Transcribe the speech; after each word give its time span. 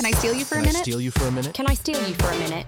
Can 0.00 0.06
I 0.06 0.12
steal 0.12 0.32
you 0.32 0.46
for 0.46 0.54
Can 0.54 0.64
a 0.64 0.68
I 0.68 0.72
minute? 0.72 0.78
I 0.78 0.82
steal 0.82 1.00
you 1.02 1.10
for 1.10 1.24
a 1.26 1.30
minute? 1.30 1.52
Can 1.52 1.66
I 1.66 1.74
steal 1.74 2.08
you 2.08 2.14
for 2.14 2.30
a 2.30 2.38
minute? 2.38 2.66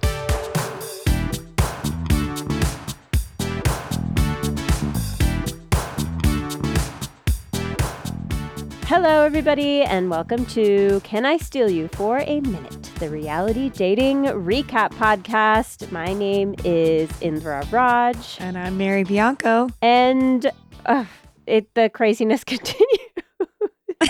Hello, 8.85 9.25
everybody, 9.25 9.83
and 9.83 10.11
welcome 10.11 10.45
to 10.47 11.01
Can 11.05 11.25
I 11.25 11.39
Steal 11.39 11.71
You 11.71 11.89
for 11.89 12.19
a 12.19 12.41
Minute, 12.41 12.91
the 12.99 13.09
reality 13.09 13.71
dating 13.71 14.25
recap 14.25 14.91
podcast. 14.91 15.91
My 15.91 16.13
name 16.13 16.55
is 16.65 17.11
Indra 17.23 17.67
Raj, 17.71 18.37
And 18.41 18.59
I'm 18.59 18.77
Mary 18.77 19.05
Bianco. 19.05 19.69
and 19.81 20.51
uh, 20.85 21.07
it 21.47 21.73
the 21.75 21.89
craziness 21.89 22.45
continues. 22.45 22.99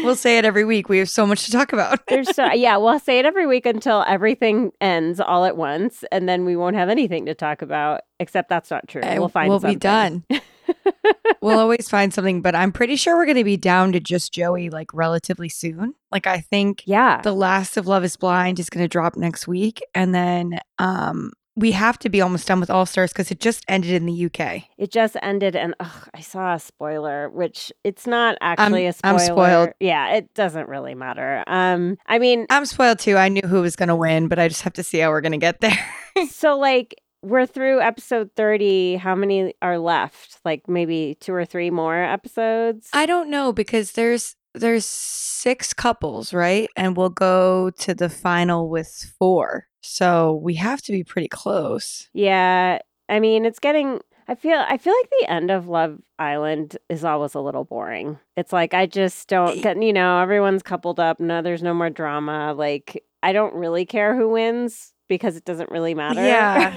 we'll 0.04 0.16
say 0.16 0.38
it 0.38 0.44
every 0.44 0.64
week. 0.64 0.88
We 0.88 0.98
have 0.98 1.10
so 1.10 1.26
much 1.26 1.44
to 1.46 1.52
talk 1.52 1.72
about. 1.72 2.00
There's 2.08 2.34
so 2.34 2.46
yeah, 2.52 2.76
we'll 2.76 2.98
say 2.98 3.18
it 3.18 3.24
every 3.24 3.46
week 3.46 3.66
until 3.66 4.04
everything 4.06 4.72
ends 4.80 5.20
all 5.20 5.44
at 5.44 5.56
once, 5.56 6.04
and 6.10 6.28
then 6.28 6.44
we 6.44 6.56
won't 6.56 6.76
have 6.76 6.88
anything 6.88 7.26
to 7.26 7.34
talk 7.34 7.62
about. 7.62 8.02
Except 8.20 8.48
that's 8.48 8.70
not 8.70 8.88
true. 8.88 9.02
And 9.02 9.20
we'll 9.20 9.28
find 9.28 9.48
we'll 9.48 9.60
something. 9.60 9.76
be 9.76 9.80
done. 9.80 10.24
we'll 11.40 11.58
always 11.58 11.88
find 11.88 12.12
something, 12.12 12.42
but 12.42 12.54
I'm 12.54 12.72
pretty 12.72 12.96
sure 12.96 13.16
we're 13.16 13.26
going 13.26 13.36
to 13.36 13.44
be 13.44 13.56
down 13.56 13.92
to 13.92 14.00
just 14.00 14.32
Joey 14.32 14.70
like 14.70 14.92
relatively 14.92 15.48
soon. 15.48 15.94
Like 16.10 16.26
I 16.26 16.40
think 16.40 16.82
Yeah, 16.86 17.20
the 17.22 17.34
last 17.34 17.76
of 17.76 17.86
Love 17.86 18.04
is 18.04 18.16
Blind 18.16 18.58
is 18.58 18.70
going 18.70 18.84
to 18.84 18.88
drop 18.88 19.16
next 19.16 19.46
week, 19.46 19.80
and 19.94 20.14
then 20.14 20.58
um 20.78 21.32
we 21.58 21.72
have 21.72 21.98
to 21.98 22.08
be 22.08 22.20
almost 22.20 22.46
done 22.46 22.60
with 22.60 22.70
All 22.70 22.86
Stars 22.86 23.12
because 23.12 23.30
it 23.30 23.40
just 23.40 23.64
ended 23.68 23.90
in 23.90 24.06
the 24.06 24.26
UK. 24.26 24.62
it 24.78 24.90
just 24.90 25.16
ended, 25.22 25.56
and 25.56 25.74
ugh, 25.80 26.08
I 26.14 26.20
saw 26.20 26.54
a 26.54 26.60
spoiler, 26.60 27.28
which 27.30 27.72
it's 27.84 28.06
not 28.06 28.38
actually 28.40 28.86
a 28.86 28.92
spoiler. 28.92 29.14
I'm 29.14 29.20
spoiled. 29.20 29.70
Yeah, 29.80 30.14
it 30.14 30.32
doesn't 30.34 30.68
really 30.68 30.94
matter. 30.94 31.42
Um, 31.46 31.98
I 32.06 32.18
mean, 32.18 32.46
I'm 32.48 32.64
spoiled 32.64 33.00
too. 33.00 33.16
I 33.16 33.28
knew 33.28 33.42
who 33.42 33.60
was 33.60 33.76
going 33.76 33.88
to 33.88 33.96
win, 33.96 34.28
but 34.28 34.38
I 34.38 34.48
just 34.48 34.62
have 34.62 34.74
to 34.74 34.82
see 34.82 34.98
how 34.98 35.10
we're 35.10 35.20
going 35.20 35.32
to 35.32 35.38
get 35.38 35.60
there. 35.60 35.78
so 36.30 36.56
like 36.56 36.94
we're 37.20 37.46
through 37.46 37.80
episode 37.80 38.30
30 38.36 38.94
how 38.94 39.12
many 39.12 39.52
are 39.60 39.76
left 39.76 40.38
like 40.44 40.68
maybe 40.68 41.16
two 41.18 41.34
or 41.34 41.44
three 41.44 41.68
more 41.68 41.96
episodes 41.96 42.88
I 42.92 43.06
don't 43.06 43.28
know 43.28 43.52
because 43.52 43.92
there's 43.92 44.36
there's 44.54 44.86
six 44.86 45.72
couples, 45.72 46.32
right? 46.32 46.68
And 46.76 46.96
we'll 46.96 47.10
go 47.10 47.70
to 47.70 47.94
the 47.94 48.08
final 48.08 48.68
with 48.68 49.12
four. 49.18 49.67
So 49.80 50.40
we 50.42 50.54
have 50.54 50.82
to 50.82 50.92
be 50.92 51.04
pretty 51.04 51.28
close. 51.28 52.08
yeah 52.12 52.78
i 53.10 53.18
mean 53.20 53.44
it's 53.46 53.58
getting 53.58 54.00
i 54.28 54.34
feel 54.34 54.62
i 54.68 54.76
feel 54.76 54.92
like 54.92 55.10
the 55.20 55.30
end 55.30 55.50
of 55.50 55.66
love 55.66 55.98
island 56.18 56.76
is 56.90 57.04
always 57.04 57.34
a 57.34 57.40
little 57.40 57.64
boring 57.64 58.18
it's 58.36 58.52
like 58.52 58.74
i 58.74 58.84
just 58.84 59.28
don't 59.28 59.62
get 59.62 59.80
you 59.82 59.92
know 59.94 60.20
everyone's 60.20 60.62
coupled 60.62 61.00
up 61.00 61.18
no 61.18 61.40
there's 61.40 61.62
no 61.62 61.72
more 61.72 61.88
drama 61.88 62.52
like 62.52 63.02
i 63.22 63.32
don't 63.32 63.54
really 63.54 63.86
care 63.86 64.14
who 64.14 64.28
wins 64.28 64.92
because 65.08 65.36
it 65.36 65.44
doesn't 65.46 65.70
really 65.70 65.94
matter 65.94 66.22
Yeah. 66.22 66.76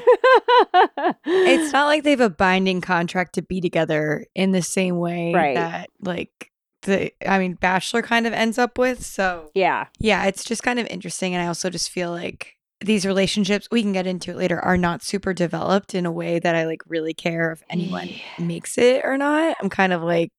It's 1.26 1.74
not 1.74 1.88
like 1.88 2.04
they 2.04 2.12
have 2.12 2.22
a 2.22 2.30
binding 2.30 2.80
contract 2.82 3.34
to 3.36 3.42
be 3.42 3.60
together 3.62 4.26
in 4.36 4.52
the 4.52 4.62
same 4.62 4.98
way 4.98 5.34
Right. 5.34 5.56
that 5.56 5.90
like 6.02 6.50
the 6.84 7.12
I 7.28 7.38
mean 7.40 7.54
Bachelor 7.56 8.02
kind 8.02 8.26
of 8.26 8.34
ends 8.34 8.58
up 8.58 8.78
with. 8.78 9.06
So 9.06 9.52
yeah 9.54 9.88
yeah, 10.00 10.26
it's 10.26 10.44
just 10.46 10.64
kind 10.64 10.80
of 10.80 10.88
interesting 10.88 11.34
and 11.36 11.44
I 11.44 11.48
also 11.48 11.70
just 11.70 11.90
feel 11.90 12.10
like 12.12 12.56
these 12.82 13.06
relationships 13.06 13.68
we 13.72 13.82
can 13.82 13.94
get 13.94 14.08
into 14.08 14.32
it 14.32 14.38
later 14.38 14.60
are 14.60 14.78
not 14.78 15.04
super 15.04 15.34
developed 15.34 15.94
in 15.96 16.06
a 16.06 16.12
way 16.12 16.40
that 16.40 16.56
I 16.56 16.66
like 16.66 16.82
really 16.88 17.14
care 17.14 17.52
if 17.52 17.64
anyone 17.70 18.10
makes 18.40 18.78
it 18.78 19.04
or 19.06 19.18
not. 19.18 19.56
I'm 19.62 19.70
kind 19.70 19.94
of 19.94 20.02
like, 20.02 20.32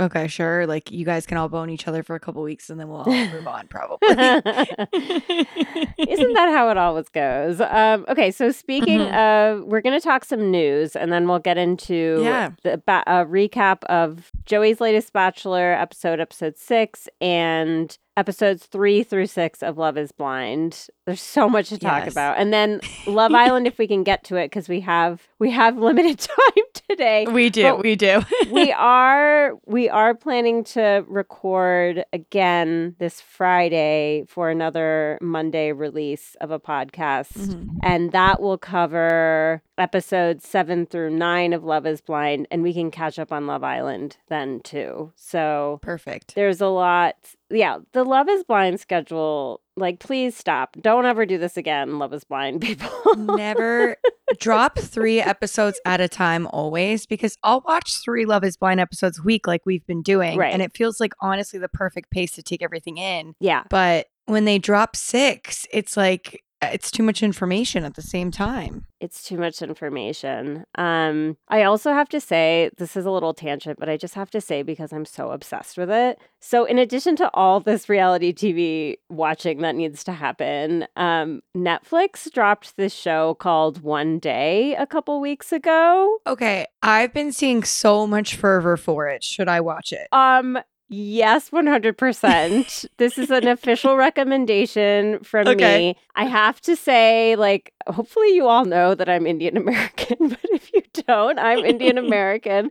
okay, 0.00 0.28
sure. 0.28 0.64
Like 0.66 0.92
you 0.92 1.04
guys 1.04 1.26
can 1.26 1.38
all 1.38 1.48
bone 1.48 1.70
each 1.70 1.88
other 1.88 2.02
for 2.04 2.14
a 2.14 2.20
couple 2.20 2.40
weeks 2.42 2.70
and 2.70 2.78
then 2.78 2.88
we'll 2.88 3.02
all 3.02 3.26
move 3.32 3.48
on 3.48 3.66
probably. 3.66 4.08
Isn't 4.12 6.34
that 6.34 6.50
how 6.52 6.68
it 6.70 6.78
always 6.78 7.08
goes? 7.08 7.60
Um, 7.60 8.04
okay, 8.08 8.30
so 8.30 8.50
speaking 8.52 9.00
Mhm. 9.00 9.12
of, 9.58 9.64
we're 9.66 9.80
going 9.80 9.98
to 9.98 10.04
talk 10.04 10.24
some 10.24 10.50
news, 10.50 10.94
and 10.94 11.12
then 11.12 11.26
we'll 11.28 11.38
get 11.40 11.58
into 11.58 12.20
Yeah. 12.22 12.50
the 12.62 12.80
ba- 12.84 13.02
a 13.06 13.24
recap 13.26 13.82
of 13.84 14.30
Joey's 14.46 14.80
latest 14.80 15.12
Bachelor 15.12 15.72
episode, 15.72 16.20
episode 16.20 16.58
six, 16.58 17.08
and 17.20 17.96
episodes 18.18 18.66
three 18.66 19.02
through 19.04 19.26
six 19.26 19.62
of 19.62 19.78
Love 19.78 19.96
Is 19.96 20.10
Blind. 20.12 20.88
There's 21.06 21.20
so 21.22 21.48
much 21.48 21.68
to 21.70 21.78
talk 21.78 22.04
Yes. 22.04 22.12
about, 22.12 22.36
and 22.38 22.52
then 22.52 22.80
Love 23.06 23.32
Island, 23.32 23.66
if 23.66 23.78
we 23.78 23.86
can 23.86 24.02
get 24.02 24.24
to 24.24 24.36
it, 24.36 24.46
because 24.46 24.68
we 24.68 24.80
have 24.80 25.26
we 25.38 25.50
have 25.52 25.78
limited 25.90 26.18
time 26.18 26.64
today 26.88 27.26
we 27.26 27.48
do, 27.48 27.62
But 27.62 27.82
we 27.82 27.94
do. 27.96 28.22
we 28.50 28.72
are 28.72 29.52
we 29.66 29.88
are 29.88 30.14
planning 30.14 30.64
to 30.64 31.04
record 31.06 32.04
again 32.12 32.96
this 32.98 33.20
Friday 33.20 34.24
for 34.26 34.50
another 34.50 35.18
Monday 35.22 35.72
release 35.72 36.36
of 36.40 36.50
a 36.50 36.58
podcast. 36.58 37.32
Mhm. 37.34 37.78
And 37.82 38.12
that 38.12 38.40
will 38.42 38.58
cover 38.58 39.62
episodes 39.78 40.46
seven 40.46 40.86
through 40.86 41.10
nine 41.10 41.52
of 41.52 41.62
Love 41.62 41.86
is 41.86 42.00
Blind, 42.00 42.48
and 42.50 42.62
we 42.62 42.74
can 42.74 42.90
catch 42.90 43.18
up 43.18 43.32
on 43.32 43.46
Love 43.46 43.62
Island 43.62 44.16
then 44.28 44.60
too. 44.64 45.12
So 45.14 45.78
Perfect. 45.82 46.34
there's 46.34 46.60
a 46.60 46.66
lot. 46.68 47.14
Yeah, 47.50 47.78
the 47.92 48.04
Love 48.04 48.28
is 48.28 48.44
Blind 48.44 48.78
schedule, 48.80 49.62
like, 49.76 50.00
please 50.00 50.36
stop. 50.36 50.76
Don't 50.80 51.06
ever 51.06 51.24
do 51.24 51.38
this 51.38 51.56
again, 51.56 51.98
Love 51.98 52.12
is 52.12 52.24
Blind 52.24 52.60
people. 52.62 52.90
Never 53.16 53.96
drop 54.38 54.78
three 54.78 55.20
episodes 55.20 55.80
at 55.84 56.00
a 56.00 56.08
time 56.08 56.46
always 56.48 57.06
because 57.06 57.36
I'll 57.42 57.62
watch 57.66 58.02
three 58.04 58.26
Love 58.26 58.44
is 58.44 58.56
Blind 58.56 58.80
episodes 58.80 59.18
a 59.18 59.22
week 59.22 59.46
like 59.46 59.62
we've 59.64 59.86
been 59.86 60.02
doing. 60.02 60.36
Right. 60.38 60.52
And 60.52 60.62
it 60.62 60.76
feels 60.76 61.00
like 61.00 61.12
honestly 61.20 61.58
the 61.58 61.68
perfect 61.68 62.10
pace 62.10 62.32
to 62.32 62.42
take 62.42 62.62
everything 62.62 62.98
in. 62.98 63.34
yeah. 63.40 63.62
But 63.70 64.06
when 64.26 64.44
they 64.44 64.58
drop 64.58 64.94
six, 64.94 65.66
it's 65.72 65.96
like 65.96 66.42
it's 66.62 66.90
too 66.90 67.02
much 67.02 67.22
information 67.22 67.84
at 67.84 67.94
the 67.94 68.02
same 68.02 68.30
time. 68.30 68.84
it's 69.00 69.22
too 69.22 69.38
much 69.38 69.62
information. 69.62 70.64
Um, 70.74 71.36
I 71.48 71.62
also 71.62 71.92
have 71.92 72.08
to 72.08 72.20
say, 72.20 72.70
this 72.78 72.96
is 72.96 73.06
a 73.06 73.12
little 73.12 73.32
tangent, 73.32 73.78
but 73.78 73.88
I 73.88 73.96
just 73.96 74.14
have 74.14 74.28
to 74.32 74.40
say 74.40 74.62
because 74.62 74.92
I'm 74.92 75.04
so 75.04 75.30
obsessed 75.30 75.78
with 75.78 75.88
it. 75.90 76.18
So, 76.40 76.64
in 76.64 76.78
addition 76.78 77.14
to 77.16 77.30
all 77.32 77.60
this 77.60 77.88
reality 77.88 78.32
TV 78.32 78.96
watching 79.08 79.60
that 79.62 79.76
needs 79.76 80.02
to 80.04 80.12
happen, 80.12 80.86
um, 80.96 81.42
Netflix 81.56 82.30
dropped 82.32 82.76
this 82.76 82.92
show 82.92 83.34
called 83.34 83.82
One 83.82 84.18
Day 84.18 84.74
a 84.74 84.86
couple 84.86 85.20
weeks 85.20 85.52
ago. 85.52 86.18
Okay, 86.26 86.66
I've 86.82 87.14
been 87.14 87.30
seeing 87.30 87.62
so 87.62 88.04
much 88.06 88.34
fervor 88.34 88.76
for 88.76 89.06
it. 89.08 89.22
Should 89.22 89.48
I 89.48 89.60
watch 89.60 89.92
it? 89.92 90.08
Um, 90.10 90.58
yes, 90.88 91.50
100%. 91.50 92.86
this 92.98 93.18
is 93.18 93.30
an 93.30 93.46
official 93.46 93.96
recommendation 93.96 95.20
from 95.20 95.46
Okay. 95.48 95.78
me. 95.78 95.96
I 96.16 96.24
have 96.24 96.60
to 96.62 96.76
say, 96.76 97.36
like, 97.36 97.72
hopefully 97.86 98.34
you 98.34 98.46
all 98.46 98.64
know 98.64 98.94
that 98.94 99.08
I'm 99.08 99.26
Indian 99.26 99.56
American, 99.56 100.16
but 100.28 100.38
if 100.52 100.72
you 100.72 100.82
don't, 101.06 101.38
I'm 101.38 101.64
Indian 101.64 101.98
American. 102.06 102.70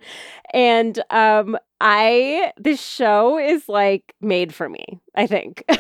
And 0.54 1.02
um, 1.10 1.58
I, 1.82 2.52
this 2.58 2.82
show 2.82 3.38
is 3.38 3.68
like 3.70 4.16
made 4.22 4.54
for 4.54 4.68
me, 4.70 5.00
I 5.16 5.28
think. 5.28 5.64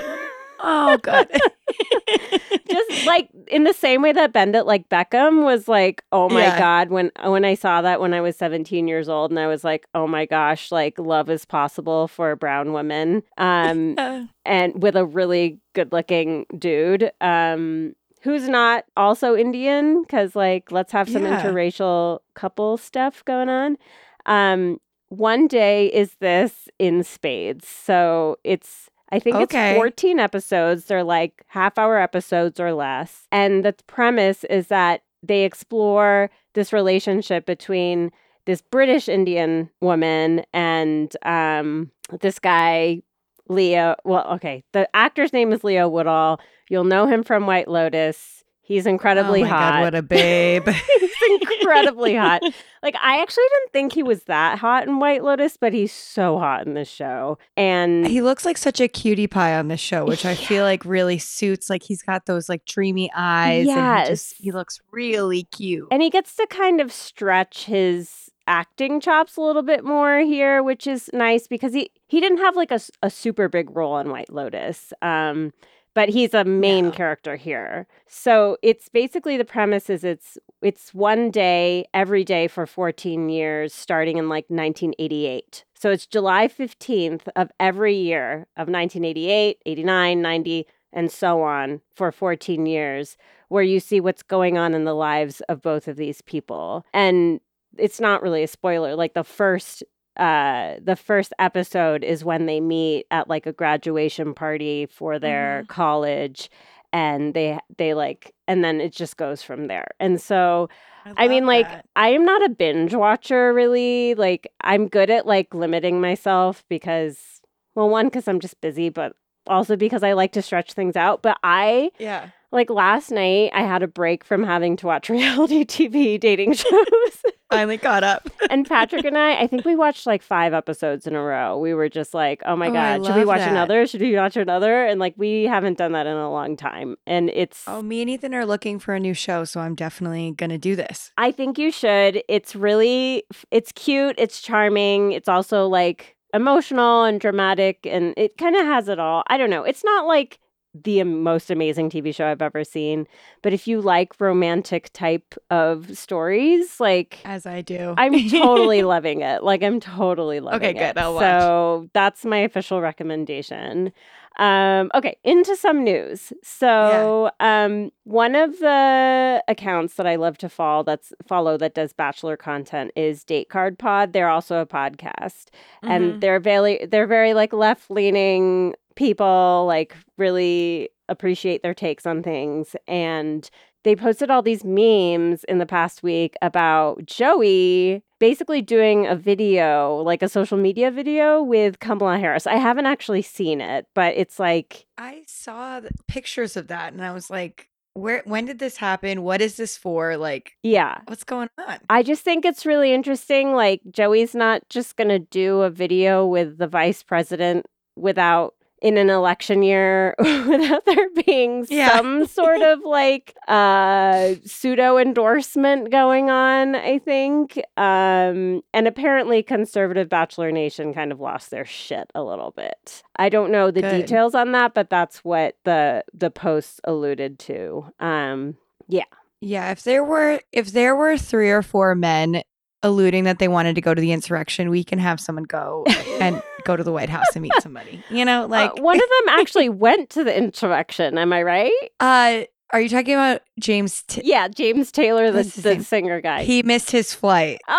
Oh, 0.60 0.98
good. 0.98 1.30
Just 2.70 3.04
like 3.04 3.30
in 3.48 3.64
the 3.64 3.74
same 3.74 4.02
way 4.02 4.12
that 4.12 4.34
Bend 4.34 4.56
It 4.56 4.66
Like 4.66 4.90
Beckham 4.90 5.44
was 5.44 5.68
like, 5.68 6.04
oh 6.12 6.30
my 6.30 6.50
Yeah. 6.50 6.58
god, 6.58 6.90
when 6.90 7.12
when 7.24 7.46
I 7.46 7.54
saw 7.56 7.82
that 7.82 8.00
when 8.02 8.14
I 8.14 8.22
was 8.22 8.36
17 8.38 8.88
years 8.88 9.08
old, 9.10 9.32
and 9.32 9.40
I 9.40 9.48
was 9.48 9.64
like, 9.64 9.86
oh 9.94 10.08
my 10.08 10.26
gosh, 10.26 10.72
like 10.72 10.98
love 11.00 11.30
is 11.30 11.46
possible 11.46 12.08
for 12.08 12.32
a 12.32 12.38
brown 12.38 12.74
woman, 12.74 13.24
um, 13.38 13.98
and 14.46 14.82
with 14.82 14.96
a 14.96 15.06
really 15.06 15.60
good 15.74 15.92
looking 15.92 16.46
dude, 16.58 17.12
um, 17.22 17.94
who's 18.22 18.48
not 18.50 18.86
also 18.98 19.36
Indian, 19.36 20.02
because 20.02 20.36
like 20.36 20.72
let's 20.72 20.92
have 20.92 21.10
some 21.10 21.24
Yeah. 21.24 21.38
interracial 21.38 22.20
couple 22.36 22.78
stuff 22.78 23.24
going 23.26 23.50
on. 23.50 23.78
Um, 24.26 24.80
one 25.10 25.48
day 25.48 25.88
is 25.88 26.16
this 26.20 26.68
in 26.80 27.04
spades, 27.04 27.68
so 27.68 28.38
it's. 28.44 28.90
I 29.12 29.20
think 29.20 29.36
Okay. 29.38 29.72
it's 29.72 29.78
14 29.78 30.20
episodes. 30.20 30.86
They're 30.86 31.04
like 31.04 31.44
half 31.48 31.78
hour 31.78 31.98
episodes 31.98 32.60
or 32.60 32.74
less. 32.74 33.28
And 33.32 33.64
the 33.64 33.74
premise 33.88 34.44
is 34.46 34.68
that 34.68 35.04
they 35.24 35.44
explore 35.46 36.30
this 36.54 36.74
relationship 36.74 37.46
between 37.46 38.12
this 38.46 38.62
British 38.62 39.10
Indian 39.10 39.70
woman 39.82 40.44
and 40.54 41.16
um, 41.24 41.92
this 42.22 42.40
guy, 42.40 43.02
Leo. 43.50 43.96
Well, 44.06 44.26
okay. 44.34 44.64
The 44.74 44.90
actor's 44.96 45.34
name 45.34 45.52
is 45.52 45.64
Leo 45.64 45.88
Woodall. 45.88 46.40
You'll 46.70 46.84
know 46.84 47.08
him 47.08 47.24
from 47.24 47.46
White 47.48 47.68
Lotus. 47.68 48.37
He's 48.68 48.86
incredibly 48.86 49.40
oh 49.42 49.46
my 49.46 49.50
hot. 49.50 49.72
God, 49.76 49.82
what 49.82 49.96
a 49.96 50.02
babe. 50.02 50.68
he's 51.00 51.42
incredibly 51.60 52.16
hot. 52.16 52.42
Like 52.84 52.96
I 53.02 53.22
actually 53.22 53.44
didn't 53.50 53.74
think 53.74 53.94
he 53.94 54.04
was 54.04 54.24
that 54.26 54.60
hot 54.60 54.88
in 54.88 55.00
White 55.00 55.24
Lotus, 55.24 55.58
but 55.58 55.74
he's 55.74 55.92
so 55.92 56.38
hot 56.38 56.68
in 56.68 56.74
this 56.76 56.88
show. 56.88 57.38
And 57.58 58.06
He 58.06 58.22
looks 58.22 58.46
like 58.46 58.56
such 58.58 58.80
a 58.80 58.88
cutie 58.88 59.26
pie 59.28 59.58
on 59.58 59.68
this 59.68 59.80
show, 59.80 60.06
which 60.06 60.26
I 60.26 60.36
feel 60.36 60.64
like 60.64 60.86
really 60.86 61.18
suits. 61.18 61.70
Like 61.72 61.82
he's 61.84 62.04
got 62.04 62.28
those 62.28 62.48
like 62.48 62.64
dreamy 62.66 63.10
eyes. 63.16 63.68
And 63.68 64.00
he 64.00 64.10
just 64.10 64.34
Yes. 64.34 64.40
he 64.40 64.52
looks 64.52 64.80
really 64.92 65.44
cute. 65.46 65.88
and 65.92 66.02
he 66.04 66.10
gets 66.12 66.36
to 66.36 66.46
kind 66.48 66.80
of 66.80 66.94
stretch 66.94 67.66
his 67.66 68.30
acting 68.46 69.02
chops 69.02 69.36
a 69.38 69.42
little 69.42 69.64
bit 69.64 69.84
more 69.84 70.20
here, 70.20 70.62
which 70.62 70.86
is 70.88 71.10
nice 71.14 71.48
because 71.48 71.74
he 71.74 71.90
he 72.08 72.22
didn't 72.22 72.38
have 72.38 72.56
like 72.56 72.72
a, 72.72 72.80
a 73.02 73.10
super 73.10 73.50
big 73.50 73.76
role 73.76 73.98
in 73.98 74.10
White 74.12 74.32
Lotus. 74.32 74.94
Um 75.02 75.52
but 75.98 76.10
he's 76.10 76.36
a 76.36 76.44
main 76.44 76.86
Yeah. 76.86 76.92
character 76.92 77.36
here. 77.36 77.88
So 78.08 78.56
it's 78.62 78.88
basically 78.88 79.36
the 79.36 79.44
premise 79.44 79.90
is 79.90 80.04
it's 80.04 80.38
it's 80.62 80.94
one 80.94 81.32
day 81.32 81.86
every 81.92 82.24
day 82.24 82.48
for 82.48 82.68
14 82.68 83.30
years 83.30 83.74
starting 83.74 84.18
in 84.18 84.30
like 84.30 84.46
1988. 84.48 85.66
So 85.74 85.90
it's 85.90 86.06
July 86.06 86.48
15th 86.50 87.28
of 87.36 87.50
every 87.60 87.96
year 87.96 88.46
of 88.58 88.70
1988, 88.70 89.58
89, 89.66 90.22
90 90.22 90.68
and 90.94 91.12
so 91.12 91.42
on 91.42 91.82
for 91.96 92.12
14 92.12 92.68
years 92.68 93.18
where 93.50 93.64
you 93.64 93.80
see 93.80 94.00
what's 94.00 94.22
going 94.22 94.56
on 94.56 94.76
in 94.76 94.84
the 94.86 94.94
lives 94.94 95.42
of 95.50 95.64
both 95.64 95.88
of 95.88 95.96
these 95.98 96.22
people. 96.22 96.86
And 96.94 97.40
it's 97.76 98.00
not 98.00 98.22
really 98.22 98.44
a 98.44 98.48
spoiler 98.48 98.96
like 98.96 99.16
the 99.16 99.24
first 99.24 99.84
uh 100.18 100.76
the 100.82 100.96
first 100.96 101.34
episode 101.40 102.04
is 102.04 102.24
when 102.24 102.46
they 102.46 102.60
meet 102.60 103.06
at 103.12 103.30
like 103.30 103.46
a 103.46 103.54
graduation 103.54 104.34
party 104.34 104.86
for 104.86 105.20
their 105.20 105.64
college 105.68 106.50
and 106.94 107.34
they 107.34 107.60
they 107.78 107.94
like 107.94 108.34
and 108.48 108.64
then 108.64 108.80
it 108.82 108.92
just 108.92 109.18
goes 109.18 109.42
from 109.42 109.68
there 109.68 109.88
and 110.00 110.22
so 110.22 110.70
i 111.18 111.28
mean 111.28 111.44
love 111.44 111.56
like 111.56 111.68
that. 111.68 111.86
i 111.96 112.10
am 112.10 112.26
not 112.26 112.44
a 112.44 112.50
binge 112.50 112.94
watcher 112.94 113.54
really 113.54 114.16
like 114.16 114.48
i'm 114.62 114.88
good 114.88 115.10
at 115.10 115.26
like 115.26 115.54
limiting 115.54 116.02
myself 116.02 116.64
because 116.70 117.42
well 117.76 117.90
one 117.90 118.08
because 118.08 118.28
i'm 118.28 118.40
just 118.40 118.60
busy 118.62 118.90
but 118.90 119.14
also 119.48 119.76
because 119.76 120.04
i 120.04 120.14
like 120.14 120.32
to 120.32 120.42
stretch 120.42 120.74
things 120.74 120.96
out 120.96 121.22
but 121.22 121.38
i 121.44 121.92
yeah. 122.00 122.30
Like 122.52 122.70
last 122.70 123.12
night 123.12 123.52
i 123.54 123.62
had 123.62 123.84
a 123.84 123.88
break 123.88 124.24
from 124.24 124.44
having 124.44 124.76
to 124.76 124.86
watch 124.88 125.10
reality 125.18 125.64
tv 125.66 126.20
dating 126.20 126.54
shows 126.54 127.24
Finally 127.50 127.78
caught 127.78 128.04
up. 128.04 128.30
and 128.50 128.68
Patrick 128.68 129.06
and 129.06 129.18
I, 129.18 129.40
I 129.44 129.48
think 129.48 129.64
we 129.64 129.78
watched 129.78 130.06
like 130.06 130.22
five 130.22 130.54
episodes 130.54 131.08
in 131.08 131.16
a 131.16 131.22
row. 131.24 131.58
We 131.58 131.74
were 131.74 131.88
just 131.88 132.14
like, 132.14 132.42
oh 132.46 132.58
my 132.58 132.68
Oh, 132.68 132.74
God, 132.74 133.06
should 133.06 133.16
we 133.16 133.24
watch 133.24 133.38
that. 133.40 133.52
another? 133.52 133.88
Should 133.88 134.02
we 134.02 134.14
watch 134.18 134.36
another? 134.36 134.86
And 134.86 135.00
like, 135.00 135.14
we 135.16 135.44
haven't 135.44 135.78
done 135.78 135.94
that 135.94 136.08
in 136.08 136.18
a 136.18 136.30
long 136.30 136.58
time. 136.58 136.98
And 137.08 137.30
it's, 137.30 137.64
Oh, 137.66 137.82
me 137.82 138.02
and 138.02 138.10
Ethan 138.10 138.36
are 138.36 138.46
looking 138.46 138.80
for 138.80 138.94
a 138.96 139.00
new 139.00 139.14
show, 139.14 139.46
so 139.46 139.62
I'm 139.62 139.76
definitely 139.76 140.32
gonna 140.36 140.58
do 140.58 140.76
this. 140.76 141.14
I 141.18 141.32
think 141.32 141.58
you 141.58 141.72
should. 141.72 142.22
It's 142.28 142.54
really, 142.54 143.24
it's 143.50 143.72
cute, 143.72 144.16
it's 144.18 144.42
charming, 144.42 145.14
it's 145.14 145.30
also 145.30 145.68
like 145.70 146.18
emotional 146.34 147.06
and 147.06 147.18
dramatic, 147.22 147.88
and 147.90 148.14
it 148.18 148.38
kind 148.38 148.58
of 148.58 148.66
has 148.66 148.90
it 148.90 149.00
all. 149.00 149.24
I 149.28 149.38
don't 149.38 149.50
know. 149.50 149.64
It's 149.64 149.86
not 149.86 150.06
like, 150.06 150.38
the 150.84 151.04
most 151.04 151.50
amazing 151.52 151.90
TV 151.90 152.14
show 152.14 152.28
I've 152.28 152.42
ever 152.42 152.64
seen. 152.64 153.08
But 153.42 153.54
if 153.54 153.68
you 153.68 153.82
like 153.82 154.20
romantic 154.20 154.92
type 154.94 155.36
of 155.50 155.98
stories, 155.98 156.80
like 156.80 157.20
As 157.26 157.46
I 157.46 157.62
do. 157.62 157.94
I'm 157.98 158.14
totally 158.30 158.84
loving 158.96 159.22
it. 159.22 159.44
Like 159.44 159.64
I'm 159.64 159.80
totally 159.80 160.40
loving 160.40 160.58
Okay, 160.60 160.70
it. 160.70 160.76
Okay, 160.78 160.88
good. 160.94 160.98
I'll 160.98 161.14
watch. 161.16 161.22
So 161.22 161.90
that's 161.94 162.26
my 162.26 162.38
official 162.40 162.82
recommendation. 162.82 163.92
Um, 164.40 164.92
okay, 164.94 165.18
into 165.24 165.56
some 165.56 165.84
news. 165.84 166.32
So 166.44 167.32
um, 167.40 167.92
one 168.04 168.36
of 168.36 168.60
the 168.60 169.44
accounts 169.48 169.96
that 169.96 170.06
I 170.06 170.16
love 170.16 170.38
to 170.40 170.50
follow 170.50 170.84
that's 170.84 171.12
follow 171.26 171.58
that 171.58 171.74
does 171.74 171.92
bachelor 171.92 172.38
content 172.38 172.92
is 172.96 173.24
Date 173.24 173.50
Card 173.50 173.80
Pod. 173.80 174.14
They're 174.14 174.30
also 174.30 174.60
a 174.62 174.66
podcast 174.68 175.46
Mhm. 175.84 175.90
and 175.90 176.22
they're 176.22 176.40
very 176.40 176.86
they're 176.86 177.08
very 177.08 177.34
like 177.34 177.52
left 177.52 177.90
leaning 177.90 178.76
people 178.98 179.66
like 179.68 179.96
really 180.18 180.90
appreciate 181.08 181.64
their 181.64 181.74
takes 181.74 182.06
on 182.06 182.22
things 182.22 182.76
and 182.88 183.50
they 183.84 183.96
posted 183.96 184.30
all 184.30 184.42
these 184.42 184.66
memes 184.66 185.46
in 185.46 185.60
the 185.60 185.66
past 185.66 186.04
week 186.04 186.36
about 186.42 187.06
Joey 187.06 188.04
basically 188.20 188.62
doing 188.62 189.08
a 189.08 189.16
video, 189.16 189.98
like 189.98 190.22
a 190.22 190.28
social 190.28 190.58
media 190.58 190.92
video 190.92 191.42
with 191.42 191.80
Kamala 191.80 192.18
Harris. 192.18 192.48
I 192.48 192.56
haven't 192.56 192.88
actually 192.88 193.22
seen 193.22 193.62
it, 193.62 193.86
but 193.94 194.16
it's 194.18 194.40
like 194.40 194.88
I 194.98 195.24
saw 195.28 195.80
the 195.80 195.92
pictures 196.08 196.58
of 196.58 196.68
that 196.68 196.92
and 196.92 197.02
I 197.02 197.14
was 197.14 197.30
like, 197.30 197.70
where 197.94 198.22
when 198.26 198.46
did 198.46 198.60
this 198.60 198.78
happen? 198.78 199.24
What 199.24 199.42
is 199.42 199.58
this 199.58 199.78
for? 199.78 200.18
Like, 200.18 200.54
yeah. 200.64 201.00
what's 201.06 201.24
going 201.24 201.50
on? 201.58 201.80
I 201.90 202.04
just 202.04 202.24
think 202.24 202.46
it's 202.46 202.66
really 202.66 202.94
interesting. 202.94 203.54
Like, 203.54 203.82
Joey's 203.90 204.36
not 204.36 204.68
just 204.70 204.98
going 204.98 205.10
to 205.10 205.20
do 205.20 205.62
a 205.62 205.70
video 205.70 206.26
with 206.26 206.58
the 206.58 206.68
vice 206.68 207.04
president 207.04 207.66
without, 207.96 208.54
in 208.82 208.98
an 208.98 209.10
election 209.10 209.64
year, 209.64 210.14
without 210.20 210.86
there 210.86 211.10
being 211.26 211.66
Yeah. 211.70 211.98
some 211.98 212.26
sort 212.28 212.62
of 212.62 212.80
like 212.84 213.36
uh, 213.48 214.36
pseudo 214.46 214.98
endorsement 214.98 215.90
going 215.92 216.30
on, 216.30 216.76
I 216.76 217.00
think. 217.00 217.58
Um, 217.76 218.62
and 218.74 218.88
apparently, 218.88 219.42
conservative 219.44 220.10
Bachelor 220.10 220.52
Nation 220.52 220.94
kind 220.94 221.12
of 221.12 221.20
lost 221.20 221.50
their 221.50 221.66
shit 221.66 222.10
a 222.14 222.24
little 222.24 222.52
bit. 222.52 223.02
I 223.16 223.30
don't 223.30 223.52
know 223.52 223.72
the 223.72 223.82
Good. 223.82 224.02
details 224.06 224.36
on 224.36 224.52
that, 224.52 224.74
but 224.74 224.90
that's 224.90 225.20
what 225.24 225.56
the 225.64 226.04
the 226.14 226.30
post 226.30 226.80
alluded 226.84 227.40
to. 227.40 227.92
Um, 228.00 228.58
yeah. 228.88 229.04
Yeah, 229.42 229.72
if 229.72 229.84
there 229.84 230.04
were 230.04 230.40
if 230.52 230.72
there 230.72 230.96
were 230.96 231.18
three 231.18 231.50
or 231.52 231.62
four 231.62 231.94
men 231.96 232.42
alluding 232.84 233.24
that 233.26 233.40
they 233.40 233.48
wanted 233.48 233.76
to 233.76 233.82
go 233.82 233.94
to 233.94 234.02
the 234.02 234.12
insurrection, 234.12 234.70
we 234.70 234.84
can 234.84 235.00
have 235.00 235.20
someone 235.20 235.44
go 235.44 235.84
and 236.20 236.42
go 236.68 236.76
to 236.76 236.84
the 236.84 236.92
White 236.92 237.10
House 237.10 237.26
and 237.34 237.42
meet 237.42 237.54
somebody. 237.62 238.04
You 238.12 238.26
know, 238.26 238.44
Uh, 238.48 238.48
like 238.48 238.80
one 238.82 238.96
of 238.96 239.02
them 239.26 239.30
actually 239.40 239.70
went 239.70 240.10
to 240.12 240.24
the 240.24 240.38
insurrection. 240.38 241.18
Am 241.18 241.34
I 241.34 241.42
right? 241.44 241.72
uh 242.00 242.44
are 242.72 242.82
you 242.82 242.90
talking 242.90 243.14
about 243.14 243.42
James 243.60 244.04
T- 244.04 244.22
Yeah, 244.26 244.50
James 244.50 244.92
Taylor, 244.92 245.32
the, 245.32 245.44
the 245.44 245.82
singer 245.82 246.20
guy. 246.20 246.44
He 246.44 246.64
missed 246.64 246.92
his 246.92 247.14
flight. 247.14 247.60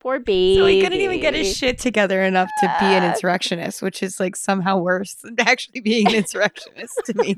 Poor 0.00 0.20
baby. 0.20 0.56
So 0.58 0.66
he 0.66 0.80
couldn't 0.82 1.00
even 1.00 1.18
get 1.20 1.34
his 1.34 1.56
shit 1.56 1.78
together 1.78 2.22
enough 2.22 2.48
to 2.60 2.66
be 2.78 2.86
an 2.86 3.02
Ah. 3.02 3.08
insurrectionist, 3.10 3.82
which 3.82 4.02
is 4.02 4.20
like 4.20 4.36
somehow 4.36 4.78
worse 4.78 5.14
than 5.14 5.34
actually 5.40 5.80
being 5.80 6.06
an 6.06 6.14
insurrectionist 6.14 7.00
to 7.06 7.14
me. 7.14 7.34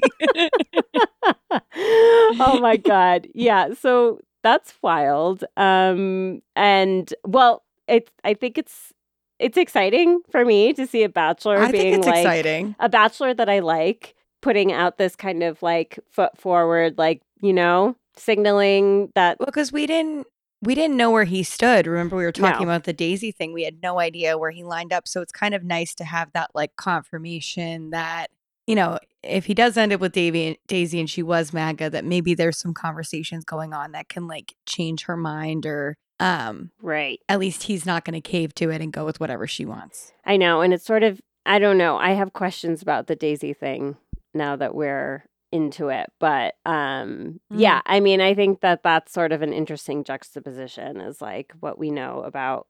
oh 1.52 2.58
my 2.60 2.76
god. 2.76 3.28
Yeah, 3.34 3.74
so 3.74 4.20
that's 4.42 4.74
wild. 4.82 5.44
Um 5.56 6.42
and 6.56 7.12
well, 7.26 7.62
it's 7.88 8.10
I 8.24 8.34
think 8.34 8.58
it's 8.58 8.92
it's 9.40 9.56
exciting 9.58 10.20
for 10.30 10.44
me 10.44 10.72
to 10.74 10.86
see 10.86 11.02
a 11.02 11.08
bachelor 11.08 11.58
I 11.58 11.72
being 11.72 12.02
like 12.02 12.18
exciting. 12.18 12.76
a 12.78 12.88
bachelor 12.88 13.34
that 13.34 13.48
I 13.48 13.60
like 13.60 14.14
putting 14.42 14.72
out 14.72 14.98
this 14.98 15.16
kind 15.16 15.42
of 15.42 15.62
like 15.62 15.98
foot 16.10 16.36
forward 16.38 16.98
like, 16.98 17.22
you 17.40 17.52
know, 17.52 17.96
signaling 18.16 19.10
that 19.14 19.38
Well, 19.40 19.46
because 19.46 19.72
we 19.72 19.86
didn't 19.86 20.26
we 20.62 20.74
didn't 20.74 20.96
know 20.98 21.10
where 21.10 21.24
he 21.24 21.42
stood. 21.42 21.86
Remember, 21.86 22.16
we 22.16 22.24
were 22.24 22.32
talking 22.32 22.66
No. 22.66 22.72
about 22.72 22.84
the 22.84 22.92
Daisy 22.92 23.32
thing. 23.32 23.54
We 23.54 23.64
had 23.64 23.82
no 23.82 23.98
idea 23.98 24.36
where 24.36 24.50
he 24.50 24.62
lined 24.62 24.92
up. 24.92 25.08
So 25.08 25.22
it's 25.22 25.32
kind 25.32 25.54
of 25.54 25.64
nice 25.64 25.94
to 25.94 26.04
have 26.04 26.32
that 26.34 26.50
like 26.54 26.76
confirmation 26.76 27.90
that, 27.90 28.26
you 28.66 28.74
know, 28.74 28.98
if 29.22 29.46
he 29.46 29.54
does 29.54 29.78
end 29.78 29.92
up 29.92 30.00
with 30.00 30.12
Davy, 30.12 30.58
Daisy 30.66 31.00
and 31.00 31.08
she 31.08 31.22
was 31.22 31.54
MAGA, 31.54 31.88
that 31.90 32.04
maybe 32.04 32.34
there's 32.34 32.58
some 32.58 32.74
conversations 32.74 33.44
going 33.44 33.72
on 33.72 33.92
that 33.92 34.08
can 34.10 34.26
like 34.26 34.54
change 34.66 35.04
her 35.04 35.16
mind 35.16 35.64
or 35.64 35.96
um 36.20 36.70
right. 36.82 37.18
at 37.28 37.38
least 37.40 37.64
he's 37.64 37.86
not 37.86 38.04
gonna 38.04 38.20
cave 38.20 38.54
to 38.54 38.70
it 38.70 38.80
and 38.80 38.92
go 38.92 39.04
with 39.04 39.18
whatever 39.18 39.46
she 39.46 39.64
wants. 39.64 40.12
I 40.24 40.36
know, 40.36 40.60
and 40.60 40.72
it's 40.72 40.84
sort 40.84 41.02
of 41.02 41.20
I 41.46 41.58
don't 41.58 41.78
know. 41.78 41.96
I 41.96 42.10
have 42.10 42.32
questions 42.34 42.82
about 42.82 43.06
the 43.06 43.16
Daisy 43.16 43.54
thing 43.54 43.96
now 44.34 44.54
that 44.56 44.74
we're 44.74 45.24
into 45.50 45.88
it, 45.88 46.12
but 46.20 46.54
um 46.64 47.40
yeah, 47.50 47.80
I 47.86 48.00
mean, 48.00 48.20
I 48.20 48.34
think 48.34 48.60
that 48.60 48.82
that's 48.82 49.12
sort 49.12 49.32
of 49.32 49.42
an 49.42 49.52
interesting 49.52 50.04
juxtaposition 50.04 51.00
is 51.00 51.20
like 51.20 51.52
what 51.58 51.78
we 51.78 51.90
know 51.90 52.22
about 52.22 52.68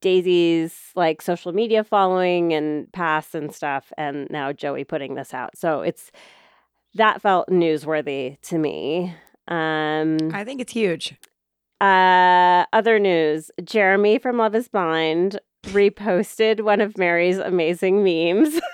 Daisy's 0.00 0.74
like 0.94 1.22
social 1.22 1.52
media 1.52 1.82
following 1.82 2.52
and 2.52 2.90
past 2.92 3.34
and 3.34 3.52
stuff 3.54 3.92
and 3.98 4.28
now 4.30 4.52
Joey 4.52 4.84
putting 4.84 5.14
this 5.14 5.34
out. 5.34 5.56
So 5.56 5.80
it's 5.82 6.10
that 6.94 7.20
felt 7.22 7.48
newsworthy 7.48 8.40
to 8.42 8.58
me. 8.58 9.14
Um 9.48 10.18
I 10.32 10.44
think 10.44 10.60
it's 10.60 10.72
huge. 10.72 11.14
Uh, 11.80 12.64
other 12.72 12.98
news 12.98 13.50
Jeremy 13.64 14.18
from 14.18 14.36
Love 14.38 14.54
is 14.54 14.68
Blind 14.68 15.38
reposted 15.66 16.62
one 16.62 16.80
of 16.80 16.96
Mary's 16.98 17.38
amazing 17.38 18.02
memes. 18.04 18.60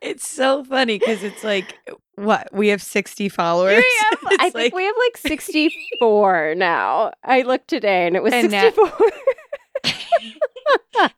It's 0.00 0.26
so 0.26 0.64
funny 0.64 0.98
because 0.98 1.22
it's 1.22 1.44
like 1.44 1.76
what 2.14 2.48
we 2.54 2.68
have 2.68 2.80
60 2.82 3.28
followers. 3.28 3.84
I 4.38 4.46
It's 4.46 4.52
think 4.54 4.74
we 4.74 4.84
have 4.84 4.94
like 4.98 5.16
64 5.18 6.54
now. 6.56 7.12
I 7.22 7.42
looked 7.42 7.68
today 7.68 8.06
and 8.06 8.16
it 8.16 8.22
was 8.22 8.32
And 8.32 8.50
now- 8.50 8.62
64. 8.62 9.10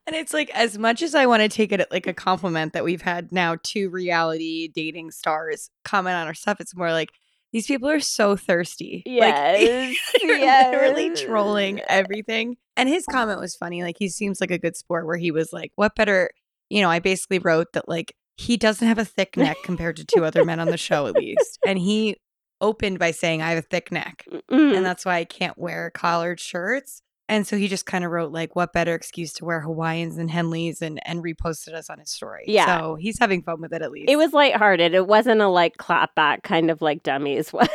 and 0.06 0.16
it's 0.16 0.32
like 0.34 0.50
as 0.50 0.78
much 0.78 1.00
as 1.00 1.14
I 1.14 1.26
want 1.26 1.42
to 1.42 1.48
take 1.48 1.70
it 1.70 1.78
at 1.80 1.92
like 1.92 2.08
a 2.08 2.12
compliment 2.12 2.72
that 2.72 2.82
we've 2.84 3.02
had 3.02 3.30
now 3.30 3.56
two 3.62 3.88
reality 3.88 4.66
dating 4.68 5.12
stars 5.12 5.70
comment 5.84 6.16
on 6.16 6.26
our 6.26 6.34
stuff, 6.34 6.60
it's 6.60 6.74
more 6.74 6.90
like 6.92 7.10
these 7.54 7.68
people 7.68 7.88
are 7.88 8.00
so 8.00 8.36
thirsty. 8.36 9.04
yes. 9.06 9.96
Like 10.12 10.22
you're 10.22 10.40
literally 10.40 11.14
trolling 11.14 11.80
everything. 11.88 12.56
And 12.76 12.88
his 12.88 13.06
comment 13.06 13.38
was 13.38 13.54
funny. 13.54 13.84
Like 13.84 13.94
he 13.96 14.08
seems 14.08 14.40
like 14.40 14.50
a 14.50 14.58
good 14.58 14.76
sport 14.76 15.06
where 15.06 15.16
he 15.16 15.30
was 15.30 15.52
like, 15.52 15.70
What 15.76 15.94
better 15.94 16.30
you 16.68 16.82
know, 16.82 16.90
I 16.90 16.98
basically 16.98 17.38
wrote 17.38 17.72
that 17.74 17.88
like 17.88 18.16
he 18.36 18.56
doesn't 18.56 18.86
have 18.86 18.98
a 18.98 19.04
thick 19.04 19.36
neck 19.36 19.56
compared 19.64 19.96
to 19.98 20.04
two 20.04 20.24
other 20.24 20.44
men 20.44 20.58
on 20.58 20.66
the 20.66 20.76
show 20.76 21.06
at 21.06 21.14
least. 21.14 21.60
And 21.64 21.78
he 21.78 22.16
opened 22.60 22.98
by 22.98 23.12
saying, 23.12 23.40
I 23.42 23.50
have 23.50 23.58
a 23.58 23.66
thick 23.68 23.92
neck. 23.92 24.26
Mm. 24.50 24.76
and 24.76 24.84
that's 24.84 25.04
why 25.04 25.16
I 25.18 25.24
can't 25.24 25.56
wear 25.56 25.90
collared 25.90 26.40
shirts. 26.40 27.02
And 27.28 27.46
so 27.46 27.56
he 27.56 27.68
just 27.68 27.86
kind 27.86 28.04
of 28.04 28.10
wrote 28.10 28.32
like, 28.32 28.54
"What 28.54 28.72
better 28.72 28.94
excuse 28.94 29.32
to 29.34 29.44
wear 29.44 29.60
Hawaiians 29.60 30.18
and 30.18 30.30
Henleys?" 30.30 30.82
and 30.82 31.00
and 31.06 31.22
reposted 31.22 31.72
us 31.72 31.88
on 31.88 31.98
his 31.98 32.10
story. 32.10 32.44
Yeah. 32.46 32.78
so 32.80 32.96
he's 32.96 33.18
having 33.18 33.42
fun 33.42 33.60
with 33.60 33.72
it 33.72 33.80
at 33.82 33.90
least. 33.90 34.10
It 34.10 34.16
was 34.16 34.32
lighthearted. 34.32 34.94
It 34.94 35.06
wasn't 35.06 35.40
a 35.40 35.48
like 35.48 35.76
clap 35.78 36.14
back 36.14 36.42
kind 36.42 36.70
of 36.70 36.82
like 36.82 37.02
Demi's 37.02 37.52
was. 37.52 37.68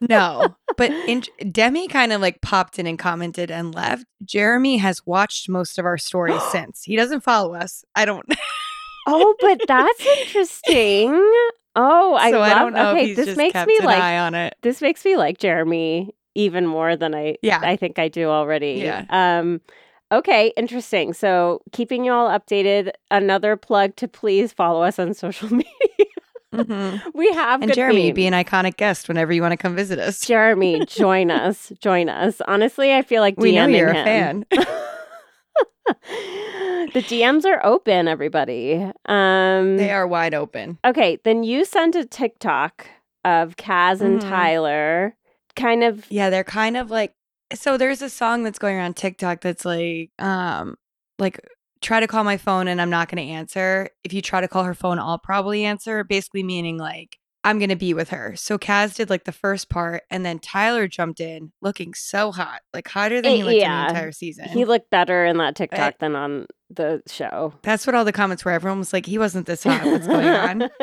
no, 0.00 0.56
but 0.76 0.90
in, 0.90 1.22
Demi 1.50 1.88
kind 1.88 2.12
of 2.12 2.20
like 2.20 2.42
popped 2.42 2.78
in 2.78 2.86
and 2.86 2.98
commented 2.98 3.50
and 3.50 3.74
left. 3.74 4.04
Jeremy 4.24 4.76
has 4.76 5.06
watched 5.06 5.48
most 5.48 5.78
of 5.78 5.86
our 5.86 5.98
stories 5.98 6.42
since. 6.52 6.82
He 6.82 6.96
doesn't 6.96 7.22
follow 7.22 7.54
us. 7.54 7.82
I 7.94 8.04
don't. 8.04 8.26
oh, 9.06 9.34
but 9.40 9.60
that's 9.68 10.06
interesting. 10.06 11.10
Oh, 11.74 12.14
I 12.14 12.30
so 12.30 12.40
love. 12.40 12.52
I 12.52 12.58
don't 12.58 12.74
know 12.74 12.90
okay, 12.90 13.14
this 13.14 13.36
makes 13.36 13.54
me 13.66 13.78
like 13.80 14.02
eye 14.02 14.18
on 14.18 14.34
it. 14.34 14.54
this 14.62 14.82
makes 14.82 15.04
me 15.04 15.16
like 15.16 15.38
Jeremy 15.38 16.12
even 16.38 16.66
more 16.66 16.96
than 16.96 17.14
I 17.14 17.36
Yeah. 17.42 17.60
I 17.62 17.76
think 17.76 17.98
I 17.98 18.08
do 18.08 18.28
already. 18.28 18.74
Yeah. 18.84 19.04
Um 19.10 19.60
okay, 20.12 20.52
interesting. 20.56 21.12
So 21.12 21.60
keeping 21.72 22.04
you 22.04 22.12
all 22.12 22.28
updated, 22.30 22.92
another 23.10 23.56
plug 23.56 23.96
to 23.96 24.08
please 24.08 24.52
follow 24.52 24.82
us 24.82 24.98
on 24.98 25.12
social 25.14 25.48
media. 25.62 26.06
Mhm. 26.54 27.02
we 27.14 27.30
have 27.34 27.60
And 27.62 27.74
Jeremy, 27.74 28.04
themes. 28.04 28.14
be 28.16 28.26
an 28.26 28.32
iconic 28.32 28.76
guest 28.78 29.06
whenever 29.08 29.32
you 29.34 29.42
want 29.42 29.52
to 29.52 29.58
come 29.58 29.76
visit 29.76 29.98
us. 29.98 30.24
Jeremy, 30.26 30.82
join 30.86 31.30
us. 31.30 31.70
Join 31.78 32.08
us. 32.08 32.40
Honestly, 32.48 32.94
I 32.94 33.02
feel 33.02 33.20
like 33.20 33.34
we 33.36 33.52
know 33.52 33.66
you're 33.66 33.90
a 33.90 33.94
fan. 34.04 34.46
the 36.94 37.02
DMs 37.02 37.44
are 37.44 37.60
open, 37.64 38.08
everybody. 38.08 38.74
Um 39.06 39.76
they 39.76 39.90
are 39.90 40.06
wide 40.06 40.34
open. 40.34 40.78
Okay, 40.86 41.18
then 41.24 41.42
you 41.44 41.64
sent 41.64 41.94
a 41.96 42.04
TikTok 42.04 42.86
of 43.24 43.56
Kaz 43.56 44.00
and 44.00 44.20
Mhm. 44.20 44.28
Tyler 44.28 45.14
kind 45.58 45.84
of 45.84 46.04
Yeah, 46.10 46.30
they're 46.30 46.44
kind 46.44 46.76
of 46.76 46.90
like 46.90 47.14
so 47.54 47.76
there's 47.76 48.02
a 48.02 48.10
song 48.10 48.42
that's 48.44 48.58
going 48.58 48.76
around 48.76 48.96
TikTok 48.96 49.40
that's 49.40 49.64
like 49.64 50.10
um 50.18 50.76
like 51.18 51.40
try 51.80 52.00
to 52.00 52.06
call 52.06 52.24
my 52.24 52.36
phone 52.36 52.68
and 52.68 52.80
I'm 52.80 52.90
not 52.90 53.08
going 53.08 53.24
to 53.26 53.32
answer. 53.32 53.90
If 54.04 54.12
you 54.12 54.22
try 54.22 54.40
to 54.40 54.48
call 54.48 54.64
her 54.64 54.74
phone, 54.74 54.98
I'll 54.98 55.18
probably 55.18 55.64
answer, 55.64 56.04
basically 56.04 56.42
meaning 56.42 56.78
like 56.78 57.17
I'm 57.44 57.58
going 57.58 57.70
to 57.70 57.76
be 57.76 57.94
with 57.94 58.10
her. 58.10 58.34
So 58.36 58.58
Kaz 58.58 58.94
did 58.96 59.08
like 59.10 59.24
the 59.24 59.32
first 59.32 59.68
part 59.68 60.02
and 60.10 60.24
then 60.26 60.38
Tyler 60.38 60.88
jumped 60.88 61.20
in 61.20 61.52
looking 61.62 61.94
so 61.94 62.32
hot, 62.32 62.60
like 62.74 62.88
hotter 62.88 63.22
than 63.22 63.32
he 63.32 63.40
Eh, 63.40 63.44
looked 63.44 63.54
in 63.62 63.70
the 63.70 63.88
entire 63.88 64.12
season. 64.12 64.48
he 64.48 64.64
looked 64.64 64.90
better 64.90 65.24
in 65.24 65.38
that 65.38 65.54
TikTok 65.56 65.78
Right. 65.78 65.98
than 66.00 66.16
on 66.16 66.46
the 66.70 67.00
show. 67.08 67.54
that's 67.62 67.86
what 67.86 67.94
all 67.94 68.04
the 68.04 68.12
comments 68.12 68.44
were. 68.44 68.50
Everyone 68.50 68.78
was 68.78 68.92
like, 68.92 69.06
he 69.06 69.16
wasn't 69.18 69.46
this 69.46 69.62
hot. 69.64 69.84
What's 69.84 70.06
going 70.06 70.26
on? 70.28 70.70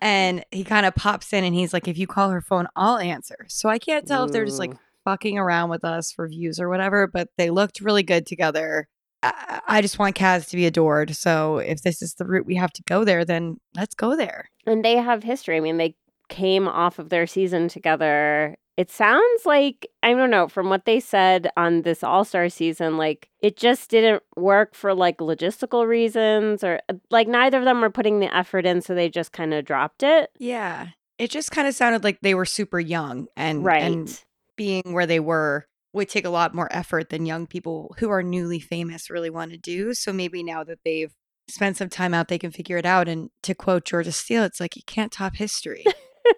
And 0.00 0.44
he 0.50 0.64
kind 0.64 0.86
of 0.86 0.94
pops 0.94 1.32
in 1.32 1.44
and 1.44 1.54
he's 1.54 1.72
like, 1.72 1.86
if 1.86 1.96
you 1.98 2.06
call 2.06 2.30
her 2.30 2.40
phone, 2.40 2.66
I'll 2.74 2.98
answer. 2.98 3.44
So 3.48 3.68
I 3.68 3.78
can't 3.78 4.06
tell 4.06 4.24
if 4.24 4.32
they're 4.32 4.44
just 4.46 4.58
like 4.58 4.72
fucking 5.04 5.38
around 5.38 5.70
with 5.70 5.84
us 5.84 6.10
for 6.10 6.26
views 6.28 6.58
or 6.58 6.68
whatever, 6.68 7.06
but 7.06 7.28
they 7.36 7.50
looked 7.50 7.80
really 7.80 8.02
good 8.02 8.26
together. 8.26 8.88
I, 9.22 9.80
just 9.82 9.98
want 9.98 10.16
Kaz 10.16 10.48
to 10.48 10.56
be 10.56 10.66
adored. 10.66 11.14
So 11.14 11.58
if 11.58 11.82
this 11.82 12.02
is 12.02 12.14
the 12.14 12.24
route 12.24 12.46
we 12.46 12.56
have 12.56 12.72
to 12.72 12.82
go 12.84 13.04
there, 13.04 13.24
then 13.24 13.58
let's 13.76 13.94
go 13.94 14.16
there. 14.16 14.50
and 14.66 14.84
they 14.84 14.96
have 14.96 15.22
history. 15.22 15.56
I 15.56 15.60
mean, 15.60 15.76
they 15.76 15.94
came 16.28 16.66
off 16.66 16.98
of 16.98 17.08
their 17.10 17.26
season 17.26 17.68
together. 17.68 18.56
It 18.76 18.90
sounds 18.90 19.44
like 19.44 19.86
I 20.02 20.14
don't 20.14 20.30
know 20.30 20.48
from 20.48 20.70
what 20.70 20.86
they 20.86 20.98
said 20.98 21.50
on 21.56 21.82
this 21.82 22.02
All 22.02 22.24
Star 22.24 22.48
season, 22.48 22.96
like 22.96 23.28
it 23.40 23.56
just 23.56 23.90
didn't 23.90 24.22
work 24.36 24.74
for 24.74 24.94
like 24.94 25.18
logistical 25.18 25.86
reasons, 25.86 26.64
or 26.64 26.80
like 27.10 27.28
neither 27.28 27.58
of 27.58 27.64
them 27.64 27.80
were 27.80 27.90
putting 27.90 28.20
the 28.20 28.34
effort 28.34 28.64
in, 28.64 28.80
so 28.80 28.94
they 28.94 29.08
just 29.10 29.32
kind 29.32 29.52
of 29.52 29.64
dropped 29.64 30.02
it. 30.02 30.30
Yeah. 30.38 30.88
It 31.18 31.30
just 31.30 31.50
kind 31.50 31.68
of 31.68 31.74
sounded 31.74 32.02
like 32.02 32.18
they 32.22 32.34
were 32.34 32.46
super 32.46 32.80
young 32.80 33.28
and, 33.36 33.64
right. 33.64 33.82
and 33.82 34.24
being 34.56 34.92
where 34.92 35.06
they 35.06 35.20
were 35.20 35.66
would 35.92 36.08
take 36.08 36.24
a 36.24 36.30
lot 36.30 36.54
more 36.54 36.68
effort 36.70 37.10
than 37.10 37.26
young 37.26 37.46
people 37.46 37.94
who 37.98 38.08
are 38.10 38.22
newly 38.22 38.60
famous 38.60 39.10
really 39.10 39.30
want 39.30 39.50
to 39.52 39.58
do. 39.58 39.92
So 39.94 40.12
maybe 40.12 40.42
now 40.42 40.64
that 40.64 40.78
they've 40.84 41.12
spent 41.48 41.76
some 41.76 41.88
time 41.88 42.14
out, 42.14 42.28
they 42.28 42.38
can 42.38 42.50
figure 42.50 42.78
it 42.78 42.86
out. 42.86 43.08
And 43.08 43.30
to 43.42 43.54
quote 43.54 43.84
Georgia 43.84 44.12
Steel, 44.12 44.42
it's 44.44 44.60
like 44.60 44.76
you 44.76 44.82
can't 44.86 45.12
top 45.12 45.36
history. 45.36 45.84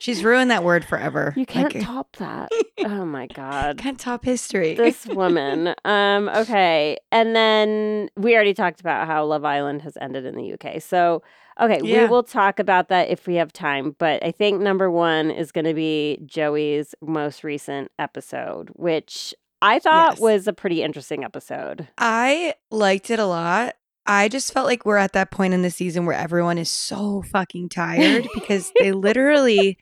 She's 0.01 0.25
ruined 0.25 0.51
that 0.51 0.65
word 0.65 0.85
forever. 0.85 1.35
you 1.37 1.45
can't 1.47 1.73
Like, 1.75 1.85
top 1.85 2.17
that. 2.17 2.51
oh 2.81 3.05
my 3.05 3.27
god. 3.27 3.77
can't 3.79 4.01
top 4.01 4.25
history. 4.25 4.75
this 4.75 5.07
woman. 5.07 5.75
Um, 5.85 6.29
okay. 6.31 6.97
And 7.13 7.37
then 7.37 8.09
we 8.17 8.35
already 8.35 8.55
talked 8.55 8.81
about 8.81 9.07
how 9.07 9.25
Love 9.27 9.45
Island 9.45 9.83
has 9.83 9.97
ended 10.01 10.25
in 10.25 10.35
the 10.37 10.55
UK. 10.55 10.81
So, 10.81 11.23
okay, 11.61 11.83
we 11.83 12.07
will 12.07 12.23
talk 12.23 12.59
about 12.59 12.89
that 12.89 13.11
if 13.11 13.27
we 13.27 13.35
have 13.35 13.53
time. 13.53 13.95
But 13.99 14.25
I 14.25 14.31
think 14.31 14.61
number 14.63 14.91
one 14.91 15.31
is 15.31 15.53
going 15.53 15.67
to 15.67 15.75
be 15.75 16.19
Joey's 16.25 16.95
most 17.03 17.45
recent 17.45 17.91
episode, 17.99 18.71
which 18.73 19.35
I 19.65 19.79
thought 19.79 20.13
Yes. 20.13 20.21
was 20.21 20.47
a 20.47 20.53
pretty 20.53 20.83
interesting 20.83 21.25
episode. 21.25 21.89
I 21.99 22.55
liked 22.71 23.11
it 23.11 23.19
a 23.19 23.27
lot. 23.27 23.75
I 24.07 24.29
just 24.29 24.53
felt 24.53 24.67
like 24.67 24.85
we're 24.85 24.99
at 24.99 25.15
that 25.15 25.31
point 25.31 25.55
in 25.55 25.63
the 25.63 25.71
season 25.71 26.05
where 26.05 26.15
everyone 26.17 26.59
is 26.59 26.71
so 26.71 27.23
fucking 27.33 27.71
tired 27.71 28.29
because 28.35 28.71
they 28.79 28.93
literally 29.09 29.79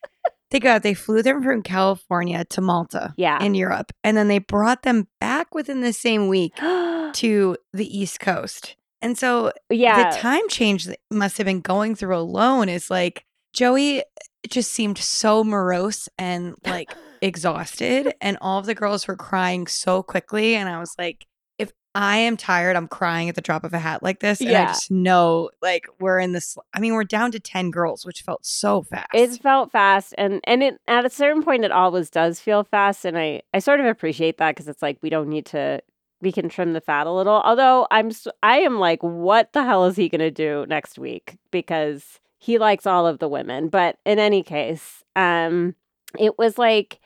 think 0.50 0.62
about 0.64 0.76
it, 0.76 0.82
they 0.84 0.94
flew 0.94 1.22
them 1.22 1.42
from 1.42 1.62
California 1.62 2.44
to 2.44 2.60
Malta 2.60 3.14
Yeah. 3.16 3.42
in 3.42 3.54
Europe 3.56 3.90
and 4.04 4.16
then 4.16 4.28
they 4.28 4.38
brought 4.38 4.82
them 4.82 5.08
back 5.20 5.54
within 5.54 5.80
the 5.80 5.92
same 5.92 6.28
week 6.28 6.54
to 7.14 7.56
the 7.72 7.98
East 7.98 8.20
Coast. 8.20 8.76
And 9.00 9.18
so 9.18 9.50
yeah. 9.68 10.10
the 10.12 10.16
time 10.18 10.48
change 10.48 10.84
that 10.84 11.00
must 11.10 11.36
have 11.38 11.46
been 11.46 11.60
going 11.60 11.96
through 11.96 12.16
alone 12.16 12.68
is 12.68 12.88
like 12.88 13.24
Joey 13.52 14.04
just 14.48 14.70
seemed 14.70 14.98
so 14.98 15.42
morose 15.42 16.08
and 16.16 16.54
like 16.64 16.94
exhausted 17.22 18.12
and 18.20 18.36
all 18.40 18.58
of 18.58 18.66
the 18.66 18.74
girls 18.74 19.06
were 19.06 19.16
crying 19.16 19.66
so 19.68 20.02
quickly 20.02 20.56
and 20.56 20.68
I 20.68 20.80
was 20.80 20.94
like 20.98 21.24
if 21.56 21.72
I 21.94 22.16
am 22.16 22.36
tired 22.36 22.74
I'm 22.74 22.88
crying 22.88 23.28
at 23.28 23.36
the 23.36 23.40
drop 23.40 23.62
of 23.62 23.72
a 23.72 23.78
hat 23.78 24.02
like 24.02 24.18
this 24.18 24.40
and 24.40 24.50
I 24.50 24.66
just 24.66 24.90
know 24.90 25.50
like 25.62 25.86
we're 26.00 26.18
in 26.18 26.32
this 26.32 26.58
I 26.74 26.80
mean 26.80 26.94
we're 26.94 27.04
down 27.04 27.30
to 27.30 27.38
10 27.38 27.70
girls 27.70 28.04
which 28.04 28.22
felt 28.22 28.44
so 28.44 28.82
fast. 28.82 29.14
It 29.14 29.40
felt 29.40 29.70
fast, 29.70 30.14
and 30.18 30.40
and 30.44 30.64
it 30.64 30.80
at 30.88 31.04
a 31.04 31.10
certain 31.10 31.44
point 31.44 31.64
it 31.64 31.70
always 31.70 32.10
does 32.10 32.40
feel 32.40 32.64
fast, 32.64 33.04
and 33.04 33.16
I 33.16 33.42
I 33.54 33.60
sort 33.60 33.78
of 33.78 33.86
appreciate 33.86 34.38
that 34.38 34.56
because 34.56 34.66
it's 34.66 34.82
like 34.82 34.98
we 35.00 35.10
don't 35.10 35.28
need 35.28 35.46
to 35.46 35.80
we 36.20 36.32
can 36.32 36.48
trim 36.48 36.72
the 36.72 36.80
fat 36.80 37.06
a 37.06 37.12
little. 37.12 37.40
Although 37.44 37.86
I'm 37.92 38.10
I 38.42 38.58
am 38.58 38.78
like, 38.80 39.02
what 39.02 39.52
the 39.52 39.62
hell 39.62 39.84
is 39.84 39.94
he 39.96 40.08
gonna 40.08 40.30
do 40.30 40.66
next 40.68 40.98
week? 40.98 41.36
Because 41.52 42.20
he 42.38 42.58
likes 42.58 42.86
all 42.86 43.06
of 43.06 43.20
the 43.20 43.28
women, 43.28 43.68
but 43.68 43.98
in 44.04 44.18
any 44.18 44.42
case, 44.42 45.04
um, 45.14 45.76
it 46.18 46.38
was 46.38 46.58
like 46.58 46.98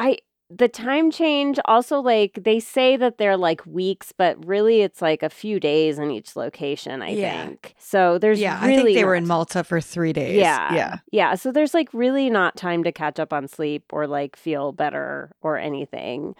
I 0.00 0.18
the 0.52 0.66
time 0.66 1.12
change 1.12 1.60
also 1.66 2.00
like 2.00 2.40
they 2.42 2.58
say 2.58 2.96
that 2.96 3.18
they're 3.18 3.36
like 3.36 3.64
weeks, 3.66 4.10
but 4.10 4.44
really 4.44 4.80
it's 4.82 5.00
like 5.00 5.22
a 5.22 5.30
few 5.30 5.60
days 5.60 5.96
in 5.96 6.10
each 6.10 6.34
location. 6.34 7.02
I 7.02 7.10
Yeah. 7.10 7.46
think 7.46 7.74
so. 7.78 8.18
There's 8.18 8.40
yeah, 8.40 8.60
really 8.66 8.72
I 8.80 8.84
think 8.84 8.94
they 8.96 9.04
were 9.04 9.14
in 9.14 9.28
Malta 9.28 9.62
for 9.62 9.80
3 9.80 10.12
days. 10.12 10.36
yeah. 10.36 10.74
Yeah. 10.74 10.96
Yeah. 11.12 11.34
So 11.36 11.52
there's 11.52 11.72
like 11.72 11.88
really 11.94 12.30
not 12.30 12.56
time 12.56 12.82
to 12.82 12.90
catch 12.90 13.20
up 13.20 13.32
on 13.32 13.46
sleep 13.46 13.84
or 13.92 14.08
like 14.08 14.34
feel 14.34 14.72
better 14.72 15.30
or 15.40 15.56
anything. 15.56 16.34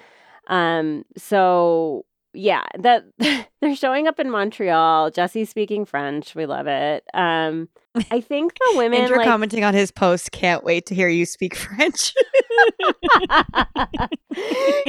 Um 0.49 1.05
so 1.17 2.05
yeah, 2.33 2.65
that 2.81 3.05
they're 3.61 3.77
showing 3.77 4.09
up 4.09 4.19
in 4.19 4.29
Montreal. 4.31 5.11
Jesse's 5.13 5.51
speaking 5.51 5.85
French. 5.85 6.35
We 6.35 6.47
love 6.47 6.67
it. 6.67 7.05
Um 7.15 7.69
I 8.11 8.21
think 8.21 8.55
the 8.55 8.73
women 8.77 9.03
Andrew 9.03 9.19
like 9.19 9.27
commenting 9.27 9.63
on 9.63 9.75
his 9.75 9.93
post 9.93 10.33
can't 10.33 10.65
wait 10.65 10.87
to 10.87 10.97
hear 10.97 11.09
you 11.09 11.27
speak 11.27 11.55
French. 11.67 12.13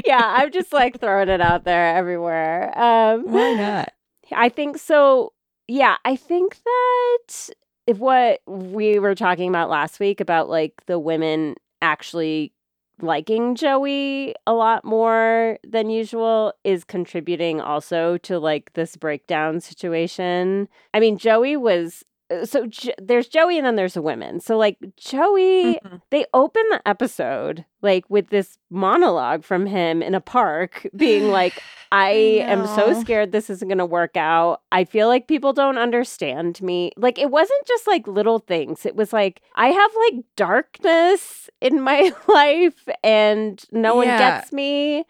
Yeah, 0.06 0.22
I'm 0.38 0.52
just 0.52 0.72
like 0.74 1.00
throwing 1.00 1.30
it 1.30 1.42
out 1.42 1.64
there 1.64 1.96
everywhere. 1.96 2.78
Um 2.78 3.24
Why 3.26 3.54
not? 3.54 3.94
I 4.32 4.50
think 4.50 4.78
so. 4.78 5.34
Yeah, 5.68 5.98
I 6.06 6.16
think 6.16 6.58
that 6.64 7.50
if 7.88 7.98
what 7.98 8.42
we 8.46 9.00
were 9.00 9.16
talking 9.16 9.50
about 9.50 9.70
last 9.70 10.00
week 10.00 10.20
about 10.22 10.50
like 10.50 10.82
the 10.86 11.00
women 11.00 11.56
actually 11.82 12.54
liking 13.02 13.56
Joey 13.56 14.36
a 14.46 14.54
lot 14.54 14.86
more 14.86 15.58
than 15.68 15.90
usual 15.90 16.54
is 16.64 16.84
contributing 16.84 17.60
also 17.60 18.18
to 18.20 18.40
like 18.40 18.74
this 18.74 18.96
breakdown 18.96 19.60
situation. 19.60 20.68
I 20.94 21.00
mean, 21.00 21.18
Joey 21.18 21.58
was 21.58 22.04
so 22.46 22.66
J- 22.68 22.94
there's 23.02 23.28
Joey 23.28 23.58
and 23.58 23.66
then 23.66 23.76
there's 23.76 23.94
the 23.96 24.02
women. 24.02 24.40
So 24.40 24.58
like 24.58 24.78
Joey 24.98 25.80
Mhm. 25.84 26.02
they 26.10 26.26
open 26.34 26.64
the 26.70 26.82
episode 26.88 27.66
like 27.82 28.06
with 28.10 28.30
this 28.30 28.58
monologue 28.70 29.44
from 29.44 29.66
him 29.66 30.02
in 30.04 30.14
a 30.16 30.22
park 30.22 30.88
being 30.96 31.30
like 31.30 31.62
I 31.92 32.12
am 32.48 32.66
so 32.68 32.94
scared 33.02 33.32
this 33.34 33.50
isn't 33.50 33.68
going 33.68 33.78
to 33.78 33.86
work 33.86 34.16
out. 34.16 34.62
I 34.72 34.86
feel 34.86 35.10
like 35.10 35.28
people 35.28 35.52
don't 35.52 35.78
understand 35.78 36.62
me. 36.62 36.94
Like 36.96 37.20
it 37.20 37.30
wasn't 37.32 37.66
just 37.68 37.86
like 37.86 38.08
little 38.08 38.40
things. 38.40 38.86
It 38.86 38.96
was 38.96 39.12
like 39.12 39.42
I 39.56 39.68
have 39.68 39.92
like 40.10 40.24
darkness 40.38 41.50
in 41.60 41.82
my 41.82 42.14
life 42.28 42.88
and 43.04 43.62
no 43.72 43.96
one 43.96 44.08
gets 44.08 44.52
me. 44.54 45.06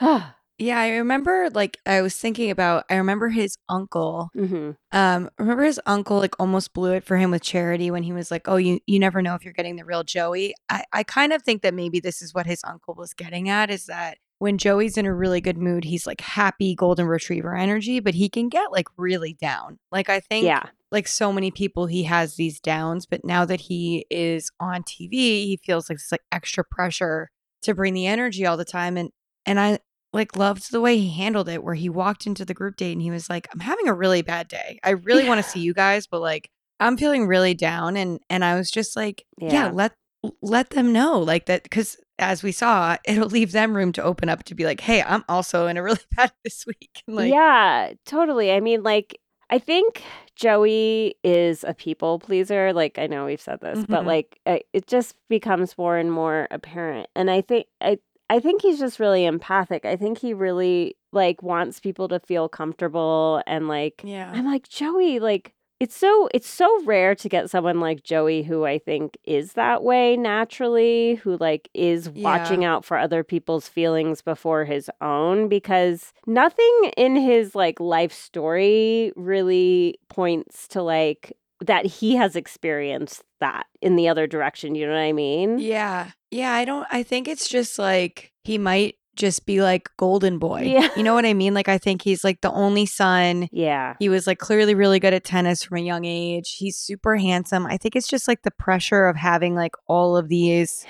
Yeah, 0.58 0.78
I 0.78 0.90
remember 0.96 1.48
like 1.50 1.78
I 1.86 2.02
was 2.02 2.16
thinking 2.16 2.50
about 2.50 2.84
I 2.90 2.96
remember 2.96 3.28
his 3.30 3.56
uncle. 3.68 4.30
hmm 4.34 4.72
Um 4.92 5.30
remember 5.38 5.64
his 5.64 5.80
uncle 5.86 6.18
like 6.18 6.34
almost 6.38 6.72
blew 6.74 6.92
it 6.92 7.04
for 7.04 7.16
him 7.16 7.30
with 7.30 7.42
Charity 7.42 7.90
when 7.90 8.02
he 8.02 8.12
was 8.12 8.30
like, 8.30 8.48
"Oh, 8.48 8.56
you 8.56 8.80
you 8.86 8.98
never 8.98 9.22
know 9.22 9.34
if 9.34 9.44
you're 9.44 9.54
getting 9.54 9.76
the 9.76 9.84
real 9.84 10.04
Joey." 10.04 10.54
I 10.68 10.84
I 10.92 11.02
kind 11.02 11.32
of 11.32 11.42
think 11.42 11.62
that 11.62 11.74
maybe 11.74 12.00
this 12.00 12.22
is 12.22 12.34
what 12.34 12.46
his 12.46 12.60
uncle 12.64 12.94
was 12.94 13.14
getting 13.14 13.48
at 13.48 13.70
is 13.70 13.86
that 13.86 14.18
when 14.38 14.58
Joey's 14.58 14.96
in 14.98 15.06
a 15.06 15.14
really 15.14 15.40
good 15.40 15.56
mood, 15.56 15.84
he's 15.84 16.06
like 16.06 16.20
happy 16.20 16.74
golden 16.74 17.06
retriever 17.06 17.56
energy, 17.56 18.00
but 18.00 18.14
he 18.14 18.28
can 18.28 18.48
get 18.48 18.72
like 18.72 18.86
really 18.96 19.34
down. 19.34 19.78
Like 19.90 20.08
I 20.10 20.20
think 20.20 20.44
Yeah. 20.46 20.62
like 20.90 21.06
so 21.08 21.32
many 21.32 21.50
people 21.50 21.86
he 21.86 22.02
has 22.04 22.34
these 22.36 22.60
downs, 22.60 23.06
but 23.06 23.24
now 23.24 23.44
that 23.46 23.60
he 23.62 24.04
is 24.10 24.50
on 24.60 24.82
TV, 24.82 25.46
he 25.46 25.60
feels 25.64 25.88
like 25.88 25.98
this 25.98 26.12
like 26.12 26.22
extra 26.32 26.64
pressure 26.64 27.30
to 27.62 27.74
bring 27.74 27.94
the 27.94 28.06
energy 28.06 28.44
all 28.46 28.56
the 28.56 28.64
time 28.64 28.96
and 28.96 29.10
and 29.46 29.58
I 29.60 29.78
like 30.12 30.36
loved 30.36 30.70
the 30.70 30.80
way 30.80 30.98
he 30.98 31.10
handled 31.10 31.48
it 31.48 31.62
where 31.64 31.74
he 31.74 31.88
walked 31.88 32.26
into 32.26 32.44
the 32.44 32.54
group 32.54 32.76
date 32.76 32.92
and 32.92 33.02
he 33.02 33.10
was 33.10 33.30
like, 33.30 33.48
"I'm 33.52 33.60
having 33.60 33.88
a 33.88 33.94
really 33.94 34.22
bad 34.22 34.48
day. 34.48 34.78
I 34.84 34.90
really 34.90 35.24
want 35.24 35.38
to 35.38 35.42
see 35.42 35.60
you 35.60 35.74
guys, 35.74 36.06
but 36.06 36.20
like 36.20 36.50
I'm 36.80 36.96
feeling 36.96 37.26
really 37.26 37.54
down." 37.54 37.96
And 37.96 38.20
and 38.30 38.44
I 38.44 38.56
was 38.56 38.70
just 38.70 38.96
like, 38.96 39.24
Yeah. 39.38 39.52
"Yeah, 39.52 39.70
let 39.72 39.92
let 40.40 40.70
them 40.70 40.92
know 40.92 41.18
like 41.18 41.46
that 41.46 41.70
cuz 41.70 41.96
as 42.18 42.42
we 42.42 42.52
saw, 42.52 42.96
it'll 43.04 43.28
leave 43.28 43.50
them 43.52 43.74
room 43.74 43.90
to 43.92 44.02
open 44.02 44.28
up 44.28 44.44
to 44.44 44.54
be 44.54 44.64
like, 44.64 44.80
"Hey, 44.80 45.02
I'm 45.02 45.24
also 45.28 45.66
in 45.66 45.76
a 45.76 45.82
really 45.82 45.98
bad 46.16 46.32
this 46.44 46.64
week." 46.66 47.02
And, 47.06 47.16
like 47.16 47.30
yeah, 47.30 47.92
totally. 48.06 48.52
I 48.52 48.60
mean, 48.60 48.82
like, 48.82 49.18
I 49.50 49.58
think 49.58 50.02
Joey 50.36 51.14
is 51.24 51.64
a 51.64 51.74
people 51.74 52.18
pleaser. 52.18 52.72
Like, 52.72 52.98
I 52.98 53.06
know 53.06 53.26
we've 53.26 53.40
said 53.40 53.60
this, 53.60 53.84
but 53.88 54.02
Mhm. 54.02 54.06
like, 54.06 54.40
it 54.46 54.86
just 54.86 55.14
becomes 55.28 55.76
more 55.76 55.96
and 55.96 56.10
more 56.12 56.48
apparent. 56.50 57.08
And 57.16 57.30
I 57.30 57.40
think 57.40 57.66
I 57.80 57.98
I 58.32 58.40
think 58.40 58.62
he's 58.62 58.78
just 58.78 58.98
really 58.98 59.26
empathic. 59.26 59.84
I 59.84 59.94
think 59.94 60.16
he 60.16 60.32
really 60.32 60.96
like 61.12 61.42
wants 61.42 61.80
people 61.80 62.08
to 62.08 62.18
feel 62.18 62.48
comfortable 62.48 63.42
and 63.46 63.68
like 63.68 64.00
Yeah. 64.02 64.30
I'm 64.32 64.46
like 64.46 64.66
Joey, 64.70 65.18
like 65.18 65.52
it's 65.80 65.94
so 65.94 66.30
it's 66.32 66.48
so 66.48 66.82
rare 66.84 67.14
to 67.14 67.28
get 67.28 67.50
someone 67.50 67.78
like 67.78 68.04
Joey 68.04 68.42
who 68.42 68.64
I 68.64 68.78
think 68.78 69.18
is 69.24 69.52
that 69.52 69.82
way 69.82 70.16
naturally, 70.16 71.16
who 71.16 71.36
like 71.36 71.68
is 71.74 72.08
Yeah. 72.14 72.24
watching 72.24 72.64
out 72.64 72.86
for 72.86 72.96
other 72.96 73.22
people's 73.22 73.68
feelings 73.68 74.22
before 74.22 74.64
his 74.64 74.90
own 75.02 75.48
because 75.48 76.14
nothing 76.26 76.90
in 76.96 77.16
his 77.16 77.54
like 77.54 77.80
life 77.80 78.14
story 78.14 79.12
really 79.14 79.98
points 80.08 80.68
to 80.68 80.82
like 80.82 81.36
that 81.66 81.86
he 81.86 82.16
has 82.16 82.36
experienced 82.36 83.22
that 83.40 83.66
in 83.80 83.96
the 83.96 84.08
other 84.08 84.26
direction, 84.26 84.74
you 84.74 84.86
know 84.86 84.92
what 84.92 85.00
I 85.00 85.12
mean? 85.12 85.58
Yeah. 85.58 86.10
Yeah, 86.30 86.52
I 86.52 86.64
don't 86.64 86.86
I 86.90 87.02
think 87.02 87.28
it's 87.28 87.48
just 87.48 87.78
like 87.78 88.32
he 88.44 88.58
might 88.58 88.96
just 89.14 89.44
be 89.44 89.60
like 89.62 89.90
golden 89.98 90.38
boy. 90.38 90.62
Yeah. 90.62 90.88
You 90.96 91.02
know 91.02 91.14
what 91.14 91.26
I 91.26 91.34
mean? 91.34 91.54
Like 91.54 91.68
I 91.68 91.78
think 91.78 92.02
he's 92.02 92.24
like 92.24 92.40
the 92.40 92.50
only 92.50 92.86
son. 92.86 93.48
Yeah. 93.52 93.94
He 93.98 94.08
was 94.08 94.26
like 94.26 94.38
clearly 94.38 94.74
really 94.74 94.98
good 95.00 95.12
at 95.12 95.24
tennis 95.24 95.62
from 95.62 95.78
a 95.78 95.82
young 95.82 96.04
age. 96.04 96.56
He's 96.58 96.78
super 96.78 97.16
handsome. 97.16 97.66
I 97.66 97.76
think 97.76 97.94
it's 97.94 98.08
just 98.08 98.26
like 98.26 98.42
the 98.42 98.50
pressure 98.50 99.06
of 99.06 99.16
having 99.16 99.54
like 99.54 99.74
all 99.86 100.16
of 100.16 100.28
these 100.28 100.86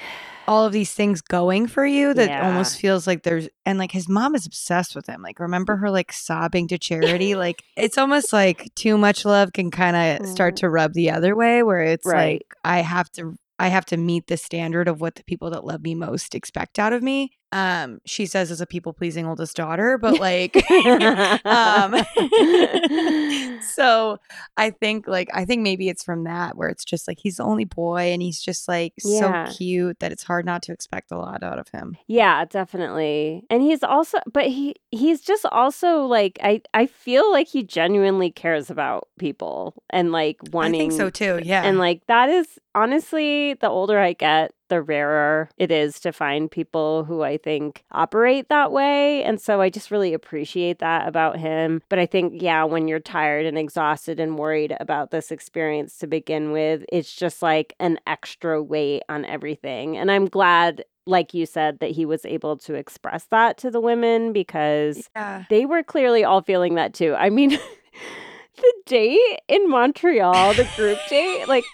all 0.48 0.66
of 0.66 0.72
these 0.72 0.92
things 0.92 1.20
going 1.20 1.66
for 1.66 1.84
you 1.86 2.12
that 2.14 2.28
Yeah. 2.28 2.46
almost 2.46 2.76
feels 2.78 3.06
like 3.06 3.22
there's 3.22 3.48
and 3.64 3.78
like 3.78 3.92
his 3.92 4.08
mom 4.08 4.34
is 4.34 4.46
obsessed 4.46 4.94
with 4.96 5.06
him. 5.06 5.22
Like 5.22 5.38
remember 5.40 5.76
her 5.76 5.90
like 5.90 6.12
sobbing 6.12 6.68
to 6.68 6.78
Charity? 6.78 7.34
like 7.34 7.62
it's 7.76 7.96
almost 7.98 8.32
like 8.32 8.70
too 8.74 8.98
much 8.98 9.24
love 9.24 9.52
can 9.52 9.70
kind 9.70 9.96
of 10.22 10.26
start 10.28 10.54
Mm. 10.54 10.58
to 10.58 10.70
rub 10.70 10.92
the 10.94 11.10
other 11.10 11.36
way 11.36 11.62
where 11.62 11.82
it's 11.82 12.06
Right. 12.06 12.42
like 12.44 12.54
I 12.64 12.80
have 12.80 13.10
to 13.12 13.36
I 13.58 13.68
have 13.68 13.84
to 13.86 13.96
meet 13.96 14.26
the 14.26 14.36
standard 14.36 14.88
of 14.88 15.00
what 15.00 15.14
the 15.14 15.22
people 15.24 15.50
that 15.50 15.64
love 15.64 15.82
me 15.82 15.94
most 15.94 16.34
expect 16.34 16.78
out 16.80 16.92
of 16.92 17.02
me. 17.02 17.30
Um 17.52 18.00
she 18.06 18.26
says 18.26 18.50
as 18.50 18.60
a 18.60 18.66
people 18.66 18.92
pleasing 18.92 19.26
oldest 19.26 19.56
daughter, 19.56 19.98
but 19.98 20.18
like 20.18 20.56
um 21.46 21.94
so 23.60 24.18
i 24.56 24.70
think 24.70 25.06
like 25.06 25.28
i 25.32 25.44
think 25.44 25.62
maybe 25.62 25.88
it's 25.88 26.02
from 26.04 26.24
that 26.24 26.56
where 26.56 26.68
it's 26.68 26.84
just 26.84 27.06
like 27.08 27.18
he's 27.20 27.36
the 27.36 27.42
only 27.44 27.64
boy 27.64 28.12
and 28.12 28.22
he's 28.22 28.40
just 28.40 28.68
like 28.68 28.92
Yeah. 29.04 29.46
so 29.48 29.54
cute 29.56 29.98
that 30.00 30.12
it's 30.12 30.22
hard 30.22 30.44
not 30.44 30.62
to 30.64 30.72
expect 30.72 31.10
a 31.12 31.18
lot 31.18 31.42
out 31.42 31.58
of 31.58 31.68
him 31.68 31.96
Yeah, 32.06 32.44
definitely. 32.44 33.44
And 33.50 33.62
he's 33.62 33.82
also 33.82 34.18
but 34.32 34.46
he 34.46 34.76
he's 34.90 35.20
just 35.20 35.44
also 35.46 36.02
like 36.06 36.38
I 36.42 36.62
I 36.74 36.86
feel 36.86 37.30
like 37.30 37.48
he 37.48 37.62
genuinely 37.62 38.30
cares 38.30 38.70
about 38.70 39.08
people 39.18 39.74
and 39.90 40.12
like 40.12 40.38
wanting 40.52 40.74
i 40.74 40.78
think 40.78 40.92
so 40.92 41.10
too 41.10 41.40
yeah 41.44 41.62
And 41.64 41.78
like 41.78 42.02
that 42.08 42.28
is 42.28 42.58
honestly 42.74 43.54
the 43.54 43.68
older 43.68 43.98
I 43.98 44.12
get, 44.14 44.52
the 44.72 44.80
rarer 44.80 45.50
it 45.58 45.70
is 45.70 46.00
to 46.00 46.12
find 46.12 46.50
people 46.50 47.04
who 47.04 47.22
I 47.22 47.36
think 47.36 47.84
operate 47.92 48.48
that 48.48 48.72
way. 48.72 49.22
And 49.22 49.38
so 49.38 49.60
I 49.60 49.68
just 49.68 49.90
really 49.90 50.14
appreciate 50.14 50.78
that 50.78 51.06
about 51.06 51.38
him. 51.38 51.82
But 51.90 51.98
I 51.98 52.06
think, 52.06 52.40
yeah, 52.40 52.64
when 52.64 52.88
you're 52.88 52.98
tired 52.98 53.44
and 53.44 53.58
exhausted 53.58 54.18
and 54.18 54.38
worried 54.38 54.74
about 54.80 55.10
this 55.10 55.30
experience 55.30 55.98
to 55.98 56.06
begin 56.06 56.52
with, 56.52 56.86
it's 56.90 57.14
just 57.14 57.42
like 57.42 57.74
an 57.80 57.98
extra 58.06 58.62
weight 58.62 59.02
on 59.10 59.26
everything. 59.26 59.98
And 59.98 60.10
I'm 60.10 60.24
glad, 60.24 60.86
like 61.04 61.34
you 61.34 61.44
said, 61.44 61.80
that 61.80 61.90
he 61.90 62.06
was 62.06 62.24
able 62.24 62.56
to 62.56 62.72
express 62.72 63.24
that 63.26 63.58
to 63.58 63.70
the 63.70 63.80
women 63.80 64.32
because 64.32 65.10
yeah 65.14 65.44
they 65.50 65.66
were 65.66 65.82
clearly 65.82 66.24
all 66.24 66.40
feeling 66.40 66.76
that 66.76 66.94
too. 66.94 67.14
I 67.14 67.28
mean, 67.28 67.50
the 68.56 68.72
date 68.86 69.40
in 69.48 69.68
Montreal, 69.68 70.54
the 70.54 70.66
group 70.76 70.98
date, 71.10 71.46
like 71.46 71.64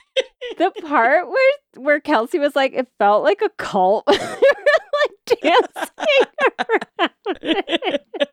the 0.59 0.71
part 0.83 1.29
where 1.29 1.53
where 1.77 2.01
Kelsey 2.01 2.39
was 2.39 2.57
like, 2.57 2.73
it 2.75 2.89
felt 2.99 3.23
like 3.25 3.41
a 3.43 3.51
cult. 3.59 4.05
Were, 4.09 4.15
like 4.15 5.41
dancing 5.43 6.25
around. 6.59 7.11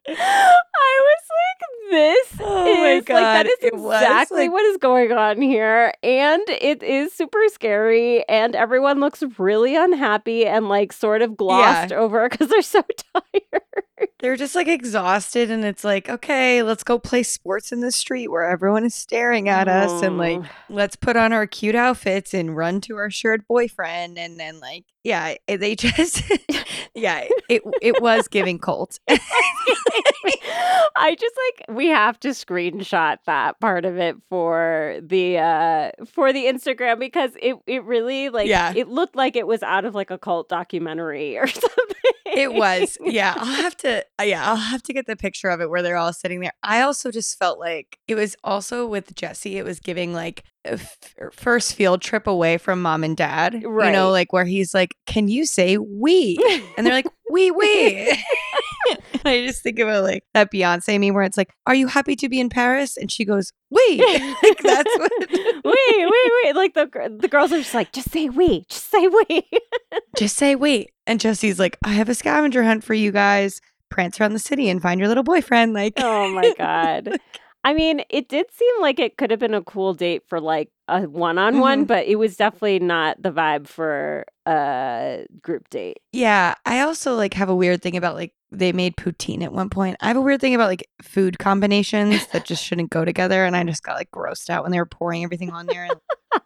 I 0.08 1.02
was 1.02 1.24
like, 1.30 1.92
this 1.92 2.28
Oh 2.42 2.64
my 2.76 2.90
is 2.92 2.96
like 2.98 3.06
that 3.08 3.46
God, 3.46 3.46
is 3.46 3.58
exactly 3.62 4.40
like- 4.46 4.52
what 4.52 4.64
is 4.66 4.78
going 4.78 5.12
on 5.12 5.42
here. 5.42 5.94
And 6.02 6.42
it 6.50 6.82
is 6.82 7.14
super 7.14 7.40
scary. 7.50 8.28
And 8.28 8.56
everyone 8.56 9.00
looks 9.00 9.24
really 9.38 9.76
unhappy 9.76 10.46
and 10.46 10.68
like 10.70 10.92
sort 10.94 11.22
of 11.22 11.38
glossed 11.38 11.92
over 11.94 12.28
because 12.30 12.48
they're 12.50 12.62
so 12.62 12.84
tired. 13.14 13.62
they're 14.20 14.36
just 14.36 14.56
like 14.56 14.68
exhausted 14.68 15.50
and 15.52 15.64
it's 15.64 15.84
like 15.84 16.10
okay 16.10 16.62
let's 16.64 16.84
go 16.84 16.98
play 17.00 17.24
sports 17.24 17.72
in 17.72 17.80
the 17.80 17.92
street 17.92 18.28
where 18.30 18.44
everyone 18.44 18.84
is 18.84 18.94
staring 18.96 19.48
at 19.50 19.68
us 19.68 20.02
and 20.02 20.18
like 20.18 20.40
Oh. 20.44 20.50
let's 20.70 20.96
put 20.96 21.16
on 21.16 21.32
our 21.32 21.46
cute 21.48 21.75
outfits 21.76 22.34
and 22.34 22.56
run 22.56 22.82
to 22.82 22.96
our 22.98 23.10
shared 23.10 23.48
boyfriend 23.48 24.18
and 24.18 24.40
then 24.40 24.60
like 24.60 24.86
yeah 25.04 25.36
eh, 25.48 25.58
they 25.58 25.76
just 25.88 26.22
yeah 26.94 27.26
it 27.50 27.62
it 27.82 28.02
was 28.02 28.28
giving 28.28 28.58
cult 28.60 29.00
I 30.98 31.16
just 31.20 31.36
like 31.68 31.76
we 31.78 31.88
have 31.88 32.20
to 32.22 32.30
screenshot 32.30 33.18
that 33.26 33.60
part 33.60 33.86
of 33.86 33.98
it 33.98 34.16
for 34.30 34.98
the 35.02 35.38
uh 35.38 35.92
for 36.14 36.32
the 36.34 36.46
Instagram 36.46 37.00
because 37.00 37.32
it 37.42 37.56
it 37.68 37.84
really 37.84 38.30
like 38.30 38.48
Yeah. 38.48 38.74
it 38.76 38.88
looked 38.88 39.16
like 39.16 39.36
it 39.36 39.48
was 39.48 39.62
out 39.64 39.86
of 39.86 39.94
like 39.96 40.12
a 40.12 40.18
cult 40.18 40.50
documentary 40.50 41.38
or 41.38 41.48
something. 41.48 41.72
It 42.26 42.54
was. 42.54 42.98
Yeah. 43.02 43.34
I'll 43.38 43.46
have 43.62 43.78
to 43.78 44.04
uh, 44.20 44.24
yeah, 44.24 44.50
I'll 44.50 44.56
have 44.56 44.82
to 44.84 44.94
get 44.94 45.06
the 45.06 45.16
picture 45.16 45.50
of 45.50 45.62
it 45.62 45.70
where 45.70 45.82
they're 45.82 45.96
all 45.98 46.14
sitting 46.14 46.40
there. 46.40 46.52
I 46.64 46.82
also 46.82 47.12
just 47.12 47.38
felt 47.38 47.60
like 47.60 47.98
it 48.08 48.16
was 48.16 48.36
also 48.44 48.88
with 48.88 49.16
Jesse, 49.16 49.58
it 49.58 49.64
was 49.66 49.80
giving 49.80 50.14
like 50.14 50.44
f- 50.66 50.98
first 51.32 51.76
field 51.76 52.02
trip 52.02 52.28
away 52.28 52.58
from 52.58 52.82
mom 52.82 53.04
and 53.04 53.16
dad. 53.16 53.54
You 53.88 53.94
know, 53.94 54.12
like 54.12 54.34
where 54.34 54.46
he's 54.46 54.74
like, 54.74 54.96
"Can 55.06 55.28
you 55.28 55.46
say 55.46 55.78
we?" 55.78 56.38
And 56.78 56.86
they're 56.86 56.94
like, 56.94 57.08
"We, 57.30 57.52
we." 57.52 58.12
I 59.26 59.44
just 59.46 59.64
think 59.64 59.80
about 59.80 60.04
like 60.04 60.24
that 60.34 60.52
Beyonce 60.52 61.00
meme 61.00 61.14
where 61.16 61.24
it's 61.24 61.38
like, 61.38 61.52
"Are 61.66 61.76
you 61.76 61.88
happy 61.88 62.16
to 62.18 62.30
be 62.30 62.40
in 62.40 62.50
Paris?" 62.50 62.98
And 62.98 63.12
she 63.12 63.26
goes, 63.26 63.52
"We." 63.70 63.98
like 64.44 64.58
that's 64.60 64.98
what 64.98 65.12
wait, 65.30 65.64
wait, 65.64 66.32
wait. 66.44 66.56
Like 66.56 66.74
the 66.74 67.18
the 67.20 67.28
girls 67.28 67.52
are 67.52 67.58
just 67.58 67.74
like, 67.74 67.92
just 67.92 68.12
say 68.12 68.30
we, 68.30 68.66
just 68.70 68.90
say 68.90 69.08
we. 69.08 69.44
Just 70.18 70.38
say 70.38 70.56
wait. 70.56 70.92
And 71.06 71.20
Jesse's 71.20 71.60
like, 71.60 71.78
I 71.84 71.90
have 71.90 72.08
a 72.08 72.16
scavenger 72.16 72.64
hunt 72.64 72.86
for 72.86 72.94
you 72.94 73.12
guys. 73.12 73.60
Prance 73.90 74.20
around 74.20 74.32
the 74.32 74.40
city 74.40 74.70
and 74.70 74.82
find 74.82 75.00
your 75.00 75.10
little 75.10 75.24
boyfriend. 75.24 75.74
Like, 75.74 75.94
oh 75.98 76.34
my 76.34 76.54
god. 76.58 77.20
I 77.66 77.74
mean, 77.74 78.02
it 78.10 78.30
did 78.30 78.46
seem 78.54 78.72
like 78.80 79.00
it 79.00 79.18
could 79.18 79.32
have 79.32 79.40
been 79.40 79.56
a 79.56 79.62
cool 79.64 79.94
date 79.96 80.22
for 80.28 80.40
like 80.40 80.70
a 80.88 81.02
one-on-one, 81.02 81.84
Mhm. 81.86 81.88
but 81.88 82.06
it 82.06 82.16
was 82.18 82.38
definitely 82.38 82.78
not 82.80 83.20
the 83.22 83.32
vibe 83.32 83.68
for 83.68 84.24
a 84.46 85.26
group 85.42 85.68
date. 85.70 85.98
yeah. 86.14 86.54
I 86.66 86.82
also 86.82 87.16
like 87.16 87.34
have 87.34 87.50
a 87.50 87.56
weird 87.56 87.82
thing 87.82 87.98
about 87.98 88.14
like 88.16 88.34
they 88.52 88.72
made 88.72 88.96
poutine 88.96 89.42
at 89.44 89.52
one 89.52 89.70
point. 89.70 89.98
I 90.00 90.08
have 90.08 90.16
a 90.16 90.22
weird 90.22 90.40
thing 90.40 90.54
about 90.54 90.68
like 90.70 90.88
food 91.02 91.40
combinations 91.40 92.28
that 92.28 92.46
just 92.46 92.64
shouldn't 92.66 92.92
go 92.92 93.04
together. 93.04 93.44
And 93.44 93.56
I 93.56 93.64
just 93.64 93.82
got 93.84 93.96
like 93.98 94.12
grossed 94.12 94.50
out 94.52 94.62
when 94.64 94.72
they 94.72 94.78
were 94.80 94.86
pouring 94.86 95.24
everything 95.24 95.50
on 95.52 95.66
there 95.66 95.88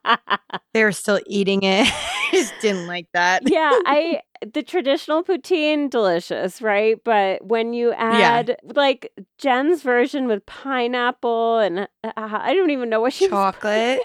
and 0.05 0.17
they 0.73 0.83
were 0.85 0.93
still 0.93 1.19
eating 1.27 1.63
it. 1.63 1.85
I 1.93 2.29
just 2.31 2.53
didn't 2.61 2.87
like 2.87 3.07
that. 3.13 3.43
yeah, 3.45 3.71
I 3.85 4.21
the 4.41 4.63
traditional 4.63 5.23
poutine 5.23 5.89
delicious, 5.89 6.61
right? 6.61 6.97
But 7.03 7.45
when 7.45 7.73
you 7.73 7.91
add 7.93 8.57
like 8.63 9.11
Jen's 9.37 9.81
version 9.81 10.27
with 10.27 10.45
pineapple 10.45 11.59
and 11.59 11.79
uh, 11.79 11.87
I 12.15 12.53
don't 12.53 12.71
even 12.71 12.89
know 12.89 13.01
what 13.01 13.13
she 13.13 13.27
Chocolate 13.27 13.99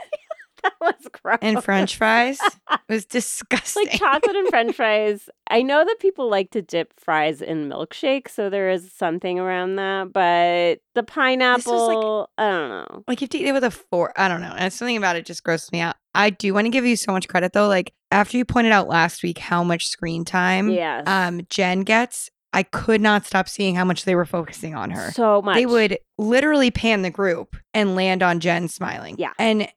that 0.80 0.80
was 0.80 1.08
gross. 1.22 1.38
and 1.42 1.62
french 1.62 1.96
fries 1.96 2.40
it 2.70 2.80
was 2.88 3.04
disgusting. 3.04 3.86
like 3.86 3.98
chocolate 3.98 4.34
and 4.36 4.48
french 4.48 4.74
fries. 4.76 5.28
I 5.48 5.62
know 5.62 5.84
that 5.84 5.96
people 6.00 6.28
like 6.30 6.50
to 6.52 6.62
dip 6.62 6.92
fries 6.98 7.40
in 7.42 7.68
milkshake, 7.68 8.28
so 8.28 8.48
there 8.50 8.70
is 8.70 8.90
something 8.92 9.38
around 9.38 9.76
that, 9.76 10.12
but 10.12 10.80
the 10.94 11.02
pineapple, 11.02 12.30
I 12.38 12.50
don't 12.50 12.68
know. 12.68 13.04
like 13.06 13.20
you 13.20 13.26
have 13.26 13.30
to 13.30 13.38
eat 13.38 13.46
it 13.46 13.52
with 13.52 13.64
a 13.64 13.70
fork. 13.70 14.12
I 14.16 14.28
don't 14.28 14.40
know. 14.40 14.54
And 14.56 14.72
something 14.72 14.96
about 14.96 15.16
it 15.16 15.26
just 15.26 15.42
grosses 15.44 15.70
me 15.72 15.80
out. 15.80 15.96
I 16.14 16.30
do 16.30 16.54
want 16.54 16.64
to 16.66 16.70
give 16.70 16.84
you 16.86 16.96
so 16.96 17.12
much 17.12 17.28
credit 17.28 17.52
though. 17.52 17.68
Like 17.68 17.92
after 18.10 18.36
you 18.36 18.44
pointed 18.44 18.72
out 18.72 18.88
last 18.88 19.22
week 19.22 19.38
how 19.38 19.62
much 19.64 19.86
screen 19.86 20.24
time 20.24 20.70
Yes. 20.70 21.04
um 21.06 21.42
Jen 21.50 21.80
gets, 21.82 22.30
I 22.52 22.62
could 22.62 23.00
not 23.00 23.26
stop 23.26 23.48
seeing 23.48 23.74
how 23.74 23.84
much 23.84 24.04
they 24.04 24.14
were 24.14 24.24
focusing 24.24 24.74
on 24.74 24.90
her. 24.90 25.10
So 25.12 25.42
much. 25.42 25.56
They 25.56 25.66
would 25.66 25.98
literally 26.18 26.70
pan 26.70 27.02
the 27.02 27.10
group 27.10 27.56
and 27.74 27.96
land 27.96 28.22
on 28.22 28.40
Jen 28.40 28.68
smiling. 28.68 29.16
Yeah. 29.18 29.32
And 29.38 29.68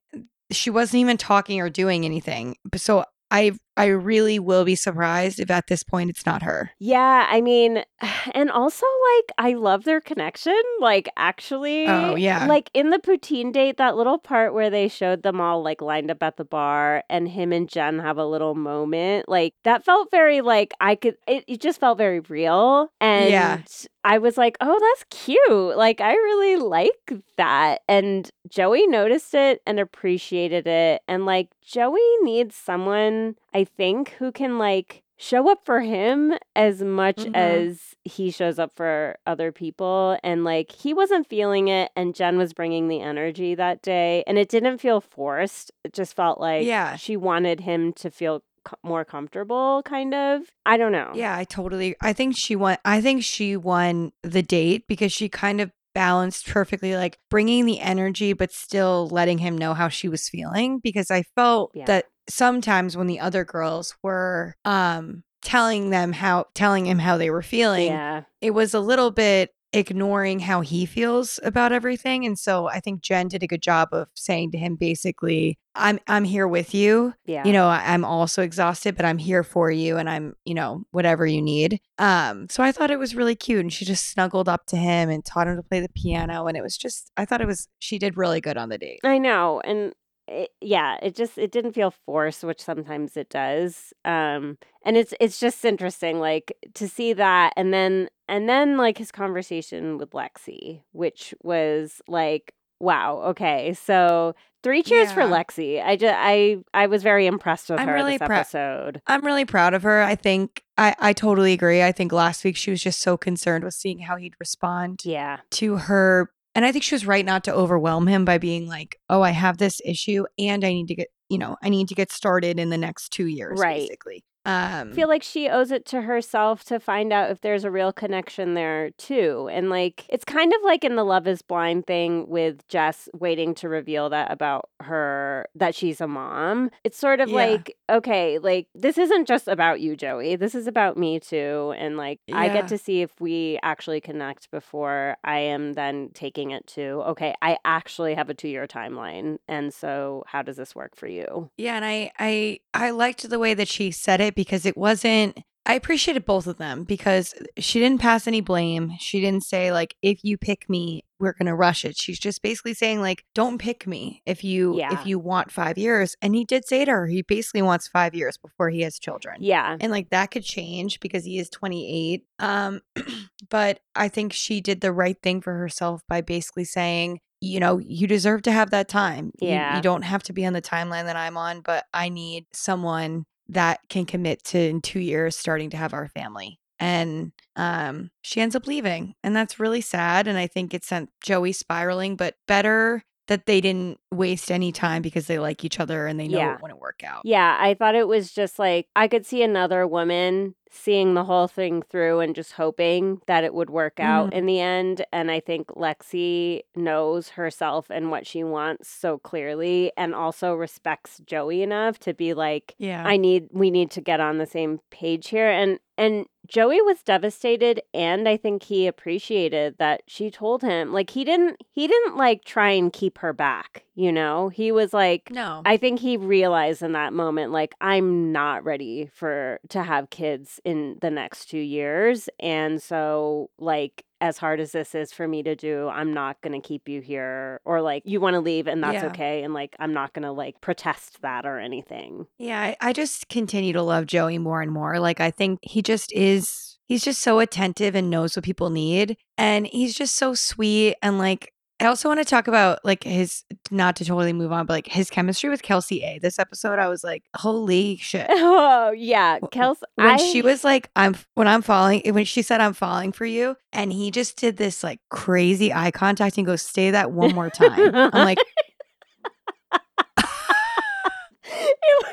she 0.51 0.69
wasn't 0.69 1.01
even 1.01 1.17
talking 1.17 1.59
or 1.61 1.69
doing 1.69 2.05
anything. 2.05 2.55
So 2.75 3.05
I 3.31 3.53
I 3.77 3.85
really 3.87 4.39
will 4.39 4.65
be 4.65 4.75
surprised 4.75 5.39
if 5.39 5.49
at 5.51 5.67
this 5.67 5.83
point 5.83 6.09
it's 6.09 6.25
not 6.25 6.43
her. 6.43 6.71
Yeah, 6.79 7.25
I 7.29 7.41
mean, 7.41 7.83
and 8.33 8.49
also 8.51 8.85
like 9.15 9.31
I 9.37 9.53
love 9.53 9.83
their 9.83 10.01
connection. 10.01 10.59
Like 10.79 11.07
actually, 11.17 11.87
Oh, 11.87 12.15
yeah. 12.15 12.45
like 12.47 12.69
in 12.73 12.89
the 12.89 12.99
poutine 12.99 13.51
date, 13.53 13.77
that 13.77 13.95
little 13.95 14.17
part 14.17 14.53
where 14.53 14.69
they 14.69 14.87
showed 14.87 15.23
them 15.23 15.39
all 15.39 15.61
like 15.63 15.81
lined 15.81 16.11
up 16.11 16.21
at 16.23 16.37
the 16.37 16.45
bar, 16.45 17.03
and 17.09 17.27
him 17.29 17.53
and 17.53 17.69
Jen 17.69 17.99
have 17.99 18.17
a 18.17 18.25
little 18.25 18.55
moment. 18.55 19.29
Like 19.29 19.53
that 19.63 19.85
felt 19.85 20.11
very 20.11 20.41
like 20.41 20.73
I 20.81 20.95
could. 20.95 21.15
It, 21.27 21.43
it 21.47 21.61
just 21.61 21.79
felt 21.79 21.97
very 21.97 22.19
real, 22.21 22.91
and 22.99 23.29
Yeah. 23.29 23.59
I 24.03 24.19
was 24.19 24.37
like, 24.37 24.55
oh, 24.61 24.79
that's 24.79 25.05
cute. 25.25 25.75
Like 25.77 25.99
I 26.01 26.13
really 26.13 26.55
like 26.55 27.13
that, 27.35 27.81
and 27.89 28.29
Joey 28.49 28.87
noticed 28.87 29.33
it 29.33 29.61
and 29.67 29.79
appreciated 29.79 30.65
it, 30.65 31.01
and 31.07 31.25
like 31.25 31.49
Joey 31.61 31.99
needs 32.21 32.55
someone 32.55 33.35
I 33.57 33.63
think 33.63 34.09
who 34.19 34.31
can 34.31 34.57
like 34.59 35.01
show 35.17 35.49
up 35.49 35.65
for 35.65 35.79
him 35.81 36.33
as 36.55 36.83
much 36.83 37.15
Mhm. 37.17 37.35
as 37.35 37.95
he 38.03 38.29
shows 38.29 38.59
up 38.59 38.71
for 38.75 39.17
other 39.25 39.51
people 39.51 40.17
and 40.23 40.43
like 40.43 40.71
he 40.71 40.93
wasn't 40.93 41.27
feeling 41.27 41.69
it 41.69 41.89
and 41.95 42.13
Jen 42.13 42.37
was 42.37 42.53
bringing 42.53 42.87
the 42.87 43.01
energy 43.01 43.55
that 43.55 43.81
day 43.81 44.23
and 44.27 44.37
it 44.37 44.47
didn't 44.47 44.77
feel 44.77 45.01
forced 45.01 45.71
it 45.83 45.91
just 45.93 46.15
felt 46.15 46.39
like 46.39 46.65
Yeah. 46.67 46.95
she 46.97 47.17
wanted 47.17 47.61
him 47.61 47.93
to 47.93 48.11
feel 48.11 48.43
co- 48.63 48.77
more 48.83 49.03
comfortable 49.03 49.81
kind 49.85 50.13
of 50.13 50.43
I 50.67 50.77
don't 50.77 50.91
know 50.91 51.11
Yeah, 51.15 51.35
I 51.35 51.45
totally. 51.45 51.95
I 51.99 52.13
think 52.13 52.35
she 52.37 52.55
won. 52.55 52.77
I 52.85 53.01
think 53.01 53.23
she 53.23 53.57
won 53.57 54.11
the 54.21 54.43
date 54.43 54.83
because 54.87 55.11
she 55.11 55.29
kind 55.29 55.59
of 55.61 55.71
balanced 55.95 56.47
perfectly, 56.47 56.95
like 56.95 57.17
bringing 57.31 57.65
the 57.65 57.79
energy, 57.79 58.33
but 58.33 58.51
still 58.51 59.07
letting 59.09 59.39
him 59.39 59.57
know 59.57 59.73
how 59.73 59.87
she 59.89 60.07
was 60.07 60.29
feeling. 60.29 60.77
Because 60.77 61.09
I 61.09 61.23
felt 61.35 61.71
Yeah. 61.73 61.85
that 61.85 62.05
sometimes 62.29 62.97
when 62.97 63.07
the 63.07 63.19
other 63.19 63.43
girls 63.43 63.95
were 64.03 64.55
um 64.65 65.23
telling 65.41 65.91
them 65.91 66.11
how 66.11 66.45
telling 66.53 66.85
him 66.85 66.99
how 66.99 67.17
they 67.17 67.29
were 67.29 67.41
feeling, 67.41 67.87
yeah. 67.87 68.23
it 68.41 68.51
was 68.51 68.73
a 68.73 68.79
little 68.79 69.11
bit 69.11 69.51
ignoring 69.73 70.39
how 70.39 70.61
he 70.61 70.85
feels 70.85 71.41
about 71.43 71.73
everything 71.73 72.25
and 72.25 72.39
so 72.39 72.67
i 72.69 72.79
think 72.79 73.01
jen 73.01 73.27
did 73.27 73.43
a 73.43 73.47
good 73.47 73.61
job 73.61 73.89
of 73.91 74.07
saying 74.13 74.49
to 74.49 74.57
him 74.57 74.77
basically 74.77 75.59
i'm 75.75 75.99
i'm 76.07 76.23
here 76.23 76.47
with 76.47 76.73
you. 76.73 77.13
Yeah. 77.25 77.43
you 77.45 77.51
know 77.51 77.67
i'm 77.67 78.05
also 78.05 78.41
exhausted 78.41 78.95
but 78.95 79.05
i'm 79.05 79.17
here 79.17 79.43
for 79.43 79.69
you 79.69 79.97
and 79.97 80.09
i'm 80.09 80.35
you 80.45 80.53
know 80.53 80.85
whatever 80.91 81.25
you 81.25 81.41
need. 81.41 81.81
Um 81.97 82.47
so 82.49 82.63
i 82.63 82.71
thought 82.71 82.91
it 82.91 82.99
was 82.99 83.13
really 83.13 83.35
cute 83.35 83.59
and 83.59 83.73
she 83.73 83.83
just 83.83 84.09
snuggled 84.09 84.47
up 84.47 84.65
to 84.67 84.77
him 84.77 85.09
and 85.09 85.25
taught 85.25 85.47
him 85.47 85.57
to 85.57 85.63
play 85.63 85.81
the 85.81 85.89
piano 85.89 86.47
and 86.47 86.55
it 86.55 86.63
was 86.63 86.77
just 86.77 87.11
i 87.17 87.25
thought 87.25 87.41
it 87.41 87.47
was 87.47 87.67
she 87.79 87.99
did 87.99 88.15
really 88.15 88.39
good 88.39 88.55
on 88.55 88.69
the 88.69 88.77
date. 88.77 89.01
I 89.03 89.17
know, 89.17 89.59
and 89.65 89.93
it, 90.27 90.51
yeah, 90.61 90.97
it 91.01 91.15
just 91.15 91.37
it 91.37 91.51
didn't 91.51 91.73
feel 91.73 91.91
forced, 91.91 92.43
which 92.43 92.61
sometimes 92.61 93.17
it 93.17 93.29
does. 93.29 93.93
Um, 94.05 94.57
and 94.85 94.97
it's 94.97 95.13
it's 95.19 95.39
just 95.39 95.63
interesting, 95.65 96.19
like 96.19 96.53
to 96.75 96.87
see 96.87 97.13
that, 97.13 97.53
and 97.55 97.73
then 97.73 98.09
and 98.27 98.47
then 98.47 98.77
like 98.77 98.97
his 98.97 99.11
conversation 99.11 99.97
with 99.97 100.11
Lexi, 100.11 100.81
which 100.91 101.33
was 101.41 102.01
like, 102.07 102.53
wow, 102.79 103.21
okay, 103.27 103.73
so 103.73 104.35
three 104.63 104.83
cheers 104.83 105.11
for 105.11 105.21
Lexi. 105.21 105.83
I 105.83 105.95
just 105.95 106.15
I 106.17 106.57
I 106.73 106.87
was 106.87 107.03
very 107.03 107.25
impressed 107.25 107.69
with 107.69 107.79
I'm 107.79 107.87
her 107.87 107.93
really 107.93 108.17
this 108.17 108.29
episode. 108.29 109.01
I'm 109.07 109.25
really 109.25 109.45
proud 109.45 109.73
of 109.73 109.83
her. 109.83 110.01
I 110.01 110.15
think 110.15 110.63
I, 110.77 110.95
I 110.99 111.13
totally 111.13 111.53
agree. 111.53 111.81
I 111.81 111.91
think 111.91 112.11
last 112.11 112.43
week 112.43 112.55
she 112.55 112.71
was 112.71 112.81
just 112.81 112.99
so 112.99 113.17
concerned 113.17 113.63
with 113.63 113.73
seeing 113.73 113.99
how 113.99 114.17
he'd 114.17 114.35
respond 114.39 115.01
Yeah, 115.05 115.39
to 115.51 115.77
her. 115.77 116.31
And 116.57 116.65
I 116.65 116.71
think 116.71 116.83
she 116.83 116.95
was 116.95 117.05
right 117.05 117.23
not 117.23 117.43
to 117.43 117.53
overwhelm 117.53 118.07
him 118.07 118.25
by 118.25 118.39
being 118.39 118.67
like, 118.67 118.99
oh, 119.11 119.21
I 119.21 119.29
have 119.29 119.59
this 119.59 119.79
issue 119.85 120.25
and 120.39 120.65
I 120.65 120.69
need 120.73 120.87
to 120.87 120.95
get, 120.95 121.09
you 121.29 121.37
know, 121.37 121.55
I 121.61 121.69
need 121.69 121.87
to 121.89 121.93
get 121.93 122.11
started 122.11 122.59
in 122.59 122.71
the 122.71 122.79
next 122.79 123.09
two 123.09 123.27
years, 123.27 123.59
Right. 123.59 123.81
basically. 123.81 124.23
Um, 124.47 124.91
I 124.91 124.95
feel 124.95 125.09
like 125.09 125.23
she 125.23 125.49
owes 125.49 125.71
it 125.71 125.85
to 125.87 126.01
herself 126.03 126.63
to 126.65 126.79
find 126.79 127.11
out 127.11 127.29
if 127.29 127.41
there's 127.41 127.65
a 127.65 127.69
real 127.71 127.91
connection 127.91 128.53
there 128.53 128.91
too. 128.91 129.49
And 129.51 129.69
like 129.69 130.05
it's 130.09 130.23
kind 130.23 130.53
of 130.53 130.59
like 130.63 130.85
in 130.85 130.95
the 130.95 131.03
Love 131.03 131.27
is 131.27 131.41
Blind 131.41 131.85
thing 131.85 132.27
with 132.29 132.65
Jess 132.69 133.09
waiting 133.13 133.53
to 133.55 133.67
reveal 133.67 134.09
that 134.09 134.31
about 134.31 134.69
her 134.81 135.47
that 135.55 135.75
she's 135.75 135.99
a 135.99 136.07
mom. 136.07 136.71
It's 136.85 136.97
sort 136.97 137.19
of 137.19 137.27
Yeah. 137.29 137.35
like, 137.35 137.75
okay, 137.89 138.39
like 138.39 138.67
this 138.73 138.97
isn't 138.97 139.27
just 139.27 139.49
about 139.49 139.81
you, 139.81 139.97
Joey. 139.97 140.37
This 140.37 140.55
is 140.55 140.65
about 140.65 140.95
me 140.95 141.19
too. 141.19 141.73
And 141.77 141.97
like 141.97 142.21
I 142.31 142.47
get 142.47 142.69
to 142.69 142.77
see 142.77 143.01
if 143.01 143.11
we 143.19 143.59
actually 143.63 143.99
connect 143.99 144.49
before 144.49 145.17
I 145.25 145.39
am 145.39 145.73
then 145.73 146.09
taking 146.13 146.51
it 146.51 146.65
to, 146.67 147.03
okay, 147.09 147.35
I 147.41 147.57
actually 147.65 148.15
have 148.15 148.29
a 148.29 148.33
two 148.33 148.47
year 148.47 148.65
timeline. 148.65 149.39
And 149.49 149.73
so 149.73 150.23
how 150.27 150.41
does 150.41 150.55
this 150.55 150.73
work 150.73 150.95
for 150.95 151.07
you? 151.07 151.49
yeah, 151.57 151.75
and 151.75 151.83
I 151.83 152.11
I 152.17 152.59
I 152.73 152.91
liked 152.91 153.29
the 153.29 153.39
way 153.39 153.53
that 153.53 153.67
she 153.67 153.91
said 153.91 154.21
it 154.21 154.35
because 154.37 154.65
it 154.65 154.77
wasn't 154.77 155.37
I 155.69 155.73
appreciated 155.73 156.25
both 156.25 156.47
of 156.47 156.57
them 156.59 156.85
because 156.85 157.33
she 157.57 157.81
didn't 157.81 157.99
pass 157.99 158.25
any 158.25 158.39
blame. 158.39 158.93
She 158.99 159.19
didn't 159.19 159.43
say 159.43 159.73
like 159.73 159.97
if 160.01 160.23
you 160.23 160.37
pick 160.37 160.69
me, 160.69 161.03
we're 161.19 161.33
going 161.33 161.47
to 161.47 161.55
rush 161.55 161.83
it. 161.83 161.97
She's 161.97 162.17
just 162.19 162.41
basically 162.41 162.73
saying 162.73 163.01
like 163.01 163.25
don't 163.35 163.57
pick 163.57 163.85
me 163.85 164.21
if 164.25 164.45
you 164.45 164.77
Yeah. 164.77 164.93
if 164.97 165.05
you 165.05 165.19
want 165.19 165.51
5 165.51 165.77
years. 165.77 166.15
And 166.21 166.33
he 166.35 166.45
did 166.45 166.65
say 166.65 166.85
to 166.85 166.91
her 166.91 167.07
he 167.07 167.21
basically 167.21 167.63
wants 167.63 167.89
5 167.89 168.15
years 168.15 168.37
before 168.37 168.69
he 168.69 168.79
has 168.83 168.97
children. 168.97 169.39
Yeah. 169.41 169.75
and 169.81 169.91
like 169.91 170.09
that 170.11 170.31
could 170.31 170.45
change 170.45 171.01
because 171.01 171.25
he 171.25 171.37
is 171.37 171.49
28 171.49 172.23
um 172.39 172.79
but 173.49 173.79
i 173.95 174.07
think 174.07 174.31
she 174.33 174.61
did 174.61 174.79
the 174.81 174.91
right 174.93 175.17
thing 175.21 175.41
for 175.41 175.53
herself 175.57 176.01
by 176.07 176.21
basically 176.21 176.63
saying 176.65 177.19
you 177.41 177.59
know 177.59 177.77
you 177.79 178.07
deserve 178.07 178.41
to 178.43 178.51
have 178.51 178.69
that 178.71 178.87
time 178.87 179.31
You- 179.41 179.49
Yeah. 179.49 179.75
you, 179.75 179.81
don't 179.81 180.03
have 180.03 180.23
to 180.23 180.33
be 180.33 180.45
on 180.45 180.53
the 180.53 180.61
timeline 180.61 181.05
that 181.05 181.15
i'm 181.17 181.35
on 181.37 181.61
but 181.61 181.85
i 181.93 182.07
need 182.09 182.45
someone 182.53 183.25
that 183.49 183.79
can 183.89 184.05
commit 184.05 184.43
to 184.45 184.59
in 184.59 184.81
two 184.81 184.99
years 184.99 185.35
starting 185.35 185.69
to 185.71 185.77
have 185.77 185.93
our 185.93 186.07
family 186.09 186.59
and 186.79 187.31
um 187.55 188.11
she 188.21 188.39
ends 188.39 188.55
up 188.55 188.67
leaving 188.67 189.15
and 189.23 189.35
that's 189.35 189.59
really 189.59 189.81
sad 189.81 190.27
and 190.27 190.37
i 190.37 190.45
think 190.45 190.73
it 190.73 190.83
sent 190.83 191.09
joey 191.23 191.51
spiraling 191.51 192.15
but 192.15 192.35
better 192.47 193.01
that 193.27 193.45
they 193.45 193.59
didn't 193.59 193.99
waste 194.11 194.51
any 194.51 194.71
time 194.71 195.01
because 195.01 195.27
they 195.27 195.37
like 195.39 195.65
each 195.65 195.79
other 195.79 196.07
and 196.07 196.19
they 196.19 196.27
know 196.27 196.37
Yeah. 196.37 196.53
it 196.55 196.61
wouldn't 196.61 196.79
work 196.79 197.03
out 197.03 197.23
Yeah, 197.25 197.57
I 197.59 197.73
thought 197.73 197.95
it 197.95 198.07
was 198.07 198.31
just 198.31 198.57
like 198.57 198.87
I 198.95 199.07
could 199.09 199.25
see 199.25 199.43
another 199.43 199.85
woman 199.85 200.55
seeing 200.77 201.13
the 201.13 201.23
whole 201.25 201.47
thing 201.47 201.81
through 201.81 202.19
and 202.19 202.35
just 202.35 202.53
hoping 202.53 203.21
that 203.27 203.43
it 203.43 203.53
would 203.53 203.69
work 203.69 203.99
out 203.99 204.29
Mhm. 204.29 204.33
in 204.33 204.45
the 204.45 204.59
end. 204.59 205.05
And 205.11 205.29
I 205.31 205.39
think 205.39 205.67
Lexi 205.69 206.61
knows 206.75 207.29
herself 207.29 207.89
and 207.89 208.11
what 208.11 208.27
she 208.27 208.43
wants 208.43 208.87
so 208.87 209.17
clearly 209.17 209.91
and 209.97 210.13
also 210.15 210.53
respects 210.53 211.19
Joey 211.25 211.61
enough 211.63 211.99
to 211.99 212.13
be 212.13 212.33
like, 212.33 212.75
yeah 212.77 213.03
I 213.05 213.17
need 213.17 213.49
we 213.51 213.71
need 213.71 213.91
to 213.91 214.01
get 214.01 214.19
on 214.19 214.37
the 214.37 214.45
same 214.45 214.79
page 214.91 215.29
here 215.29 215.49
and 215.49 215.79
and 215.99 216.27
Joey 216.45 216.79
was 216.81 217.01
devastated 217.01 217.81
and 217.93 218.29
I 218.29 218.37
think 218.37 218.63
he 218.63 218.85
appreciated 218.87 219.75
that 219.79 220.03
she 220.07 220.29
told 220.29 220.61
him 220.61 220.93
like 220.93 221.09
he 221.09 221.23
didn't 221.23 221.61
he 221.71 221.87
didn't 221.87 222.15
like 222.15 222.45
try 222.45 222.69
and 222.71 222.93
keep 222.93 223.17
her 223.17 223.33
back, 223.33 223.83
you 223.95 224.11
know? 224.11 224.49
He 224.49 224.71
was 224.71 224.93
like 224.93 225.29
no 225.31 225.61
I 225.65 225.75
think 225.77 225.99
he 225.99 226.15
realized 226.15 226.83
in 226.83 226.91
that 226.93 227.13
moment, 227.13 227.51
like, 227.51 227.73
I'm 227.81 228.31
not 228.31 228.63
ready 228.63 229.09
for 229.11 229.59
to 229.69 229.81
have 229.83 230.09
kids 230.11 230.61
in 230.67 230.97
the 230.99 231.09
next 231.09 231.45
two 231.49 231.57
years. 231.57 232.27
And 232.41 232.83
so, 232.83 233.49
like, 233.57 234.03
as 234.19 234.37
hard 234.37 234.59
as 234.59 234.73
this 234.73 234.93
is 234.95 235.13
for 235.13 235.27
me 235.27 235.43
to 235.43 235.55
do, 235.55 235.87
I'm 235.87 236.13
not 236.13 236.41
gonna 236.41 236.59
keep 236.59 236.89
you 236.89 236.99
here. 237.01 237.61
Or 237.63 237.81
like 237.81 238.01
you 238.05 238.19
want 238.19 238.33
to 238.33 238.39
leave 238.41 238.67
and 238.67 238.83
that's 238.83 238.95
Yeah. 239.03 239.07
okay. 239.07 239.43
And 239.43 239.53
like 239.53 239.75
I'm 239.79 239.93
not 239.93 240.13
gonna 240.13 240.33
like 240.33 240.59
protest 240.59 241.21
that 241.21 241.45
or 241.45 241.59
anything. 241.59 242.25
Yeah, 242.37 242.59
I, 242.59 242.75
I 242.81 242.93
just 242.93 243.29
continue 243.29 243.71
to 243.73 243.81
love 243.81 244.07
Joey 244.07 244.39
more 244.39 244.61
and 244.61 244.71
more. 244.71 244.99
Like, 244.99 245.21
I 245.21 245.31
think 245.31 245.59
he 245.61 245.81
just 245.81 246.11
is, 246.13 246.77
he's 246.87 247.03
just 247.03 247.21
so 247.21 247.39
attentive 247.39 247.95
and 247.95 248.09
knows 248.09 248.35
what 248.35 248.43
people 248.43 248.69
need. 248.71 249.17
And 249.37 249.67
he's 249.67 249.93
just 249.95 250.15
so 250.15 250.33
sweet. 250.33 250.95
And 251.01 251.17
like, 251.19 251.53
I 251.79 251.85
also 251.85 252.09
want 252.09 252.19
to 252.19 252.25
talk 252.25 252.47
about 252.47 252.83
like 252.83 253.03
his, 253.03 253.43
not 253.69 253.95
to 253.97 254.05
totally 254.05 254.33
move 254.33 254.51
on, 254.51 254.65
but 254.65 254.73
like 254.73 254.87
his 254.87 255.11
chemistry 255.11 255.49
with 255.49 255.61
Kelsey 255.61 256.03
A. 256.03 256.17
This 256.17 256.39
episode, 256.39 256.79
I 256.79 256.87
was 256.87 257.03
like, 257.03 257.23
holy 257.35 257.97
shit. 257.97 258.25
Oh 258.29 258.91
yeah. 258.91 259.39
Kelsey. 259.51 259.85
When 259.95 260.07
I, 260.07 260.17
she 260.17 260.41
was 260.41 260.63
like, 260.63 260.89
I'm, 260.95 261.15
when 261.35 261.47
I'm 261.47 261.61
falling, 261.61 262.01
when 262.13 262.25
she 262.25 262.41
said, 262.41 262.61
I'm 262.61 262.73
falling 262.73 263.11
for 263.11 263.25
you, 263.25 263.55
and 263.71 263.93
he 263.93 264.09
just 264.09 264.37
did 264.37 264.57
this 264.57 264.83
like 264.83 264.99
crazy 265.09 265.71
eye 265.71 265.91
contact 265.91 266.37
and 266.37 266.47
goes, 266.47 266.61
"Stay 266.61 266.91
that 266.91 267.11
one 267.11 267.35
more 267.35 267.49
time. 267.49 267.93
I'm 267.93 268.11
like, 268.11 268.39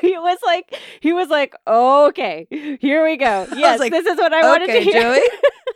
he 0.01 0.17
was 0.17 0.39
like 0.45 0.77
he 1.01 1.13
was 1.13 1.29
like, 1.29 1.55
okay, 1.67 2.47
here 2.79 3.03
we 3.03 3.17
go. 3.17 3.47
Yes, 3.55 3.79
like, 3.79 3.91
this 3.91 4.05
is 4.05 4.17
what 4.17 4.33
I 4.33 4.41
wanted 4.41 4.67
to 4.67 4.73
okay, 4.73 4.83
hear. 4.83 5.01
Joey. 5.01 5.21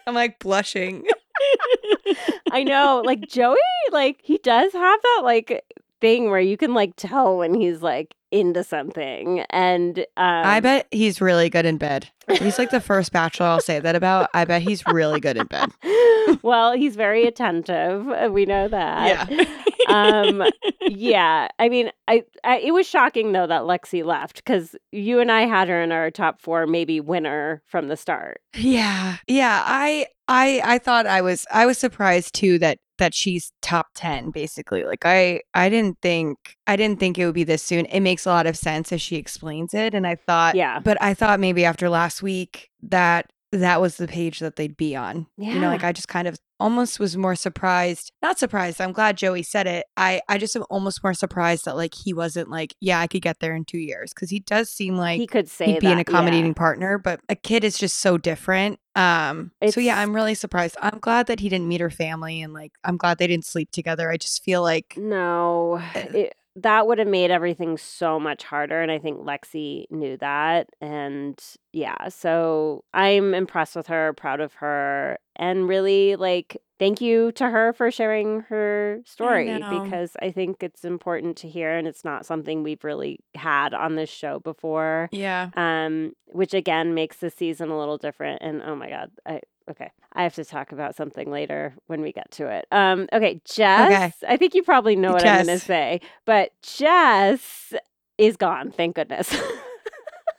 I'm 0.05 0.13
like 0.13 0.39
blushing. 0.39 1.05
I 2.51 2.63
know, 2.63 3.01
like 3.05 3.21
Joey, 3.27 3.57
like 3.91 4.19
he 4.23 4.37
does 4.39 4.73
have 4.73 5.01
that 5.01 5.21
like 5.23 5.63
thing 6.01 6.29
where 6.29 6.39
you 6.39 6.57
can 6.57 6.73
like 6.73 6.93
tell 6.95 7.37
when 7.37 7.53
he's 7.53 7.81
like 7.81 8.15
into 8.31 8.63
something. 8.63 9.39
And 9.49 9.99
um, 9.99 10.05
I 10.17 10.59
bet 10.59 10.87
he's 10.91 11.19
really 11.21 11.49
good 11.49 11.65
in 11.65 11.77
bed. 11.77 12.09
He's 12.29 12.59
like 12.59 12.69
the 12.71 12.79
first 12.81 13.11
bachelor 13.11 13.47
I'll 13.47 13.59
say 13.61 13.79
that 13.79 13.95
about. 13.95 14.29
I 14.33 14.45
bet 14.45 14.61
he's 14.61 14.85
really 14.87 15.19
good 15.19 15.35
in 15.37 15.47
bed. 15.47 15.69
well, 16.43 16.73
he's 16.73 16.95
very 16.95 17.25
attentive. 17.25 18.07
uh, 18.07 18.29
We 18.31 18.45
know 18.45 18.67
that. 18.67 19.29
Yeah. 19.29 19.45
Um 19.89 20.43
yeah 20.81 21.47
i 21.59 21.67
mean 21.69 21.91
I, 22.07 22.23
I 22.43 22.59
it 22.59 22.73
was 22.73 22.87
shocking 22.87 23.31
though 23.31 23.47
that 23.47 23.63
lexi 23.63 24.03
left 24.03 24.37
because 24.37 24.75
you 24.91 25.19
and 25.19 25.31
i 25.31 25.41
had 25.41 25.67
her 25.67 25.81
in 25.81 25.91
our 25.91 26.11
top 26.11 26.41
four 26.41 26.65
maybe 26.67 26.99
winner 26.99 27.61
from 27.65 27.87
the 27.87 27.97
start 27.97 28.41
Yeah. 28.55 29.17
Yeah, 29.27 29.63
I 29.65 30.07
I 30.27 30.61
I 30.63 30.77
thought 30.79 31.07
I 31.07 31.21
was 31.21 31.45
I 31.51 31.65
was 31.65 31.77
surprised 31.77 32.33
too 32.35 32.59
that 32.59 32.77
that 32.97 33.13
she's 33.13 33.51
top 33.61 33.87
10 33.95 34.31
basically. 34.31 34.83
Like 34.83 35.05
I 35.05 35.41
I 35.53 35.69
didn't 35.69 35.97
think 36.01 36.37
I 36.67 36.75
didn't 36.75 36.99
think 36.99 37.17
it 37.17 37.25
would 37.25 37.35
be 37.35 37.43
this 37.45 37.63
soon. 37.63 37.85
It 37.85 38.01
makes 38.01 38.25
a 38.25 38.29
lot 38.29 38.45
of 38.45 38.57
sense 38.57 38.91
as 38.91 39.01
she 39.01 39.15
explains 39.15 39.73
it 39.73 39.93
and 39.93 40.05
I 40.05 40.15
thought 40.15 40.55
yeah 40.55 40.79
but 40.79 41.01
I 41.01 41.13
thought 41.13 41.39
maybe 41.39 41.63
after 41.65 41.89
last 41.89 42.21
week 42.21 42.69
that 42.83 43.31
that 43.51 43.81
was 43.81 43.97
the 43.97 44.07
page 44.07 44.39
that 44.39 44.55
they'd 44.57 44.77
be 44.77 44.95
on. 44.95 45.25
yeah. 45.37 45.53
You 45.53 45.59
know, 45.59 45.69
like 45.69 45.83
I 45.83 45.91
just 45.91 46.07
kind 46.07 46.27
of 46.27 46.37
almost 46.59 46.99
was 46.99 47.15
more 47.17 47.35
surprised. 47.35 48.11
Not 48.21 48.37
surprised. 48.39 48.81
I'm 48.81 48.91
glad 48.91 49.17
Joey 49.17 49.43
said 49.43 49.67
it. 49.67 49.85
I 49.97 50.21
I 50.27 50.37
just 50.37 50.55
am 50.55 50.63
almost 50.69 51.03
more 51.03 51.13
surprised 51.13 51.65
that 51.65 51.75
like 51.75 51.93
he 51.93 52.13
wasn't 52.13 52.49
like, 52.49 52.75
yeah, 52.79 52.99
I 52.99 53.07
could 53.07 53.21
get 53.21 53.39
there 53.39 53.55
in 53.55 53.65
2 53.65 53.77
years 53.77 54.13
cuz 54.13 54.29
he 54.29 54.39
does 54.39 54.69
seem 54.69 54.97
like 54.97 55.19
he 55.19 55.27
could 55.27 55.49
say 55.49 55.65
he'd 55.65 55.79
be 55.79 55.87
that, 55.87 55.93
an 55.93 55.97
yeah. 55.97 56.01
accommodating 56.01 56.53
partner, 56.53 56.97
but 56.97 57.19
a 57.29 57.35
kid 57.35 57.63
is 57.63 57.77
just 57.77 57.97
so 57.99 58.17
different. 58.17 58.79
Um, 58.95 59.51
so 59.69 59.79
yeah, 59.79 59.99
I'm 59.99 60.13
really 60.13 60.35
surprised. 60.35 60.75
I'm 60.81 60.99
glad 60.99 61.27
that 61.27 61.39
he 61.39 61.47
didn't 61.47 61.67
meet 61.67 61.79
her 61.79 61.89
family, 61.89 62.41
and 62.41 62.53
like 62.53 62.73
I'm 62.83 62.97
glad 62.97 63.17
they 63.17 63.27
didn't 63.27 63.45
sleep 63.45 63.71
together. 63.71 64.11
I 64.11 64.17
just 64.17 64.43
feel 64.43 64.61
like 64.61 64.95
No, 64.97 65.81
it, 65.95 66.33
that 66.63 66.87
would 66.87 66.99
have 66.99 67.07
made 67.07 67.31
everything 67.31 67.77
so 67.77 68.19
much 68.19 68.43
harder. 68.43 68.81
And 68.81 68.91
I 68.91 68.99
think 68.99 69.19
Lexi 69.19 69.85
knew 69.89 70.17
that. 70.17 70.69
And 70.81 71.41
yeah, 71.73 72.09
so 72.09 72.83
I'm 72.93 73.33
impressed 73.33 73.75
with 73.75 73.87
her, 73.87 74.13
proud 74.13 74.39
of 74.39 74.53
her, 74.55 75.19
and 75.35 75.67
really 75.67 76.15
like 76.15 76.57
thank 76.79 77.01
you 77.01 77.31
to 77.33 77.49
her 77.49 77.73
for 77.73 77.91
sharing 77.91 78.41
her 78.41 79.01
story 79.05 79.59
know. 79.59 79.83
because 79.83 80.15
I 80.21 80.31
think 80.31 80.63
it's 80.63 80.83
important 80.83 81.37
to 81.37 81.49
hear 81.49 81.77
and 81.77 81.87
it's 81.87 82.03
not 82.03 82.25
something 82.25 82.63
we've 82.63 82.83
really 82.83 83.19
had 83.35 83.73
on 83.73 83.95
this 83.95 84.09
show 84.09 84.39
before. 84.39 85.09
yeah, 85.11 85.49
Um, 85.55 86.13
which 86.27 86.53
again 86.53 86.93
makes 86.93 87.17
the 87.17 87.29
season 87.29 87.69
a 87.69 87.77
little 87.77 87.97
different. 87.97 88.41
And 88.41 88.61
oh 88.63 88.75
my 88.75 88.89
god, 88.89 89.11
I 89.25 89.41
okay, 89.69 89.91
I 90.13 90.23
have 90.23 90.35
to 90.35 90.45
talk 90.45 90.71
about 90.71 90.95
something 90.95 91.29
later 91.29 91.75
when 91.87 92.01
we 92.01 92.11
get 92.11 92.31
to 92.31 92.47
it. 92.47 92.65
Um, 92.71 93.07
okay, 93.13 93.41
Jess, 93.45 94.15
I 94.27 94.37
think 94.37 94.55
you 94.55 94.63
probably 94.63 94.95
know 94.95 95.11
what 95.11 95.25
I'm 95.25 95.45
gonna 95.45 95.59
say, 95.59 96.01
but 96.25 96.51
Jess 96.63 97.73
is 98.17 98.37
gone. 98.37 98.71
Thank 98.71 98.95
goodness. 98.95 99.35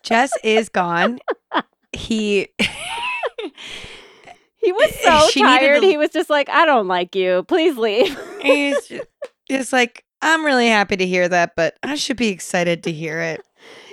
Jess 0.02 0.32
is 0.42 0.68
gone. 0.68 1.20
He 1.92 2.46
he 4.60 4.72
was 4.72 4.90
eh, 4.92 4.96
eh, 5.04 5.20
so 5.20 5.28
She 5.30 5.40
tired. 5.42 5.80
to- 5.80 5.86
He 5.86 5.96
was 5.96 6.10
just 6.10 6.30
like, 6.30 6.48
I 6.48 6.64
don't 6.66 6.86
like 6.88 7.14
you. 7.14 7.44
Please 7.48 7.76
leave. 7.76 8.18
he's 8.42 8.86
ju- 8.88 9.02
just 9.48 9.72
like 9.72 10.04
I'm 10.22 10.44
really 10.44 10.68
happy 10.68 10.96
to 10.98 11.06
hear 11.06 11.28
that, 11.28 11.52
but 11.56 11.76
I 11.82 11.94
should 11.94 12.16
be 12.18 12.28
excited 12.28 12.82
to 12.84 12.92
hear 12.92 13.20
it. 13.20 13.40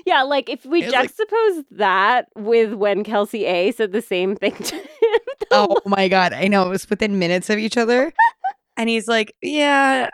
yeah, 0.06 0.23
like 0.23 0.49
if 0.49 0.65
we 0.65 0.84
was 0.84 0.91
like- 0.91 1.10
juxtapose 1.12 1.63
that 1.71 2.27
with 2.36 2.73
when 2.73 3.03
Kelsey 3.03 3.45
A 3.45 3.71
said 3.71 3.91
the 3.93 4.01
same 4.01 4.36
thing 4.36 4.56
to 4.56 4.75
him. 4.75 4.86
Oh 5.51 5.77
my 5.86 6.10
god, 6.10 6.34
I 6.34 6.47
know 6.49 6.65
it 6.65 6.69
was 6.69 6.89
within 6.89 7.19
minutes 7.19 7.49
of 7.49 7.58
each 7.58 7.77
other. 7.77 8.12
And 8.80 8.89
he's 8.89 9.08
like, 9.08 9.34
"Yeah, 9.41 10.08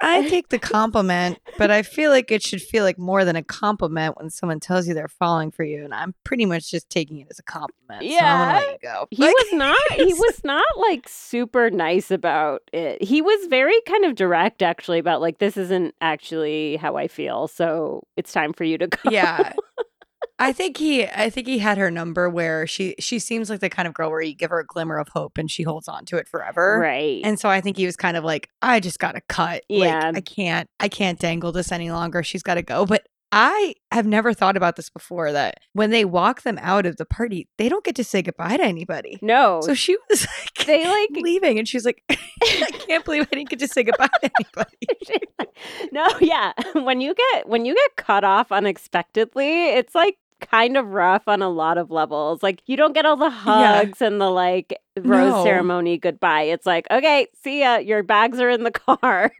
I, 0.00 0.28
take 0.28 0.48
the 0.48 0.58
compliment, 0.58 1.38
but 1.58 1.70
I 1.70 1.82
feel 1.82 2.10
like 2.10 2.30
it 2.30 2.42
should 2.42 2.60
feel 2.62 2.84
like 2.84 2.98
more 2.98 3.24
than 3.24 3.36
a 3.36 3.42
compliment 3.42 4.16
when 4.18 4.30
someone 4.30 4.60
tells 4.60 4.86
you 4.86 4.94
they're 4.94 5.08
falling 5.08 5.50
for 5.50 5.64
you, 5.64 5.84
and 5.84 5.94
I'm 5.94 6.14
pretty 6.24 6.44
much 6.44 6.70
just 6.70 6.90
taking 6.90 7.20
it 7.20 7.28
as 7.30 7.38
a 7.38 7.42
compliment. 7.42 8.02
So 8.02 8.06
I'm 8.06 8.10
Yeah. 8.10 8.60
you 8.60 8.76
go." 8.82 9.06
he 9.10 9.22
Like, 9.22 9.34
was 9.34 9.52
not 9.52 9.78
he 9.96 10.12
was 10.12 10.44
not 10.44 10.66
like 10.76 11.08
super 11.08 11.70
nice 11.70 12.10
about 12.10 12.62
it 12.72 13.02
he 13.02 13.22
was 13.22 13.46
very 13.46 13.80
kind 13.82 14.04
of 14.04 14.14
direct 14.14 14.62
actually 14.62 14.98
about 14.98 15.20
like 15.20 15.38
this 15.38 15.56
isn't 15.56 15.94
actually 16.00 16.76
how 16.76 16.96
i 16.96 17.08
feel 17.08 17.48
so 17.48 18.02
it's 18.16 18.32
time 18.32 18.52
for 18.52 18.64
you 18.64 18.78
to 18.78 18.86
go 18.88 19.10
yeah. 19.10 19.52
I 20.38 20.52
think 20.52 20.76
he 20.76 21.06
I 21.06 21.30
think 21.30 21.46
he 21.46 21.58
had 21.58 21.78
her 21.78 21.90
number 21.90 22.28
where 22.28 22.66
she 22.66 22.94
she 22.98 23.18
seems 23.18 23.50
like 23.50 23.60
the 23.60 23.70
kind 23.70 23.88
of 23.88 23.94
girl 23.94 24.10
where 24.10 24.20
you 24.20 24.34
give 24.34 24.50
her 24.50 24.60
a 24.60 24.66
glimmer 24.66 24.98
of 24.98 25.08
hope 25.08 25.38
and 25.38 25.50
she 25.50 25.62
holds 25.62 25.88
on 25.88 26.04
to 26.06 26.16
it 26.16 26.28
forever. 26.28 26.78
right 26.80 27.20
And 27.24 27.38
so 27.38 27.48
I 27.48 27.60
think 27.60 27.76
he 27.76 27.86
was 27.86 27.96
kind 27.96 28.16
of 28.16 28.24
like, 28.24 28.50
I 28.62 28.80
just 28.80 28.98
gotta 28.98 29.20
cut. 29.28 29.64
Yeah. 29.68 30.08
Like 30.08 30.16
I 30.16 30.20
can't 30.20 30.70
I 30.80 30.88
can't 30.88 31.18
dangle 31.18 31.52
this 31.52 31.72
any 31.72 31.90
longer. 31.90 32.22
She's 32.22 32.42
gotta 32.42 32.62
go. 32.62 32.86
But 32.86 33.06
I 33.32 33.74
have 33.92 34.06
never 34.06 34.32
thought 34.32 34.56
about 34.56 34.76
this 34.76 34.88
before 34.88 35.32
that 35.32 35.58
when 35.72 35.90
they 35.90 36.04
walk 36.04 36.42
them 36.42 36.58
out 36.62 36.86
of 36.86 36.96
the 36.96 37.04
party, 37.04 37.48
they 37.58 37.68
don't 37.68 37.84
get 37.84 37.96
to 37.96 38.04
say 38.04 38.22
goodbye 38.22 38.56
to 38.56 38.62
anybody. 38.64 39.18
no 39.20 39.60
So 39.62 39.74
she 39.74 39.96
was 40.08 40.26
like 40.26 40.66
They, 40.66 40.86
like- 40.86 41.10
leaving 41.12 41.58
and 41.58 41.66
she's 41.68 41.84
like, 41.84 42.02
I 42.10 42.70
can't 42.86 43.04
believe 43.04 43.22
I 43.30 43.34
didn't 43.36 43.50
get 43.50 43.58
to 43.60 43.68
say 43.68 43.82
goodbye 43.82 44.08
to 44.22 44.30
anybody. 44.40 45.50
no 45.92 46.06
yeah 46.20 46.52
when 46.74 47.00
you 47.00 47.14
get 47.14 47.48
when 47.48 47.64
you 47.64 47.74
get 47.74 47.96
cut 47.96 48.24
off 48.24 48.52
unexpectedly 48.52 49.66
it's 49.70 49.94
like 49.94 50.16
kind 50.40 50.76
of 50.76 50.86
rough 50.88 51.22
on 51.26 51.40
a 51.42 51.48
lot 51.48 51.78
of 51.78 51.90
levels 51.90 52.42
like 52.42 52.62
you 52.66 52.76
don't 52.76 52.92
get 52.92 53.06
all 53.06 53.16
the 53.16 53.30
hugs 53.30 54.02
and 54.02 54.20
the 54.20 54.30
like 54.30 54.78
rose 55.02 55.32
No. 55.32 55.44
ceremony 55.44 55.98
goodbye 55.98 56.42
it's 56.42 56.66
like 56.66 56.86
okay 56.90 57.26
see 57.42 57.60
ya 57.60 57.76
your 57.76 58.02
bags 58.02 58.40
are 58.40 58.50
in 58.50 58.62
the 58.64 58.70
car 58.86 59.30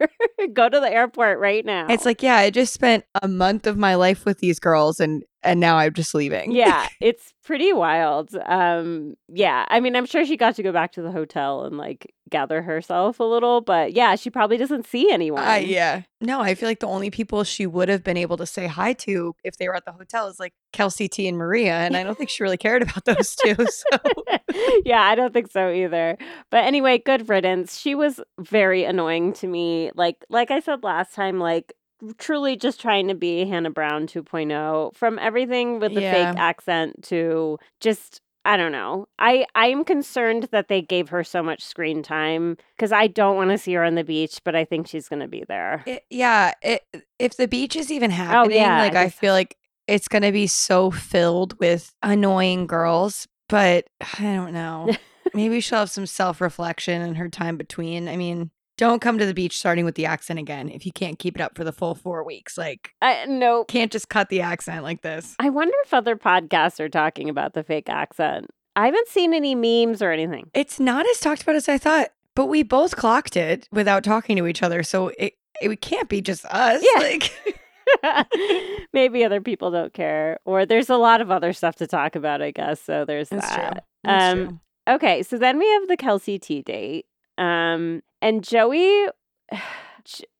go 0.53 0.69
to 0.69 0.79
the 0.79 0.91
airport 0.91 1.39
right 1.39 1.65
now 1.65 1.87
It's 1.89 2.05
like, 2.05 2.21
yeah, 2.21 2.35
I 2.35 2.49
just 2.49 2.73
spent 2.73 3.05
a 3.21 3.27
month 3.27 3.65
of 3.67 3.77
my 3.77 3.95
life 3.95 4.25
with 4.25 4.39
these 4.39 4.59
girls 4.59 4.99
and 4.99 5.23
and 5.43 5.59
now 5.59 5.77
I'm 5.77 5.93
just 5.93 6.13
leaving. 6.15 6.51
yeah 6.51 6.87
it's 7.01 7.33
pretty 7.43 7.71
wild 7.71 8.35
um 8.47 9.15
yeah 9.29 9.65
i 9.69 9.79
mean 9.79 9.95
i'm 9.95 10.05
sure 10.05 10.25
she 10.25 10.35
got 10.35 10.55
to 10.55 10.63
go 10.63 10.73
back 10.73 10.91
to 10.91 11.01
the 11.01 11.11
hotel 11.11 11.63
and 11.63 11.77
like 11.77 12.13
gather 12.29 12.61
herself 12.61 13.21
a 13.21 13.23
little 13.23 13.61
but 13.61 13.93
yeah 13.93 14.15
she 14.15 14.29
probably 14.29 14.57
doesn't 14.57 14.85
see 14.85 15.09
anyone 15.11 15.41
Uh, 15.47 15.53
yeah. 15.55 16.01
No, 16.19 16.41
I 16.41 16.55
feel 16.55 16.67
like 16.67 16.79
the 16.79 16.87
only 16.87 17.11
people 17.11 17.43
she 17.43 17.67
would 17.67 17.89
have 17.89 18.03
been 18.03 18.17
able 18.17 18.37
to 18.37 18.47
say 18.47 18.65
hi 18.65 18.93
to 18.93 19.35
if 19.43 19.57
they 19.57 19.67
were 19.67 19.75
at 19.75 19.85
the 19.85 19.91
hotel 19.91 20.27
is 20.27 20.39
like 20.39 20.51
Kelsey 20.73 21.07
T 21.07 21.27
and 21.27 21.37
Maria. 21.37 21.73
And 21.75 21.95
I 21.95 22.01
don't 22.03 22.17
think 22.17 22.31
she 22.31 22.41
really 22.41 22.57
cared 22.57 22.81
about 22.81 23.05
those 23.05 23.35
two. 23.35 23.55
So 23.55 23.99
yeah, 24.83 25.01
I 25.03 25.13
don't 25.13 25.31
think 25.31 25.46
so 25.51 25.71
either. 25.71 26.17
But 26.49 26.63
anyway, 26.65 26.97
good 26.97 27.29
riddance. 27.29 27.77
She 27.79 27.95
was 27.95 28.19
very 28.39 28.83
annoying 28.83 29.33
to 29.33 29.47
me. 29.47 29.91
Like 29.95 30.25
like 30.29 30.51
I 30.51 30.59
said 30.59 30.83
last 30.83 31.13
time, 31.13 31.39
like 31.39 31.73
truly 32.17 32.55
just 32.55 32.79
trying 32.79 33.07
to 33.07 33.15
be 33.15 33.45
Hannah 33.45 33.71
Brown 33.71 34.05
2.0 34.05 34.95
from 34.95 35.17
everything 35.17 35.79
with 35.79 35.93
the 35.95 36.01
Yeah. 36.01 36.31
fake 36.31 36.39
accent 36.39 37.03
to 37.05 37.57
just 37.79 38.21
I 38.45 38.55
don't 38.55 38.71
know. 38.71 39.07
I 39.19 39.45
I'm 39.55 39.83
concerned 39.83 40.47
that 40.51 40.69
they 40.69 40.81
gave 40.81 41.09
her 41.09 41.23
so 41.23 41.43
much 41.43 41.61
screen 41.65 42.01
time 42.03 42.55
cuz 42.77 42.91
I 42.93 43.07
don't 43.07 43.35
want 43.35 43.49
to 43.49 43.57
see 43.57 43.73
her 43.73 43.83
on 43.83 43.95
the 43.95 44.03
beach, 44.05 44.39
but 44.45 44.55
I 44.55 44.63
think 44.63 44.87
she's 44.87 45.09
going 45.09 45.19
to 45.21 45.27
be 45.27 45.43
there. 45.47 45.83
it, 45.85 46.05
yeah, 46.09 46.53
it, 46.61 46.83
if 47.19 47.35
the 47.35 47.47
beach 47.47 47.75
is 47.75 47.91
even 47.91 48.11
oh, 48.11 48.13
happening, 48.13 48.57
Oh, 48.57 48.61
yeah, 48.61 48.77
like 48.79 48.95
I 48.95 49.09
feel 49.09 49.33
like 49.33 49.57
it's 49.87 50.07
going 50.07 50.21
to 50.21 50.31
be 50.31 50.47
so 50.47 50.91
filled 50.91 51.59
with 51.59 51.93
annoying 52.03 52.67
girls. 52.67 53.27
But 53.49 53.87
I 54.19 54.21
don't 54.23 54.53
know. 54.53 54.93
Maybe 55.37 55.61
she'll 55.61 55.79
have 55.79 55.89
some 55.89 56.05
self 56.05 56.41
reflection 56.41 57.01
in 57.01 57.15
her 57.15 57.29
time 57.29 57.55
between. 57.57 58.09
I 58.09 58.17
mean, 58.17 58.51
don't 58.77 58.99
come 59.01 59.17
to 59.19 59.25
the 59.25 59.33
beach 59.33 59.57
starting 59.57 59.85
with 59.85 59.95
the 59.95 60.05
accent 60.05 60.39
again 60.39 60.69
if 60.69 60.85
you 60.85 60.91
can't 60.91 61.17
keep 61.17 61.35
it 61.35 61.41
up 61.41 61.55
for 61.55 61.63
the 61.63 61.71
full 61.71 61.95
four 61.95 62.23
weeks. 62.23 62.57
Like, 62.57 62.91
I 63.01 63.25
no. 63.25 63.63
can't 63.65 63.91
just 63.91 64.09
cut 64.09 64.29
the 64.29 64.41
accent 64.41 64.83
like 64.83 65.01
this. 65.01 65.35
I 65.39 65.49
wonder 65.49 65.73
if 65.85 65.93
other 65.93 66.15
podcasts 66.15 66.79
are 66.79 66.89
talking 66.89 67.29
about 67.29 67.53
the 67.53 67.63
fake 67.63 67.89
accent. 67.89 68.47
I 68.75 68.85
haven't 68.85 69.07
seen 69.07 69.33
any 69.33 69.55
memes 69.55 70.01
or 70.01 70.11
anything. 70.11 70.49
It's 70.53 70.79
not 70.79 71.05
as 71.07 71.19
talked 71.19 71.41
about 71.43 71.55
as 71.55 71.69
I 71.69 71.77
thought, 71.77 72.09
but 72.35 72.45
we 72.47 72.61
both 72.63 72.95
clocked 72.95 73.35
it 73.37 73.67
without 73.71 74.03
talking 74.03 74.37
to 74.37 74.45
each 74.47 74.61
other. 74.61 74.83
So 74.83 75.07
it, 75.17 75.33
it 75.61 75.81
can't 75.81 76.09
be 76.09 76.21
just 76.21 76.45
us. 76.45 76.83
Yeah. 76.95 77.01
Like, 77.01 77.31
Maybe 78.93 79.23
other 79.23 79.41
people 79.41 79.71
don't 79.71 79.93
care, 79.93 80.39
or 80.45 80.65
there's 80.65 80.89
a 80.89 80.97
lot 80.97 81.21
of 81.21 81.31
other 81.31 81.53
stuff 81.53 81.77
to 81.77 81.87
talk 81.87 82.15
about. 82.15 82.41
I 82.41 82.51
guess 82.51 82.81
so. 82.81 83.05
There's 83.05 83.29
that's 83.29 83.49
that. 83.49 83.71
true. 83.71 83.81
That's 84.03 84.23
Um, 84.33 84.47
true. 84.47 84.59
Okay, 84.87 85.21
so 85.23 85.37
then 85.37 85.59
we 85.59 85.69
have 85.69 85.87
the 85.87 85.97
Kelsey 85.97 86.39
T 86.39 86.61
date, 86.61 87.05
um, 87.37 88.01
and 88.21 88.43
Joey. 88.43 89.07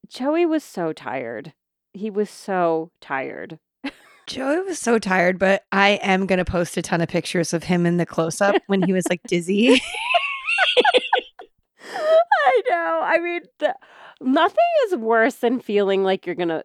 Joey 0.08 0.46
was 0.46 0.64
so 0.64 0.94
tired. 0.94 1.52
He 1.92 2.08
was 2.08 2.30
so 2.30 2.90
tired. 3.00 3.58
Joey 4.26 4.60
was 4.60 4.78
so 4.78 4.98
tired, 4.98 5.38
but 5.38 5.64
I 5.72 5.98
am 6.02 6.26
going 6.26 6.38
to 6.38 6.44
post 6.44 6.76
a 6.76 6.82
ton 6.82 7.00
of 7.00 7.08
pictures 7.08 7.52
of 7.52 7.64
him 7.64 7.84
in 7.84 7.98
the 7.98 8.06
close 8.06 8.40
up 8.40 8.56
when 8.66 8.82
he 8.82 8.92
was 8.92 9.04
like 9.08 9.22
dizzy. 9.26 9.82
I 11.82 12.62
know. 12.70 13.00
I 13.02 13.18
mean, 13.20 13.40
the, 13.58 13.74
nothing 14.20 14.56
is 14.86 14.96
worse 14.96 15.36
than 15.36 15.60
feeling 15.60 16.04
like 16.04 16.24
you're 16.24 16.34
gonna 16.34 16.62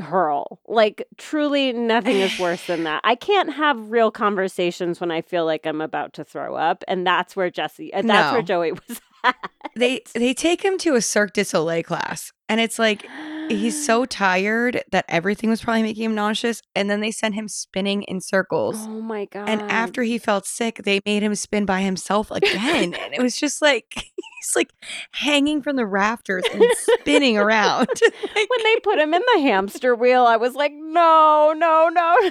hurl. 0.00 0.60
Like 0.66 1.06
truly, 1.16 1.72
nothing 1.72 2.16
is 2.16 2.38
worse 2.38 2.66
than 2.66 2.84
that. 2.84 3.00
I 3.04 3.14
can't 3.14 3.52
have 3.54 3.90
real 3.90 4.10
conversations 4.10 5.00
when 5.00 5.10
I 5.10 5.20
feel 5.22 5.44
like 5.44 5.66
I'm 5.66 5.80
about 5.80 6.12
to 6.14 6.24
throw 6.24 6.54
up, 6.56 6.84
and 6.88 7.06
that's 7.06 7.36
where 7.36 7.50
Jesse. 7.50 7.92
and 7.92 8.08
That's 8.08 8.32
where 8.32 8.42
Joey 8.42 8.72
was. 8.72 9.00
At. 9.24 9.36
they 9.74 10.02
they 10.14 10.34
take 10.34 10.62
him 10.62 10.76
to 10.78 10.96
a 10.96 11.00
Cirque 11.00 11.32
du 11.32 11.44
Soleil 11.44 11.82
class, 11.82 12.30
and 12.46 12.60
it's 12.60 12.78
like 12.78 13.06
he's 13.48 13.86
so 13.86 14.04
tired 14.04 14.82
that 14.92 15.06
everything 15.08 15.48
was 15.48 15.62
probably 15.62 15.82
making 15.82 16.04
him 16.04 16.14
nauseous. 16.14 16.60
And 16.74 16.90
then 16.90 17.00
they 17.00 17.10
sent 17.10 17.34
him 17.34 17.48
spinning 17.48 18.02
in 18.02 18.20
circles. 18.20 18.76
Oh 18.80 19.00
my 19.00 19.24
god. 19.24 19.48
And 19.48 19.62
after 19.62 20.02
he 20.02 20.18
felt 20.18 20.44
sick, 20.44 20.82
they 20.84 21.00
made 21.06 21.22
him 21.22 21.34
spin 21.36 21.64
by 21.64 21.80
himself 21.80 22.30
again. 22.30 22.92
and 22.92 23.14
it 23.14 23.22
was 23.22 23.34
just 23.36 23.62
like 23.62 23.94
he's 24.44 24.56
like 24.56 24.72
hanging 25.12 25.62
from 25.62 25.76
the 25.76 25.86
rafters 25.86 26.44
and 26.52 26.62
spinning 27.00 27.38
around. 27.38 27.88
Like, 28.34 28.50
when 28.50 28.62
they 28.64 28.76
put 28.80 28.98
him 28.98 29.14
in 29.14 29.22
the 29.34 29.40
hamster 29.42 29.94
wheel, 29.94 30.26
I 30.26 30.36
was 30.36 30.54
like, 30.54 30.72
no, 30.74 31.54
no, 31.56 31.88
no. 31.88 32.30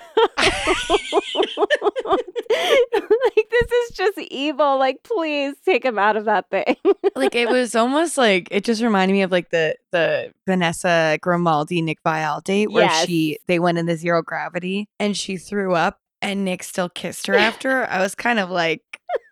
like 2.09 3.49
this 3.49 3.71
is 3.71 3.91
just 3.95 4.17
evil. 4.29 4.77
Like, 4.77 5.03
please 5.03 5.55
take 5.65 5.85
him 5.85 5.97
out 5.97 6.17
of 6.17 6.25
that 6.25 6.49
thing. 6.49 6.75
like 7.15 7.35
it 7.35 7.49
was 7.49 7.75
almost 7.75 8.17
like 8.17 8.47
it 8.51 8.63
just 8.63 8.81
reminded 8.81 9.13
me 9.13 9.21
of 9.21 9.31
like 9.31 9.49
the 9.49 9.75
the 9.91 10.31
Vanessa 10.47 11.17
Grimaldi 11.21 11.81
Nick 11.81 12.03
Viall 12.03 12.43
date 12.43 12.71
where 12.71 12.83
Yes. 12.85 13.05
she 13.07 13.39
they 13.47 13.59
went 13.59 13.77
in 13.77 13.85
the 13.85 13.95
zero 13.95 14.21
gravity 14.21 14.87
and 14.99 15.15
she 15.15 15.37
threw 15.37 15.73
up 15.73 15.99
and 16.23 16.45
Nick 16.45 16.63
still 16.63 16.89
kissed 16.89 17.27
her 17.27 17.35
after. 17.49 17.85
I 17.85 18.01
was 18.01 18.15
kind 18.15 18.39
of 18.39 18.49
like 18.49 18.81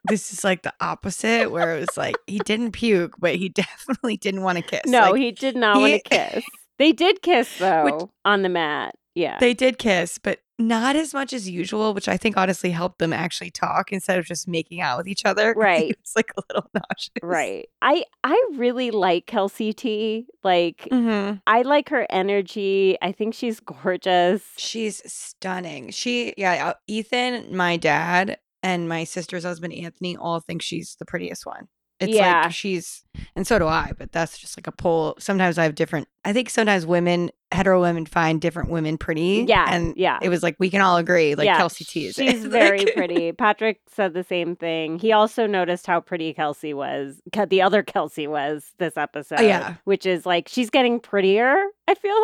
this 0.05 0.33
is 0.33 0.43
like 0.43 0.63
the 0.63 0.73
opposite 0.81 1.51
where 1.51 1.75
it 1.75 1.79
was 1.79 1.97
like 1.97 2.15
he 2.27 2.39
didn't 2.39 2.71
puke 2.71 3.15
but 3.19 3.35
he 3.35 3.49
definitely 3.63 4.17
didn't 4.17 4.43
want 4.43 4.57
to 4.57 4.63
kiss. 4.63 4.81
no, 4.85 5.11
Like, 5.11 5.21
he 5.21 5.31
did 5.31 5.55
not 5.55 5.79
want 5.79 5.93
to 6.03 6.09
kiss. 6.09 6.43
They 6.77 6.91
did 6.91 7.21
kiss 7.21 7.55
though 7.59 8.11
on 8.25 8.41
the 8.43 8.49
mat. 8.49 8.95
Yeah. 9.15 9.37
they 9.39 9.53
did 9.53 9.77
kiss 9.77 10.17
but 10.17 10.39
not 10.59 10.95
as 10.95 11.11
much 11.11 11.33
as 11.33 11.49
usual, 11.49 11.95
which 11.95 12.07
I 12.07 12.17
think 12.17 12.37
honestly 12.37 12.69
helped 12.69 12.99
them 12.99 13.13
actually 13.13 13.49
talk 13.49 13.91
instead 13.91 14.19
of 14.19 14.25
just 14.25 14.47
making 14.47 14.79
out 14.79 14.99
with 14.99 15.07
each 15.07 15.25
other. 15.25 15.55
Right. 15.57 15.89
It's 15.99 16.15
like 16.15 16.31
a 16.37 16.41
little 16.49 16.69
nauseous. 16.75 17.09
right. 17.23 17.67
I 17.81 18.03
I 18.23 18.39
really 18.53 18.91
like 18.91 19.25
Kelsey 19.25 19.73
T. 19.73 20.27
Like 20.43 20.87
hmm 20.91 21.31
I 21.47 21.63
like 21.63 21.89
her 21.89 22.05
energy. 22.11 22.95
I 23.01 23.11
think 23.11 23.33
she's 23.33 23.59
gorgeous. 23.93 24.43
She's 24.57 25.01
stunning. 25.11 25.89
She, 25.89 26.35
yeah, 26.37 26.67
uh, 26.67 26.73
Ethan, 26.87 27.55
my 27.55 27.77
dad, 27.77 28.37
and 28.61 28.87
my 28.87 29.03
sister's 29.03 29.43
husband, 29.43 29.73
Anthony, 29.73 30.15
all 30.15 30.39
think 30.41 30.61
she's 30.61 30.95
the 30.99 31.05
prettiest 31.05 31.43
one. 31.45 31.69
It's 31.99 32.13
Yeah. 32.13 32.43
like 32.43 32.51
she's, 32.51 33.03
and 33.35 33.47
so 33.47 33.57
do 33.57 33.65
I, 33.67 33.93
but 33.97 34.11
that's 34.11 34.37
just 34.37 34.57
like 34.59 34.67
a 34.67 34.71
poll. 34.71 35.15
Sometimes 35.17 35.57
I 35.57 35.63
have 35.63 35.73
different, 35.75 36.07
I 36.23 36.33
think 36.33 36.49
sometimes 36.51 36.85
women, 36.85 37.31
hetero 37.51 37.81
women, 37.81 38.05
find 38.05 38.39
different 38.39 38.69
women 38.69 38.97
pretty. 38.97 39.45
Yeah. 39.47 39.65
And 39.69 39.93
yeah. 39.97 40.19
it 40.21 40.29
was 40.29 40.43
like, 40.43 40.55
we 40.59 40.69
can 40.69 40.81
all 40.81 40.97
agree, 40.97 41.35
like 41.35 41.45
Yeah, 41.45 41.57
Kelsey 41.57 41.85
T 41.85 42.07
is. 42.07 42.15
She's 42.15 42.45
very 42.45 42.85
pretty. 42.93 43.31
Patrick 43.31 43.81
said 43.87 44.13
the 44.13 44.23
same 44.23 44.55
thing. 44.55 44.99
He 44.99 45.11
also 45.11 45.47
noticed 45.47 45.87
how 45.87 45.99
pretty 45.99 46.33
Kelsey 46.33 46.73
was. 46.73 47.21
The 47.47 47.61
other 47.61 47.83
Kelsey 47.83 48.27
was 48.27 48.71
this 48.77 48.97
episode. 48.97 49.39
Oh, 49.39 49.43
yeah. 49.43 49.75
Which 49.83 50.05
is 50.05 50.25
like 50.25 50.47
she's 50.47 50.69
getting 50.69 50.99
prettier, 50.99 51.55
I 51.87 51.95
feel 51.95 52.17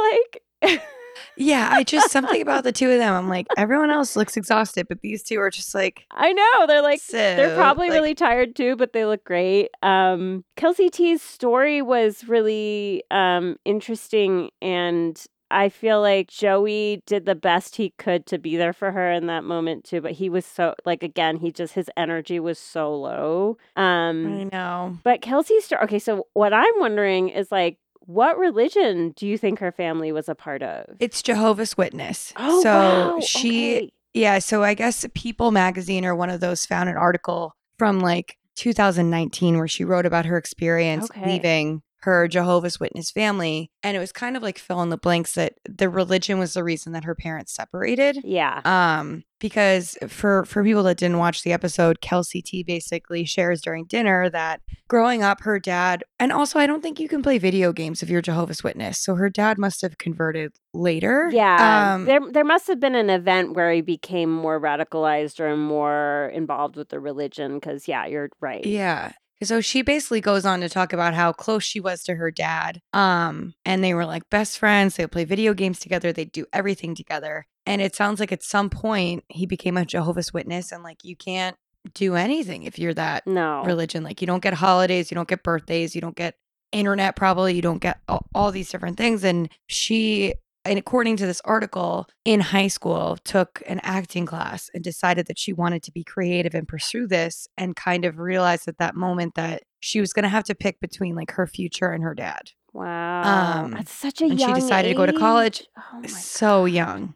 like. 0.64 0.82
yeah, 1.36 1.70
I 1.72 1.84
just, 1.84 2.12
something 2.12 2.42
about 2.42 2.64
the 2.64 2.72
two 2.72 2.90
of 2.92 2.98
them, 2.98 3.14
I'm 3.14 3.30
like, 3.30 3.48
everyone 3.58 3.92
else 3.92 4.16
looks 4.16 4.38
exhausted, 4.38 4.88
but 4.88 5.02
these 5.02 5.24
two 5.24 5.40
are 5.40 5.50
just 5.50 5.74
like, 5.76 6.06
I 6.12 6.34
know. 6.34 6.68
They're 6.68 6.82
like 6.82 7.02
they're 7.08 7.56
probably 7.56 7.90
like- 7.90 7.96
really 7.96 8.16
tired 8.16 8.56
too, 8.56 8.76
but 8.76 8.94
they 8.94 9.06
look 9.06 9.24
great. 9.24 9.70
Um 9.82 10.44
Kelsey 10.56 10.90
T's 10.90 11.22
story 11.22 11.82
was 11.82 12.28
really 12.28 13.04
um 13.12 13.58
interesting 13.66 14.50
and 14.62 15.22
I 15.50 15.70
feel 15.70 16.02
like 16.02 16.28
Joey 16.28 17.04
did 17.06 17.26
the 17.26 17.34
best 17.36 17.78
he 17.78 17.92
could 17.98 18.26
to 18.26 18.38
be 18.38 18.58
there 18.58 18.74
for 18.74 18.92
her 18.92 19.10
in 19.14 19.28
that 19.28 19.46
moment 19.46 19.86
too, 19.86 20.02
but 20.02 20.12
he 20.12 20.30
was 20.30 20.46
so 20.46 20.76
like 20.86 21.04
again, 21.04 21.38
he 21.38 21.52
just 21.54 21.74
his 21.74 21.90
energy 21.96 22.40
was 22.40 22.60
so 22.60 22.94
low. 22.94 23.58
Um 23.78 24.42
I 24.42 24.44
know. 24.52 24.98
But 25.04 25.22
Kelsey's 25.22 25.64
story. 25.64 25.84
Okay, 25.84 26.00
so 26.00 26.28
what 26.34 26.54
I'm 26.54 26.80
wondering 26.80 27.30
is 27.30 27.50
like, 27.52 27.78
what 28.08 28.38
religion 28.40 29.12
do 29.16 29.28
you 29.28 29.38
think 29.38 29.60
her 29.60 29.72
family 29.72 30.12
was 30.12 30.28
a 30.28 30.34
part 30.36 30.64
of? 30.64 30.86
It's 31.00 31.22
Jehovah's 31.22 31.78
Witness. 31.78 32.34
oh, 32.38 32.62
so 32.64 32.70
wow. 32.72 33.20
she, 33.20 33.76
okay. 33.78 33.92
Yeah, 34.14 34.40
so 34.40 34.64
I 34.64 34.74
guess 34.74 35.06
People 35.14 35.52
magazine 35.52 36.04
or 36.06 36.16
one 36.16 36.30
of 36.32 36.40
those 36.40 36.66
found 36.66 36.90
an 36.90 36.98
article 36.98 37.54
from 37.78 38.00
like 38.00 38.38
2019 38.56 39.58
where 39.58 39.68
she 39.68 39.84
wrote 39.86 40.06
about 40.08 40.26
her 40.26 40.38
experience 40.38 41.12
Okay. 41.12 41.34
leaving 41.34 41.84
her 42.08 42.26
Jehovah's 42.30 42.80
Witness 42.80 43.12
family. 43.12 43.70
And 43.84 43.98
it 43.98 44.00
was 44.00 44.14
kind 44.14 44.38
of 44.38 44.42
like 44.42 44.58
fill 44.58 44.82
in 44.82 44.90
the 44.90 44.98
blanks 44.98 45.34
that 45.34 45.56
the 45.68 45.90
religion 45.90 46.40
was 46.40 46.54
the 46.54 46.64
reason 46.64 46.94
that 46.94 47.04
her 47.04 47.16
parents 47.16 47.54
separated. 47.54 48.20
Yeah. 48.24 48.62
Um, 48.64 49.26
because 49.40 49.98
for 50.08 50.46
for 50.46 50.64
people 50.64 50.84
that 50.84 50.98
didn't 50.98 51.18
watch 51.18 51.44
the 51.44 51.52
episode, 51.52 52.00
Kelsey 52.00 52.42
T 52.42 52.64
basically 52.64 53.26
shares 53.26 53.62
during 53.62 53.86
dinner 53.86 54.30
that 54.30 54.62
growing 54.88 55.22
up, 55.22 55.42
her 55.42 55.60
dad, 55.60 56.06
and 56.18 56.32
also 56.32 56.60
I 56.60 56.66
don't 56.66 56.82
think 56.82 56.98
you 57.00 57.10
can 57.10 57.22
play 57.22 57.38
video 57.38 57.74
games 57.74 58.02
if 58.02 58.10
you're 58.10 58.22
Jehovah's 58.22 58.64
Witness. 58.64 59.00
So 59.00 59.16
her 59.16 59.30
dad 59.30 59.58
must 59.58 59.82
have 59.82 59.98
converted 59.98 60.54
later. 60.74 61.30
Yeah, 61.32 61.94
Um, 61.94 62.06
there 62.06 62.22
there 62.32 62.46
must 62.46 62.68
have 62.68 62.80
been 62.80 62.96
an 62.96 63.10
event 63.10 63.54
where 63.54 63.72
he 63.72 63.82
became 63.82 64.34
more 64.34 64.60
radicalized 64.62 65.42
or 65.42 65.58
more 65.58 66.32
involved 66.34 66.78
with 66.78 66.88
the 66.88 67.00
religion. 67.02 67.56
Because 67.56 67.88
yeah, 67.88 68.06
you're 68.06 68.30
right. 68.40 68.66
Yeah. 68.66 69.12
So 69.44 69.62
she 69.62 69.82
basically 69.82 70.22
goes 70.22 70.46
on 70.46 70.62
to 70.62 70.70
talk 70.70 70.94
about 70.94 71.14
how 71.14 71.32
close 71.32 71.64
she 71.64 71.80
was 71.80 72.04
to 72.04 72.16
her 72.16 72.32
dad. 72.32 72.82
Um, 72.94 73.54
and 73.66 73.84
they 73.84 73.94
were 73.94 74.06
like 74.06 74.30
best 74.30 74.58
friends. 74.58 74.96
They 74.96 75.04
would 75.04 75.12
play 75.12 75.26
video 75.26 75.54
games 75.54 75.80
together. 75.80 76.12
They'd 76.12 76.32
do 76.32 76.46
everything 76.52 76.96
together. 76.96 77.46
And 77.66 77.82
it 77.82 77.96
sounds 77.96 78.20
like 78.20 78.32
at 78.32 78.44
some 78.44 78.70
point 78.70 79.24
he 79.30 79.46
became 79.46 79.78
a 79.78 79.86
Jehovah's 79.86 80.34
Witness 80.34 80.72
and 80.72 80.84
like 80.84 81.04
you 81.04 81.16
can't 81.16 81.56
do 81.94 82.16
anything 82.16 82.64
if 82.64 82.80
you're 82.80 82.94
that 82.96 83.28
No. 83.28 83.64
religion. 83.64 84.04
Like 84.04 84.22
you 84.22 84.28
don't 84.28 84.42
get 84.44 84.56
holidays, 84.56 85.12
you 85.12 85.16
don't 85.16 85.28
get 85.28 85.44
birthdays, 85.44 85.94
you 85.94 86.02
don't 86.02 86.16
get 86.16 86.36
internet 86.72 87.16
probably, 87.16 87.54
you 87.56 87.62
don't 87.62 87.82
get 87.82 88.00
all, 88.08 88.26
all 88.34 88.52
these 88.52 88.70
different 88.70 88.98
things. 88.98 89.24
And 89.24 89.50
she 89.68 90.34
and 90.68 90.78
according 90.80 91.18
to 91.18 91.26
this 91.26 91.42
article, 91.46 92.08
in 92.26 92.40
high 92.40 92.68
school, 92.68 93.18
took 93.24 93.62
an 93.68 93.80
acting 93.84 94.26
class 94.26 94.70
and 94.74 94.84
decided 94.84 95.28
that 95.28 95.40
she 95.40 95.54
wanted 95.54 95.82
to 95.84 95.92
be 95.92 96.04
creative 96.04 96.54
and 96.54 96.68
pursue 96.68 97.08
this, 97.08 97.48
and 97.58 97.76
kind 97.76 98.06
of 98.06 98.20
realized 98.20 98.68
at 98.68 98.78
that 98.78 98.96
moment 98.96 99.36
that 99.36 99.64
she 99.80 100.00
was 100.02 100.14
going 100.14 100.24
to 100.24 100.30
have 100.30 100.44
to 100.46 100.56
pick 100.56 100.80
between 100.80 101.16
like 101.16 101.32
her 101.32 101.48
future 101.48 101.90
and 101.92 102.04
her 102.04 102.14
dad. 102.16 102.52
Wow. 102.74 103.64
Um, 103.64 103.72
That's 103.72 103.92
such 103.92 104.22
a 104.22 104.26
and 104.26 104.40
she 104.40 104.46
young 104.48 104.56
decided 104.56 104.90
to 104.90 104.96
go 104.96 105.06
to 105.06 105.14
college. 105.14 105.64
Oh 105.94 106.02
so 106.08 106.64
God. 106.64 106.72
young, 106.72 107.14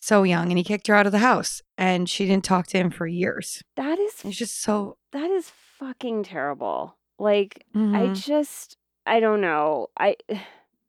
so 0.00 0.22
young, 0.22 0.48
and 0.50 0.58
he 0.58 0.64
kicked 0.64 0.86
her 0.86 0.94
out 0.94 1.06
of 1.06 1.12
the 1.12 1.18
house, 1.18 1.62
and 1.78 2.08
she 2.08 2.26
didn't 2.26 2.44
talk 2.44 2.66
to 2.68 2.78
him 2.78 2.90
for 2.90 3.06
years. 3.06 3.62
That 3.76 3.98
is 3.98 4.12
It's 4.24 4.36
just 4.36 4.62
so. 4.62 4.96
that 5.12 5.30
is 5.30 5.50
fucking 5.78 6.24
terrible. 6.24 6.96
Like 7.18 7.64
I 7.74 7.78
Mhm. 7.78 8.24
just 8.24 8.76
I 9.06 9.20
don't 9.20 9.40
know. 9.40 9.88
I 9.98 10.16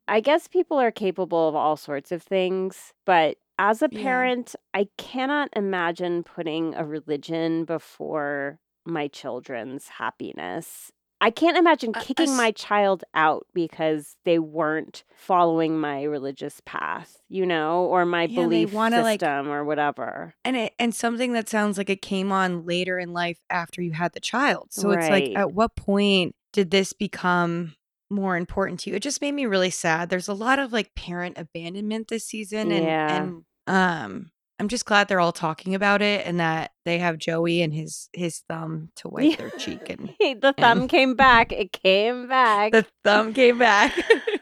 I 0.08 0.20
guess 0.20 0.46
people 0.48 0.78
are 0.78 0.90
capable 0.92 1.48
of 1.48 1.54
all 1.54 1.76
sorts 1.76 2.12
of 2.12 2.22
things, 2.22 2.92
but 3.04 3.36
as 3.58 3.82
a 3.82 3.88
Yeah. 3.90 4.02
parent, 4.02 4.54
I 4.74 4.88
cannot 4.98 5.48
imagine 5.56 6.22
putting 6.22 6.74
a 6.74 6.84
religion 6.84 7.64
before 7.64 8.58
my 8.84 9.08
children's 9.08 9.88
happiness. 9.88 10.92
I 11.20 11.30
can't 11.30 11.56
imagine 11.56 11.92
Uh, 11.94 12.00
kicking 12.00 12.36
my 12.36 12.52
child 12.52 13.02
out 13.14 13.46
because 13.54 14.16
they 14.24 14.38
weren't 14.38 15.02
following 15.16 15.80
my 15.80 16.02
religious 16.02 16.60
path, 16.66 17.16
you 17.28 17.46
know, 17.46 17.86
or 17.86 18.04
my 18.04 18.26
Yeah, 18.26 18.42
belief 18.42 18.72
wanna, 18.74 19.00
like- 19.02 19.20
system 19.20 19.48
or 19.48 19.64
whatever. 19.64 20.34
and 20.44 20.56
it 20.56 20.74
and 20.78 20.94
something 20.94 21.32
that 21.32 21.48
sounds 21.48 21.78
like 21.78 21.88
it 21.90 22.02
came 22.02 22.30
on 22.30 22.66
later 22.66 22.98
in 22.98 23.12
life 23.14 23.40
after 23.50 23.80
you 23.82 23.92
had 23.92 24.12
the 24.12 24.20
child. 24.20 24.68
So 24.72 24.90
it's 24.90 25.08
like 25.08 25.30
at 25.34 25.52
what 25.52 25.74
point 25.74 26.36
did 26.52 26.70
this 26.70 26.92
become 26.92 27.74
more 28.10 28.36
important 28.36 28.80
to 28.80 28.90
you? 28.90 28.96
It 28.96 29.02
just 29.02 29.20
made 29.20 29.32
me 29.32 29.46
really 29.46 29.70
sad. 29.70 30.08
There's 30.10 30.28
a 30.28 30.34
lot 30.34 30.58
of 30.58 30.72
like 30.72 30.94
parent 30.94 31.38
abandonment 31.38 32.08
this 32.08 32.24
season 32.24 32.70
and 32.72 32.84
Yeah. 32.84 33.16
and 33.22 33.44
um 33.66 34.30
I'm 34.58 34.68
just 34.68 34.86
glad 34.86 35.08
they're 35.08 35.20
all 35.20 35.32
talking 35.32 35.74
about 35.74 36.00
it 36.00 36.26
and 36.26 36.40
that 36.40 36.72
they 36.86 36.98
have 36.98 37.18
Joey 37.18 37.60
and 37.60 37.74
his 37.74 38.08
his 38.14 38.38
thumb 38.48 38.90
to 38.96 39.08
wipe 39.08 39.36
their 39.38 39.50
cheek 39.50 39.90
and 39.90 40.08
the 40.40 40.54
thumb 40.56 40.88
came 40.88 41.14
back. 41.14 41.52
It 41.52 41.72
came 41.72 42.26
back. 42.28 42.72
the 42.72 42.86
thumb 43.04 43.34
came 43.34 43.58
back. 43.58 43.92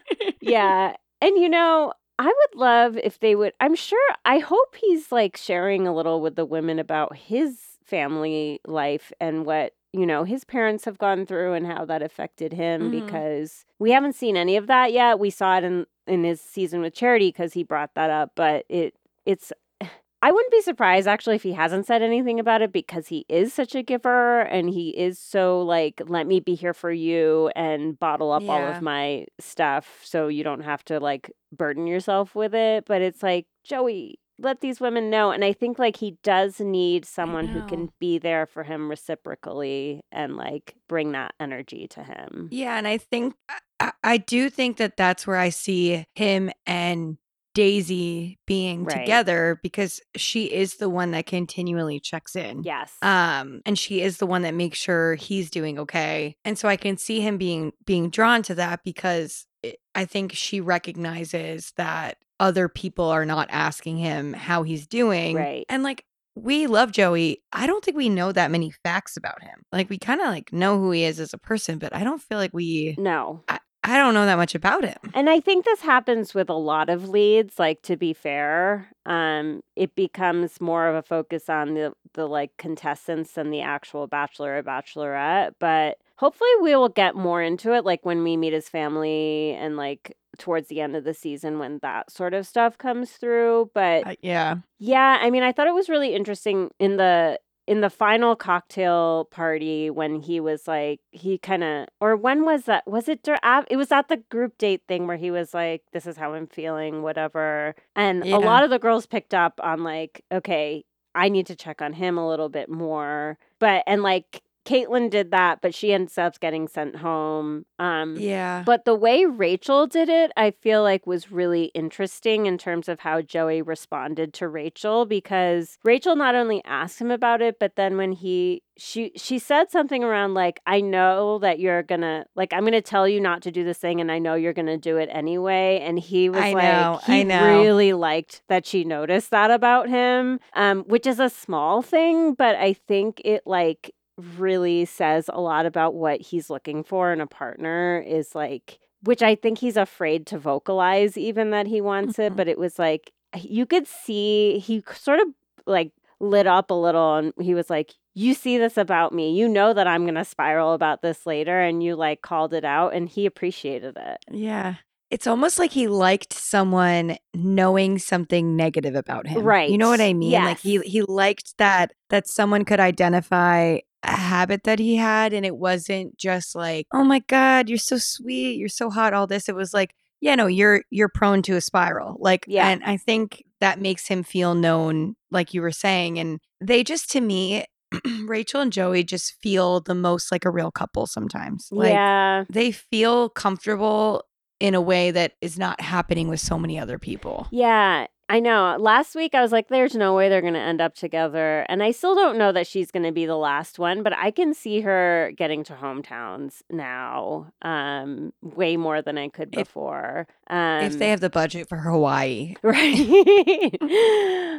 yeah. 0.41 0.95
And 1.21 1.37
you 1.37 1.49
know, 1.49 1.91
I 2.17 2.25
would 2.27 2.55
love 2.59 2.97
if 2.97 3.19
they 3.19 3.35
would 3.35 3.53
I'm 3.59 3.75
sure 3.75 3.99
I 4.23 4.39
hope 4.39 4.75
he's 4.77 5.11
like 5.11 5.35
sharing 5.37 5.85
a 5.87 5.93
little 5.93 6.21
with 6.21 6.35
the 6.35 6.45
women 6.45 6.79
about 6.79 7.17
his 7.17 7.59
family 7.83 8.61
life 8.65 9.11
and 9.19 9.45
what, 9.45 9.73
you 9.97 10.05
know, 10.05 10.23
his 10.23 10.43
parents 10.43 10.85
have 10.85 10.97
gone 10.97 11.25
through 11.25 11.53
and 11.53 11.65
how 11.65 11.85
that 11.85 12.01
affected 12.01 12.53
him 12.53 12.91
Mhm. 12.91 13.05
because 13.05 13.65
we 13.79 13.91
haven't 13.91 14.13
seen 14.13 14.35
any 14.37 14.57
of 14.57 14.67
that 14.67 14.91
yet. 14.91 15.19
We 15.19 15.29
saw 15.29 15.57
it 15.57 15.63
in 15.63 15.85
in 16.07 16.23
his 16.23 16.39
season 16.41 16.81
with 16.81 16.93
Charity 16.93 17.31
cuz 17.31 17.53
he 17.53 17.63
brought 17.63 17.95
that 17.95 18.09
up, 18.09 18.31
but 18.35 18.65
it 18.69 18.95
it's 19.25 19.51
I 20.21 20.31
wouldn't 20.31 20.51
be 20.51 20.61
surprised 20.61 21.07
actually 21.07 21.35
if 21.35 21.43
he 21.43 21.53
hasn't 21.53 21.85
said 21.85 22.01
anything 22.01 22.39
about 22.39 22.61
it 22.63 22.71
because 22.71 23.07
he 23.09 23.25
is 23.29 23.53
such 23.53 23.75
a 23.75 23.83
giver 23.83 24.41
and 24.41 24.69
he 24.71 24.89
is 24.89 25.19
so 25.19 25.61
like 25.61 26.01
let 26.07 26.25
me 26.25 26.39
be 26.39 26.55
here 26.55 26.73
for 26.73 26.91
you 26.91 27.51
and 27.55 27.99
bottle 27.99 28.31
up 28.31 28.41
all 28.49 28.61
of 28.77 28.81
my 28.81 29.25
stuff 29.39 30.01
so 30.03 30.27
you 30.27 30.43
don't 30.43 30.61
have 30.63 30.83
to 30.85 30.99
like 30.99 31.31
burden 31.51 31.85
yourself 31.87 32.33
with 32.35 32.55
it 32.55 32.85
but 32.85 33.01
it's 33.03 33.21
like 33.23 33.45
Joey 33.63 34.19
let 34.37 34.61
these 34.61 34.79
women 34.81 35.09
know 35.09 35.31
and 35.31 35.43
I 35.45 35.53
think 35.53 35.79
like 35.79 35.97
he 35.97 36.17
does 36.23 36.59
need 36.59 37.05
someone 37.05 37.47
who 37.47 37.61
can 37.69 37.89
be 37.99 38.17
there 38.17 38.45
for 38.45 38.63
him 38.63 38.89
reciprocally 38.89 40.01
and 40.11 40.35
like 40.35 40.75
bring 40.87 41.13
that 41.13 41.33
energy 41.39 41.87
to 41.89 42.03
him. 42.03 42.49
Yeah, 42.51 42.77
and 42.77 42.87
I 42.87 42.97
think 42.97 43.35
I, 43.79 43.91
I 44.03 44.17
do 44.17 44.49
think 44.49 44.77
that 44.77 44.97
that's 44.97 45.25
where 45.25 45.37
I 45.37 45.49
see 45.49 46.05
him 46.15 46.51
and 46.65 47.17
Daisy 47.53 48.37
being 48.45 48.83
Right. 48.83 48.99
together 48.99 49.59
because 49.63 50.01
she 50.17 50.45
is 50.51 50.75
the 50.75 50.89
one 50.89 51.11
that 51.11 51.25
continually 51.25 52.01
checks 52.01 52.35
in. 52.35 52.63
Yes. 52.63 52.93
Um, 53.01 53.61
and 53.65 53.79
she 53.79 54.01
is 54.01 54.17
the 54.17 54.25
one 54.25 54.41
that 54.41 54.53
makes 54.53 54.77
sure 54.77 55.15
he's 55.15 55.49
doing 55.49 55.79
okay. 55.79 56.35
And 56.43 56.59
so 56.59 56.67
I 56.67 56.75
can 56.75 56.97
see 56.97 57.21
him 57.21 57.37
being 57.37 57.71
being 57.85 58.09
drawn 58.09 58.43
to 58.43 58.55
that 58.55 58.81
because 58.83 59.47
I 59.93 60.05
think 60.05 60.33
she 60.33 60.61
recognizes 60.61 61.73
that 61.77 62.17
other 62.39 62.67
people 62.67 63.05
are 63.05 63.25
not 63.25 63.47
asking 63.51 63.97
him 63.97 64.33
how 64.33 64.63
he's 64.63 64.87
doing. 64.87 65.35
Right. 65.35 65.65
And 65.69 65.83
like 65.83 66.05
we 66.35 66.67
love 66.67 66.91
Joey. 66.91 67.41
I 67.53 67.65
don't 67.65 67.83
think 67.83 67.95
we 67.95 68.09
know 68.09 68.31
that 68.33 68.51
many 68.51 68.71
facts 68.71 69.15
about 69.15 69.41
him. 69.41 69.63
Like 69.71 69.89
we 69.89 69.97
kind 69.97 70.19
of 70.19 70.27
like 70.27 70.51
know 70.51 70.77
who 70.77 70.91
he 70.91 71.03
is 71.03 71.19
as 71.19 71.33
a 71.33 71.37
person, 71.37 71.77
but 71.77 71.95
I 71.95 72.03
don't 72.03 72.21
feel 72.21 72.37
like 72.37 72.53
we 72.53 72.95
no. 72.97 73.43
I 73.87 73.99
don't 73.99 74.15
know 74.15 74.25
that 74.25 74.37
much 74.37 74.55
about 74.55 74.83
him. 74.83 74.97
And 75.13 75.29
I 75.29 75.39
think 75.39 75.63
this 75.63 75.81
happens 75.81 76.33
with 76.33 76.49
a 76.49 76.53
lot 76.53 76.89
of 76.89 77.07
leads, 77.07 77.59
like 77.59 77.83
to 77.83 77.95
be 77.95 78.13
fair. 78.13 78.89
Um, 79.05 79.61
it 79.75 79.93
becomes 79.95 80.59
more 80.59 80.87
of 80.87 80.95
a 80.95 81.03
focus 81.03 81.49
on 81.49 81.75
the 81.75 81.93
the 82.13 82.27
like 82.27 82.57
contestants 82.57 83.33
than 83.33 83.51
the 83.51 83.61
actual 83.61 84.07
bachelor 84.07 84.57
or 84.57 84.63
bachelorette. 84.63 85.51
But 85.59 85.99
hopefully 86.17 86.49
we 86.61 86.75
will 86.75 86.89
get 86.89 87.15
more 87.15 87.41
into 87.41 87.73
it 87.73 87.85
like 87.85 88.05
when 88.05 88.23
we 88.23 88.37
meet 88.37 88.53
his 88.53 88.69
family 88.69 89.51
and 89.59 89.77
like 89.77 90.15
towards 90.37 90.67
the 90.67 90.81
end 90.81 90.95
of 90.95 91.03
the 91.05 91.13
season 91.13 91.59
when 91.59 91.79
that 91.81 92.11
sort 92.11 92.33
of 92.33 92.45
stuff 92.45 92.77
comes 92.77 93.11
through. 93.11 93.71
But 93.73 94.05
Uh, 94.07 94.15
yeah. 94.21 94.55
yeah, 94.79 95.17
I 95.21 95.29
mean, 95.29 95.43
I 95.43 95.51
thought 95.51 95.67
it 95.67 95.73
was 95.73 95.89
really 95.89 96.13
interesting 96.13 96.71
in 96.79 96.97
the 96.97 97.39
in 97.67 97.81
the 97.81 97.89
final 97.89 98.35
cocktail 98.35 99.25
party 99.31 99.89
when 99.89 100.21
he 100.21 100.39
was 100.39 100.67
like 100.67 100.99
he 101.11 101.37
kind 101.39 101.63
of 101.63 101.87
or 101.99 102.15
when 102.15 102.45
was 102.45 102.65
that 102.65 102.83
was 102.85 103.09
it 103.09 103.27
it 103.27 103.75
was 103.75 103.91
at 103.91 104.07
the 104.07 104.17
group 104.29 104.55
date 104.59 104.83
thing 104.87 105.07
where 105.07 105.17
he 105.17 105.31
was 105.31 105.51
like 105.51 105.81
this 105.91 106.05
is 106.05 106.15
how 106.15 106.35
i'm 106.35 106.45
feeling 106.45 107.01
whatever 107.01 107.73
and 107.95 108.23
Yeah. 108.23 108.37
a 108.37 108.39
lot 108.39 108.63
of 108.63 108.69
the 108.69 108.77
girls 108.77 109.07
picked 109.07 109.33
up 109.33 109.59
on 109.63 109.83
like 109.83 110.23
okay 110.31 110.85
i 111.15 111.27
need 111.27 111.47
to 111.47 111.55
check 111.55 111.81
on 111.81 111.93
him 111.93 112.19
a 112.19 112.27
little 112.27 112.49
bit 112.49 112.69
more 112.69 113.39
but 113.57 113.83
and 113.87 114.03
like 114.03 114.43
caitlin 114.65 115.09
did 115.09 115.31
that 115.31 115.61
but 115.61 115.73
she 115.73 115.93
ends 115.93 116.17
up 116.17 116.39
getting 116.39 116.67
sent 116.67 116.95
home 116.97 117.65
um 117.79 118.15
Yeah. 118.17 118.63
but 118.65 118.85
the 118.85 118.95
way 118.95 119.25
Rachel 119.25 119.87
did 119.87 120.09
it, 120.09 120.31
I 120.35 120.51
feel 120.51 120.81
like 120.83 121.05
was 121.07 121.31
really 121.31 121.65
interesting 121.73 122.45
in 122.45 122.57
terms 122.57 122.89
of 122.89 122.99
how 123.01 123.21
Joey 123.21 123.61
responded 123.61 124.33
to 124.35 124.47
Rachel 124.47 125.05
because 125.05 125.77
Rachel 125.83 126.15
not 126.15 126.35
only 126.35 126.61
asked 126.65 126.99
him 126.99 127.11
about 127.11 127.41
it, 127.41 127.57
but 127.59 127.75
then 127.75 127.97
when 127.97 128.11
he 128.11 128.61
she 128.77 129.11
she 129.15 129.39
said 129.39 129.71
something 129.71 130.03
around 130.03 130.33
like 130.33 130.59
I 130.65 130.81
know 130.81 131.39
that 131.39 131.59
you're 131.59 131.81
going 131.83 132.01
to 132.01 132.25
like 132.35 132.51
I'm 132.51 132.61
going 132.63 132.73
to 132.73 132.81
tell 132.81 133.07
you 133.07 133.21
not 133.21 133.41
to 133.43 133.51
do 133.51 133.63
this 133.63 133.77
thing 133.77 134.01
and 134.01 134.11
I 134.11 134.19
know 134.19 134.33
you're 134.35 134.51
going 134.51 134.65
to 134.65 134.77
do 134.77 134.97
it 134.97 135.07
anyway 135.13 135.79
and 135.81 135.97
he 135.97 136.27
was 136.29 136.41
I 136.41 136.51
like 136.51 136.63
know, 136.63 136.99
he 137.05 137.21
I 137.21 137.23
know. 137.23 137.45
really 137.61 137.93
liked 137.93 138.41
that 138.49 138.65
she 138.65 138.83
noticed 138.83 139.31
that 139.31 139.49
about 139.49 139.87
him 139.87 140.41
um 140.55 140.83
which 140.87 141.07
is 141.07 141.21
a 141.21 141.29
small 141.29 141.81
thing 141.81 142.33
but 142.33 142.55
I 142.57 142.73
think 142.73 143.21
it 143.23 143.43
like 143.45 143.94
really 144.37 144.85
says 144.85 145.29
a 145.33 145.41
lot 145.41 145.65
about 145.65 145.93
what 145.93 146.21
he's 146.21 146.49
looking 146.49 146.83
for 146.83 147.11
in 147.11 147.21
a 147.21 147.27
partner 147.27 148.03
is 148.05 148.33
like 148.35 148.79
which 149.03 149.21
I 149.21 149.35
think 149.35 149.59
he's 149.59 149.77
afraid 149.77 150.25
to 150.27 150.39
vocalize 150.39 151.17
even 151.17 151.51
that 151.51 151.67
he 151.67 151.81
wants 151.81 152.17
it 152.17 152.33
Mhm. 152.33 152.35
but 152.37 152.47
it 152.47 152.57
was 152.57 152.79
like 152.79 153.11
you 153.37 153.65
could 153.65 153.87
see 153.87 154.57
he 154.59 154.83
sort 154.93 155.19
of 155.19 155.27
like 155.65 155.91
lit 156.21 156.47
up 156.47 156.71
a 156.71 156.73
little 156.73 157.15
and 157.15 157.33
he 157.41 157.53
was 157.53 157.69
like 157.69 157.93
you 158.13 158.33
see 158.33 158.57
this 158.57 158.77
about 158.77 159.11
me 159.13 159.35
you 159.37 159.47
know 159.49 159.73
that 159.73 159.85
I'm 159.87 160.03
going 160.03 160.15
to 160.15 160.23
spiral 160.23 160.71
about 160.73 161.01
this 161.01 161.25
later 161.25 161.59
and 161.59 161.83
you 161.83 161.95
like 161.97 162.21
called 162.21 162.53
it 162.53 162.63
out 162.63 162.93
and 162.93 163.09
he 163.09 163.25
appreciated 163.25 163.97
it 163.97 164.17
Yeah. 164.31 164.75
It's 165.11 165.27
almost 165.27 165.59
like 165.59 165.71
he 165.71 165.87
liked 165.87 166.33
someone 166.33 167.17
knowing 167.35 167.99
something 167.99 168.55
negative 168.55 168.95
about 168.95 169.27
him. 169.27 169.43
Right. 169.43 169.69
You 169.69 169.77
know 169.77 169.87
what 169.89 170.01
I 170.01 170.13
mean? 170.13 170.31
Like 170.31 170.59
he 170.59 170.79
he 170.79 171.03
liked 171.03 171.57
that 171.59 171.93
that 172.09 172.27
someone 172.27 172.65
could 172.65 172.79
identify 172.79 173.77
habit 174.09 174.63
that 174.63 174.79
he 174.79 174.95
had 174.95 175.33
and 175.33 175.45
it 175.45 175.55
wasn't 175.57 176.17
just 176.17 176.55
like, 176.55 176.87
"Oh 176.93 177.03
my 177.03 177.19
god, 177.27 177.69
you're 177.69 177.77
so 177.77 177.97
sweet, 177.97 178.57
you're 178.57 178.69
so 178.69 178.89
hot 178.89 179.13
all 179.13 179.27
this." 179.27 179.49
It 179.49 179.55
was 179.55 179.73
like, 179.73 179.93
"Yeah, 180.21 180.35
no, 180.35 180.47
you're 180.47 180.83
you're 180.89 181.09
prone 181.09 181.41
to 181.43 181.55
a 181.55 181.61
spiral." 181.61 182.17
Like 182.19 182.45
Yeah. 182.47 182.67
and 182.69 182.83
I 182.83 182.97
think 182.97 183.43
that 183.61 183.79
makes 183.79 184.07
him 184.07 184.23
feel 184.23 184.53
known 184.55 185.15
like 185.31 185.53
you 185.53 185.61
were 185.61 185.71
saying 185.71 186.19
and 186.19 186.39
they 186.61 186.83
just 186.83 187.09
to 187.11 187.21
me 187.21 187.65
Rachel 188.25 188.61
and 188.61 188.71
Joey 188.73 189.03
just 189.03 189.35
feel 189.41 189.79
the 189.79 189.95
most 189.95 190.31
like 190.31 190.45
a 190.45 190.49
real 190.49 190.71
couple 190.71 191.07
sometimes. 191.07 191.69
Like 191.71 191.93
yeah 191.93 192.43
they 192.49 192.71
feel 192.71 193.29
comfortable 193.29 194.23
in 194.59 194.73
a 194.73 194.81
way 194.81 195.11
that 195.11 195.33
is 195.41 195.57
not 195.59 195.81
happening 195.81 196.27
with 196.29 196.39
so 196.39 196.57
many 196.57 196.79
other 196.79 196.97
people. 196.97 197.47
Yeah, 197.51 198.07
I 198.27 198.39
know. 198.39 198.75
Last 198.79 199.13
week 199.15 199.35
I 199.35 199.41
was 199.41 199.51
like, 199.51 199.67
there's 199.67 199.95
no 199.95 200.15
way 200.15 200.29
they're 200.29 200.41
going 200.41 200.55
to 200.55 200.59
end 200.59 200.81
up 200.81 200.95
together. 200.95 201.65
And 201.69 201.83
I 201.83 201.91
still 201.91 202.15
don't 202.15 202.37
know 202.37 202.51
that 202.51 202.65
she's 202.65 202.89
going 202.89 203.03
to 203.03 203.11
be 203.11 203.25
the 203.25 203.37
last 203.37 203.77
one, 203.77 204.01
but 204.01 204.13
I 204.13 204.31
can 204.31 204.53
see 204.53 204.81
her 204.81 205.31
getting 205.37 205.63
to 205.65 205.73
hometowns 205.73 206.61
now 206.71 207.51
um, 207.61 208.33
way 208.41 208.77
more 208.77 209.01
than 209.01 209.17
I 209.17 209.29
could 209.29 209.49
If- 209.53 209.67
before. 209.67 210.27
Um, 210.49 210.85
if 210.85 210.97
they 210.97 211.09
have 211.09 211.19
the 211.21 211.29
budget 211.29 211.69
for 211.69 211.77
Hawaii. 211.77 212.55
right. 212.63 213.77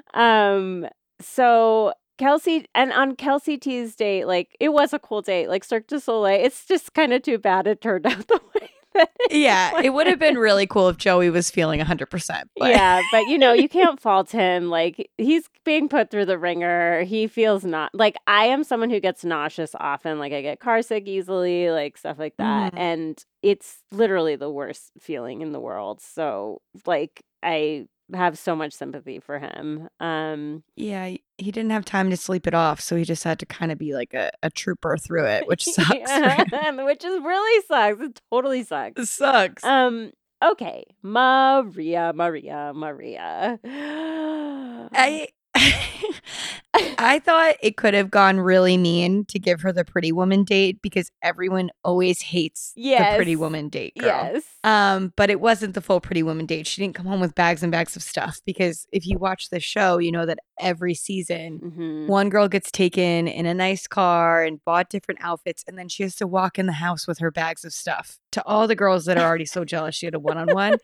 um, 0.15 0.87
so. 1.21 1.93
Kelsey 2.19 2.65
and 2.75 2.95
on 2.95 3.15
Kelsey 3.15 3.59
T's 3.59 3.95
date, 3.95 4.27
like 4.27 4.57
it 4.59 4.71
was 4.71 4.95
a 4.95 4.99
cool 4.99 5.21
date, 5.21 5.49
like 5.51 5.63
Cirque 5.63 5.87
du 5.87 6.01
Soleil. 6.01 6.43
It's 6.43 6.65
just 6.65 6.95
kind 6.95 7.13
of 7.13 7.21
too 7.21 7.37
bad 7.37 7.67
it 7.67 7.83
turned 7.83 8.07
out 8.11 8.27
the 8.27 8.41
way 8.55 8.71
it 8.99 9.09
Yeah, 9.31 9.81
it 9.81 9.91
would 9.91 10.07
have 10.07 10.19
been 10.19 10.37
really 10.39 10.67
cool 10.67 10.89
if 10.89 10.97
Joey 10.97 11.31
was 11.31 11.51
feeling 11.51 11.81
100%. 11.81 12.43
But 12.57 12.71
yeah, 12.71 13.03
but 13.13 13.27
you 13.29 13.39
know, 13.39 13.53
you 13.53 13.69
can't 13.79 14.01
fault 14.01 14.31
him. 14.31 14.71
Like 14.71 15.11
he's 15.19 15.49
being 15.65 15.89
put 15.89 16.11
through 16.11 16.27
the 16.27 16.39
wringer. 16.39 17.03
He 17.03 17.27
feels 17.27 17.65
not 17.65 17.95
like 17.95 18.17
I 18.27 18.47
am 18.47 18.65
someone 18.65 18.91
who 18.91 19.01
gets 19.01 19.25
nauseous 19.25 19.75
often. 19.79 20.19
Like 20.19 20.33
I 20.33 20.43
get 20.43 20.61
car 20.61 20.83
sick 20.83 21.07
easily, 21.07 21.71
like 21.71 21.97
stuff 21.99 22.19
like 22.19 22.37
that. 22.39 22.75
Mhm. 22.75 22.79
And 22.79 23.25
it's 23.43 23.83
literally 23.93 24.37
the 24.37 24.51
worst 24.51 24.93
feeling 25.01 25.41
in 25.43 25.53
the 25.53 25.61
world. 25.61 26.01
So 26.01 26.61
like 26.87 27.23
I 27.43 27.87
have 28.15 28.39
so 28.39 28.55
much 28.55 28.73
sympathy 28.73 29.19
for 29.19 29.39
him. 29.39 29.89
Um 30.01 30.63
yeah, 30.77 31.17
he 31.39 31.51
didn't 31.51 31.71
have 31.71 31.85
time 31.85 32.11
to 32.11 32.17
sleep 32.17 32.47
it 32.47 32.55
off. 32.55 32.81
So 32.81 32.97
he 32.97 33.05
just 33.05 33.25
had 33.25 33.39
to 33.41 33.47
kind 33.47 33.73
of 33.73 33.79
be 33.79 33.95
like 33.95 34.15
a, 34.15 34.31
a 34.43 34.51
trooper 34.51 34.97
through 34.97 35.27
it, 35.27 35.45
which 35.49 35.65
sucks. 35.65 35.91
yeah, 35.91 36.71
which 36.85 37.05
is 37.05 37.21
really 37.23 37.65
sucks. 37.67 38.01
It 38.01 38.21
totally 38.31 38.63
sucks. 38.63 39.01
It 39.01 39.07
sucks. 39.07 39.65
Um 39.65 40.13
okay, 40.45 40.85
Maria, 41.03 42.13
Maria, 42.15 42.73
Maria. 42.75 43.59
I 43.65 45.29
I 46.99 47.21
thought 47.25 47.57
it 47.63 47.77
could 47.79 47.95
have 47.95 48.11
gone 48.11 48.39
really 48.39 48.77
mean 48.77 49.25
to 49.27 49.39
give 49.39 49.63
her 49.63 49.73
the 49.73 49.85
pretty 49.85 50.13
woman 50.13 50.45
date 50.45 50.81
because 50.83 51.11
everyone 51.23 51.71
always 51.85 52.21
hates 52.21 52.73
the 52.75 53.17
pretty 53.17 53.37
woman 53.37 53.69
date 53.71 53.95
girl. 53.99 54.09
yes. 54.09 54.43
Um, 54.63 55.13
but 55.17 55.31
it 55.31 55.41
wasn't 55.41 55.75
the 55.75 55.81
full 55.81 56.01
Pretty 56.01 56.23
Woman 56.23 56.45
date. 56.45 56.67
She 56.67 56.83
didn't 56.83 56.95
come 56.97 57.07
home 57.07 57.21
with 57.21 57.35
bags 57.35 57.63
and 57.63 57.71
bags 57.73 57.95
of 57.97 58.03
stuff 58.03 58.41
because 58.45 58.87
if 58.93 59.07
you 59.07 59.17
watch 59.19 59.49
the 59.51 59.61
show, 59.61 59.99
you 59.99 60.11
know 60.13 60.27
that 60.27 60.39
every 60.61 60.93
season 60.95 61.61
Mhm. 61.61 62.07
one 62.09 62.29
girl 62.29 62.49
gets 62.49 62.71
taken 62.71 63.29
in 63.29 63.47
a 63.47 63.55
nice 63.55 63.87
car 63.87 64.43
and 64.43 64.63
bought 64.65 64.91
different 64.91 65.21
outfits, 65.23 65.65
and 65.69 65.79
then 65.79 65.89
she 65.89 66.03
has 66.03 66.17
to 66.17 66.27
walk 66.27 66.59
in 66.59 66.67
the 66.67 66.73
house 66.73 67.07
with 67.07 67.19
her 67.21 67.31
bags 67.31 67.65
of 67.65 67.73
stuff. 67.73 68.19
To 68.33 68.45
all 68.45 68.67
the 68.67 68.75
girls 68.77 69.05
that 69.07 69.17
are 69.17 69.27
already 69.27 69.47
so 69.47 69.65
jealous, 69.65 69.95
she 69.95 70.07
had 70.07 70.15
a 70.15 70.19
one 70.19 70.37
on 70.37 70.49
one. 70.53 70.79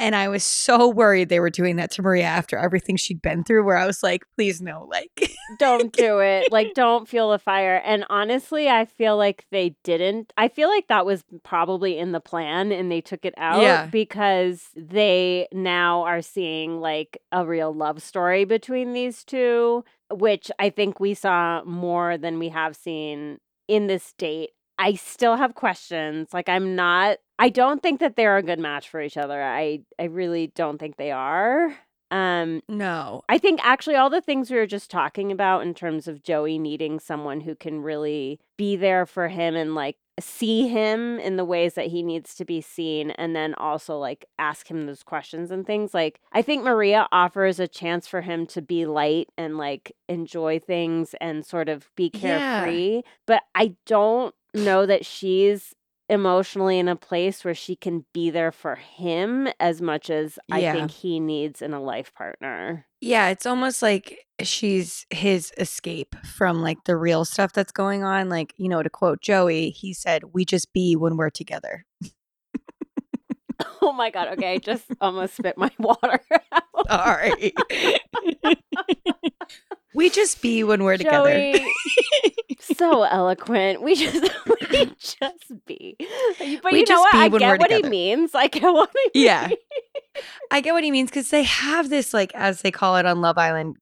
And 0.00 0.16
I 0.16 0.28
was 0.28 0.42
so 0.42 0.88
worried 0.88 1.28
they 1.28 1.40
were 1.40 1.50
doing 1.50 1.76
that 1.76 1.90
to 1.92 2.02
Maria 2.02 2.24
after 2.24 2.56
everything 2.56 2.96
she'd 2.96 3.20
been 3.20 3.44
through, 3.44 3.64
where 3.64 3.76
I 3.76 3.86
was 3.86 4.02
like, 4.02 4.22
please 4.34 4.60
no, 4.62 4.88
like 4.90 5.30
don't 5.58 5.92
do 5.96 6.18
it. 6.20 6.50
Like, 6.50 6.72
don't 6.74 7.06
feel 7.06 7.30
the 7.30 7.38
fire. 7.38 7.82
And 7.84 8.04
honestly, 8.08 8.68
I 8.68 8.86
feel 8.86 9.16
like 9.16 9.44
they 9.50 9.76
didn't. 9.84 10.32
I 10.38 10.48
feel 10.48 10.68
like 10.68 10.88
that 10.88 11.04
was 11.04 11.22
probably 11.44 11.98
in 11.98 12.12
the 12.12 12.20
plan 12.20 12.72
and 12.72 12.90
they 12.90 13.00
took 13.02 13.24
it 13.24 13.34
out 13.36 13.60
Yeah. 13.62 13.86
because 13.86 14.68
they 14.74 15.46
now 15.52 16.02
are 16.02 16.22
seeing 16.22 16.80
like 16.80 17.20
a 17.30 17.46
real 17.46 17.72
love 17.74 18.02
story 18.02 18.44
between 18.46 18.94
these 18.94 19.22
two, 19.22 19.84
which 20.10 20.50
I 20.58 20.70
think 20.70 20.98
we 20.98 21.12
saw 21.14 21.62
more 21.64 22.16
than 22.16 22.38
we 22.38 22.48
have 22.48 22.74
seen 22.74 23.38
in 23.68 23.86
this 23.86 24.14
date. 24.14 24.50
I 24.80 24.94
still 24.94 25.36
have 25.36 25.54
questions. 25.54 26.28
Like 26.32 26.48
I'm 26.48 26.74
not 26.74 27.18
I 27.38 27.48
don't 27.50 27.82
think 27.82 28.00
that 28.00 28.16
they're 28.16 28.36
a 28.38 28.42
good 28.42 28.58
match 28.58 28.88
for 28.88 29.00
each 29.00 29.16
other. 29.16 29.40
I 29.42 29.80
I 29.98 30.04
really 30.04 30.48
don't 30.48 30.78
think 30.78 30.96
they 30.96 31.10
are. 31.12 31.76
Um 32.10 32.62
no. 32.68 33.22
I 33.28 33.38
think 33.38 33.60
actually 33.62 33.94
all 33.96 34.10
the 34.10 34.20
things 34.20 34.50
we 34.50 34.56
were 34.56 34.66
just 34.66 34.90
talking 34.90 35.30
about 35.30 35.62
in 35.62 35.74
terms 35.74 36.08
of 36.08 36.22
Joey 36.22 36.58
needing 36.58 36.98
someone 36.98 37.40
who 37.42 37.54
can 37.54 37.82
really 37.82 38.40
be 38.56 38.74
there 38.74 39.06
for 39.06 39.28
him 39.28 39.54
and 39.54 39.74
like 39.74 39.96
see 40.18 40.68
him 40.68 41.18
in 41.20 41.36
the 41.36 41.44
ways 41.44 41.74
that 41.74 41.86
he 41.86 42.02
needs 42.02 42.34
to 42.34 42.44
be 42.44 42.60
seen 42.60 43.10
and 43.12 43.34
then 43.34 43.54
also 43.54 43.96
like 43.96 44.26
ask 44.38 44.70
him 44.70 44.84
those 44.86 45.02
questions 45.02 45.50
and 45.50 45.66
things 45.66 45.94
like 45.94 46.20
I 46.32 46.42
think 46.42 46.62
Maria 46.64 47.06
offers 47.12 47.58
a 47.60 47.68
chance 47.68 48.06
for 48.06 48.20
him 48.22 48.46
to 48.48 48.60
be 48.60 48.84
light 48.86 49.28
and 49.38 49.56
like 49.56 49.92
enjoy 50.08 50.58
things 50.58 51.14
and 51.20 51.46
sort 51.46 51.68
of 51.70 51.90
be 51.96 52.10
Yeah. 52.12 52.20
carefree 52.64 53.02
but 53.26 53.42
I 53.54 53.76
don't 53.86 54.34
know 54.54 54.86
that 54.86 55.04
she's 55.04 55.74
emotionally 56.08 56.78
in 56.78 56.88
a 56.88 56.96
place 56.96 57.44
where 57.44 57.54
she 57.54 57.76
can 57.76 58.04
be 58.12 58.30
there 58.30 58.50
for 58.50 58.74
him 58.74 59.48
as 59.60 59.80
much 59.80 60.10
as 60.10 60.38
I 60.50 60.72
think 60.72 60.90
he 60.90 61.20
needs 61.20 61.62
in 61.62 61.72
a 61.72 61.80
life 61.80 62.12
partner. 62.14 62.86
Yeah, 63.00 63.28
it's 63.28 63.46
almost 63.46 63.80
like 63.80 64.26
she's 64.42 65.06
his 65.10 65.52
escape 65.56 66.16
from 66.24 66.60
like 66.60 66.84
the 66.84 66.96
real 66.96 67.24
stuff 67.24 67.52
that's 67.52 67.72
going 67.72 68.02
on. 68.02 68.28
Like, 68.28 68.52
you 68.56 68.68
know, 68.68 68.82
to 68.82 68.90
quote 68.90 69.20
Joey, 69.20 69.70
he 69.70 69.94
said, 69.94 70.34
We 70.34 70.44
just 70.44 70.72
be 70.72 70.96
when 70.96 71.16
we're 71.16 71.30
together. 71.30 71.86
Oh 73.82 73.92
my 73.92 74.10
god, 74.10 74.28
okay, 74.28 74.54
I 74.54 74.58
just 74.58 74.86
almost 75.00 75.36
spit 75.36 75.56
my 75.56 75.70
water 75.78 76.20
out. 76.52 76.88
Sorry. 76.88 77.52
we 79.94 80.10
just 80.10 80.40
be 80.42 80.62
when 80.64 80.84
we're 80.84 80.96
together. 80.96 81.54
So 82.76 83.02
eloquent. 83.02 83.82
We 83.82 83.94
just 83.94 84.22
we 84.70 84.92
just 84.98 85.66
be. 85.66 85.96
But 85.98 86.46
you 86.46 86.60
We 86.70 86.82
know 86.84 87.00
what? 87.00 87.12
be 87.12 87.18
I 87.18 87.28
get 87.28 87.58
what 87.58 87.70
he 87.70 87.76
together. 87.78 87.90
means. 87.90 88.34
I 88.34 88.46
get 88.48 88.62
what 88.62 88.90
he 88.92 89.20
means. 89.20 89.26
Yeah. 89.26 89.48
I 90.50 90.60
get 90.60 90.72
what 90.72 90.84
he 90.84 90.90
means 90.90 91.10
because 91.10 91.30
they 91.30 91.42
have 91.42 91.88
this, 91.88 92.12
like, 92.14 92.32
as 92.34 92.60
they 92.62 92.70
call 92.70 92.96
it 92.96 93.06
on 93.06 93.20
Love 93.20 93.38
Island 93.38 93.76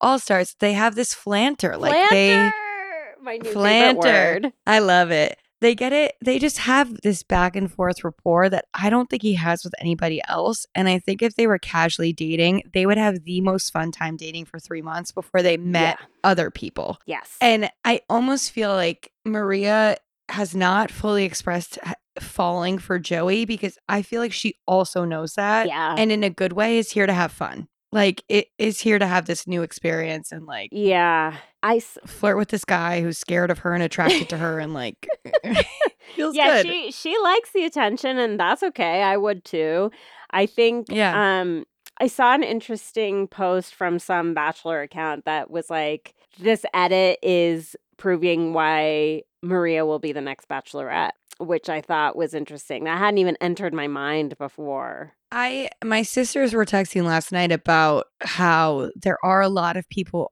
All 0.00 0.18
Stars, 0.18 0.54
they 0.60 0.72
have 0.74 0.94
this 0.94 1.14
flanter. 1.14 1.78
Like, 1.78 2.10
they, 2.10 2.28
Flanter! 2.30 2.52
my 3.22 3.36
new 3.38 3.52
Flanter. 3.52 3.96
word. 4.44 4.52
I 4.66 4.78
love 4.80 5.10
it. 5.10 5.38
They 5.60 5.74
get 5.74 5.92
it. 5.92 6.14
They 6.24 6.38
just 6.38 6.58
have 6.58 7.00
this 7.02 7.22
back 7.22 7.56
and 7.56 7.70
forth 7.70 8.04
rapport 8.04 8.48
that 8.48 8.66
I 8.74 8.90
don't 8.90 9.10
think 9.10 9.22
he 9.22 9.34
has 9.34 9.64
with 9.64 9.74
anybody 9.80 10.20
else. 10.28 10.66
And 10.74 10.88
I 10.88 10.98
think 11.00 11.20
if 11.22 11.34
they 11.34 11.46
were 11.46 11.58
casually 11.58 12.12
dating, 12.12 12.62
they 12.72 12.86
would 12.86 12.98
have 12.98 13.24
the 13.24 13.40
most 13.40 13.70
fun 13.72 13.90
time 13.90 14.16
dating 14.16 14.44
for 14.44 14.58
three 14.60 14.82
months 14.82 15.10
before 15.10 15.42
they 15.42 15.56
met 15.56 15.98
Yeah. 16.00 16.06
other 16.22 16.50
people. 16.50 16.98
Yes. 17.06 17.36
And 17.40 17.70
I 17.84 18.02
almost 18.08 18.52
feel 18.52 18.70
like 18.70 19.10
Maria 19.24 19.96
has 20.28 20.54
not 20.54 20.90
fully 20.90 21.24
expressed 21.24 21.78
falling 22.20 22.78
for 22.78 22.98
Joey 22.98 23.44
because 23.44 23.78
I 23.88 24.02
feel 24.02 24.20
like 24.20 24.32
she 24.32 24.54
also 24.66 25.04
knows 25.04 25.34
that. 25.34 25.66
yeah. 25.66 25.94
And 25.96 26.12
in 26.12 26.22
a 26.24 26.30
good 26.30 26.52
way, 26.52 26.78
is 26.78 26.90
here 26.92 27.06
to 27.06 27.12
have 27.12 27.32
fun. 27.32 27.68
Like, 27.90 28.22
it 28.28 28.48
is 28.58 28.80
here 28.80 28.98
to 28.98 29.06
have 29.06 29.24
this 29.24 29.46
new 29.46 29.62
experience 29.62 30.30
and 30.30 30.44
like 30.44 30.68
yeah. 30.72 31.36
I 31.62 31.76
s- 31.76 31.98
flirt 32.06 32.36
with 32.36 32.48
this 32.50 32.64
guy 32.64 33.00
who's 33.00 33.18
scared 33.18 33.50
of 33.50 33.58
her 33.60 33.72
and 33.74 33.82
attracted 33.82 34.28
to 34.30 34.38
her 34.38 34.58
and 34.60 34.74
like 34.74 35.08
feels 36.14 36.34
yeah, 36.36 36.62
good. 36.62 36.66
she 36.66 36.90
she 36.92 37.16
likes 37.22 37.52
the 37.52 37.64
attention 37.64 38.18
and 38.18 38.38
that's 38.38 38.62
okay. 38.62 39.02
I 39.02 39.16
would 39.16 39.44
too. 39.44 39.90
I 40.30 40.46
think 40.46 40.86
Yeah. 40.90 41.40
um 41.40 41.64
I 42.00 42.06
saw 42.06 42.32
an 42.34 42.44
interesting 42.44 43.26
post 43.26 43.74
from 43.74 43.98
some 43.98 44.32
bachelor 44.34 44.82
account 44.82 45.24
that 45.24 45.50
was 45.50 45.68
like 45.68 46.14
this 46.38 46.64
edit 46.72 47.18
is 47.22 47.74
proving 47.96 48.52
why 48.52 49.22
Maria 49.42 49.84
will 49.84 49.98
be 49.98 50.12
the 50.12 50.20
next 50.20 50.48
bachelorette, 50.48 51.10
which 51.40 51.68
I 51.68 51.80
thought 51.80 52.14
was 52.16 52.34
interesting. 52.34 52.84
That 52.84 52.98
hadn't 52.98 53.18
even 53.18 53.36
entered 53.40 53.74
my 53.74 53.88
mind 53.88 54.38
before. 54.38 55.14
I 55.32 55.70
my 55.84 56.02
sisters 56.02 56.54
were 56.54 56.64
texting 56.64 57.02
last 57.04 57.32
night 57.32 57.50
about 57.52 58.06
how 58.20 58.90
there 58.94 59.18
are 59.24 59.40
a 59.40 59.48
lot 59.48 59.76
of 59.76 59.88
people 59.88 60.30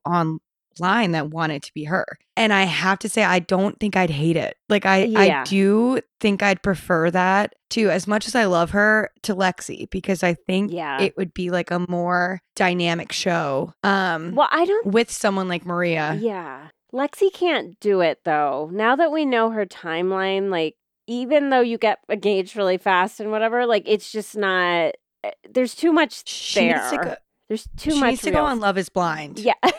online 0.81 1.13
that 1.13 1.31
wanted 1.31 1.63
to 1.65 1.73
be 1.75 1.85
her. 1.85 2.05
And 2.37 2.53
I 2.53 2.65
have 2.65 2.99
to 3.01 3.09
say 3.09 3.25
I 3.25 3.39
don't 3.39 3.79
think 3.81 3.97
I'd 3.97 4.11
hate 4.11 4.37
it. 4.37 4.57
Like 4.69 4.85
I 4.87 5.05
Yeah. 5.05 5.41
I 5.41 5.45
do 5.45 6.01
think 6.21 6.43
I'd 6.43 6.63
prefer 6.63 7.11
that 7.11 7.55
to 7.71 7.91
as 7.91 8.07
much 8.07 8.27
as 8.27 8.35
I 8.35 8.45
love 8.45 8.71
her 8.71 9.11
to 9.23 9.35
Lexi 9.35 9.89
because 9.91 10.23
I 10.23 10.35
think 10.35 10.73
Yeah. 10.73 11.01
it 11.01 11.17
would 11.17 11.33
be 11.35 11.51
like 11.51 11.71
a 11.71 11.85
more 11.89 12.41
dynamic 12.55 13.13
show 13.13 13.73
um 13.83 14.35
well, 14.35 14.49
I 14.51 14.65
don't 14.65 14.87
with 14.87 15.11
someone 15.11 15.49
like 15.49 15.65
Maria. 15.67 16.19
Yeah. 16.21 16.69
Lexi 16.95 17.33
can't 17.33 17.79
do 17.81 18.01
it 18.01 18.21
though. 18.25 18.71
Now 18.73 18.97
that 18.97 19.11
we 19.13 19.25
know 19.27 19.51
her 19.51 19.67
timeline, 19.67 20.51
like 20.51 20.75
even 21.09 21.51
though 21.51 21.61
you 21.61 21.79
get 21.79 21.99
engaged 22.11 22.57
really 22.57 22.79
fast 22.79 23.21
and 23.21 23.31
whatever, 23.31 23.65
like 23.67 23.85
it's 23.87 24.11
just 24.11 24.37
not 24.37 24.93
eh, 25.25 25.31
there's 25.51 25.75
too 25.75 25.93
much 25.93 26.29
She 26.29 26.61
there. 26.61 26.77
needs 26.79 26.91
to 26.91 26.97
go, 26.99 27.15
there's 27.49 27.69
too 27.77 27.93
she 27.93 28.01
much 28.01 28.11
needs 28.11 28.23
to 28.23 28.31
go 28.31 28.45
on 28.45 28.61
Love 28.61 28.77
is 28.79 28.89
Blind. 28.89 29.39
Yeah. 29.39 29.55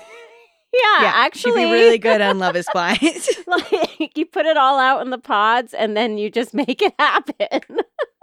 yeah, 0.74 1.12
actually 1.16 1.52
she'd 1.52 1.66
be 1.66 1.72
really 1.72 1.98
good 1.98 2.22
on 2.22 2.40
Love 2.40 2.56
is 2.56 2.68
Blind. 2.74 3.00
like 3.48 4.18
you 4.18 4.26
put 4.26 4.46
it 4.46 4.58
all 4.58 4.78
out 4.80 5.02
in 5.02 5.10
the 5.10 5.18
pods 5.18 5.74
and 5.74 5.96
then 5.98 6.18
you 6.18 6.30
just 6.30 6.54
make 6.54 6.82
it 6.82 6.94
happen. 7.00 7.60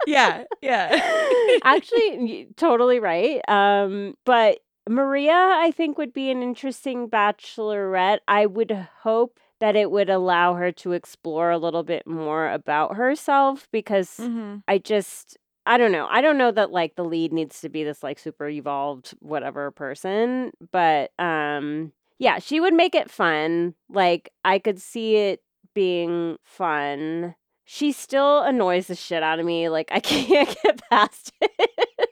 yeah, 0.07 0.43
yeah. 0.61 1.57
Actually, 1.63 2.47
totally 2.57 2.99
right. 2.99 3.41
Um, 3.49 4.15
but 4.25 4.59
Maria, 4.87 5.33
I 5.33 5.71
think, 5.75 5.97
would 5.97 6.13
be 6.13 6.29
an 6.29 6.41
interesting 6.43 7.09
bachelorette. 7.09 8.19
I 8.27 8.45
would 8.45 8.71
hope 9.01 9.39
that 9.59 9.75
it 9.75 9.89
would 9.89 10.09
allow 10.09 10.53
her 10.55 10.71
to 10.73 10.91
explore 10.91 11.49
a 11.49 11.57
little 11.57 11.83
bit 11.83 12.05
more 12.05 12.51
about 12.51 12.95
herself 12.95 13.67
because 13.71 14.17
Mhm. 14.19 14.61
I 14.67 14.77
just. 14.77 15.37
I 15.67 15.79
don't 15.79 15.91
know. 15.91 16.05
I 16.11 16.21
don't 16.21 16.37
know 16.37 16.51
that 16.51 16.69
like 16.69 16.95
the 16.95 17.03
lead 17.03 17.33
needs 17.33 17.59
to 17.61 17.69
be 17.69 17.83
this 17.83 18.03
like 18.03 18.19
super 18.19 18.47
evolved 18.47 19.15
whatever 19.19 19.71
person, 19.71 20.51
but 20.71 21.09
um 21.17 21.91
yeah, 22.19 22.39
she 22.39 22.59
would 22.59 22.73
make 22.73 22.95
it 22.95 23.09
fun. 23.11 23.75
Like 23.89 24.31
I 24.43 24.59
could 24.59 24.81
see 24.81 25.17
it 25.17 25.41
being 25.73 26.37
fun. 26.43 27.35
She 27.65 27.91
still 27.91 28.41
annoys 28.41 28.87
the 28.87 28.95
shit 28.95 29.23
out 29.23 29.39
of 29.39 29.45
me. 29.45 29.69
Like 29.69 29.89
I 29.91 29.99
can't 30.01 30.55
get 30.63 30.81
past 30.89 31.31
it. 31.41 32.09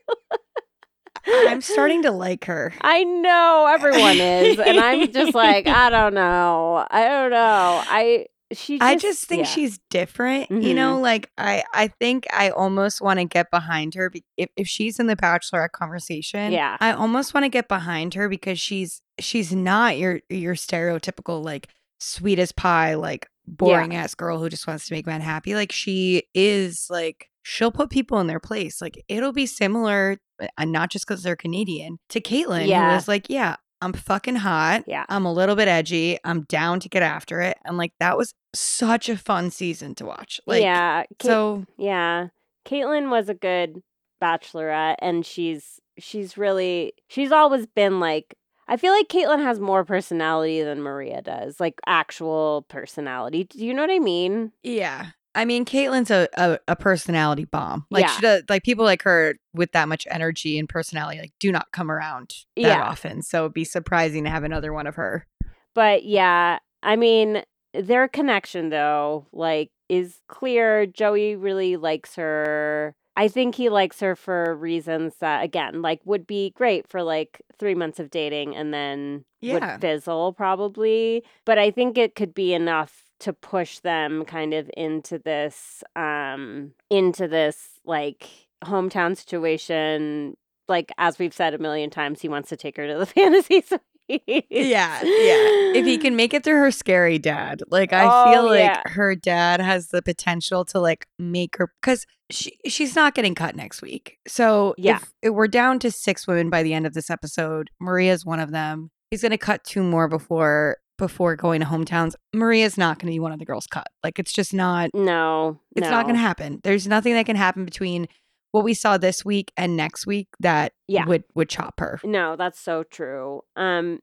I'm 1.26 1.62
starting 1.62 2.04
to 2.04 2.12
like 2.12 2.46
her. 2.46 2.74
I 2.82 3.04
know 3.04 3.68
everyone 3.72 4.18
is, 4.18 4.60
and 4.60 4.80
I'm 4.80 5.12
just 5.12 5.34
like, 5.34 5.68
I 5.68 5.90
don't 5.90 6.14
know. 6.14 6.86
I 6.90 7.08
don't 7.08 7.32
know. 7.32 7.84
I 7.86 8.26
she. 8.54 8.78
Just, 8.80 8.84
I 8.90 8.96
just 8.96 9.26
think 9.26 9.44
yeah. 9.46 9.50
she's 9.54 9.80
different. 9.90 10.50
You 10.52 10.58
Mhm. 10.74 10.76
know, 10.76 11.00
like 11.00 11.30
I 11.38 11.64
I 11.74 11.88
think 11.88 12.26
I 12.32 12.50
almost 12.50 13.02
want 13.02 13.20
to 13.20 13.26
get 13.26 13.50
behind 13.52 13.94
her 13.96 14.10
be- 14.10 14.24
if 14.38 14.50
if 14.56 14.68
she's 14.68 15.00
in 15.00 15.08
the 15.08 15.16
bachelorette 15.16 15.72
conversation. 15.72 16.52
Yeah. 16.52 16.78
I 16.80 16.92
almost 16.94 17.34
want 17.34 17.44
to 17.46 17.50
get 17.50 17.68
behind 17.68 18.14
her 18.16 18.30
because 18.30 18.60
she's 18.60 19.02
she's 19.20 19.54
not 19.54 19.98
your 19.98 20.22
your 20.30 20.56
stereotypical 20.56 21.44
like 21.44 21.68
sweet 22.00 22.40
as 22.40 22.52
pie 22.52 22.96
like 22.96 23.28
boring 23.48 23.96
ass 23.96 24.16
girl 24.16 24.40
who 24.40 24.50
just 24.50 24.68
wants 24.68 24.88
to 24.88 24.94
make 24.94 25.06
men 25.06 25.22
happy. 25.22 25.56
Like 25.56 25.72
she 25.72 26.24
is 26.34 26.88
like 26.90 27.30
she'll 27.44 27.72
put 27.72 27.90
people 27.90 28.20
in 28.20 28.28
their 28.28 28.40
place. 28.40 28.82
Like 28.82 29.04
it'll 29.10 29.34
be 29.34 29.46
similar, 29.46 30.18
and 30.58 30.72
not 30.72 30.90
just 30.90 31.06
because 31.06 31.24
they're 31.24 31.36
Canadian, 31.36 31.98
to 32.10 32.22
Caitlyn, 32.22 32.68
Yeah. 32.68 32.90
who 32.90 32.96
was 32.96 33.08
like, 33.08 33.30
yeah. 33.30 33.58
I'm 33.84 33.94
fucking 33.94 34.38
hot. 34.38 34.86
Yeah. 34.88 35.06
I'm 35.10 35.26
a 35.26 35.34
little 35.34 35.56
bit 35.56 35.68
edgy. 35.68 36.18
I'm 36.24 36.44
down 36.44 36.80
to 36.82 36.90
get 36.90 37.04
after 37.04 37.42
it. 37.42 37.58
And 37.66 37.78
like 37.78 37.94
that 38.00 38.18
was 38.18 38.34
such 38.56 39.10
a 39.10 39.18
fun 39.18 39.52
season 39.52 39.94
to 39.96 40.06
watch. 40.06 40.40
Like 40.48 40.62
yeah. 40.62 41.04
So 41.22 41.66
yeah. 41.78 42.28
Caitlyn 42.66 43.10
was 43.10 43.28
a 43.28 43.34
good 43.34 43.82
bachelorette, 44.22 44.96
and 45.00 45.26
she's 45.26 45.82
she's 45.98 46.38
really 46.38 46.94
she's 47.10 47.32
always 47.32 47.66
been 47.66 48.00
like. 48.00 48.36
I 48.66 48.78
feel 48.78 48.94
like 48.94 49.10
Caitlyn 49.10 49.44
has 49.44 49.60
more 49.60 49.84
personality 49.84 50.64
than 50.64 50.82
Maria 50.82 51.22
does, 51.22 51.60
like 51.60 51.82
actual 51.86 52.66
personality. 52.70 53.44
Do 53.44 53.66
you 53.66 53.74
know 53.74 53.82
what 53.82 53.92
I 53.92 54.00
mean? 54.00 54.54
yeah. 54.64 55.08
I 55.36 55.46
mean, 55.46 55.66
Caitlyn's 55.66 56.12
a, 56.12 56.28
a, 56.36 56.60
a 56.68 56.76
personality 56.76 57.46
bomb. 57.46 57.86
Like 57.90 58.02
Yeah. 58.06 58.12
she 58.16 58.22
does, 58.22 58.44
like 58.50 58.64
people 58.64 58.86
like 58.86 59.02
her 59.04 59.36
with 59.54 59.72
that 59.72 59.88
much 59.88 60.06
energy 60.12 60.60
and 60.60 60.70
personality, 60.70 61.20
like 61.20 61.34
do 61.40 61.52
not 61.52 61.72
come 61.72 61.90
around 61.92 62.30
that 62.56 62.62
Yeah. 62.62 62.84
often. 62.84 63.22
So 63.22 63.40
it'd 63.46 63.54
be 63.54 63.64
surprising 63.64 64.24
to 64.26 64.30
have 64.30 64.44
another 64.44 64.72
one 64.74 64.88
of 64.88 64.96
her. 64.96 65.26
But 65.74 66.04
yeah, 66.06 66.60
I 66.84 66.96
mean, 66.96 67.44
their 67.74 68.08
connection 68.08 68.70
though, 68.70 69.28
like, 69.34 69.72
is 69.90 70.22
clear. 70.28 70.86
Joey 70.86 71.36
really 71.36 71.76
likes 71.78 72.16
her. 72.16 72.94
I 73.16 73.28
think 73.28 73.56
he 73.56 73.70
likes 73.70 74.00
her 74.00 74.16
for 74.16 74.56
reasons 74.56 75.16
that, 75.20 75.44
again, 75.44 75.82
like, 75.84 76.00
would 76.04 76.26
be 76.26 76.52
great 76.56 76.88
for 76.90 77.04
like 77.04 77.42
three 77.60 77.76
months 77.76 78.00
of 78.00 78.10
dating 78.12 78.56
and 78.56 78.74
then 78.74 79.26
Yeah. 79.42 79.54
would 79.54 79.82
fizzle 79.82 80.34
probably. 80.34 81.24
But 81.46 81.58
I 81.58 81.72
think 81.72 81.98
it 81.98 82.16
could 82.16 82.34
be 82.36 82.54
enough 82.54 83.04
to 83.24 83.34
push 83.34 83.80
them 83.80 84.24
kind 84.26 84.54
of 84.54 84.70
into 84.78 85.20
this, 85.20 85.84
um, 85.96 86.72
into 86.90 87.28
this 87.28 87.80
like 87.86 88.28
hometown 88.64 89.18
situation. 89.18 90.36
Like, 90.70 90.92
as 90.98 91.20
we've 91.20 91.34
said 91.34 91.54
a 91.54 91.58
million 91.58 91.90
times, 91.90 92.22
he 92.22 92.30
wants 92.30 92.50
to 92.50 92.56
take 92.56 92.78
her 92.78 92.88
to 92.88 92.98
the 92.98 93.06
fantasy 93.06 93.62
suite. 93.62 94.46
Yeah, 94.50 95.02
yeah. 95.02 95.74
If 95.76 95.86
he 95.86 95.98
can 95.98 96.16
make 96.16 96.34
it 96.34 96.44
through 96.44 96.60
her 96.60 96.72
scary 96.72 97.18
dad, 97.20 97.62
like 97.70 97.94
I 97.94 98.06
Oh, 98.06 98.32
feel 98.32 98.46
like 98.46 98.60
yeah. 98.60 98.82
her 98.86 99.16
dad 99.16 99.60
has 99.62 99.88
the 99.90 100.02
potential 100.02 100.66
to 100.66 100.80
like 100.80 101.08
make 101.18 101.58
her 101.58 101.72
because 101.82 102.06
she 102.30 102.58
she's 102.68 102.96
not 102.96 103.16
getting 103.16 103.34
cut 103.36 103.56
next 103.56 103.82
week. 103.82 104.18
So 104.28 104.76
Yeah. 104.78 104.98
if, 104.98 105.14
if 105.22 105.34
we're 105.34 105.48
down 105.48 105.80
to 105.80 105.92
six 105.92 106.28
women 106.28 106.50
by 106.50 106.64
the 106.64 106.74
end 106.74 106.86
of 106.86 106.94
this 106.94 107.10
episode, 107.10 107.70
Maria's 107.80 108.26
one 108.26 108.40
of 108.42 108.52
them. 108.52 108.92
He's 109.10 109.22
gonna 109.22 109.38
cut 109.38 109.64
two 109.64 109.84
more 109.84 110.08
before 110.10 110.78
before 110.98 111.36
going 111.36 111.60
to 111.62 111.66
hometowns. 111.68 112.14
Maria's 112.34 112.78
not 112.78 113.00
gonna 113.00 113.12
be 113.12 113.20
one 113.20 113.32
of 113.32 113.40
the 113.40 113.46
girls 113.46 113.68
cut. 113.68 113.88
Like 114.04 114.20
it's 114.20 114.32
just 114.34 114.54
not. 114.54 114.90
No, 114.94 115.60
It's 115.76 115.90
not 115.90 116.06
gonna 116.06 116.18
happen. 116.20 116.60
There's 116.64 116.88
nothing 116.88 117.14
that 117.14 117.26
can 117.26 117.36
happen 117.36 117.66
between 117.66 118.08
what 118.52 118.64
we 118.64 118.74
saw 118.76 118.98
this 118.98 119.26
week 119.26 119.52
and 119.58 119.76
next 119.76 120.06
week 120.06 120.28
that 120.40 120.74
Yeah. 120.88 121.06
would 121.06 121.24
would 121.36 121.50
chop 121.50 121.80
her. 121.80 122.00
No, 122.04 122.36
that's 122.36 122.60
so 122.60 122.84
true. 122.84 123.42
Um, 123.56 124.00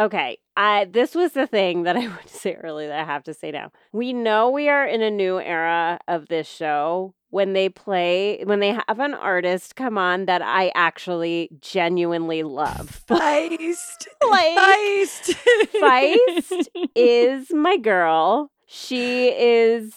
Okay. 0.00 0.38
I 0.56 0.86
this 0.86 1.14
was 1.14 1.32
the 1.32 1.46
thing 1.46 1.82
that 1.84 1.96
I 1.96 2.00
wanted 2.08 2.26
to 2.26 2.34
say 2.34 2.54
earlier 2.54 2.88
that 2.88 3.00
I 3.00 3.04
have 3.04 3.22
to 3.24 3.34
say 3.34 3.50
now. 3.50 3.70
We 3.92 4.12
know 4.12 4.50
we 4.50 4.68
are 4.68 4.86
in 4.86 5.02
a 5.02 5.10
new 5.10 5.38
era 5.38 5.98
of 6.08 6.28
this 6.28 6.48
show 6.48 7.14
when 7.32 7.54
they 7.54 7.70
play 7.70 8.42
when 8.44 8.60
they 8.60 8.68
have 8.86 9.00
an 9.00 9.14
artist 9.14 9.74
come 9.74 9.96
on 9.96 10.26
that 10.26 10.42
I 10.42 10.70
actually 10.74 11.48
genuinely 11.60 12.42
love. 12.42 13.02
Feist. 13.08 14.06
Like, 14.30 14.58
Feist. 14.58 15.36
Feist 15.74 16.66
is 16.94 17.50
my 17.50 17.78
girl. 17.78 18.50
She 18.66 19.28
is 19.28 19.94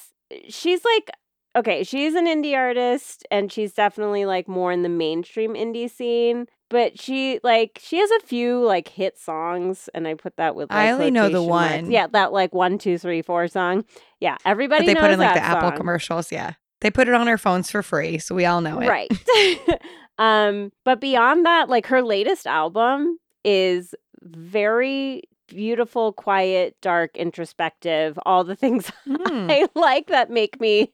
she's 0.47 0.83
like 0.85 1.11
okay, 1.57 1.83
she's 1.83 2.15
an 2.15 2.25
indie 2.25 2.55
artist 2.55 3.25
and 3.29 3.51
she's 3.51 3.73
definitely 3.73 4.25
like 4.25 4.47
more 4.47 4.71
in 4.71 4.83
the 4.83 4.89
mainstream 4.89 5.55
indie 5.55 5.91
scene. 5.91 6.47
But 6.69 6.99
she 6.99 7.41
like 7.43 7.79
she 7.83 7.97
has 7.97 8.09
a 8.11 8.19
few 8.21 8.63
like 8.63 8.87
hit 8.87 9.19
songs, 9.19 9.89
and 9.93 10.07
I 10.07 10.13
put 10.13 10.37
that 10.37 10.55
with. 10.55 10.71
Like, 10.71 10.87
I 10.87 10.91
only 10.91 11.11
know 11.11 11.25
the 11.25 11.33
quotation 11.33 11.49
marks. 11.49 11.81
one. 11.83 11.91
Yeah, 11.91 12.07
that 12.07 12.31
like 12.33 12.55
one, 12.55 12.77
two, 12.77 12.97
three, 12.97 13.21
four 13.21 13.47
song. 13.47 13.85
Yeah, 14.19 14.37
everybody. 14.45 14.83
But 14.83 14.87
they 14.87 14.93
knows 14.95 15.01
put 15.01 15.11
in 15.11 15.19
like 15.19 15.35
the 15.35 15.43
Apple 15.43 15.73
commercials. 15.73 16.31
Yeah. 16.31 16.53
They 16.81 16.91
put 16.91 17.07
it 17.07 17.13
on 17.13 17.27
our 17.27 17.37
phones 17.37 17.71
for 17.71 17.81
free. 17.81 18.17
So 18.19 18.35
we 18.35 18.45
all 18.45 18.61
know 18.61 18.79
it. 18.79 18.87
Right. 18.87 19.79
um, 20.17 20.71
but 20.83 20.99
beyond 21.01 21.45
that, 21.45 21.69
like 21.69 21.85
her 21.87 22.01
latest 22.01 22.45
album 22.45 23.17
is 23.43 23.95
very 24.21 25.23
beautiful, 25.47 26.11
quiet, 26.13 26.75
dark, 26.81 27.15
introspective, 27.15 28.17
all 28.25 28.43
the 28.43 28.55
things 28.63 28.91
Hmm. 29.07 29.47
I 29.49 29.67
like 29.75 30.07
that 30.07 30.29
make 30.29 30.59
me 30.59 30.91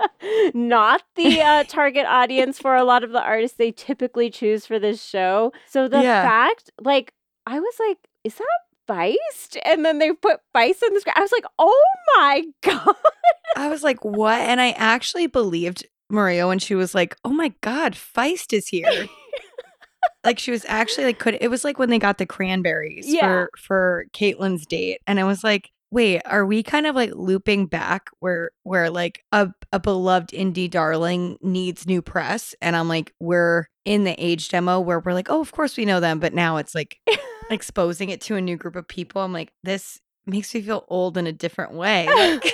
not 0.54 1.02
the 1.16 1.40
uh, 1.40 1.64
target 1.64 2.06
audience 2.06 2.58
for 2.58 2.74
a 2.74 2.84
lot 2.84 3.04
of 3.04 3.10
the 3.12 3.22
artists 3.22 3.56
they 3.58 3.72
typically 3.72 4.30
choose 4.30 4.66
for 4.66 4.78
this 4.78 5.02
show. 5.04 5.52
So 5.68 5.88
the 5.88 6.02
Yeah. 6.02 6.22
fact, 6.22 6.70
like, 6.80 7.12
I 7.46 7.60
was 7.60 7.74
like, 7.78 7.98
is 8.24 8.34
that 8.36 8.46
Feist? 8.92 9.56
And 9.64 9.84
then 9.84 9.98
they 9.98 10.12
put 10.12 10.40
Feist 10.54 10.82
in 10.86 10.92
the 10.94 11.00
script. 11.00 11.18
I 11.18 11.22
was 11.22 11.32
like, 11.32 11.44
oh 11.58 11.82
my 12.16 12.42
God. 12.62 12.94
I 13.56 13.68
was 13.68 13.82
like, 13.82 14.04
what? 14.04 14.40
And 14.40 14.60
I 14.60 14.70
actually 14.72 15.26
believed 15.26 15.86
Maria 16.10 16.46
when 16.46 16.58
she 16.58 16.74
was 16.74 16.94
like, 16.94 17.16
oh 17.24 17.30
my 17.32 17.52
God, 17.62 17.94
Feist 17.94 18.52
is 18.52 18.68
here. 18.68 19.06
like 20.24 20.38
she 20.38 20.50
was 20.50 20.64
actually 20.68 21.04
like, 21.06 21.18
could 21.18 21.38
it 21.40 21.48
was 21.48 21.64
like 21.64 21.78
when 21.78 21.90
they 21.90 21.98
got 21.98 22.18
the 22.18 22.26
cranberries 22.26 23.06
Yeah. 23.08 23.20
for 23.20 23.50
for 23.58 24.04
Caitlin's 24.12 24.66
date. 24.66 25.00
And 25.06 25.18
I 25.18 25.24
was 25.24 25.42
like, 25.42 25.70
wait, 25.90 26.22
are 26.24 26.46
we 26.46 26.62
kind 26.62 26.86
of 26.86 26.94
like 26.94 27.12
looping 27.14 27.66
back 27.66 28.08
where 28.20 28.50
where 28.62 28.88
like 28.90 29.22
a, 29.32 29.50
a 29.72 29.80
beloved 29.80 30.30
indie 30.30 30.70
darling 30.70 31.38
needs 31.42 31.86
new 31.86 32.02
press? 32.02 32.54
And 32.60 32.76
I'm 32.76 32.88
like, 32.88 33.12
we're 33.20 33.66
in 33.84 34.04
the 34.04 34.14
age 34.22 34.48
demo 34.48 34.80
where 34.80 35.00
we're 35.00 35.12
like, 35.12 35.30
oh, 35.30 35.40
of 35.40 35.52
course 35.52 35.76
we 35.76 35.84
know 35.84 35.98
them, 36.00 36.18
but 36.20 36.32
now 36.34 36.56
it's 36.58 36.74
like 36.74 36.98
exposing 37.52 38.08
it 38.10 38.20
to 38.22 38.36
a 38.36 38.40
new 38.40 38.56
group 38.56 38.76
of 38.76 38.86
people. 38.88 39.22
I'm 39.22 39.32
like, 39.32 39.52
this 39.62 40.00
makes 40.26 40.54
me 40.54 40.62
feel 40.62 40.84
old 40.88 41.16
in 41.16 41.26
a 41.26 41.32
different 41.32 41.72
way. 41.74 42.08
Like, 42.14 42.52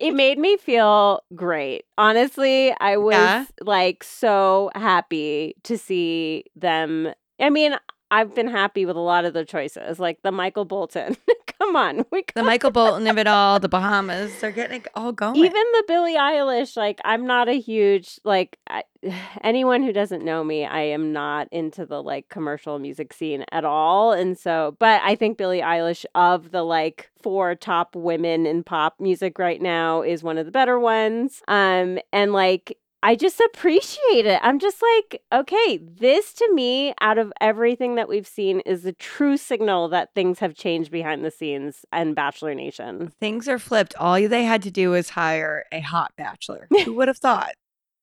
it 0.00 0.12
made 0.12 0.38
me 0.38 0.56
feel 0.58 1.20
great. 1.34 1.84
Honestly, 1.96 2.74
I 2.80 2.96
was 2.98 3.14
Yeah? 3.14 3.46
like 3.62 4.04
so 4.04 4.70
happy 4.74 5.54
to 5.64 5.78
see 5.78 6.44
them. 6.54 7.12
I 7.40 7.50
mean, 7.50 7.76
I've 8.10 8.34
been 8.34 8.48
happy 8.48 8.84
with 8.86 8.96
a 8.96 9.00
lot 9.00 9.24
of 9.24 9.32
the 9.32 9.44
choices, 9.44 9.98
like 9.98 10.18
the 10.22 10.32
Michael 10.32 10.64
Bolton. 10.64 11.16
Come 11.66 11.74
on, 11.74 12.04
we 12.12 12.24
the 12.36 12.44
Michael 12.44 12.70
Bolton 12.70 13.08
of 13.08 13.18
it 13.18 13.26
all, 13.26 13.58
the 13.58 13.68
Bahamas, 13.68 14.40
they're 14.40 14.52
getting 14.52 14.82
it 14.82 14.88
all 14.94 15.10
going. 15.10 15.34
even 15.34 15.50
the 15.52 15.84
Billie 15.88 16.14
Eilish, 16.14 16.76
like 16.76 17.00
I'm 17.04 17.26
not 17.26 17.48
a 17.48 17.58
huge 17.58 18.20
like 18.22 18.56
I, 18.68 18.84
anyone 19.42 19.82
who 19.82 19.92
doesn't 19.92 20.24
know 20.24 20.44
me, 20.44 20.64
I 20.64 20.82
am 20.82 21.12
not 21.12 21.48
into 21.50 21.84
the 21.84 22.00
like 22.00 22.28
commercial 22.28 22.78
music 22.78 23.12
scene 23.12 23.44
at 23.50 23.64
all. 23.64 24.12
And 24.12 24.38
so, 24.38 24.76
but 24.78 25.02
I 25.02 25.16
think 25.16 25.38
Billie 25.38 25.60
Eilish 25.60 26.04
of 26.14 26.52
the 26.52 26.62
like 26.62 27.10
four 27.20 27.56
top 27.56 27.96
women 27.96 28.46
in 28.46 28.62
pop 28.62 29.00
music 29.00 29.36
right 29.36 29.60
now 29.60 30.02
is 30.02 30.22
one 30.22 30.38
of 30.38 30.46
the 30.46 30.52
better 30.52 30.78
ones. 30.78 31.42
Um 31.48 31.98
and 32.12 32.32
like 32.32 32.78
I 33.02 33.14
just 33.14 33.40
appreciate 33.40 34.26
it. 34.26 34.40
I'm 34.42 34.58
just 34.58 34.82
like, 34.82 35.22
okay, 35.32 35.78
this 35.78 36.32
to 36.34 36.50
me, 36.54 36.94
out 37.00 37.18
of 37.18 37.32
everything 37.40 37.94
that 37.96 38.08
we've 38.08 38.26
seen, 38.26 38.60
is 38.60 38.82
the 38.82 38.92
true 38.92 39.36
signal 39.36 39.88
that 39.90 40.14
things 40.14 40.38
have 40.38 40.54
changed 40.54 40.90
behind 40.90 41.24
the 41.24 41.30
scenes 41.30 41.84
and 41.92 42.14
Bachelor 42.14 42.54
Nation. 42.54 43.12
Things 43.20 43.48
are 43.48 43.58
flipped. 43.58 43.94
All 43.96 44.14
they 44.28 44.44
had 44.44 44.62
to 44.62 44.70
do 44.70 44.90
was 44.90 45.10
hire 45.10 45.64
a 45.72 45.80
hot 45.80 46.12
bachelor. 46.16 46.68
Who 46.84 46.94
would 46.94 47.08
have 47.08 47.18
thought? 47.18 47.52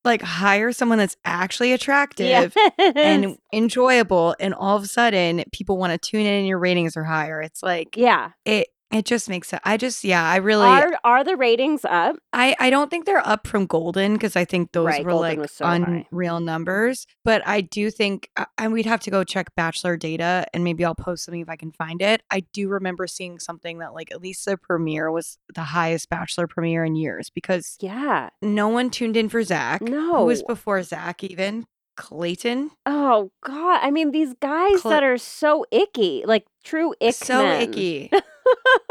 Like 0.04 0.22
hire 0.22 0.70
someone 0.72 0.98
that's 0.98 1.16
actually 1.24 1.72
attractive 1.72 2.54
and 2.78 3.38
enjoyable, 3.52 4.36
and 4.38 4.52
all 4.52 4.76
of 4.76 4.84
a 4.84 4.86
sudden 4.86 5.42
people 5.50 5.78
want 5.78 5.92
to 5.92 6.10
tune 6.10 6.26
in 6.26 6.34
and 6.34 6.46
your 6.46 6.58
ratings 6.58 6.94
are 6.96 7.04
higher. 7.04 7.40
It's 7.40 7.62
like 7.62 7.96
yeah. 7.96 8.30
it. 8.44 8.68
It 8.94 9.04
just 9.06 9.28
makes 9.28 9.52
it. 9.52 9.60
I 9.64 9.76
just 9.76 10.04
yeah. 10.04 10.22
I 10.24 10.36
really. 10.36 10.66
Are 10.66 10.92
are 11.02 11.24
the 11.24 11.36
ratings 11.36 11.84
up? 11.84 12.16
I 12.32 12.54
I 12.60 12.70
don't 12.70 12.90
think 12.90 13.06
they're 13.06 13.26
up 13.26 13.46
from 13.46 13.66
Golden 13.66 14.12
because 14.12 14.36
I 14.36 14.44
think 14.44 14.70
those 14.72 14.86
Right, 14.86 15.04
were 15.04 15.10
Golden 15.10 15.30
like 15.30 15.38
was 15.40 15.50
so 15.50 15.66
high. 15.66 16.06
unreal 16.12 16.38
numbers. 16.40 17.06
But 17.24 17.42
I 17.46 17.60
do 17.60 17.90
think, 17.90 18.30
uh, 18.36 18.44
and 18.56 18.72
we'd 18.72 18.86
have 18.86 19.00
to 19.00 19.10
go 19.10 19.24
check 19.24 19.54
Bachelor 19.56 19.96
data, 19.96 20.46
and 20.54 20.62
maybe 20.62 20.84
I'll 20.84 20.94
post 20.94 21.24
something 21.24 21.40
if 21.40 21.48
I 21.48 21.56
can 21.56 21.72
find 21.72 22.00
it. 22.00 22.22
I 22.30 22.44
do 22.52 22.68
remember 22.68 23.08
seeing 23.08 23.40
something 23.40 23.78
that 23.78 23.94
like 23.94 24.12
at 24.12 24.20
least 24.22 24.44
the 24.44 24.56
premiere 24.56 25.10
was 25.10 25.38
the 25.52 25.62
highest 25.62 26.08
Bachelor 26.08 26.46
premiere 26.46 26.84
in 26.84 26.94
years 26.94 27.30
because 27.30 27.76
Yeah. 27.80 28.30
no 28.40 28.68
one 28.68 28.90
tuned 28.90 29.16
in 29.16 29.28
for 29.28 29.42
Zach. 29.42 29.82
No. 29.82 30.18
Who 30.18 30.26
was 30.26 30.40
No. 30.42 30.46
before 30.54 30.80
Zach 30.84 31.24
even 31.24 31.66
Clayton. 31.96 32.70
Oh 32.86 33.30
God. 33.44 33.80
I 33.82 33.90
mean, 33.90 34.10
these 34.10 34.34
guys 34.40 34.82
that 34.82 35.02
are 35.04 35.18
so 35.18 35.64
icky, 35.70 36.22
like 36.26 36.44
true 36.64 36.94
ick 37.00 37.14
so 37.14 37.42
men. 37.44 37.62
icky, 37.62 38.10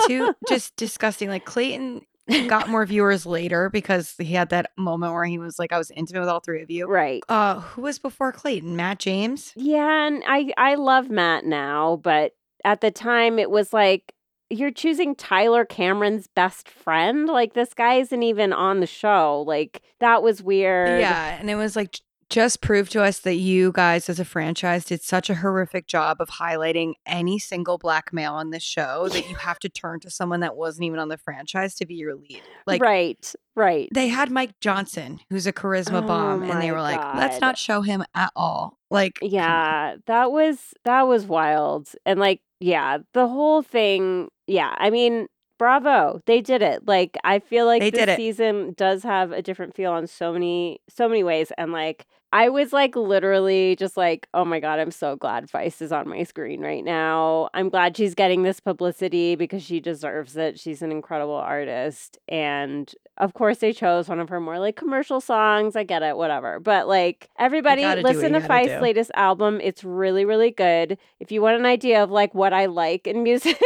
too 0.07 0.33
just 0.47 0.75
disgusting. 0.75 1.29
Like 1.29 1.45
Clayton 1.45 2.05
got 2.47 2.69
more 2.69 2.85
viewers 2.85 3.25
later 3.25 3.69
because 3.69 4.15
he 4.17 4.33
had 4.33 4.49
that 4.49 4.71
moment 4.77 5.13
where 5.13 5.25
he 5.25 5.37
was 5.37 5.59
like, 5.59 5.73
I 5.73 5.77
was 5.77 5.91
intimate 5.91 6.21
with 6.21 6.29
all 6.29 6.39
three 6.39 6.61
of 6.61 6.71
you. 6.71 6.87
right. 6.87 7.23
Uh, 7.29 7.59
who 7.59 7.81
was 7.81 7.99
before 7.99 8.31
Clayton? 8.31 8.75
Matt 8.75 8.99
James. 8.99 9.53
Yeah, 9.55 10.07
and 10.07 10.23
I 10.25 10.53
I 10.57 10.75
love 10.75 11.09
Matt 11.09 11.45
now, 11.45 11.97
but 12.03 12.33
at 12.63 12.81
the 12.81 12.91
time 12.91 13.39
it 13.39 13.49
was 13.51 13.73
like 13.73 14.13
you're 14.49 14.71
choosing 14.71 15.15
Tyler 15.15 15.65
Cameron's 15.65 16.27
best 16.27 16.69
friend. 16.69 17.27
Like 17.27 17.53
this 17.53 17.73
guy 17.73 17.95
isn't 17.95 18.23
even 18.23 18.53
on 18.53 18.79
the 18.79 18.87
show. 18.87 19.43
Like 19.47 19.81
that 19.99 20.21
was 20.21 20.43
weird. 20.43 20.99
Yeah, 21.01 21.37
and 21.39 21.49
it 21.49 21.55
was 21.55 21.75
like 21.75 21.99
just 22.33 22.61
proved 22.61 22.91
to 22.91 23.03
us 23.03 23.19
that 23.19 23.35
you 23.35 23.71
guys 23.71 24.09
as 24.09 24.19
a 24.19 24.25
franchise 24.25 24.85
did 24.85 25.03
such 25.03 25.29
a 25.29 25.35
horrific 25.35 25.85
job 25.85 26.17
of 26.19 26.29
highlighting 26.29 26.93
any 27.05 27.37
single 27.37 27.77
black 27.77 28.11
male 28.11 28.33
on 28.33 28.49
this 28.49 28.63
show 28.63 29.07
that 29.09 29.29
you 29.29 29.35
have 29.35 29.59
to 29.59 29.69
turn 29.69 29.99
to 29.99 30.09
someone 30.09 30.39
that 30.39 30.55
wasn't 30.55 30.83
even 30.83 30.97
on 30.97 31.09
the 31.09 31.17
franchise 31.17 31.75
to 31.75 31.85
be 31.85 31.93
your 31.93 32.15
lead. 32.15 32.41
Like 32.65 32.81
right. 32.81 33.33
Right. 33.55 33.87
they 33.93 34.07
had 34.07 34.31
Mike 34.31 34.59
Johnson, 34.61 35.19
who's 35.29 35.45
a 35.45 35.53
charisma 35.53 36.01
Oh 36.03 36.07
bomb, 36.07 36.41
and 36.41 36.59
they 36.59 36.71
were 36.71 36.81
like, 36.81 36.99
let's 37.15 37.39
not 37.39 37.55
show 37.55 37.81
him 37.81 38.03
at 38.15 38.31
all. 38.35 38.79
Like. 38.89 39.19
Yeah, 39.21 39.97
that 40.07 40.31
was 40.31 40.73
that 40.85 41.03
was 41.03 41.27
wild. 41.27 41.89
And 42.03 42.19
like, 42.19 42.41
yeah, 42.59 42.97
the 43.13 43.27
whole 43.27 43.61
thing, 43.61 44.29
yeah. 44.47 44.73
I 44.79 44.89
mean, 44.89 45.27
bravo. 45.59 46.19
They 46.25 46.41
did 46.41 46.61
it. 46.61 46.87
Like 46.87 47.17
I 47.23 47.39
feel 47.39 47.65
like 47.65 47.81
They 47.81 47.91
this 47.91 48.17
season 48.17 48.73
does 48.75 49.03
have 49.03 49.31
a 49.31 49.41
different 49.41 49.75
feel 49.75 49.91
on 49.91 50.07
so 50.07 50.33
many 50.33 50.81
so 50.89 51.07
many 51.07 51.23
ways 51.23 51.51
and 51.57 51.71
like 51.71 52.05
I 52.33 52.49
was 52.49 52.73
like 52.73 52.95
literally 52.95 53.75
just 53.75 53.95
like, 53.95 54.27
oh 54.33 54.43
my 54.43 54.59
God, 54.59 54.79
I'm 54.79 54.89
so 54.89 55.15
glad 55.15 55.47
Feist 55.47 55.83
is 55.83 55.91
on 55.91 56.09
my 56.09 56.23
screen 56.23 56.61
right 56.61 56.83
now. 56.83 57.47
I'm 57.53 57.69
glad 57.69 57.95
she's 57.95 58.15
getting 58.15 58.41
this 58.41 58.59
publicity 58.59 59.35
because 59.35 59.61
she 59.61 59.79
deserves 59.79 60.35
it. 60.35 60.59
She's 60.59 60.81
an 60.81 60.91
incredible 60.91 61.35
artist. 61.35 62.17
And 62.27 62.91
of 63.19 63.35
course, 63.35 63.59
they 63.59 63.71
chose 63.71 64.09
one 64.09 64.19
of 64.19 64.29
her 64.29 64.39
more 64.39 64.57
like 64.57 64.75
commercial 64.75 65.21
songs. 65.21 65.75
I 65.75 65.83
get 65.83 66.01
it, 66.01 66.17
whatever. 66.17 66.59
But 66.59 66.87
like, 66.87 67.29
everybody, 67.37 67.83
gotta 67.83 68.01
do 68.01 68.07
what 68.07 68.15
listen 68.15 68.33
to 68.33 68.39
do. 68.67 68.81
latest 68.81 69.11
album. 69.13 69.61
It's 69.61 69.83
really, 69.83 70.25
really 70.25 70.49
good. 70.49 70.97
If 71.19 71.31
you 71.31 71.39
want 71.43 71.59
an 71.59 71.67
idea 71.67 72.01
of 72.01 72.09
like 72.09 72.33
what 72.33 72.51
I 72.51 72.65
like 72.65 73.05
in 73.05 73.21
music, 73.21 73.61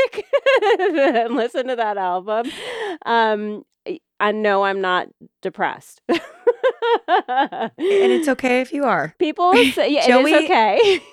then 0.78 1.36
listen 1.38 1.68
to 1.68 1.78
that 1.78 1.96
album. 1.96 2.52
Um, 3.06 3.64
I 4.20 4.34
know 4.34 4.66
I'm 4.66 4.82
not 4.82 5.08
depressed. 5.42 6.02
and 7.08 7.72
it's 7.78 8.28
okay 8.28 8.62
if 8.62 8.72
you 8.74 8.84
are. 8.86 9.14
People 9.20 9.54
say, 9.74 9.92
yeah, 9.92 10.08
Joey- 10.08 10.34
is 10.34 10.44
okay. 10.46 11.00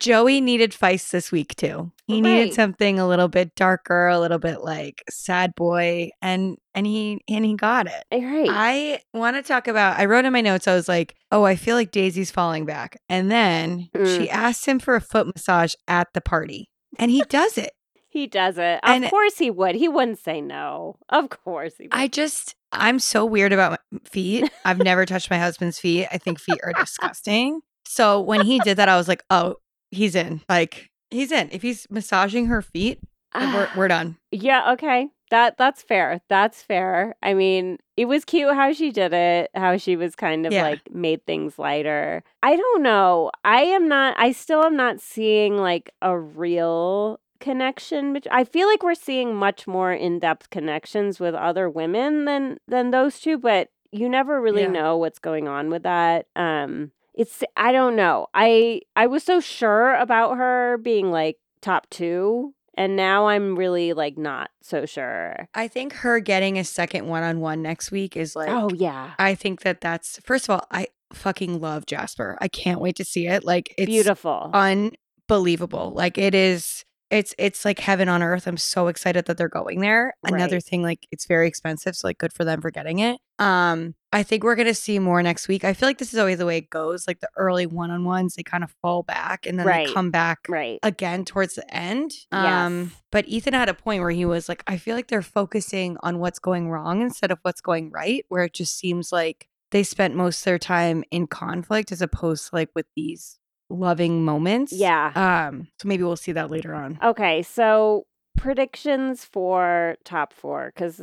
Joey 0.00 0.40
needed 0.40 0.72
Feist 0.72 1.10
this 1.10 1.30
week 1.30 1.54
too. 1.56 1.92
He 2.06 2.22
needed 2.22 2.54
something 2.54 2.98
a 2.98 3.06
little 3.06 3.28
bit 3.28 3.54
darker, 3.54 4.08
a 4.08 4.18
little 4.18 4.38
bit 4.38 4.62
like 4.62 5.02
sad 5.10 5.54
boy, 5.54 6.08
and 6.22 6.56
and 6.74 6.86
he 6.86 7.20
and 7.28 7.44
he 7.44 7.54
got 7.54 7.86
it. 7.86 8.04
right. 8.10 8.48
I 8.50 9.00
want 9.12 9.36
to 9.36 9.42
talk 9.42 9.68
about. 9.68 9.98
I 9.98 10.06
wrote 10.06 10.24
in 10.24 10.32
my 10.32 10.40
notes. 10.40 10.66
I 10.66 10.74
was 10.74 10.88
like, 10.88 11.14
"Oh, 11.30 11.44
I 11.44 11.54
feel 11.54 11.76
like 11.76 11.90
Daisy's 11.92 12.30
falling 12.30 12.64
back," 12.64 12.96
and 13.10 13.30
then 13.30 13.90
Mm. 13.94 14.16
she 14.16 14.30
asked 14.30 14.64
him 14.64 14.78
for 14.78 14.94
a 14.96 15.02
foot 15.02 15.26
massage 15.26 15.74
at 15.86 16.08
the 16.14 16.22
party, 16.22 16.70
and 16.98 17.10
he 17.10 17.22
does 17.28 17.58
it. 17.58 17.72
He 18.10 18.26
does 18.26 18.58
it. 18.58 18.80
and- 18.82 19.04
of 19.04 19.10
course 19.10 19.38
he 19.38 19.50
would. 19.50 19.74
He 19.74 19.88
wouldn't 19.88 20.18
say 20.18 20.40
no. 20.40 20.96
Of 21.08 21.30
course 21.30 21.74
he 21.78 21.84
would. 21.84 21.90
I 21.94 22.06
just, 22.08 22.54
I'm 22.72 22.98
so 22.98 23.24
weird 23.24 23.52
about 23.52 23.80
my 23.90 23.98
feet. 24.04 24.50
I've 24.64 24.78
never 24.78 25.06
touched 25.06 25.30
my 25.30 25.38
husband's 25.38 25.78
feet. 25.78 26.06
I 26.12 26.18
think 26.18 26.38
feet 26.38 26.60
are 26.62 26.72
disgusting. 26.78 27.60
So 27.86 28.20
when 28.20 28.42
he 28.42 28.58
did 28.60 28.76
that, 28.76 28.88
I 28.88 28.96
was 28.96 29.08
like, 29.08 29.24
"Oh, 29.30 29.56
he's 29.90 30.14
in." 30.14 30.42
Like 30.48 30.90
He's 31.10 31.32
in. 31.32 31.48
If 31.50 31.62
he's 31.62 31.88
massaging 31.90 32.46
her 32.46 32.62
feet, 32.62 33.00
we're 33.34 33.68
we're 33.76 33.88
done. 33.96 34.16
Yeah, 34.30 34.72
okay. 34.74 35.08
That 35.30 35.56
that's 35.58 35.82
fair. 35.82 36.20
That's 36.28 36.62
fair. 36.62 37.14
I 37.22 37.34
mean, 37.34 37.78
it 37.96 38.04
was 38.06 38.24
cute 38.24 38.54
how 38.54 38.72
she 38.72 38.90
did 38.92 39.12
it, 39.12 39.50
how 39.54 39.76
she 39.76 39.96
was 39.96 40.14
kind 40.14 40.46
of 40.46 40.52
Yeah. 40.52 40.62
like 40.62 40.92
made 40.92 41.24
things 41.26 41.58
lighter. 41.58 42.22
I 42.44 42.54
don't 42.56 42.82
know. 42.82 43.30
I 43.44 43.62
am 43.62 43.88
not 43.88 44.14
I 44.18 44.30
still 44.32 44.62
am 44.64 44.76
not 44.76 45.00
seeing 45.00 45.56
like 45.56 45.90
a 46.02 46.16
real 46.16 47.18
connection 47.40 48.12
bet- 48.12 48.26
I 48.30 48.44
feel 48.44 48.68
like 48.68 48.82
we're 48.82 48.94
seeing 48.94 49.34
much 49.34 49.66
more 49.66 49.92
in-depth 49.92 50.50
connections 50.50 51.18
with 51.18 51.34
other 51.34 51.68
women 51.68 52.24
than 52.26 52.58
than 52.68 52.90
those 52.90 53.18
two, 53.20 53.38
but 53.38 53.68
you 53.92 54.08
never 54.08 54.40
really 54.40 54.62
Yeah. 54.62 54.68
know 54.68 54.96
what's 54.96 55.18
going 55.18 55.48
on 55.48 55.70
with 55.70 55.82
that. 55.82 56.26
Um 56.36 56.92
it's 57.14 57.42
I 57.56 57.72
don't 57.72 57.96
know. 57.96 58.28
I 58.34 58.82
I 58.94 59.06
was 59.08 59.24
so 59.24 59.40
sure 59.40 59.94
about 59.96 60.36
her 60.36 60.78
being 60.78 61.10
like 61.10 61.38
top 61.60 61.88
2 61.90 62.54
and 62.76 62.94
now 62.96 63.26
I'm 63.26 63.56
really 63.56 63.92
like 63.92 64.16
not 64.16 64.50
so 64.62 64.86
sure. 64.86 65.48
I 65.54 65.66
think 65.68 65.92
her 65.94 66.20
getting 66.20 66.56
a 66.58 66.64
second 66.64 67.08
one 67.08 67.22
on 67.24 67.40
one 67.40 67.60
next 67.62 67.90
week 67.90 68.16
is 68.16 68.36
like. 68.36 68.48
oh 68.48 68.70
yeah. 68.74 69.10
I 69.18 69.34
think 69.34 69.62
that 69.62 69.80
that's 69.80 70.18
first 70.24 70.44
of 70.48 70.50
all. 70.50 70.66
I 70.70 70.86
fucking 71.12 71.60
love 71.60 71.84
Jasper. 71.86 72.38
I 72.40 72.46
can't 72.46 72.80
wait 72.80 72.94
to 72.96 73.04
see 73.04 73.26
it. 73.26 73.42
Like 73.44 73.74
it's 73.76 73.86
Beautiful. 73.86 74.50
unbelievable. 74.54 75.92
Like 75.94 76.16
it 76.18 76.34
is. 76.34 76.84
It's 77.10 77.34
it's 77.38 77.64
like 77.64 77.80
heaven 77.80 78.08
on 78.08 78.22
earth. 78.22 78.46
I'm 78.46 78.56
so 78.56 78.86
excited 78.86 79.24
that 79.26 79.36
they're 79.36 79.48
going 79.48 79.80
there. 79.80 80.14
Another 80.22 80.60
thing, 80.60 80.82
like 80.82 81.06
it's 81.10 81.26
very 81.26 81.48
expensive, 81.48 81.96
so 81.96 82.06
like 82.06 82.18
good 82.18 82.32
for 82.32 82.44
them 82.44 82.60
for 82.60 82.70
getting 82.70 83.00
it. 83.00 83.18
Um, 83.40 83.94
I 84.12 84.22
think 84.22 84.44
we're 84.44 84.54
gonna 84.54 84.74
see 84.74 84.98
more 85.00 85.20
next 85.22 85.48
week. 85.48 85.64
I 85.64 85.72
feel 85.72 85.88
like 85.88 85.98
this 85.98 86.12
is 86.12 86.18
always 86.20 86.38
the 86.38 86.46
way 86.46 86.58
it 86.58 86.70
goes. 86.70 87.08
Like 87.08 87.18
the 87.18 87.28
early 87.36 87.66
one 87.66 87.90
on 87.90 88.04
ones, 88.04 88.36
they 88.36 88.44
kind 88.44 88.62
of 88.62 88.70
fall 88.80 89.02
back 89.02 89.44
and 89.44 89.58
then 89.58 89.66
Right. 89.66 89.88
they 89.88 89.92
come 89.92 90.10
back 90.12 90.40
right. 90.48 90.78
again 90.84 91.24
towards 91.24 91.56
the 91.56 91.74
end. 91.74 92.12
Um, 92.30 92.44
Yes. 92.92 93.02
but 93.10 93.26
Ethan 93.28 93.54
had 93.54 93.68
a 93.68 93.74
point 93.74 94.02
where 94.02 94.10
he 94.10 94.24
was 94.24 94.48
like, 94.48 94.62
I 94.68 94.76
feel 94.76 94.94
like 94.94 95.08
they're 95.08 95.20
focusing 95.22 95.96
on 96.02 96.18
what's 96.20 96.38
going 96.38 96.70
wrong 96.70 97.02
instead 97.02 97.32
of 97.32 97.38
what's 97.42 97.60
going 97.60 97.90
right, 97.90 98.24
where 98.28 98.44
it 98.44 98.52
just 98.54 98.78
seems 98.78 99.10
like 99.10 99.48
they 99.72 99.82
spent 99.82 100.14
most 100.14 100.40
of 100.42 100.44
their 100.44 100.58
time 100.60 101.02
in 101.10 101.26
conflict 101.26 101.90
as 101.90 102.02
opposed 102.02 102.50
to 102.50 102.54
like 102.54 102.70
with 102.76 102.86
these 102.94 103.39
loving 103.70 104.24
moments. 104.24 104.72
Yeah. 104.72 105.12
Um, 105.14 105.68
so 105.80 105.88
maybe 105.88 106.02
we'll 106.02 106.16
see 106.16 106.32
that 106.32 106.50
later 106.50 106.74
on. 106.74 106.98
Okay, 107.02 107.42
so 107.42 108.06
predictions 108.36 109.24
for 109.24 109.96
top 110.04 110.32
4 110.32 110.72
cuz 110.76 111.02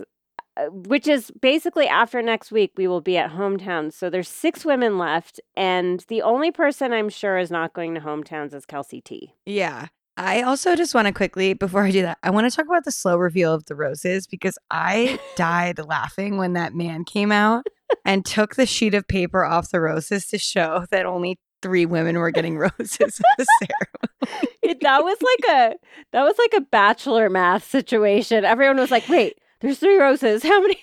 which 0.72 1.08
is 1.08 1.32
basically 1.40 1.88
after 1.88 2.20
next 2.22 2.52
week 2.52 2.72
we 2.78 2.88
will 2.88 3.02
be 3.02 3.18
at 3.18 3.32
hometowns. 3.32 3.94
So 3.94 4.10
there's 4.10 4.30
6 4.30 4.66
women 4.66 4.98
left 4.98 5.40
and 5.56 6.04
the 6.08 6.22
only 6.22 6.52
person 6.52 6.94
I'm 6.94 7.10
sure 7.10 7.38
is 7.38 7.52
not 7.52 7.74
going 7.74 7.94
to 7.94 8.02
hometowns 8.02 8.54
is 8.54 8.66
Kelsey 8.66 9.02
T. 9.02 9.34
Yeah. 9.46 9.88
I 10.18 10.42
also 10.42 10.76
just 10.76 10.96
want 10.96 11.06
to 11.06 11.14
quickly, 11.14 11.54
before 11.54 11.84
I 11.84 11.92
do 11.92 12.02
that, 12.02 12.18
I 12.24 12.32
want 12.32 12.50
to 12.50 12.56
talk 12.56 12.66
about 12.66 12.86
the 12.86 12.92
slow 12.92 13.18
reveal 13.18 13.54
of 13.54 13.66
the 13.66 13.76
roses 13.76 14.26
because 14.26 14.58
I 14.72 15.20
died 15.36 15.78
laughing 15.78 16.38
when 16.38 16.54
that 16.54 16.74
man 16.74 17.04
came 17.06 17.32
out 17.32 17.68
and 18.04 18.26
took 18.26 18.56
the 18.56 18.66
sheet 18.66 18.96
of 18.96 19.08
paper 19.08 19.46
off 19.46 19.70
the 19.70 19.80
roses 19.80 20.26
to 20.30 20.40
show 20.40 20.86
that 20.90 21.06
only 21.06 21.38
three 21.62 21.86
women 21.86 22.18
were 22.18 22.32
getting 22.32 22.58
roses 22.80 23.20
at 23.20 23.38
the 23.38 23.46
ceremony. 23.60 24.48
It, 24.62 24.82
that 24.82 25.02
was 25.02 25.18
like 25.22 25.56
a 25.56 25.76
that 26.12 26.24
was 26.24 26.36
like 26.38 26.54
a 26.54 26.60
bachelor 26.60 27.30
math 27.30 27.70
situation. 27.70 28.44
Everyone 28.44 28.76
was 28.76 28.92
like, 28.92 29.08
"Wait, 29.08 29.38
there's 29.62 29.80
three 29.80 29.96
roses. 29.98 30.44
How 30.44 30.60
many?" 30.60 30.78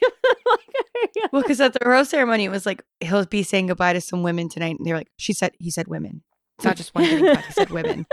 Well, 1.33 1.43
because 1.43 1.61
at 1.61 1.75
the 1.75 1.87
rose 1.87 2.09
ceremony, 2.09 2.45
it 2.45 2.51
was 2.51 2.65
like 2.65 2.83
he'll 3.01 3.27
be 3.27 3.43
saying 3.43 3.67
goodbye 3.67 3.93
to 3.93 4.01
some 4.01 4.23
women 4.23 4.49
tonight, 4.49 4.77
and 4.79 4.87
they're 4.87 4.97
like, 4.97 5.11
"She 5.19 5.35
said 5.35 5.53
he 5.59 5.71
said 5.71 5.89
women. 5.89 6.23
It's 6.57 6.65
not 6.65 6.77
just 6.77 6.95
one 6.95 7.05
cut. 7.05 7.45
He 7.45 7.53
said 7.53 7.71
women." 7.71 8.07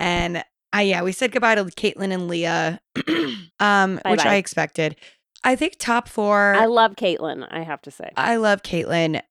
And 0.00 0.42
I 0.72 0.82
yeah, 0.82 1.02
we 1.02 1.12
said 1.12 1.30
goodbye 1.30 1.54
to 1.54 1.64
Caitlin 1.64 2.12
and 2.12 2.26
Leah, 2.26 2.80
um, 3.60 3.94
which 3.94 4.18
Bye-bye. 4.18 4.30
I 4.30 4.34
expected. 4.34 4.96
I 5.44 5.54
think 5.54 5.76
top 5.78 6.08
four. 6.08 6.54
I 6.54 6.66
love 6.66 6.96
Caitlin. 6.96 7.46
I 7.50 7.62
have 7.62 7.82
to 7.82 7.90
say. 7.90 8.10
I 8.16 8.36
love 8.36 8.62
Caitlin. 8.62 9.22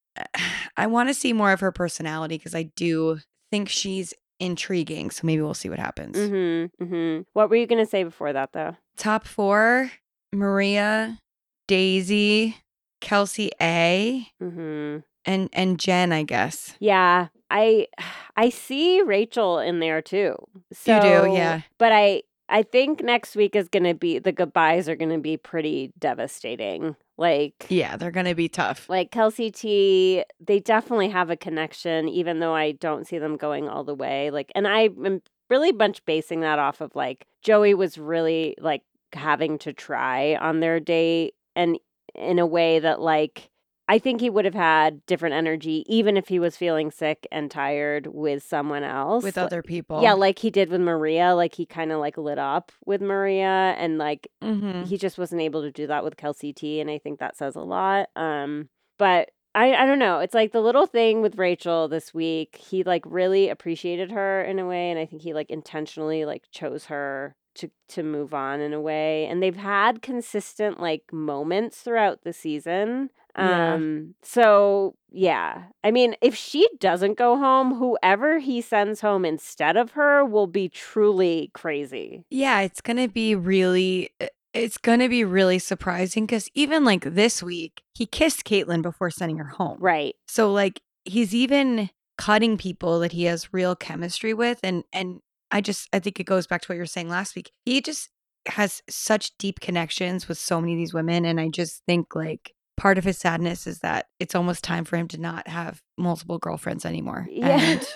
I 0.78 0.88
want 0.88 1.10
to 1.10 1.14
see 1.14 1.34
more 1.34 1.52
of 1.52 1.60
her 1.60 1.72
personality 1.72 2.38
because 2.38 2.56
I 2.56 2.64
do 2.76 3.20
think 3.52 3.70
she's 3.70 4.14
intriguing. 4.40 5.12
So 5.12 5.22
maybe 5.26 5.42
we'll 5.42 5.54
see 5.54 5.70
what 5.70 5.80
happens. 5.80 6.18
Mm-hmm. 6.18 6.84
Mm-hmm. 6.84 7.22
What 7.34 7.50
were 7.50 7.56
you 7.58 7.68
gonna 7.68 7.86
say 7.86 8.04
before 8.04 8.34
that, 8.34 8.54
though? 8.54 8.76
Top 8.98 9.26
four: 9.28 9.92
Maria, 10.34 11.20
Daisy, 11.68 12.58
Kelsey 13.02 13.52
A, 13.62 14.28
Mm-hmm. 14.42 15.00
and 15.26 15.50
and 15.54 15.80
Jen. 15.80 16.12
I 16.12 16.24
guess. 16.24 16.76
Yeah, 16.80 17.28
I 17.50 17.88
I 18.36 18.50
see 18.50 19.02
Rachel 19.02 19.60
in 19.60 19.80
there 19.80 20.02
too. 20.02 20.36
So, 20.74 20.96
You 20.96 21.02
do, 21.02 21.34
yeah. 21.34 21.62
But 21.78 21.92
I 21.92 22.24
I 22.50 22.64
think 22.64 23.02
next 23.04 23.36
week 23.36 23.56
is 23.56 23.68
gonna 23.70 23.94
be 23.94 24.20
the 24.20 24.32
goodbyes 24.32 24.90
are 24.90 24.96
gonna 24.96 25.20
be 25.20 25.38
pretty 25.38 25.92
devastating. 26.00 26.96
Like 27.22 27.68
Yeah, 27.70 27.98
they're 27.98 28.10
gonna 28.10 28.34
be 28.34 28.50
tough. 28.50 28.90
like 28.90 29.12
Kelsey 29.12 29.52
T, 29.52 30.24
they 30.40 30.60
definitely 30.60 31.10
have 31.10 31.30
a 31.30 31.38
connection, 31.38 32.10
even 32.10 32.40
though 32.40 32.56
I 32.56 32.72
don't 32.72 33.06
see 33.08 33.20
them 33.20 33.38
going 33.38 33.70
all 33.70 33.84
the 33.84 33.94
way. 33.94 34.32
Like, 34.32 34.52
and 34.56 34.68
I 34.68 34.86
am 35.06 35.22
really 35.48 35.72
much 35.72 36.04
basing 36.06 36.42
that 36.42 36.58
off 36.58 36.82
of 36.82 36.96
like 36.96 37.28
Joey 37.44 37.76
was 37.76 38.00
really 38.00 38.56
like 38.60 38.82
having 39.14 39.60
to 39.60 39.72
try 39.72 40.36
on 40.36 40.62
their 40.62 40.80
date, 40.80 41.36
and 41.56 41.78
in 42.16 42.40
a 42.40 42.46
way 42.48 42.80
that 42.80 43.00
like 43.00 43.51
I 43.94 44.00
think 44.00 44.22
he 44.22 44.30
would 44.30 44.46
have 44.46 44.54
had 44.56 45.06
different 45.06 45.36
energy, 45.36 45.84
even 45.88 46.16
if 46.16 46.28
he 46.30 46.40
was 46.40 46.56
feeling 46.56 46.92
sick 46.92 47.28
and 47.32 47.52
tired 47.52 48.08
with 48.08 48.42
someone 48.44 48.84
else. 48.84 49.24
with 49.24 49.36
Like- 49.38 49.46
other 49.46 49.62
people. 49.62 50.02
yeah, 50.02 50.14
like 50.14 50.40
he 50.40 50.50
did 50.50 50.70
with 50.70 50.82
Maria. 50.82 51.36
Like 51.36 51.56
he 51.56 51.66
kind 51.66 51.92
of 51.92 52.00
like 52.00 52.18
lit 52.18 52.40
up 52.40 52.72
with 52.86 53.02
Maria, 53.02 53.76
and 53.78 53.98
like 53.98 54.28
hmm 54.42 54.84
he 54.84 54.98
just 54.98 55.18
wasn't 55.18 55.42
able 55.42 55.62
to 55.62 55.72
do 55.72 55.88
that 55.88 56.04
with 56.04 56.16
Kelsey 56.18 56.54
T, 56.54 56.80
and 56.80 56.90
I 56.90 56.98
think 57.00 57.20
that 57.20 57.36
says 57.38 57.56
a 57.56 57.62
lot. 57.62 58.08
Um, 58.16 58.70
but 58.98 59.32
I 59.54 59.74
I 59.76 59.86
don't 59.86 60.00
know. 60.00 60.20
It's 60.20 60.34
like 60.34 60.54
the 60.54 60.62
little 60.62 60.86
thing 60.88 61.22
with 61.22 61.38
Rachel 61.38 61.88
this 61.90 62.14
week. 62.14 62.56
He 62.56 62.84
like 62.84 63.04
really 63.06 63.50
appreciated 63.50 64.10
her 64.12 64.42
in 64.44 64.58
a 64.60 64.66
way, 64.68 64.90
and 64.90 64.98
I 65.00 65.06
think 65.06 65.22
he 65.22 65.34
like 65.34 65.50
intentionally 65.50 66.24
like 66.24 66.44
chose 66.52 66.86
her 66.86 67.36
to 67.56 67.70
to 67.90 68.02
move 68.02 68.34
on 68.34 68.62
in 68.62 68.72
a 68.74 68.80
way. 68.80 69.26
And 69.26 69.44
they've 69.44 69.58
had 69.58 70.02
consistent 70.02 70.80
like 70.80 71.04
moments 71.12 71.82
throughout 71.82 72.24
the 72.24 72.32
season. 72.32 73.10
Yeah. 73.38 73.74
Um 73.74 74.16
so 74.24 74.96
yeah. 75.12 75.64
I 75.84 75.92
mean, 75.92 76.16
if 76.22 76.36
she 76.36 76.68
doesn't 76.80 77.18
go 77.18 77.38
home, 77.38 77.76
whoever 77.76 78.40
he 78.40 78.62
sends 78.62 79.02
home 79.02 79.26
instead 79.26 79.76
of 79.76 79.92
her 79.92 80.24
will 80.24 80.48
be 80.48 80.70
truly 80.70 81.52
crazy. 81.54 82.24
Yeah, 82.30 82.62
it's 82.62 82.82
gonna 82.82 83.10
be 83.10 83.36
really. 83.36 84.10
It's 84.54 84.78
gonna 84.78 85.08
be 85.08 85.24
really 85.24 85.60
surprising 85.60 86.26
because 86.26 86.50
even 86.54 86.84
like 86.84 87.04
this 87.04 87.42
week, 87.42 87.84
he 87.94 88.06
kissed 88.06 88.44
Caitlyn 88.44 88.82
before 88.82 89.10
sending 89.10 89.38
her 89.38 89.46
home. 89.46 89.78
Right. 89.80 90.16
So 90.28 90.52
like 90.52 90.82
he's 91.06 91.34
even 91.34 91.90
cutting 92.18 92.58
people 92.58 93.00
that 93.00 93.12
he 93.14 93.24
has 93.24 93.54
real 93.54 93.76
chemistry 93.76 94.34
with 94.34 94.60
and 94.64 94.84
and 94.94 95.22
I 95.52 95.62
just 95.62 95.90
I 95.92 96.00
think 96.00 96.20
it 96.20 96.26
goes 96.26 96.48
back 96.48 96.62
to 96.62 96.68
what 96.68 96.76
you 96.76 96.82
were 96.82 96.86
saying 96.86 97.10
last 97.10 97.36
week. 97.36 97.52
He 97.66 97.82
just 97.82 98.10
has 98.48 98.82
such 98.90 99.38
deep 99.38 99.60
connections 99.60 100.28
with 100.28 100.38
so 100.38 100.60
many 100.62 100.74
of 100.74 100.78
these 100.78 100.94
women 100.94 101.26
and 101.26 101.40
I 101.40 101.50
just 101.50 101.84
think 101.86 102.16
like 102.16 102.54
part 102.82 102.98
of 102.98 103.04
his 103.04 103.18
sadness 103.20 103.68
is 103.68 103.80
that 103.80 104.08
it's 104.20 104.34
almost 104.34 104.64
time 104.64 104.84
for 104.86 104.98
him 104.98 105.08
to 105.08 105.20
not 105.22 105.48
have 105.48 105.84
multiple 106.00 106.40
girlfriends 106.40 106.84
anymore. 106.84 107.28
Yeah. 107.30 107.60
And 107.60 107.88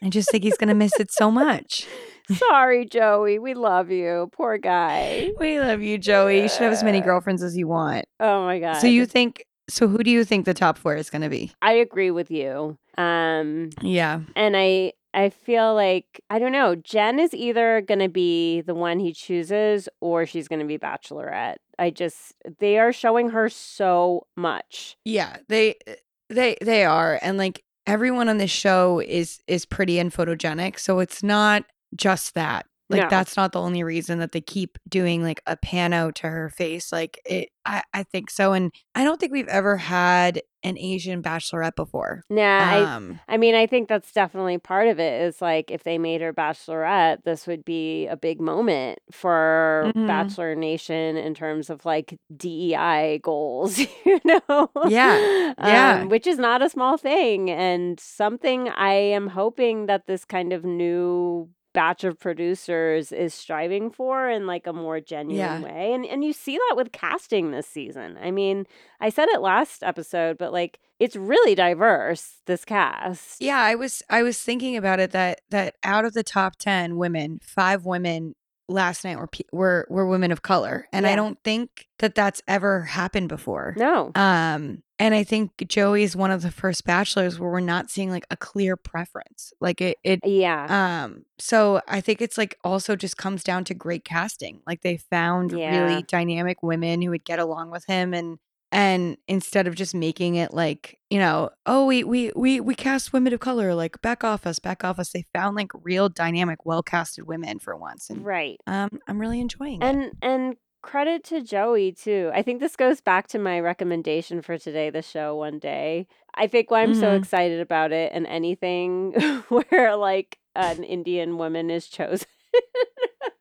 I 0.00 0.10
just 0.10 0.30
think 0.30 0.44
he's 0.44 0.56
going 0.56 0.68
to 0.68 0.74
miss 0.74 0.92
it 1.00 1.10
so 1.10 1.28
much. 1.30 1.84
Sorry, 2.32 2.86
Joey. 2.86 3.40
We 3.40 3.54
love 3.54 3.90
you. 3.90 4.30
Poor 4.32 4.58
guy. 4.58 5.30
We 5.40 5.58
love 5.58 5.82
you, 5.82 5.98
Joey. 5.98 6.42
You 6.42 6.48
should 6.48 6.62
have 6.62 6.72
as 6.72 6.84
many 6.84 7.00
girlfriends 7.00 7.42
as 7.42 7.56
you 7.56 7.66
want. 7.66 8.04
Oh 8.20 8.44
my 8.44 8.60
god. 8.60 8.74
So 8.74 8.86
you 8.86 9.06
think 9.06 9.44
so 9.68 9.88
who 9.88 9.98
do 10.04 10.10
you 10.10 10.24
think 10.24 10.44
the 10.44 10.54
top 10.54 10.78
4 10.78 10.94
is 10.96 11.10
going 11.10 11.22
to 11.22 11.28
be? 11.28 11.52
I 11.60 11.72
agree 11.72 12.10
with 12.12 12.30
you. 12.30 12.78
Um 12.96 13.70
Yeah. 13.82 14.20
and 14.36 14.56
I 14.56 14.92
I 15.14 15.30
feel 15.30 15.74
like 15.74 16.20
I 16.28 16.38
don't 16.38 16.52
know, 16.52 16.74
Jen 16.74 17.18
is 17.20 17.32
either 17.34 17.80
going 17.80 18.00
to 18.00 18.08
be 18.08 18.60
the 18.60 18.74
one 18.74 18.98
he 18.98 19.12
chooses 19.12 19.88
or 20.00 20.26
she's 20.26 20.48
going 20.48 20.60
to 20.60 20.66
be 20.66 20.78
bachelorette. 20.78 21.56
I 21.78 21.90
just 21.90 22.34
they 22.58 22.78
are 22.78 22.92
showing 22.92 23.30
her 23.30 23.48
so 23.48 24.26
much. 24.36 24.96
Yeah, 25.04 25.36
they 25.48 25.76
eh, 25.86 25.94
they 26.30 26.56
they 26.60 26.84
are 26.84 27.18
and 27.22 27.38
like 27.38 27.62
everyone 27.86 28.28
on 28.28 28.38
this 28.38 28.50
show 28.50 29.00
is 29.00 29.40
is 29.46 29.64
pretty 29.64 29.98
and 29.98 30.12
photogenic, 30.12 30.78
so 30.78 30.98
it's 31.00 31.22
not 31.22 31.64
just 31.96 32.34
that. 32.34 32.66
Like 32.90 33.02
No. 33.02 33.08
that's 33.08 33.36
not 33.36 33.52
the 33.52 33.60
only 33.60 33.82
reason 33.82 34.18
that 34.18 34.32
they 34.32 34.42
keep 34.42 34.78
doing 34.88 35.22
like 35.22 35.40
a 35.46 35.56
pano 35.56 36.12
to 36.16 36.28
her 36.28 36.50
face. 36.50 36.92
Like 36.92 37.18
it 37.24 37.48
I 37.64 37.82
I 37.94 38.02
think 38.02 38.30
so 38.30 38.52
and 38.52 38.72
I 38.94 39.04
don't 39.04 39.18
think 39.18 39.32
we've 39.32 39.48
ever 39.48 39.76
had 39.78 40.42
an 40.64 40.76
Asian 40.78 41.22
bachelorette 41.22 41.76
before. 41.76 42.22
Nah, 42.30 42.42
I 42.42 42.96
Um 42.96 43.20
I 43.28 43.36
mean, 43.36 43.54
I 43.54 43.66
think 43.66 43.88
that's 43.88 44.10
definitely 44.12 44.58
part 44.58 44.88
of 44.88 44.98
it. 44.98 45.22
Is 45.22 45.40
like 45.42 45.70
if 45.70 45.84
they 45.84 45.98
made 45.98 46.20
her 46.22 46.32
bachelorette, 46.32 47.22
this 47.24 47.46
would 47.46 47.64
be 47.64 48.06
a 48.06 48.16
big 48.16 48.40
moment 48.40 48.98
for 49.12 49.92
Mhm. 49.94 50.06
Bachelor 50.06 50.54
Nation 50.56 51.16
in 51.16 51.34
terms 51.34 51.70
of 51.70 51.84
like 51.84 52.18
DEI 52.34 53.18
goals, 53.22 53.78
you 54.04 54.20
know? 54.24 54.70
Yeah, 54.88 55.52
yeah. 55.58 56.00
Um, 56.02 56.08
which 56.08 56.26
is 56.26 56.38
not 56.38 56.62
a 56.62 56.68
small 56.68 56.96
thing 56.96 57.50
and 57.50 58.00
something 58.00 58.68
I 58.70 58.94
am 58.94 59.28
hoping 59.28 59.86
that 59.86 60.06
this 60.06 60.24
kind 60.24 60.52
of 60.52 60.64
new 60.64 61.50
batch 61.74 62.04
of 62.04 62.18
producers 62.18 63.12
is 63.12 63.34
striving 63.34 63.90
for 63.90 64.30
in 64.30 64.46
like 64.46 64.66
a 64.66 64.72
more 64.72 65.00
genuine 65.00 65.36
Yeah. 65.38 65.60
way. 65.60 65.92
And 65.92 66.06
and 66.06 66.24
you 66.24 66.32
see 66.32 66.56
that 66.56 66.76
with 66.76 66.92
casting 66.92 67.50
this 67.50 67.66
season. 67.66 68.16
I 68.22 68.30
mean, 68.30 68.66
I 69.00 69.10
said 69.10 69.28
it 69.28 69.40
last 69.42 69.82
episode, 69.82 70.38
but 70.38 70.52
like 70.52 70.78
it's 71.00 71.16
really 71.16 71.54
diverse 71.54 72.36
this 72.46 72.64
cast. 72.64 73.42
Yeah, 73.42 73.58
I 73.60 73.74
was 73.74 74.02
I 74.08 74.22
was 74.22 74.40
thinking 74.40 74.76
about 74.76 75.00
it 75.00 75.10
that 75.10 75.40
that 75.50 75.74
out 75.84 76.04
of 76.04 76.14
the 76.14 76.22
top 76.22 76.56
10 76.56 76.96
women, 76.96 77.40
5 77.42 77.84
women 77.84 78.34
last 78.68 79.04
night 79.04 79.18
were 79.18 79.28
were 79.52 79.86
were 79.90 80.06
women 80.06 80.32
of 80.32 80.42
color. 80.42 80.86
And 80.92 81.04
Yeah. 81.04 81.12
I 81.12 81.16
don't 81.16 81.38
think 81.44 81.86
that 81.98 82.14
that's 82.14 82.42
ever 82.48 82.82
happened 82.82 83.28
before. 83.28 83.74
No. 83.76 84.10
Um 84.14 84.82
and 84.98 85.12
I 85.12 85.24
think 85.24 85.50
Joey's 85.68 86.14
one 86.14 86.30
of 86.30 86.42
the 86.42 86.52
first 86.52 86.84
bachelors 86.84 87.38
where 87.40 87.50
we're 87.50 87.58
not 87.60 87.90
seeing 87.90 88.10
like 88.10 88.26
a 88.30 88.36
clear 88.36 88.76
preference. 88.76 89.52
Like 89.60 89.80
it 89.80 89.98
it 90.02 90.20
Yeah. 90.24 90.66
um 91.04 91.24
so 91.38 91.82
I 91.88 92.00
think 92.00 92.22
it's 92.22 92.38
like 92.38 92.56
also 92.64 92.96
just 92.96 93.16
comes 93.16 93.42
down 93.44 93.64
to 93.64 93.74
great 93.74 94.04
casting. 94.04 94.60
Like 94.66 94.80
they 94.82 94.96
found 94.96 95.52
Yeah. 95.52 95.82
really 95.84 96.02
dynamic 96.02 96.62
women 96.62 97.02
who 97.02 97.10
would 97.10 97.24
get 97.24 97.38
along 97.38 97.70
with 97.70 97.84
him 97.86 98.14
and 98.14 98.38
and 98.74 99.16
instead 99.28 99.66
of 99.66 99.74
just 99.74 99.94
making 99.94 100.34
it 100.34 100.52
like, 100.52 100.98
you 101.08 101.18
know, 101.18 101.50
oh 101.64 101.86
we 101.86 102.04
we 102.04 102.32
we 102.36 102.60
we 102.60 102.74
cast 102.74 103.12
women 103.12 103.32
of 103.32 103.40
color, 103.40 103.74
like 103.74 104.02
back 104.02 104.24
off 104.24 104.46
us, 104.46 104.58
back 104.58 104.84
off 104.84 104.98
us. 104.98 105.10
They 105.10 105.24
found 105.32 105.56
like 105.56 105.70
real 105.82 106.08
dynamic, 106.08 106.66
well 106.66 106.82
casted 106.82 107.26
women 107.26 107.58
for 107.60 107.76
once. 107.76 108.10
And 108.10 108.24
right. 108.24 108.60
um 108.66 108.98
I'm 109.08 109.18
really 109.20 109.40
enjoying 109.40 109.80
it. 109.80 109.84
And 109.86 110.12
and 110.20 110.56
credit 110.82 111.24
to 111.24 111.40
Joey 111.40 111.92
too. 111.92 112.30
I 112.34 112.42
think 112.42 112.60
this 112.60 112.76
goes 112.76 113.00
back 113.00 113.28
to 113.28 113.38
my 113.38 113.58
recommendation 113.60 114.42
for 114.42 114.58
today, 114.58 114.90
the 114.90 115.00
show 115.02 115.34
one 115.36 115.58
day. 115.58 116.06
I 116.34 116.46
think 116.46 116.70
why 116.70 116.82
I'm 116.82 116.94
so 116.94 117.06
Mhm. 117.06 117.18
excited 117.18 117.60
about 117.60 117.92
it 117.92 118.12
and 118.12 118.26
anything 118.26 119.12
where 119.48 119.96
like 119.96 120.38
an 120.56 120.84
Indian 120.84 121.38
woman 121.38 121.70
is 121.70 121.86
chosen. 121.88 122.26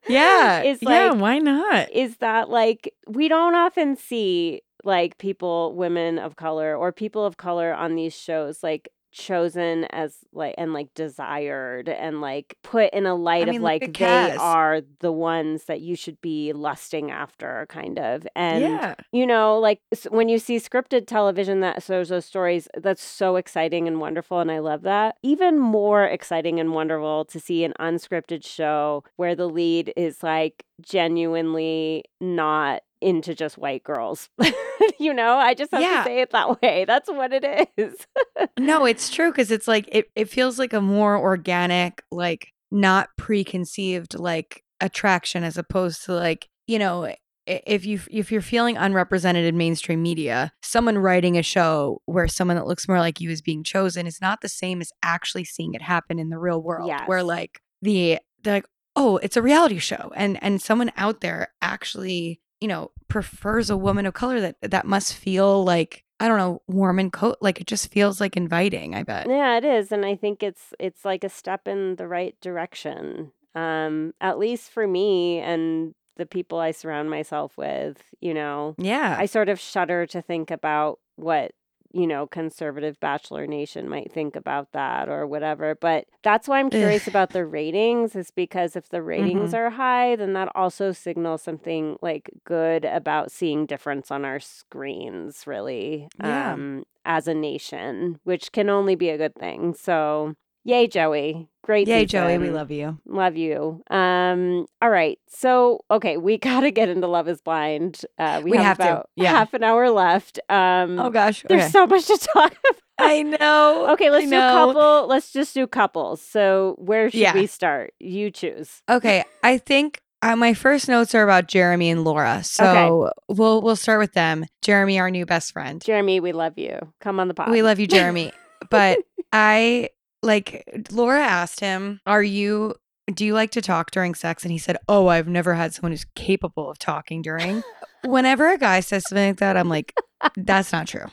Yeah. 0.08 0.62
is 0.64 0.80
yeah, 0.82 1.12
why 1.12 1.40
not? 1.40 1.92
is 1.92 2.18
that 2.18 2.50
like 2.50 2.94
we 3.08 3.28
don't 3.28 3.56
often 3.56 3.96
see 3.98 4.62
like 4.84 5.18
people 5.18 5.74
women 5.76 6.20
of 6.20 6.36
color 6.36 6.76
or 6.76 6.92
people 6.92 7.26
of 7.26 7.38
color 7.38 7.74
on 7.74 7.96
these 7.96 8.16
shows 8.16 8.64
like 8.64 8.90
chosen 9.14 9.86
as 9.86 10.18
like 10.34 10.56
and 10.58 10.74
like 10.74 10.94
desired 10.96 11.88
and 11.88 12.20
like 12.20 12.58
put 12.64 12.92
in 12.94 13.06
a 13.06 13.16
light 13.16 13.48
mean, 13.48 13.58
of 13.58 13.62
like 13.62 13.98
they 13.98 14.36
are 14.36 14.82
the 15.00 15.12
ones 15.12 15.66
that 15.66 15.82
you 15.82 15.96
should 15.96 16.20
be 16.20 16.52
lusting 16.52 17.12
after 17.12 17.66
kind 17.70 18.00
of. 18.00 18.28
And 18.36 18.64
yeah. 18.64 18.96
you 19.12 19.26
know 19.26 19.60
like 19.60 19.80
when 20.10 20.30
you 20.30 20.40
see 20.40 20.58
scripted 20.58 21.08
television 21.08 21.62
that 21.62 21.84
shows 21.84 22.10
those 22.10 22.26
stories 22.26 22.68
that's 22.76 23.04
so 23.04 23.36
exciting 23.36 23.88
and 23.88 24.00
wonderful 24.00 24.40
and 24.40 24.52
i 24.52 24.60
love 24.60 24.82
that. 24.82 25.16
Even 25.24 25.60
more 25.60 26.04
exciting 26.04 26.60
and 26.60 26.74
wonderful 26.74 27.26
to 27.26 27.40
see 27.40 27.64
an 27.64 27.74
unscripted 27.80 28.46
show 28.46 29.04
where 29.16 29.36
the 29.36 29.48
lead 29.48 29.94
is 29.96 30.24
like 30.24 30.66
genuinely 30.82 32.04
not 32.20 32.82
into 33.04 33.36
just 33.36 33.58
white 33.58 33.84
girls 33.84 34.30
you 35.00 35.14
know 35.14 35.36
i 35.38 35.54
just 35.54 35.72
have 35.72 35.82
Yeah. 35.82 35.98
to 36.00 36.04
say 36.06 36.22
it 36.22 36.32
that 36.32 36.62
way 36.62 36.86
that's 36.86 37.10
what 37.10 37.32
it 37.34 37.70
is 37.78 38.08
No, 38.60 38.86
it's 38.86 39.10
true 39.10 39.30
because 39.32 39.52
it's 39.52 39.68
like 39.68 39.88
it, 39.92 40.06
it 40.16 40.30
feels 40.30 40.58
like 40.60 40.74
a 40.74 40.82
more 40.82 41.18
organic, 41.18 42.02
like 42.12 42.50
not 42.72 43.10
preconceived 43.18 44.18
like 44.18 44.64
attraction 44.80 45.44
as 45.44 45.58
opposed 45.58 46.06
to 46.06 46.14
like, 46.14 46.48
you 46.68 46.80
know, 46.80 47.14
if 47.46 47.86
you 47.86 48.00
if 48.10 48.32
you're 48.32 48.42
feeling 48.42 48.78
unrepresented 48.78 49.46
in 49.46 49.58
mainstream 49.58 50.02
media, 50.02 50.54
someone 50.62 50.98
writing 50.98 51.38
a 51.38 51.44
show 51.44 52.02
where 52.06 52.28
someone 52.28 52.56
that 52.58 52.68
looks 52.68 52.88
more 52.88 53.00
like 53.00 53.20
you 53.20 53.30
is 53.30 53.42
being 53.42 53.64
chosen 53.64 54.08
is 54.08 54.20
not 54.22 54.42
the 54.42 54.50
same 54.50 54.80
as 54.82 54.92
actually 55.04 55.44
seeing 55.44 55.74
it 55.74 55.82
happen 55.82 56.20
in 56.20 56.30
the 56.30 56.40
real 56.40 56.62
world. 56.62 56.88
Where 57.08 57.24
like 57.24 57.60
the 57.82 58.20
they're 58.44 58.56
like, 58.56 58.66
oh, 58.96 59.18
it's 59.18 59.36
a 59.38 59.42
reality 59.42 59.78
show. 59.80 60.12
And 60.16 60.42
and 60.42 60.62
someone 60.62 60.92
out 60.96 61.22
there 61.22 61.50
actually, 61.62 62.40
you 62.64 62.70
know, 62.70 62.92
prefers 63.10 63.70
a 63.70 63.76
woman 63.76 64.06
of 64.06 64.14
color 64.14 64.40
that 64.40 64.56
that 64.62 64.86
must 64.88 65.14
feel 65.14 65.66
like 65.66 66.06
I 66.22 66.30
don't 66.30 66.38
know, 66.38 66.62
warm 66.68 66.98
and 66.98 67.12
coat. 67.12 67.38
Like 67.42 67.60
it 67.60 67.68
just 67.68 67.92
feels 67.92 68.22
like 68.22 68.38
inviting. 68.38 68.96
I 68.96 69.04
bet. 69.04 69.28
Yeah, 69.30 69.58
it 69.58 69.66
is, 69.66 69.92
and 69.92 70.06
I 70.06 70.16
think 70.16 70.42
it's 70.42 70.74
it's 70.80 71.04
like 71.04 71.26
a 71.26 71.30
step 71.30 71.68
in 71.68 71.98
the 71.98 72.08
right 72.08 72.40
direction. 72.40 73.34
Um, 73.54 74.14
at 74.22 74.40
least 74.40 74.72
for 74.72 74.88
me 74.88 75.40
and 75.40 75.94
the 76.16 76.26
people 76.26 76.60
I 76.60 76.72
surround 76.72 77.10
myself 77.10 77.58
with, 77.58 77.98
you 78.22 78.34
know. 78.34 78.76
Yeah. 78.78 79.16
I 79.20 79.26
sort 79.26 79.50
of 79.50 79.60
shudder 79.60 80.06
to 80.08 80.22
think 80.22 80.50
about 80.50 81.00
what, 81.18 81.52
you 81.94 82.08
know, 82.08 82.28
conservative 82.28 83.00
Bachelor 83.00 83.48
Nation 83.48 83.88
might 83.88 84.12
think 84.12 84.36
about 84.36 84.72
that 84.74 85.08
or 85.10 85.26
whatever. 85.28 85.76
But 85.76 86.06
that's 86.24 86.48
why 86.48 86.60
I'm 86.60 86.70
curious 86.70 87.08
about 87.08 87.32
the 87.32 87.46
ratings, 87.46 88.16
is 88.16 88.32
because 88.32 88.76
if 88.76 88.90
the 88.90 89.02
ratings 89.04 89.52
Mhm. 89.52 89.58
are 89.58 89.70
high, 89.70 90.16
then 90.16 90.34
that 90.34 90.52
also 90.56 90.92
signals 90.92 91.42
something 91.44 91.98
like 92.02 92.30
good 92.46 92.84
about 92.86 93.32
seeing 93.32 93.66
difference 93.66 94.12
on 94.12 94.26
our 94.26 94.40
screens, 94.40 95.46
really, 95.48 96.08
Yeah. 96.18 96.54
um, 96.54 96.84
as 97.06 97.28
a 97.28 97.34
nation, 97.34 98.20
which 98.24 98.52
can 98.52 98.70
only 98.70 98.96
be 98.96 99.10
a 99.10 99.18
good 99.18 99.36
thing. 99.36 99.74
So, 99.74 100.36
yay, 100.64 100.88
Joey. 100.88 101.50
Great. 101.64 101.88
Yay, 101.88 102.06
Joey, 102.06 102.38
we 102.38 102.50
love 102.50 102.72
you. 102.72 103.00
Love 103.06 103.38
you. 103.38 103.82
Um, 103.90 104.66
all 104.82 104.90
right. 104.90 105.18
So, 105.30 105.80
okay, 105.90 106.18
we 106.18 106.38
got 106.50 106.62
to 106.62 106.72
get 106.72 106.90
into 106.90 107.08
Love 107.08 107.30
is 107.30 107.40
Blind. 107.42 108.02
Uh, 108.18 108.42
we, 108.44 108.52
We 108.52 108.58
have, 108.58 108.78
have 108.80 109.02
to, 109.02 109.06
yeah. 109.16 109.30
half 109.32 109.54
an 109.54 109.64
hour 109.64 109.90
left. 109.90 110.40
Um, 110.50 111.00
Oh 111.00 111.10
gosh. 111.10 111.46
there's 111.48 111.64
okay. 111.64 111.72
so 111.72 111.88
much 111.88 112.06
to 112.08 112.18
talk 112.34 112.52
about. 112.52 112.82
I 113.00 113.24
know. 113.24 113.88
Okay, 113.94 114.10
let's 114.12 114.24
I 114.24 114.26
do 114.26 114.32
know. 114.32 114.74
couple. 114.74 115.08
Let's 115.08 115.32
just 115.32 115.54
do 115.54 115.66
couples. 115.66 116.22
So, 116.22 116.76
where 116.78 117.10
should 117.10 117.20
Yeah. 117.22 117.34
we 117.34 117.48
start? 117.48 117.94
You 118.00 118.30
choose. 118.30 118.82
Okay, 118.90 119.24
I 119.42 119.58
think 119.58 120.02
uh, 120.22 120.36
my 120.36 120.54
first 120.54 120.88
notes 120.88 121.16
are 121.16 121.24
about 121.24 121.48
Jeremy 121.48 121.90
and 121.90 122.04
Laura. 122.04 122.44
So 122.44 123.10
we'll 123.30 123.62
we'll 123.62 123.76
start 123.76 124.00
with 124.00 124.14
them. 124.14 124.46
Jeremy, 124.62 125.00
our 125.00 125.10
new 125.10 125.26
best 125.26 125.54
friend. 125.54 125.82
Jeremy, 125.84 126.20
we 126.20 126.34
love 126.34 126.58
you. 126.58 126.78
Come 127.02 127.20
on 127.20 127.28
the 127.30 127.34
pod. 127.34 127.50
We 127.50 127.62
love 127.64 127.80
you, 127.80 127.88
Jeremy. 127.88 128.32
but 128.70 129.00
I 129.34 129.90
like 130.24 130.64
Laura 130.92 131.22
asked 131.22 131.60
him, 131.60 132.00
"Are 132.06 132.24
you 132.24 132.76
do 133.14 133.26
you 133.26 133.34
like 133.34 133.52
to 133.52 133.62
talk 133.62 133.92
during 133.92 134.16
sex?" 134.16 134.44
And 134.44 134.52
he 134.52 134.58
said, 134.58 134.78
"Oh, 134.88 135.08
I've 135.08 135.28
never 135.28 135.54
had 135.54 135.74
someone 135.74 135.92
who's 135.92 136.06
capable 136.16 136.70
of 136.70 136.80
talking 136.80 137.22
during." 137.22 137.64
Whenever 138.06 138.50
a 138.50 138.58
guy 138.58 138.80
says 138.80 139.04
something 139.08 139.30
like 139.30 139.38
that, 139.38 139.58
I'm 139.58 139.70
like, 139.70 139.94
"That's 140.36 140.72
not 140.72 140.88
true." 140.88 141.06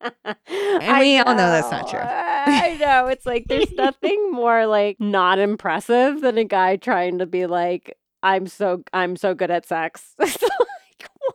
and 0.24 0.98
we 0.98 1.18
all 1.18 1.34
know 1.34 1.50
that's 1.50 1.70
not 1.70 1.88
true. 1.88 2.00
I 2.00 2.76
know. 2.80 3.06
It's 3.06 3.26
like 3.26 3.46
there's 3.46 3.72
nothing 3.76 4.32
more 4.32 4.66
like 4.66 4.98
not 5.00 5.38
impressive 5.38 6.20
than 6.20 6.38
a 6.38 6.44
guy 6.44 6.76
trying 6.76 7.18
to 7.18 7.26
be 7.26 7.46
like, 7.46 7.96
I'm 8.22 8.46
so 8.46 8.82
I'm 8.92 9.16
so 9.16 9.34
good 9.34 9.50
at 9.50 9.66
sex. 9.66 10.14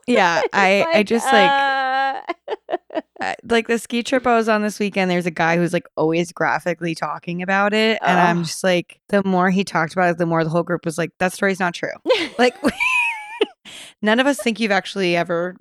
It's 0.06 0.08
like, 0.08 0.16
what? 0.16 0.16
Yeah, 0.16 0.40
It's 0.44 0.48
I 0.52 0.86
I 0.98 1.02
just 1.02 1.26
like 1.26 1.50
uh, 1.50 2.98
uh, 3.20 3.34
like 3.48 3.66
the 3.68 3.78
ski 3.78 4.02
trip 4.02 4.26
I 4.26 4.36
was 4.36 4.48
on 4.48 4.62
this 4.62 4.78
weekend, 4.78 5.10
there's 5.10 5.26
a 5.26 5.30
guy 5.30 5.56
who's 5.56 5.72
like 5.72 5.86
always 5.96 6.32
graphically 6.32 6.94
talking 6.94 7.42
about 7.42 7.72
it. 7.74 7.98
And 8.02 8.20
I'm 8.20 8.44
just 8.44 8.62
like, 8.64 9.00
the 9.08 9.22
more 9.24 9.50
he 9.50 9.64
talked 9.64 9.92
about 9.92 10.10
it, 10.10 10.18
the 10.18 10.26
more 10.26 10.44
the 10.44 10.50
whole 10.50 10.62
group 10.62 10.84
was 10.84 10.98
like, 10.98 11.10
that 11.18 11.32
story's 11.32 11.60
not 11.60 11.74
true. 11.74 11.90
Like, 12.38 12.54
none 14.02 14.20
of 14.20 14.26
us 14.26 14.38
think 14.38 14.60
you've 14.60 14.70
actually 14.72 15.16
ever 15.16 15.56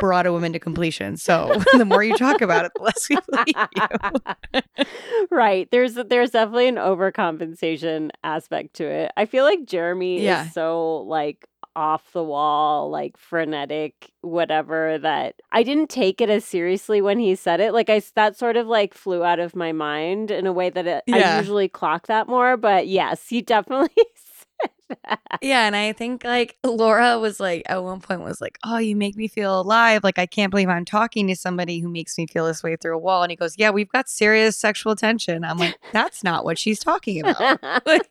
brought 0.00 0.26
a 0.26 0.32
woman 0.32 0.52
to 0.52 0.58
completion. 0.58 1.16
So 1.16 1.52
the 1.76 1.84
more 1.84 2.02
you 2.02 2.16
talk 2.16 2.40
about 2.40 2.64
it, 2.64 2.72
the 2.74 2.82
less 2.82 3.08
we 3.08 3.16
believe 3.30 4.54
you. 4.56 5.26
right. 5.30 5.68
There's 5.70 5.94
there's 5.94 6.30
definitely 6.30 6.68
an 6.68 6.76
overcompensation 6.76 8.10
aspect 8.24 8.74
to 8.74 8.84
it. 8.84 9.12
I 9.16 9.26
feel 9.26 9.44
like 9.44 9.64
Jeremy 9.66 10.22
Yeah. 10.22 10.46
is 10.46 10.52
so 10.52 10.98
like 11.06 11.46
off 11.74 12.12
the 12.12 12.22
wall, 12.22 12.90
like 12.90 13.16
frenetic, 13.16 14.10
whatever 14.20 14.98
that 14.98 15.36
I 15.50 15.62
didn't 15.62 15.88
take 15.90 16.20
it 16.20 16.28
as 16.30 16.44
seriously 16.44 17.00
when 17.00 17.18
he 17.18 17.34
said 17.34 17.60
it. 17.60 17.72
Like 17.72 17.88
I 17.90 18.02
that 18.14 18.36
sort 18.36 18.56
of 18.56 18.66
like 18.66 18.94
flew 18.94 19.24
out 19.24 19.38
of 19.40 19.56
my 19.56 19.72
mind 19.72 20.30
in 20.30 20.46
a 20.46 20.52
way 20.52 20.70
that 20.70 20.86
it, 20.86 21.04
I 21.12 21.18
Yeah. 21.18 21.38
usually 21.38 21.68
clock 21.68 22.06
that 22.08 22.28
more, 22.28 22.56
but 22.56 22.86
yes, 22.88 23.28
he 23.28 23.40
definitely 23.42 23.88
said 24.14 24.70
that. 25.08 25.38
Yeah. 25.40 25.66
And 25.66 25.74
I 25.74 25.92
think 25.94 26.22
like 26.24 26.56
Laura 26.62 27.18
was 27.18 27.40
like, 27.40 27.62
at 27.66 27.82
one 27.82 28.00
point, 28.00 28.20
was 28.20 28.42
like, 28.42 28.58
oh, 28.64 28.76
you 28.76 28.94
make 28.94 29.16
me 29.16 29.26
feel 29.26 29.58
alive. 29.60 30.04
Like, 30.04 30.18
I 30.18 30.26
can't 30.26 30.50
believe 30.50 30.68
I'm 30.68 30.84
talking 30.84 31.26
to 31.28 31.34
somebody 31.36 31.78
who 31.80 31.88
makes 31.88 32.18
me 32.18 32.26
feel 32.26 32.44
this 32.46 32.62
way 32.62 32.76
through 32.76 32.94
a 32.96 32.98
wall. 32.98 33.22
And 33.22 33.30
he 33.30 33.36
goes, 33.36 33.54
yeah, 33.56 33.70
we've 33.70 33.88
got 33.90 34.08
serious 34.10 34.56
sexual 34.58 34.94
tension. 34.94 35.44
I'm 35.44 35.56
like, 35.56 35.76
that's 35.92 36.22
not 36.22 36.44
what 36.44 36.58
she's 36.58 36.78
talking 36.78 37.20
about. 37.26 37.58
Like- 37.86 38.10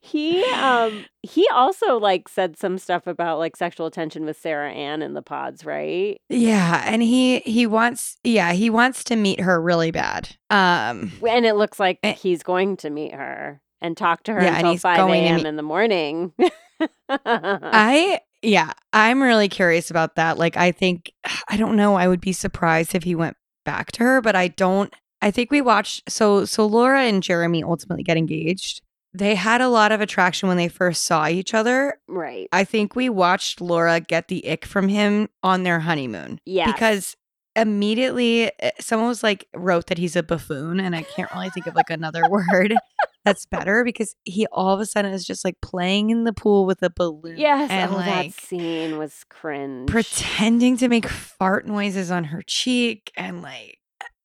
he 0.00 0.44
um 0.54 1.04
he 1.22 1.48
also 1.52 1.98
like 1.98 2.28
said 2.28 2.56
some 2.58 2.78
stuff 2.78 3.06
about 3.06 3.38
like 3.38 3.56
sexual 3.56 3.86
attention 3.86 4.24
with 4.24 4.38
Sarah 4.38 4.70
Ann 4.72 5.02
in 5.02 5.14
the 5.14 5.22
pods, 5.22 5.64
right? 5.64 6.20
Yeah, 6.28 6.82
and 6.86 7.02
he 7.02 7.40
he 7.40 7.66
wants 7.66 8.16
yeah, 8.24 8.52
he 8.52 8.70
wants 8.70 9.04
to 9.04 9.16
meet 9.16 9.40
her 9.40 9.60
really 9.60 9.90
bad. 9.90 10.36
Um 10.50 11.12
And 11.28 11.44
it 11.44 11.56
looks 11.56 11.78
like 11.80 11.98
Eh. 12.02 12.12
he's 12.12 12.42
going 12.42 12.76
to 12.78 12.90
meet 12.90 13.14
her 13.14 13.60
and 13.80 13.96
talk 13.96 14.22
to 14.24 14.32
her 14.34 14.42
Yeah, 14.42 14.56
until 14.56 14.70
he's 14.72 14.82
5 14.82 15.08
a.m. 15.08 15.46
in 15.46 15.56
the 15.56 15.62
morning. 15.62 16.32
I 17.08 18.20
yeah, 18.42 18.72
I'm 18.92 19.20
really 19.22 19.48
curious 19.48 19.90
about 19.90 20.14
that. 20.16 20.38
Like 20.38 20.56
I 20.56 20.72
think 20.72 21.12
I 21.48 21.56
don't 21.56 21.76
know, 21.76 21.94
I 21.96 22.08
would 22.08 22.20
be 22.20 22.32
surprised 22.32 22.94
if 22.94 23.02
he 23.04 23.14
went 23.14 23.36
back 23.64 23.92
to 23.92 24.04
her, 24.04 24.20
but 24.20 24.36
I 24.36 24.48
don't 24.48 24.92
I 25.20 25.30
think 25.30 25.50
we 25.50 25.60
watched 25.60 26.10
so 26.10 26.44
so 26.44 26.66
Laura 26.66 27.02
and 27.02 27.22
Jeremy 27.22 27.62
ultimately 27.64 28.04
get 28.04 28.16
engaged. 28.16 28.82
They 29.14 29.34
had 29.34 29.60
a 29.60 29.68
lot 29.68 29.90
of 29.92 30.00
attraction 30.00 30.48
when 30.48 30.58
they 30.58 30.68
first 30.68 31.04
saw 31.04 31.26
each 31.28 31.54
other. 31.54 31.98
Right. 32.08 32.48
I 32.52 32.64
think 32.64 32.94
we 32.94 33.08
watched 33.08 33.60
Laura 33.60 34.00
get 34.00 34.28
the 34.28 34.48
ick 34.48 34.64
from 34.64 34.88
him 34.88 35.28
on 35.42 35.62
their 35.62 35.80
honeymoon. 35.80 36.40
Yeah. 36.44 36.70
Because 36.70 37.16
immediately 37.56 38.50
eh, 38.60 38.70
someone 38.80 39.08
was 39.08 39.22
like 39.22 39.46
wrote 39.54 39.86
that 39.88 39.98
he's 39.98 40.16
a 40.16 40.22
buffoon 40.22 40.78
and 40.80 40.94
I 40.94 41.02
can't 41.02 41.30
really 41.34 41.50
think 41.50 41.66
of 41.66 41.74
like 41.74 41.90
another 41.90 42.22
word 42.28 42.74
that's 43.24 43.46
better 43.46 43.82
because 43.84 44.14
he 44.24 44.46
all 44.52 44.72
of 44.74 44.80
a 44.80 44.86
sudden 44.86 45.12
is 45.12 45.26
just 45.26 45.44
like 45.44 45.60
playing 45.60 46.10
in 46.10 46.24
the 46.24 46.32
pool 46.32 46.66
with 46.66 46.82
a 46.82 46.90
balloon 46.90 47.36
Yes. 47.36 47.68
and 47.70 47.90
oh, 47.90 47.96
like 47.96 48.34
that 48.36 48.40
scene 48.44 48.96
was 48.98 49.24
cringe. 49.28 49.88
pretending 49.90 50.76
to 50.76 50.88
make 50.88 51.08
fart 51.08 51.66
noises 51.66 52.10
on 52.10 52.24
her 52.24 52.42
cheek 52.46 53.10
and 53.16 53.42
like 53.42 53.78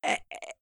I, 0.04 0.20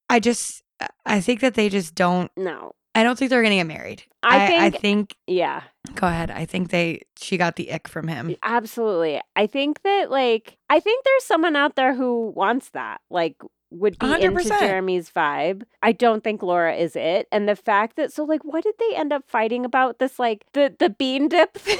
I 0.10 0.20
just 0.20 0.64
eh, 0.80 0.88
I 1.06 1.20
think 1.20 1.42
that 1.42 1.56
they 1.56 1.68
just 1.70 1.94
don't 1.94 2.32
no. 2.38 2.74
I 2.94 3.04
don't 3.04 3.18
think 3.18 3.30
they're 3.30 3.42
gonna 3.44 3.56
get 3.56 3.68
married. 3.68 4.04
I 4.24 4.66
I 4.66 4.70
think- 4.70 4.82
think 4.82 5.16
Yeah. 5.28 5.64
go 5.96 6.08
ahead. 6.08 6.30
I 6.32 6.46
think 6.46 6.70
they 6.72 7.02
she 7.20 7.38
got 7.38 7.56
the 7.56 7.72
ick 7.72 7.88
from 7.88 8.08
him. 8.08 8.36
Absolutely. 8.44 9.22
I 9.36 9.48
think 9.48 9.82
that 9.84 10.12
like 10.12 10.58
I 10.70 10.80
think 10.80 11.04
there's 11.06 11.24
someone 11.26 11.56
out 11.56 11.76
there 11.76 11.94
who 11.96 12.32
wants 12.36 12.70
that. 12.72 13.00
Like 13.10 13.36
would 13.74 13.98
be 13.98 14.06
into 14.12 14.28
100%. 14.28 14.60
Jeremy's 14.60 15.10
vibe. 15.10 15.64
I 15.82 15.94
don't 15.94 16.22
think 16.26 16.44
Laura 16.44 16.76
is 16.76 16.98
it. 16.98 17.28
And 17.32 17.48
the 17.48 17.56
fact 17.56 17.96
that 17.96 18.12
so 18.12 18.26
like 18.26 18.44
what 18.44 18.64
did 18.64 18.76
they 18.78 18.96
end 18.98 19.14
up 19.14 19.24
fighting 19.28 19.64
about 19.64 20.00
this 20.00 20.20
like 20.20 20.44
the 20.54 20.76
the 20.78 20.90
bean 20.90 21.30
dip 21.30 21.54
thing? 21.58 21.80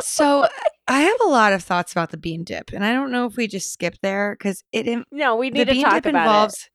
So 0.00 0.46
I 0.88 1.00
have 1.00 1.20
a 1.24 1.28
lot 1.30 1.54
of 1.54 1.62
thoughts 1.64 1.92
about 1.92 2.10
the 2.10 2.16
bean 2.18 2.44
dip, 2.44 2.70
and 2.72 2.84
I 2.84 2.92
don't 2.92 3.10
know 3.10 3.24
if 3.26 3.36
we 3.36 3.46
just 3.48 3.72
skip 3.72 3.96
there 4.02 4.36
because 4.38 4.62
it 4.72 4.86
in- 4.86 5.04
no, 5.10 5.36
we 5.36 5.48
the 5.50 5.58
need 5.60 5.64
to 5.68 5.72
bean 5.72 5.84
talk 5.84 5.94
dip 5.94 6.06
about 6.06 6.20
involves 6.26 6.70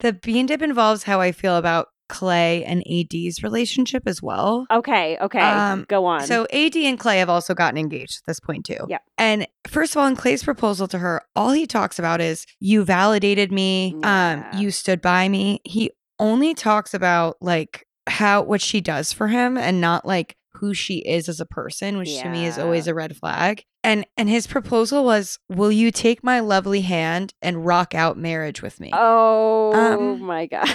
the 0.00 0.12
bean 0.12 0.46
dip 0.46 0.62
involves 0.62 1.02
how 1.02 1.20
I 1.20 1.32
feel 1.32 1.56
about 1.56 1.88
Clay 2.10 2.64
and 2.64 2.82
AD's 2.86 3.42
relationship 3.42 4.02
as 4.06 4.20
well. 4.22 4.66
Okay, 4.70 5.16
okay. 5.20 5.40
Um, 5.40 5.86
Go 5.88 6.04
on. 6.04 6.26
So 6.26 6.46
AD 6.52 6.76
and 6.76 6.98
Clay 6.98 7.18
have 7.18 7.30
also 7.30 7.54
gotten 7.54 7.78
engaged 7.78 8.18
at 8.18 8.26
this 8.26 8.40
point 8.40 8.66
too. 8.66 8.84
Yeah. 8.88 8.98
And 9.16 9.46
first 9.66 9.94
of 9.94 10.02
all, 10.02 10.06
in 10.08 10.16
Clay's 10.16 10.42
proposal 10.42 10.88
to 10.88 10.98
her, 10.98 11.22
all 11.34 11.52
he 11.52 11.66
talks 11.66 11.98
about 11.98 12.20
is 12.20 12.44
you 12.58 12.84
validated 12.84 13.50
me, 13.52 13.94
Yeah. 14.02 14.50
um, 14.52 14.60
you 14.60 14.70
stood 14.70 15.00
by 15.00 15.28
me. 15.28 15.60
He 15.64 15.92
only 16.18 16.52
talks 16.54 16.92
about 16.92 17.36
like 17.40 17.86
how 18.06 18.42
what 18.42 18.60
she 18.60 18.80
does 18.80 19.12
for 19.12 19.28
him 19.28 19.56
and 19.56 19.80
not 19.80 20.04
like 20.04 20.36
who 20.54 20.74
she 20.74 20.98
is 20.98 21.28
as 21.28 21.40
a 21.40 21.46
person, 21.46 21.96
which 21.96 22.18
to 22.18 22.28
me 22.28 22.44
is 22.44 22.58
always 22.58 22.86
a 22.86 22.94
red 22.94 23.16
flag. 23.16 23.64
And 23.82 24.04
and 24.18 24.28
his 24.28 24.46
proposal 24.46 25.04
was, 25.04 25.38
"Will 25.48 25.72
you 25.72 25.90
take 25.90 26.22
my 26.22 26.40
lovely 26.40 26.82
hand 26.82 27.32
and 27.40 27.64
rock 27.64 27.94
out 27.94 28.18
marriage 28.18 28.60
with 28.60 28.78
me?" 28.78 28.90
oh 28.92 29.72
um, 29.72 30.20
my 30.20 30.44
god. 30.54 30.68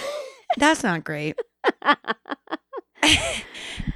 That's 0.58 0.84
not 0.84 1.04
great. 1.04 1.38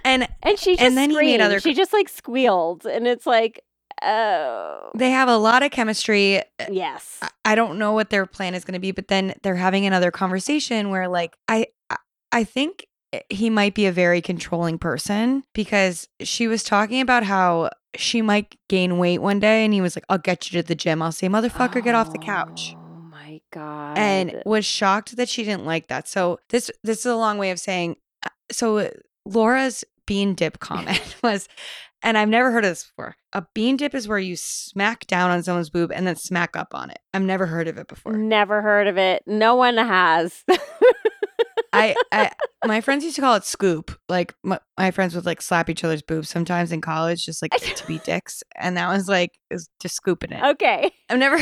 and 0.04 0.28
and 0.44 0.60
she 0.60 0.72
just 0.76 0.82
and 0.82 0.98
then 0.98 1.10
he 1.10 1.16
made 1.18 1.42
other- 1.42 1.60
she 1.60 1.74
just 1.74 1.94
like 1.94 2.10
squealed 2.10 2.86
and 2.86 3.08
it's 3.08 3.26
like 3.26 3.64
oh 4.04 4.92
they 4.96 5.10
have 5.12 5.28
a 5.30 5.38
lot 5.38 5.64
of 5.64 5.72
chemistry. 5.72 6.38
Eh, 6.60 6.68
yes. 6.72 7.20
I- 7.46 7.56
don't 7.56 7.80
know 7.80 7.92
what 7.94 8.10
their 8.12 8.26
plan 8.26 8.54
is 8.56 8.64
going 8.64 8.74
to 8.76 8.80
be, 8.80 8.92
but 8.92 9.08
then 9.08 9.34
they're 9.44 9.56
having 9.56 9.86
another 9.86 10.12
conversation 10.12 10.90
where 10.90 11.08
like 11.08 11.36
I 11.48 11.68
I- 11.90 11.98
I 12.32 12.44
think 12.44 12.86
eh, 13.14 13.22
he 13.30 13.50
might 13.50 13.74
be 13.76 13.86
a 13.88 13.92
very 13.92 14.22
controlling 14.22 14.78
person 14.78 15.44
because 15.54 16.08
she 16.22 16.48
was 16.48 16.64
talking 16.64 17.02
about 17.02 17.24
how 17.24 17.72
she 17.96 18.22
might 18.22 18.56
gain 18.70 19.00
weight 19.00 19.18
one 19.20 19.40
day 19.40 19.66
and 19.66 19.74
he 19.74 19.82
was 19.82 19.96
like 19.96 20.06
I'll 20.10 20.18
get 20.20 20.52
you 20.52 20.62
to 20.62 20.68
the 20.68 20.76
gym. 20.76 21.02
I'll 21.02 21.12
say 21.12 21.28
motherfucker 21.28 21.84
get 21.84 21.96
off 21.96 22.12
the 22.12 22.20
couch. 22.20 22.76
God. 23.52 23.98
And 23.98 24.42
was 24.46 24.66
shocked 24.66 25.16
that 25.18 25.30
she 25.30 25.44
didn't 25.44 25.66
like 25.66 25.88
that. 25.88 26.08
So 26.08 26.40
this 26.50 26.72
this 26.84 27.00
is 27.00 27.06
a 27.06 27.16
long 27.16 27.38
way 27.38 27.52
of 27.52 27.60
saying 27.60 27.98
uh, 28.24 28.30
so 28.52 28.90
Laura's 29.26 29.84
bean 30.06 30.36
dip 30.36 30.60
comment 30.60 31.16
was 31.24 31.48
and 32.02 32.18
I've 32.18 32.30
never 32.30 32.52
heard 32.52 32.64
of 32.64 32.72
this 32.72 32.86
before. 32.86 33.16
A 33.34 33.46
bean 33.54 33.76
dip 33.76 33.94
is 33.94 34.08
where 34.08 34.20
you 34.20 34.38
smack 34.38 35.06
down 35.08 35.32
on 35.32 35.44
someone's 35.44 35.70
boob 35.70 35.92
and 35.92 36.08
then 36.08 36.16
smack 36.16 36.56
up 36.56 36.74
on 36.74 36.90
it. 36.90 37.00
I've 37.14 37.24
never 37.24 37.46
heard 37.46 37.68
of 37.68 37.78
it 37.78 37.88
before. 37.88 38.14
Never 38.14 38.62
heard 38.62 38.88
of 38.88 38.98
it. 38.98 39.24
No 39.28 39.56
one 39.56 39.76
has. 39.76 40.46
I, 41.74 41.96
I 42.12 42.32
my 42.66 42.82
friends 42.82 43.04
used 43.04 43.16
to 43.18 43.22
call 43.22 43.36
it 43.36 43.44
scoop. 43.44 43.98
Like 44.08 44.34
my, 44.44 44.60
my 44.78 44.92
friends 44.92 45.16
would 45.16 45.26
like 45.26 45.42
slap 45.42 45.70
each 45.70 45.84
other's 45.84 46.02
boobs 46.02 46.30
sometimes 46.30 46.72
in 46.72 46.82
college, 46.82 47.26
just 47.26 47.42
like 47.42 47.52
to 47.52 47.88
be 47.88 48.00
dicks. 48.00 48.44
And 48.56 48.78
that 48.78 48.90
was 48.90 49.08
like 49.08 49.38
is 49.50 49.70
just 49.82 49.96
scooping 49.96 50.32
it. 50.32 50.44
okay. 50.44 50.92
I've 51.10 51.20
never 51.20 51.38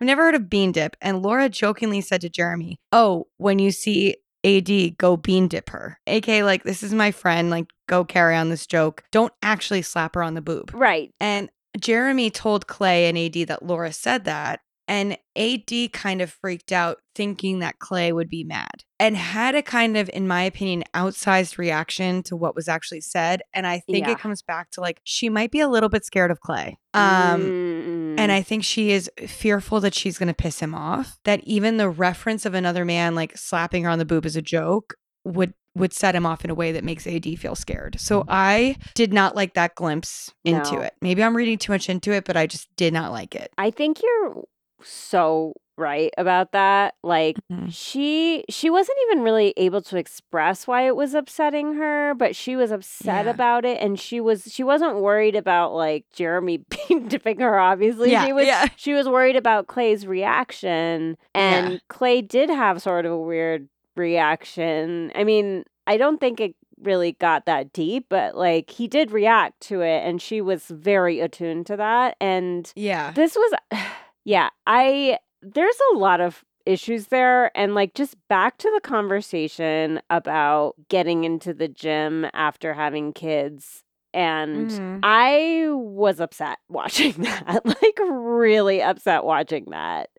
I've 0.00 0.06
never 0.06 0.22
heard 0.22 0.34
of 0.34 0.48
bean 0.50 0.72
dip. 0.72 0.96
And 1.00 1.22
Laura 1.22 1.48
jokingly 1.48 2.00
said 2.00 2.20
to 2.22 2.28
Jeremy, 2.28 2.78
"Oh, 2.92 3.26
when 3.36 3.58
you 3.58 3.70
see 3.70 4.16
AD, 4.44 4.96
go 4.98 5.16
bean 5.16 5.48
dip 5.48 5.70
her." 5.70 5.98
AK 6.06 6.28
like 6.42 6.62
this 6.64 6.82
is 6.82 6.92
my 6.94 7.10
friend. 7.10 7.50
Like 7.50 7.66
go 7.88 8.04
carry 8.04 8.36
on 8.36 8.48
this 8.50 8.66
joke. 8.66 9.04
Don't 9.12 9.32
actually 9.42 9.82
slap 9.82 10.14
her 10.14 10.22
on 10.22 10.34
the 10.34 10.40
boob. 10.42 10.70
Right. 10.74 11.10
And 11.20 11.50
Jeremy 11.78 12.30
told 12.30 12.66
Clay 12.66 13.08
and 13.08 13.18
AD 13.18 13.46
that 13.48 13.64
Laura 13.64 13.92
said 13.92 14.24
that. 14.24 14.60
And 14.88 15.18
AD 15.34 15.92
kind 15.92 16.22
of 16.22 16.30
freaked 16.30 16.70
out, 16.70 16.98
thinking 17.16 17.58
that 17.58 17.80
Clay 17.80 18.12
would 18.12 18.28
be 18.28 18.44
mad 18.44 18.84
and 19.00 19.16
had 19.16 19.56
a 19.56 19.62
kind 19.62 19.96
of, 19.96 20.08
in 20.14 20.28
my 20.28 20.42
opinion, 20.44 20.84
outsized 20.94 21.58
reaction 21.58 22.22
to 22.22 22.36
what 22.36 22.54
was 22.54 22.68
actually 22.68 23.00
said. 23.00 23.42
And 23.52 23.66
I 23.66 23.80
think 23.80 24.06
Yeah. 24.06 24.12
it 24.12 24.20
comes 24.20 24.42
back 24.42 24.70
to 24.72 24.80
like, 24.80 25.00
she 25.02 25.28
might 25.28 25.50
be 25.50 25.58
a 25.58 25.66
little 25.66 25.88
bit 25.88 26.04
scared 26.04 26.30
of 26.30 26.38
Clay. 26.38 26.78
Um, 26.94 27.02
Mm-mm. 27.42 28.05
And 28.18 28.30
mm. 28.30 28.34
I 28.34 28.42
think 28.42 28.64
she 28.64 28.90
is 28.90 29.10
fearful 29.26 29.80
that 29.80 29.94
she's 29.94 30.18
going 30.18 30.28
to 30.28 30.34
piss 30.34 30.60
him 30.60 30.74
off. 30.74 31.18
That 31.24 31.40
even 31.44 31.76
the 31.76 31.88
reference 31.88 32.46
of 32.46 32.54
another 32.54 32.84
man 32.84 33.14
like 33.14 33.36
slapping 33.36 33.84
her 33.84 33.90
on 33.90 33.98
the 33.98 34.04
boob 34.04 34.26
as 34.26 34.36
a 34.36 34.42
joke 34.42 34.94
would 35.24 35.54
would 35.74 35.92
set 35.92 36.14
him 36.14 36.24
off 36.24 36.44
in 36.44 36.50
a 36.50 36.54
way 36.54 36.72
that 36.72 36.84
makes 36.84 37.06
AD 37.06 37.26
feel 37.38 37.54
scared. 37.54 38.00
So 38.00 38.22
mm. 38.22 38.26
I 38.28 38.76
did 38.94 39.12
not 39.12 39.36
like 39.36 39.54
that 39.54 39.74
glimpse 39.74 40.32
into 40.44 40.72
No. 40.72 40.80
it. 40.80 40.94
Maybe 41.02 41.22
I'm 41.22 41.36
reading 41.36 41.58
too 41.58 41.72
much 41.72 41.90
into 41.90 42.12
it, 42.12 42.24
but 42.24 42.36
I 42.36 42.46
just 42.46 42.68
did 42.76 42.92
not 42.92 43.12
like 43.12 43.34
it. 43.34 43.52
I 43.58 43.70
think 43.70 44.00
you're 44.02 44.44
so 44.82 45.52
right 45.78 46.12
about 46.16 46.52
that. 46.52 46.94
Like 47.02 47.36
Mhm. 47.52 47.68
she 47.70 48.44
she 48.48 48.70
wasn't 48.70 48.98
even 49.10 49.22
really 49.22 49.52
able 49.56 49.80
to 49.82 49.96
express 49.96 50.66
why 50.66 50.86
it 50.86 50.96
was 50.96 51.14
upsetting 51.14 51.74
her, 51.74 52.14
but 52.14 52.34
she 52.34 52.56
was 52.56 52.70
upset 52.70 53.24
Yeah. 53.26 53.30
about 53.30 53.64
it 53.64 53.80
and 53.80 53.98
she 54.00 54.20
was 54.20 54.44
she 54.52 54.62
wasn't 54.64 54.96
worried 55.00 55.36
about 55.36 55.74
like 55.74 56.04
Jeremy 56.12 56.58
being 56.88 57.08
dipping 57.08 57.40
her 57.40 57.58
obviously. 57.58 58.10
Yeah, 58.12 58.24
she 58.26 58.32
was 58.32 58.46
yeah. 58.46 58.66
she 58.76 58.92
was 58.94 59.08
worried 59.08 59.36
about 59.36 59.66
Clay's 59.66 60.06
reaction 60.06 61.16
and 61.34 61.72
Yeah. 61.74 61.78
Clay 61.88 62.22
did 62.22 62.48
have 62.50 62.80
sort 62.82 63.06
of 63.06 63.12
a 63.12 63.18
weird 63.18 63.68
reaction. 63.96 65.12
I 65.14 65.24
mean, 65.24 65.64
I 65.86 65.96
don't 65.96 66.18
think 66.20 66.40
it 66.40 66.54
really 66.82 67.12
got 67.12 67.46
that 67.46 67.72
deep, 67.72 68.06
but 68.08 68.36
like 68.36 68.70
he 68.70 68.86
did 68.86 69.10
react 69.10 69.60
to 69.62 69.80
it 69.80 70.04
and 70.06 70.20
she 70.20 70.40
was 70.40 70.66
very 70.66 71.20
attuned 71.20 71.66
to 71.66 71.76
that 71.76 72.16
and 72.20 72.70
Yeah. 72.76 73.12
this 73.12 73.34
was 73.34 73.52
yeah 74.24 74.48
i 74.66 75.16
there's 75.54 75.78
a 75.92 75.96
lot 75.96 76.20
of 76.20 76.44
issues 76.64 77.06
there 77.08 77.56
and 77.56 77.74
like 77.74 77.94
just 77.94 78.16
back 78.28 78.58
to 78.58 78.70
the 78.74 78.80
conversation 78.80 80.00
about 80.10 80.74
getting 80.88 81.24
into 81.24 81.54
the 81.54 81.68
gym 81.68 82.26
after 82.34 82.74
having 82.74 83.12
kids 83.12 83.82
and 84.12 84.70
Mhm. 84.70 85.00
i 85.04 85.66
was 85.70 86.20
upset 86.20 86.58
watching 86.68 87.12
that 87.18 87.64
like 87.64 87.98
really 88.10 88.82
upset 88.82 89.24
watching 89.24 89.66
that 89.70 90.10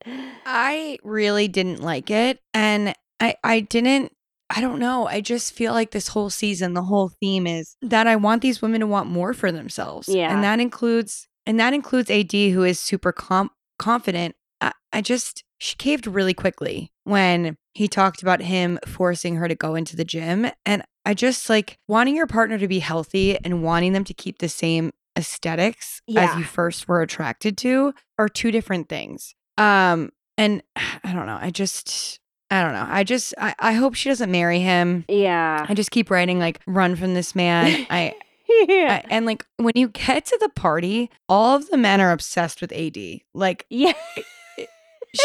I 0.46 0.98
really 1.04 1.48
didn't 1.50 1.82
like 1.82 2.10
it. 2.10 2.40
And 2.54 2.94
I 3.20 3.36
I 3.44 3.60
didn't 3.60 4.14
I 4.50 4.62
don't 4.62 4.80
know. 4.80 5.06
I 5.08 5.20
just 5.20 5.52
feel 5.54 5.74
like 5.74 5.92
this 5.92 6.08
whole 6.08 6.30
season, 6.30 6.74
the 6.74 6.84
whole 6.84 7.10
theme 7.20 7.46
is 7.46 7.76
that 7.82 8.08
I 8.08 8.16
want 8.16 8.42
these 8.42 8.62
women 8.62 8.80
to 8.80 8.88
want 8.88 9.10
more 9.10 9.34
for 9.34 9.52
themselves. 9.52 10.08
Yeah. 10.08 10.34
And 10.34 10.42
that 10.46 10.62
includes 10.62 11.28
and 11.46 11.60
that 11.60 11.74
includes 11.74 12.10
AD 12.10 12.32
who 12.32 12.64
is 12.64 12.80
super 12.80 13.12
com- 13.12 13.52
confident. 13.78 14.36
I, 14.62 14.72
I 14.94 15.02
just 15.02 15.44
she 15.60 15.76
caved 15.76 16.08
really 16.08 16.34
quickly 16.34 16.92
when 17.04 17.58
he 17.74 17.88
talked 17.88 18.22
about 18.22 18.42
him 18.42 18.80
forcing 18.86 19.36
her 19.36 19.48
to 19.48 19.56
go 19.56 19.76
into 19.76 19.96
the 19.96 20.06
gym. 20.06 20.48
And 20.66 20.84
I 21.06 21.14
just 21.14 21.50
like 21.50 21.78
wanting 21.88 22.16
your 22.16 22.28
partner 22.28 22.58
to 22.58 22.68
be 22.68 22.80
healthy 22.80 23.38
and 23.44 23.64
wanting 23.64 23.94
them 23.94 24.04
to 24.06 24.14
keep 24.14 24.40
the 24.40 24.50
same 24.50 24.92
aesthetics 25.18 26.02
as 26.16 26.36
you 26.38 26.44
first 26.44 26.88
were 26.88 27.02
attracted 27.02 27.58
to 27.58 27.94
are 28.20 28.30
two 28.30 28.52
different 28.52 28.88
things. 28.90 29.36
Um 29.58 30.12
and 30.38 30.62
I 30.76 31.14
don't 31.14 31.26
know. 31.26 31.40
I 31.42 31.50
just 31.50 32.20
I 32.50 32.62
don't 32.62 32.74
know. 32.74 32.86
I 32.88 33.04
just 33.04 33.34
I, 33.38 33.56
I 33.60 33.74
hope 33.74 33.96
she 33.96 34.10
doesn't 34.10 34.32
marry 34.32 34.60
him. 34.60 35.06
yeah 35.08 35.66
I 35.68 35.74
just 35.74 35.92
keep 35.92 36.12
writing 36.12 36.40
like 36.40 36.62
run 36.68 36.96
from 36.96 37.14
this 37.14 37.36
man. 37.36 37.88
I, 37.90 38.14
yeah 38.68 39.02
I 39.04 39.08
and 39.10 39.26
like 39.26 39.46
when 39.58 39.74
you 39.76 39.90
get 39.90 40.26
to 40.28 40.38
the 40.40 40.50
party, 40.50 41.10
all 41.28 41.56
of 41.56 41.70
the 41.70 41.78
men 41.78 42.00
are 42.00 42.12
obsessed 42.12 42.62
with 42.62 42.72
AD. 42.72 42.98
Like 43.34 43.66
yeah 43.70 43.94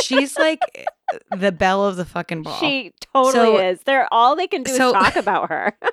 she's 0.02 0.36
like 0.38 0.60
the 1.36 1.52
belle 1.52 1.84
of 1.84 1.96
the 1.96 2.04
fucking 2.04 2.42
ball. 2.42 2.58
she 2.58 2.92
totally 3.14 3.32
So- 3.32 3.58
is 3.58 3.80
they're 3.84 4.08
all 4.12 4.36
they 4.36 4.46
can 4.46 4.62
do 4.62 4.72
so- 4.76 4.88
is 4.88 4.92
talk 4.94 5.16
about 5.16 5.48
her 5.48 5.76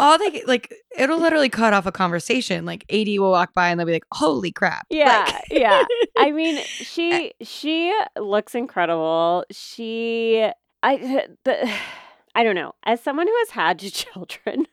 All 0.00 0.18
they 0.18 0.42
like, 0.48 0.74
it'll 0.98 1.20
literally 1.20 1.48
cut 1.48 1.72
off 1.72 1.86
a 1.86 1.92
conversation. 1.92 2.64
Like 2.64 2.84
AD 2.92 3.06
will 3.20 3.30
walk 3.30 3.54
by 3.54 3.68
and 3.68 3.78
they'll 3.78 3.86
be 3.86 3.92
like, 3.92 4.04
"Holy 4.12 4.50
crap!" 4.50 4.84
Yeah, 4.90 5.24
Like- 5.28 5.44
yeah. 5.52 5.84
I 6.18 6.32
mean, 6.32 6.60
she 6.64 7.32
she 7.40 7.96
looks 8.18 8.56
incredible. 8.56 9.44
She 9.52 10.44
I 10.82 11.26
the 11.44 11.70
I 12.34 12.42
don't 12.42 12.56
know. 12.56 12.72
As 12.84 13.00
someone 13.00 13.28
who 13.28 13.36
has 13.38 13.50
had 13.50 13.78
children 13.78 14.66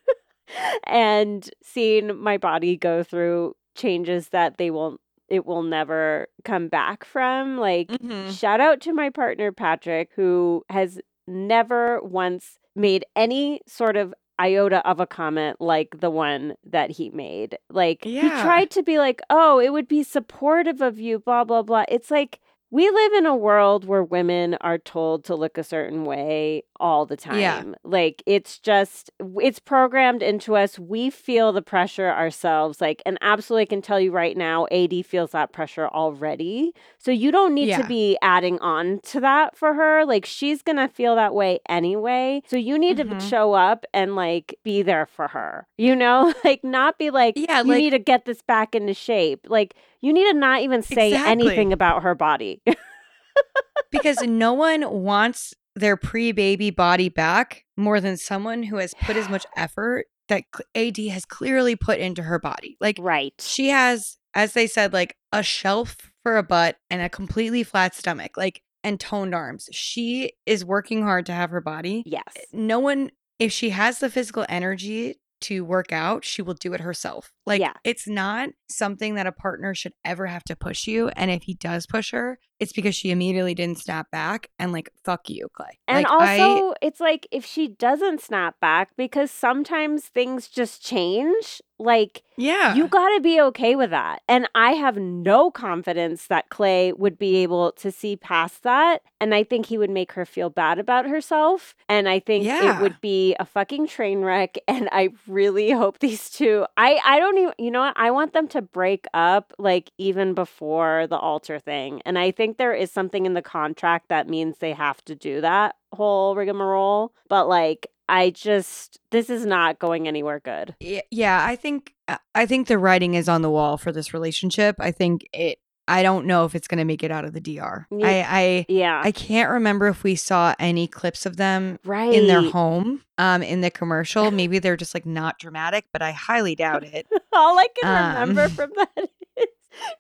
and 0.88 1.48
seen 1.64 2.18
my 2.20 2.38
body 2.38 2.76
go 2.76 3.04
through 3.04 3.56
changes 3.76 4.30
that 4.30 4.58
they 4.58 4.72
will 4.72 5.00
it 5.30 5.46
will 5.46 5.64
never 5.64 6.28
come 6.44 6.68
back 6.68 7.04
from, 7.06 7.58
like 7.58 7.88
Mhm. 7.90 8.38
shout 8.38 8.60
out 8.62 8.82
to 8.82 8.94
my 8.94 9.10
partner 9.10 9.52
Patrick 9.52 10.10
who 10.16 10.64
has 10.70 11.00
never 11.28 12.00
once 12.02 12.60
made 12.76 13.06
any 13.16 13.62
sort 13.68 13.96
of 13.98 14.14
iota 14.40 14.86
of 14.88 15.00
a 15.00 15.08
comment 15.08 15.62
like 15.62 16.00
the 16.02 16.10
one 16.10 16.56
that 16.66 16.92
he 16.92 17.10
made. 17.10 17.58
Like 17.70 18.04
he 18.04 18.20
tried 18.44 18.70
to 18.72 18.84
be 18.84 18.98
like, 19.00 19.22
"Oh, 19.30 19.60
it 19.60 19.72
would 19.72 19.88
be 19.88 20.04
supportive 20.04 20.82
of 20.82 21.00
you, 21.00 21.20
blah 21.20 21.46
blah 21.46 21.62
blah." 21.62 21.86
It's 21.88 22.12
like 22.12 22.40
we 22.76 22.90
live 22.90 23.14
in 23.14 23.26
a 23.26 23.36
world 23.36 23.86
where 23.86 24.04
women 24.04 24.56
are 24.60 24.78
told 24.78 25.24
to 25.26 25.34
look 25.36 25.58
a 25.58 25.64
certain 25.64 26.04
way 26.04 26.64
all 26.78 27.06
the 27.06 27.16
time. 27.16 27.40
Yeah. 27.40 27.64
Like 27.86 28.22
it's 28.26 28.60
just 28.60 29.10
it's 29.42 29.60
programmed 29.60 30.22
into 30.22 30.58
us. 30.58 30.78
We 30.78 31.10
feel 31.10 31.54
the 31.54 31.62
pressure 31.62 32.10
ourselves. 32.10 32.82
Like 32.82 33.02
and 33.06 33.18
absolutely 33.22 33.68
can 33.68 33.82
tell 33.82 34.00
you 34.00 34.12
right 34.12 34.36
now 34.36 34.66
AD 34.72 35.06
feels 35.06 35.32
that 35.32 35.54
pressure 35.54 35.88
already. 35.88 36.74
So 36.98 37.12
you 37.12 37.32
don't 37.32 37.54
need 37.54 37.74
to 37.76 37.88
be 37.88 38.18
adding 38.22 38.60
on 38.60 39.00
to 39.12 39.22
that 39.22 39.56
for 39.56 39.74
her. 39.76 40.06
Like 40.06 40.26
she's 40.26 40.62
going 40.62 40.76
to 40.78 40.90
feel 40.90 41.16
that 41.16 41.34
way 41.34 41.60
anyway. 41.70 42.42
So 42.46 42.58
you 42.58 42.78
need 42.78 42.98
Mhm. 42.98 43.18
to 43.20 43.26
show 43.26 43.54
up 43.54 43.86
and 43.94 44.16
like 44.18 44.58
be 44.64 44.82
there 44.82 45.06
for 45.06 45.30
her. 45.30 45.66
You 45.78 45.96
know? 45.96 46.34
Like 46.44 46.64
not 46.64 46.98
be 47.00 47.10
like 47.10 47.36
Yeah, 47.38 47.62
you 47.62 47.70
like- 47.70 47.78
need 47.84 47.90
to 47.92 48.00
get 48.00 48.26
this 48.26 48.42
back 48.42 48.76
into 48.76 48.94
shape. 48.94 49.48
Like 49.50 49.76
you 50.06 50.14
need 50.14 50.32
to 50.32 50.38
not 50.38 50.62
even 50.62 50.84
say 50.84 51.08
Exactly. 51.14 51.32
anything 51.32 51.74
about 51.74 52.04
her 52.04 52.14
body. 52.14 52.62
because 53.92 54.22
no 54.22 54.54
one 54.54 54.88
wants 54.88 55.56
their 55.76 55.98
pre-baby 55.98 56.70
body 56.70 57.10
back 57.10 57.66
more 57.76 58.00
than 58.00 58.16
someone 58.16 58.62
who 58.62 58.78
has 58.78 58.94
put 59.02 59.16
as 59.16 59.28
much 59.30 59.48
effort 59.58 60.06
that 60.28 60.44
AD 60.76 60.98
has 60.98 61.26
clearly 61.26 61.76
put 61.76 61.98
into 62.00 62.22
her 62.22 62.38
body. 62.38 62.78
Like 62.80 62.98
right. 63.00 63.34
she 63.40 63.70
has, 63.70 64.18
as 64.36 64.54
they 64.54 64.68
said, 64.68 64.94
like 64.94 65.18
a 65.32 65.42
shelf 65.42 65.98
for 66.22 66.38
a 66.38 66.44
butt 66.44 66.78
and 66.92 67.02
a 67.02 67.10
completely 67.10 67.64
flat 67.64 67.96
stomach, 67.96 68.38
like 68.38 68.62
and 68.84 69.00
toned 69.00 69.34
arms. 69.34 69.70
She 69.72 70.34
is 70.46 70.64
working 70.64 71.02
hard 71.02 71.26
to 71.26 71.34
have 71.34 71.50
her 71.50 71.62
body. 71.62 72.04
Yes. 72.06 72.24
No 72.54 72.78
one, 72.78 73.10
if 73.40 73.52
she 73.52 73.72
has 73.72 73.98
the 73.98 74.12
physical 74.12 74.46
energy 74.50 75.16
to 75.46 75.64
work 75.64 75.92
out, 75.92 76.24
she 76.24 76.42
will 76.42 76.54
do 76.54 76.74
it 76.74 76.82
herself. 76.82 77.32
Like 77.46 77.62
Yeah. 77.62 77.74
it's 77.84 78.08
not 78.08 78.50
something 78.70 79.16
that 79.16 79.28
a 79.28 79.32
partner 79.32 79.74
should 79.74 79.94
ever 80.04 80.28
have 80.28 80.44
to 80.46 80.56
push 80.56 80.88
you. 80.88 81.10
And 81.10 81.32
if 81.32 81.44
he 81.44 81.54
does 81.54 81.86
push 81.86 82.12
her, 82.12 82.40
it's 82.60 82.74
because 82.74 82.96
she 82.96 83.12
immediately 83.12 83.54
didn't 83.54 83.80
snap 83.80 84.10
back 84.12 84.50
and 84.58 84.72
like 84.72 84.90
fuck 85.04 85.30
you, 85.30 85.48
Clay. 85.54 85.80
And 85.88 86.04
like, 86.04 86.12
also, 86.12 86.72
I, 86.72 86.74
it's 86.82 87.00
like 87.00 87.28
if 87.32 87.46
she 87.46 87.68
doesn't 87.68 88.22
snap 88.22 88.60
back, 88.60 88.90
because 88.98 89.32
sometimes 89.32 90.06
things 90.06 90.48
just 90.48 90.84
change, 90.84 91.62
like 91.80 92.24
yeah, 92.38 92.74
you 92.76 92.88
got 92.88 93.10
to 93.16 93.22
be 93.22 93.40
okay 93.42 93.76
with 93.76 93.90
that. 93.92 94.22
And 94.28 94.48
I 94.56 94.72
have 94.72 94.98
no 94.98 95.50
confidence 95.52 96.28
that 96.28 96.50
Clay 96.50 96.92
would 96.94 97.18
be 97.18 97.38
able 97.38 97.72
to 97.74 97.92
see 97.92 98.16
past 98.18 98.64
that. 98.64 99.02
And 99.22 99.34
I 99.34 99.44
think 99.44 99.68
he 99.68 99.78
would 99.78 99.90
make 99.90 100.12
her 100.14 100.26
feel 100.26 100.50
bad 100.50 100.78
about 100.80 101.06
herself. 101.08 101.76
And 101.88 102.10
I 102.10 102.20
think 102.20 102.46
Yeah. 102.46 102.78
it 102.78 102.82
would 102.82 103.00
be 103.00 103.36
a 103.40 103.46
fucking 103.46 103.88
train 103.88 104.22
wreck. 104.22 104.58
And 104.68 104.90
I 104.92 105.10
really 105.28 105.72
hope 105.72 106.00
these 106.00 106.30
two, 106.30 106.66
I, 106.76 107.00
I 107.06 107.20
don't 107.20 107.38
even, 107.38 107.54
you 107.58 107.72
know 107.72 107.80
what? 107.80 107.94
I 107.96 108.12
want 108.12 108.34
them 108.34 108.50
to 108.50 108.62
break 108.62 109.06
up 109.14 109.54
like 109.58 109.92
even 109.98 110.34
before 110.34 111.08
the 111.08 111.18
altar 111.18 111.60
thing. 111.60 112.02
And 112.06 112.20
I 112.20 112.32
think 112.32 112.58
there 112.58 112.74
is 112.74 112.92
something 112.92 113.26
in 113.26 113.34
the 113.34 113.42
contract 113.42 114.10
that 114.10 114.28
means 114.28 114.58
they 114.58 114.74
have 114.74 115.04
to 115.06 115.16
do 115.16 115.40
that 115.42 115.76
whole 115.94 116.36
rigmarole. 116.36 117.14
But 117.30 117.48
like, 117.48 117.88
I 118.08 118.30
just, 118.30 119.00
this 119.12 119.30
is 119.30 119.46
not 119.46 119.80
going 119.80 120.08
anywhere 120.08 120.40
good. 120.40 120.76
Yeah 121.12 121.44
i 121.46 121.56
think 121.56 121.94
uh, 122.08 122.18
i 122.36 122.46
think 122.46 122.68
the 122.68 122.78
writing 122.78 123.14
is 123.16 123.28
on 123.30 123.42
the 123.42 123.50
wall 123.50 123.78
for 123.78 123.92
this 123.92 124.14
relationship 124.14 124.76
i 124.80 124.92
think 124.92 125.28
it 125.34 125.58
i 125.88 126.02
don't 126.04 126.26
know 126.26 126.46
if 126.46 126.54
it's 126.56 126.68
going 126.68 126.78
to 126.78 126.84
make 126.86 127.04
it 127.04 127.12
out 127.12 127.26
of 127.26 127.34
the 127.34 127.40
dr 127.42 127.88
Ye- 127.92 128.04
i 128.04 128.26
i 128.42 128.66
Yeah. 128.70 129.02
i 129.04 129.12
can't 129.12 129.50
remember 129.52 129.88
if 129.88 130.04
we 130.04 130.16
saw 130.16 130.54
any 130.60 130.88
clips 130.88 131.26
of 131.26 131.38
them 131.38 131.80
right. 131.86 132.14
in 132.14 132.28
their 132.28 132.42
home 132.42 133.02
um 133.18 133.42
in 133.44 133.62
the 133.62 133.72
commercial 133.72 134.30
maybe 134.42 134.60
they're 134.60 134.78
just 134.78 134.94
like 134.94 135.06
not 135.06 135.40
dramatic 135.40 135.86
but 135.92 136.02
i 136.02 136.12
highly 136.12 136.56
doubt 136.56 136.84
it 136.84 137.08
All 137.34 137.58
I 137.60 137.68
can 137.82 138.14
remember 138.22 138.44
Um, 138.44 138.50
from 138.58 138.72
that 138.78 139.10
is 139.38 139.48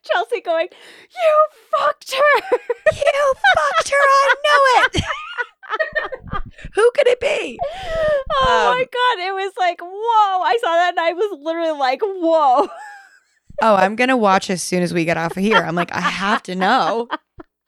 Chelsea 0.03 0.39
going, 0.41 0.67
You 0.71 1.47
fucked 1.71 2.13
her. 2.13 2.57
you 2.93 3.33
fucked 3.55 3.89
her 3.89 3.95
i 3.97 4.35
know 4.45 4.99
it 4.99 5.03
who 6.74 6.91
could 6.95 7.07
it 7.07 7.20
be 7.20 7.59
oh 7.63 8.74
my 8.74 8.82
Um, 8.82 8.88
God. 8.93 9.28
It 9.28 9.34
was 9.34 9.51
like, 9.57 9.82
Whoa. 9.82 10.41
I 10.43 10.57
saw 10.61 10.72
that 10.74 10.89
and 10.91 10.99
I 10.99 11.13
was 11.13 11.39
literally 11.41 11.78
like, 11.78 12.01
Whoa. 12.01 12.68
oh 13.61 13.76
i'm 13.76 13.95
gonna 13.95 14.18
watch 14.18 14.49
as 14.49 14.61
soon 14.61 14.84
as 14.84 14.93
we 14.93 15.05
get 15.05 15.16
off 15.18 15.38
of 15.38 15.41
here 15.43 15.57
i'm 15.59 15.76
like 15.76 15.89
i 15.93 16.01
have 16.01 16.43
to 16.43 16.55
know 16.55 17.07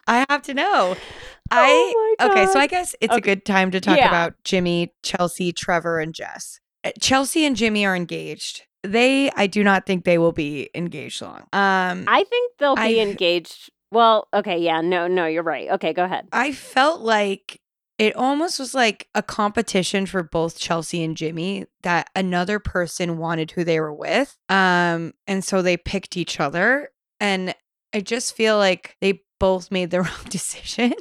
i 0.05 0.25
have 0.29 0.41
to 0.41 0.53
know 0.53 0.97
i 1.51 1.65
oh 1.95 2.15
my 2.19 2.29
Okay, 2.29 2.45
so 2.47 2.59
I 2.59 2.67
guess 2.67 2.93
it's 2.99 3.15
a 3.15 3.21
good 3.21 3.45
time 3.45 3.71
to 3.71 3.79
talk 3.79 3.95
Yeah. 3.97 4.07
about 4.09 4.33
Jimmy, 4.43 4.91
Chelsea, 5.03 5.53
Trevor, 5.53 5.99
and 5.99 6.13
Jess. 6.13 6.59
Uh, 6.83 6.91
Chelsea 6.99 7.45
and 7.45 7.55
Jimmy 7.55 7.85
are 7.85 7.95
engaged. 7.95 8.63
They, 8.83 9.29
I 9.31 9.45
do 9.47 9.63
not 9.63 9.85
think 9.85 10.03
they 10.03 10.17
will 10.17 10.31
be 10.33 10.69
engaged 10.75 11.21
long. 11.21 11.41
Um, 11.53 12.05
I 12.07 12.25
think 12.29 12.53
they'll 12.57 12.75
be 12.75 12.99
I- 12.99 13.03
engaged. 13.03 13.69
Well, 13.91 14.27
okay. 14.33 14.57
Yeah. 14.57 14.81
No, 14.81 15.07
no, 15.07 15.25
you're 15.27 15.43
right. 15.43 15.69
Okay. 15.73 15.93
Go 15.93 16.03
ahead. 16.03 16.27
I 16.33 16.51
felt 16.51 17.01
like 17.01 17.61
it 17.97 18.15
almost 18.15 18.59
was 18.59 18.73
like 18.75 19.07
a 19.15 19.23
competition 19.23 20.05
for 20.05 20.21
both 20.21 20.59
Chelsea 20.59 21.03
and 21.03 21.17
Jimmy 21.17 21.65
that 21.81 22.09
another 22.15 22.59
person 22.59 23.17
wanted 23.17 23.51
who 23.51 23.63
they 23.63 23.79
were 23.79 23.93
with. 23.93 24.37
Um, 24.49 25.13
and 25.25 25.43
so 25.43 25.61
they 25.61 25.77
picked 25.77 26.15
each 26.15 26.39
other. 26.39 26.89
And 27.19 27.55
I 27.93 28.01
just 28.01 28.35
feel 28.35 28.57
like 28.57 28.95
they 29.01 29.23
both 29.39 29.71
made 29.71 29.89
the 29.89 30.01
wrong 30.03 30.25
decision. 30.29 30.93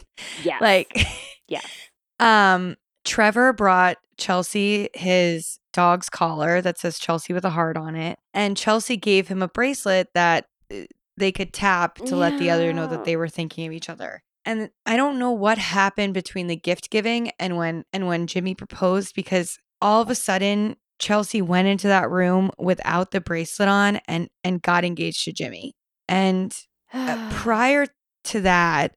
Yes. 0.43 0.61
Like, 0.61 1.07
Yes. 1.49 1.67
Um, 2.19 2.77
Trevor 3.05 3.53
brought 3.53 3.99
Chelsea 4.17 4.89
his 4.95 5.59
dog's 5.75 6.09
collar 6.09 6.63
that 6.63 6.79
says 6.79 6.99
Chelsea 6.99 7.35
with 7.35 7.45
a 7.45 7.51
heart 7.51 7.77
on 7.77 7.95
it, 7.95 8.19
and 8.33 8.57
Chelsea 8.57 8.97
gave 8.97 9.29
him 9.29 9.43
a 9.43 9.49
bracelet 9.49 10.09
that 10.15 10.47
uh, 10.73 10.85
they 11.19 11.31
could 11.31 11.53
tap 11.53 11.97
to 11.97 12.17
let 12.17 12.39
the 12.39 12.49
other 12.49 12.73
know 12.73 12.87
that 12.87 13.05
they 13.05 13.17
were 13.17 13.29
thinking 13.29 13.67
of 13.67 13.75
each 13.75 13.91
other. 13.91 14.23
And 14.47 14.71
I 14.87 14.97
don't 14.97 15.19
know 15.19 15.33
what 15.33 15.59
happened 15.59 16.15
between 16.15 16.47
the 16.47 16.57
gift 16.57 16.89
giving 16.91 17.31
and 17.39 17.57
when 17.59 17.85
and 17.93 18.07
when 18.07 18.27
Jimmy 18.27 18.55
proposed 18.55 19.15
because 19.15 19.59
all 19.83 20.01
of 20.01 20.09
a 20.09 20.15
sudden 20.15 20.77
Chelsea 20.99 21.43
went 21.43 21.69
into 21.69 21.89
that 21.89 22.09
room 22.11 22.51
without 22.59 23.11
the 23.11 23.21
bracelet 23.21 23.69
on 23.69 23.97
and 24.09 24.29
and 24.45 24.63
got 24.63 24.85
engaged 24.85 25.25
to 25.25 25.33
Jimmy. 25.33 25.75
And 26.09 26.57
uh, 26.95 27.29
prior 27.35 27.87
to 28.25 28.41
that, 28.43 28.95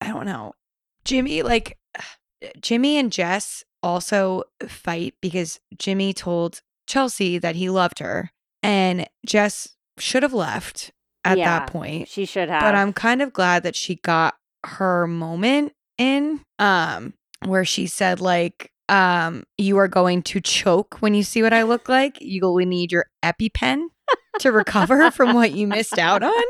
I 0.00 0.08
don't 0.08 0.24
know. 0.26 0.54
Jimmy, 1.04 1.42
like, 1.42 1.76
Jimmy 2.60 2.96
and 2.96 3.10
Jess 3.12 3.64
also 3.82 4.44
fight 4.68 5.14
because 5.20 5.58
Jimmy 5.76 6.12
told 6.12 6.60
Chelsea 6.86 7.38
that 7.38 7.56
he 7.56 7.68
loved 7.68 7.98
her, 7.98 8.30
and 8.62 9.06
Jess 9.26 9.68
should 9.98 10.22
have 10.22 10.32
left 10.32 10.92
at 11.24 11.38
Yeah. 11.38 11.58
that 11.60 11.68
point. 11.68 12.08
she 12.08 12.24
should 12.24 12.48
have. 12.48 12.62
But 12.62 12.74
I'm 12.76 12.92
kind 12.92 13.20
of 13.20 13.32
glad 13.32 13.62
that 13.64 13.76
she 13.76 13.96
got 13.96 14.34
her 14.64 15.06
moment 15.06 15.72
in, 15.98 16.40
um, 16.58 17.14
where 17.44 17.64
she 17.64 17.86
said 17.86 18.20
like, 18.20 18.70
um, 18.88 19.44
you 19.58 19.78
are 19.78 19.88
going 19.88 20.22
to 20.22 20.40
choke 20.40 20.96
when 21.00 21.14
you 21.14 21.22
see 21.22 21.42
what 21.42 21.52
I 21.52 21.62
look 21.62 21.88
like. 21.88 22.18
You 22.20 22.42
will 22.42 22.56
need 22.56 22.92
your 22.92 23.06
EpiPen 23.22 23.86
to 24.40 24.52
recover 24.52 25.10
from 25.10 25.34
what 25.34 25.52
you 25.52 25.66
missed 25.66 25.98
out 25.98 26.22
on. 26.22 26.42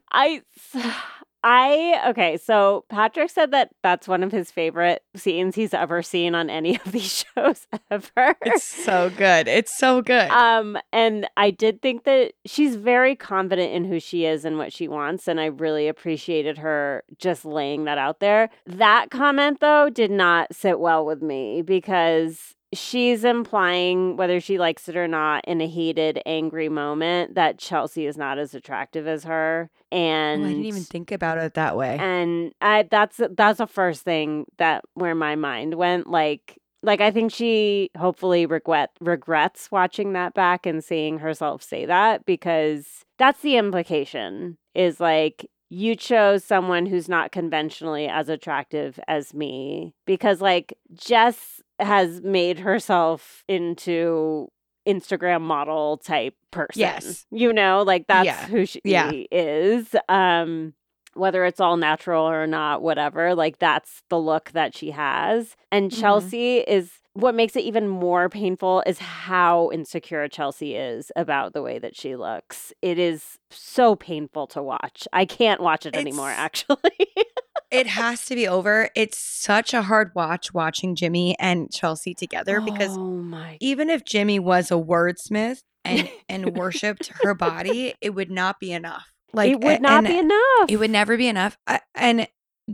I, 0.12 0.42
I, 1.44 2.02
okay. 2.08 2.36
So 2.36 2.84
Patrick 2.88 3.30
said 3.30 3.52
that 3.52 3.70
that's 3.82 4.08
one 4.08 4.22
of 4.22 4.32
his 4.32 4.50
favorite 4.50 5.02
scenes 5.14 5.54
he's 5.54 5.72
ever 5.72 6.02
seen 6.02 6.34
on 6.34 6.50
any 6.50 6.76
of 6.84 6.92
these 6.92 7.24
shows 7.34 7.66
ever. 7.90 8.36
It's 8.42 8.64
so 8.64 9.10
good. 9.16 9.46
It's 9.48 9.76
so 9.76 10.02
good. 10.02 10.30
Um, 10.30 10.78
and 10.92 11.28
I 11.36 11.50
did 11.50 11.80
think 11.80 12.04
that 12.04 12.32
she's 12.44 12.76
very 12.76 13.14
confident 13.14 13.72
in 13.72 13.84
who 13.84 14.00
she 14.00 14.24
is 14.24 14.44
and 14.44 14.58
what 14.58 14.72
she 14.72 14.88
wants, 14.88 15.28
and 15.28 15.40
I 15.40 15.46
really 15.46 15.88
appreciated 15.88 16.58
her 16.58 17.04
just 17.18 17.44
laying 17.44 17.84
that 17.84 17.98
out 17.98 18.20
there. 18.20 18.50
That 18.66 19.10
comment, 19.10 19.60
though, 19.60 19.90
did 19.90 20.10
not 20.10 20.54
sit 20.54 20.80
well 20.80 21.04
with 21.04 21.22
me 21.22 21.62
because 21.62 22.56
she's 22.72 23.24
implying, 23.24 24.16
whether 24.16 24.40
she 24.40 24.58
likes 24.58 24.88
it 24.88 24.96
or 24.96 25.08
not, 25.08 25.44
in 25.46 25.60
a 25.60 25.66
heated, 25.66 26.20
angry 26.26 26.68
moment, 26.68 27.34
that 27.34 27.58
Chelsea 27.58 28.06
is 28.06 28.16
not 28.16 28.38
as 28.38 28.54
attractive 28.54 29.06
as 29.06 29.24
her. 29.24 29.70
Oh, 29.92 29.96
And 29.96 30.44
I 30.44 30.48
didn't 30.48 30.64
even 30.66 30.82
think 30.82 31.10
about 31.12 31.38
it 31.38 31.54
that 31.54 31.76
way. 31.76 31.96
and 31.98 32.52
I 32.60 32.82
that's 32.90 33.20
that's 33.36 33.58
the 33.58 33.66
first 33.66 34.02
thing 34.02 34.44
that 34.58 34.84
where 34.94 35.14
my 35.14 35.34
mind 35.34 35.74
went 35.74 36.08
like 36.10 36.58
Like 36.82 37.00
I 37.00 37.10
think 37.10 37.32
she 37.32 37.90
hopefully 37.96 38.46
regret 38.46 38.90
regrets 39.00 39.70
watching 39.72 40.12
that 40.12 40.34
back 40.34 40.66
and 40.66 40.84
seeing 40.84 41.18
herself 41.18 41.62
say 41.62 41.86
that 41.86 42.24
because 42.26 43.04
that's 43.18 43.40
the 43.40 43.56
implication 43.56 44.58
is 44.74 45.00
like 45.00 45.46
you 45.70 45.94
chose 45.96 46.44
someone 46.44 46.86
who's 46.86 47.08
not 47.08 47.32
conventionally 47.32 48.06
as 48.08 48.28
attractive 48.28 48.98
as 49.08 49.34
me 49.34 49.94
because 50.06 50.40
like 50.40 50.76
Jess 50.94 51.60
has 51.78 52.20
made 52.22 52.58
herself 52.58 53.44
into 53.48 54.48
Instagram 54.86 55.42
model 55.42 55.98
type 55.98 56.34
person. 56.50 56.80
Yes. 56.80 57.26
You 57.30 57.52
know, 57.52 57.82
like 57.82 58.06
that's 58.08 58.24
Yeah. 58.26 58.46
who 58.46 58.64
she 58.64 58.80
Yeah. 58.84 59.12
is. 59.30 59.94
Um 60.08 60.72
whether 61.18 61.44
it's 61.44 61.60
all 61.60 61.76
natural 61.76 62.24
or 62.28 62.46
not, 62.46 62.82
whatever, 62.82 63.34
like 63.34 63.58
that's 63.58 64.02
the 64.08 64.18
look 64.18 64.50
that 64.52 64.74
she 64.76 64.90
has. 64.92 65.56
And 65.72 65.90
Mhm. 65.90 66.00
Chelsea 66.00 66.58
is 66.58 66.92
what 67.14 67.34
makes 67.34 67.56
it 67.56 67.64
even 67.64 67.88
more 67.88 68.28
painful 68.28 68.82
is 68.86 68.98
how 68.98 69.70
insecure 69.72 70.28
Chelsea 70.28 70.76
is 70.76 71.10
about 71.16 71.52
the 71.52 71.62
way 71.62 71.78
that 71.80 71.96
she 71.96 72.14
looks. 72.14 72.72
It 72.80 72.98
is 72.98 73.38
so 73.50 73.96
painful 73.96 74.46
to 74.48 74.62
watch. 74.62 75.08
I 75.12 75.24
can't 75.24 75.60
watch 75.60 75.84
it 75.84 75.96
anymore, 75.96 76.30
actually. 76.30 76.78
It 77.70 77.86
has 77.86 78.24
to 78.26 78.34
be 78.34 78.48
over. 78.48 78.88
It's 78.94 79.18
such 79.18 79.74
a 79.74 79.82
hard 79.82 80.12
watch 80.14 80.54
watching 80.54 80.94
Jimmy 80.94 81.36
and 81.38 81.70
Chelsea 81.70 82.14
together 82.14 82.62
because 82.62 82.96
oh 82.96 83.56
even 83.60 83.90
if 83.90 84.04
Jimmy 84.06 84.38
was 84.38 84.70
a 84.70 84.74
wordsmith 84.74 85.58
and 85.84 86.08
and 86.30 86.56
worshipped 86.56 87.08
her 87.22 87.34
body, 87.34 87.94
it 88.00 88.10
would 88.14 88.30
not 88.30 88.58
be 88.58 88.72
enough. 88.72 89.12
Like 89.32 89.50
it 89.50 89.60
would 89.60 89.80
not 89.82 90.04
be 90.04 90.18
enough. 90.18 90.68
It 90.68 90.76
would 90.78 90.90
never 90.90 91.16
be 91.16 91.28
enough. 91.28 91.58
And 91.94 92.28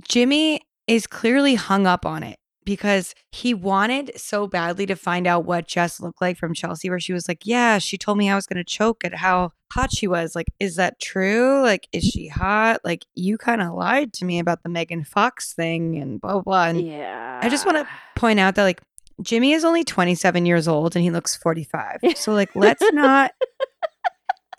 Jimmy 0.08 0.60
is 0.86 1.06
clearly 1.06 1.54
hung 1.54 1.86
up 1.86 2.04
on 2.06 2.22
it 2.22 2.38
because 2.64 3.14
he 3.30 3.52
wanted 3.52 4.12
so 4.18 4.46
badly 4.46 4.86
to 4.86 4.94
find 4.96 5.26
out 5.26 5.44
what 5.44 5.66
Jess 5.66 6.00
looked 6.00 6.20
like 6.20 6.38
from 6.38 6.54
Chelsea, 6.54 6.88
where 6.88 7.00
she 7.00 7.12
was 7.12 7.28
like, 7.28 7.44
Yeah, 7.44 7.78
she 7.78 7.98
told 7.98 8.18
me 8.18 8.30
I 8.30 8.34
was 8.34 8.46
going 8.46 8.56
to 8.56 8.64
choke 8.64 9.04
at 9.04 9.14
how 9.14 9.52
hot 9.72 9.92
she 9.92 10.06
was. 10.06 10.34
Like, 10.34 10.46
is 10.60 10.76
that 10.76 11.00
true? 11.00 11.62
Like, 11.62 11.88
is 11.92 12.04
she 12.04 12.28
hot? 12.28 12.80
Like, 12.84 13.04
you 13.14 13.36
kind 13.36 13.60
of 13.60 13.74
lied 13.74 14.12
to 14.14 14.24
me 14.24 14.38
about 14.38 14.62
the 14.62 14.68
Megan 14.68 15.04
Fox 15.04 15.52
thing 15.52 15.96
and 15.98 16.20
blah, 16.20 16.34
blah, 16.34 16.42
blah. 16.42 16.64
And 16.66 16.86
yeah. 16.86 17.40
I 17.42 17.48
just 17.48 17.66
wanna- 17.66 17.88
point 18.14 18.38
out 18.38 18.54
that, 18.54 18.62
like, 18.62 18.80
Jimmy 19.20 19.52
is 19.52 19.64
only 19.64 19.84
27 19.84 20.46
years 20.46 20.66
old 20.66 20.96
and 20.96 21.02
he 21.04 21.10
looks 21.10 21.36
45. 21.36 21.98
So, 22.16 22.32
like, 22.32 22.54
let's 22.54 22.82
not. 22.92 23.32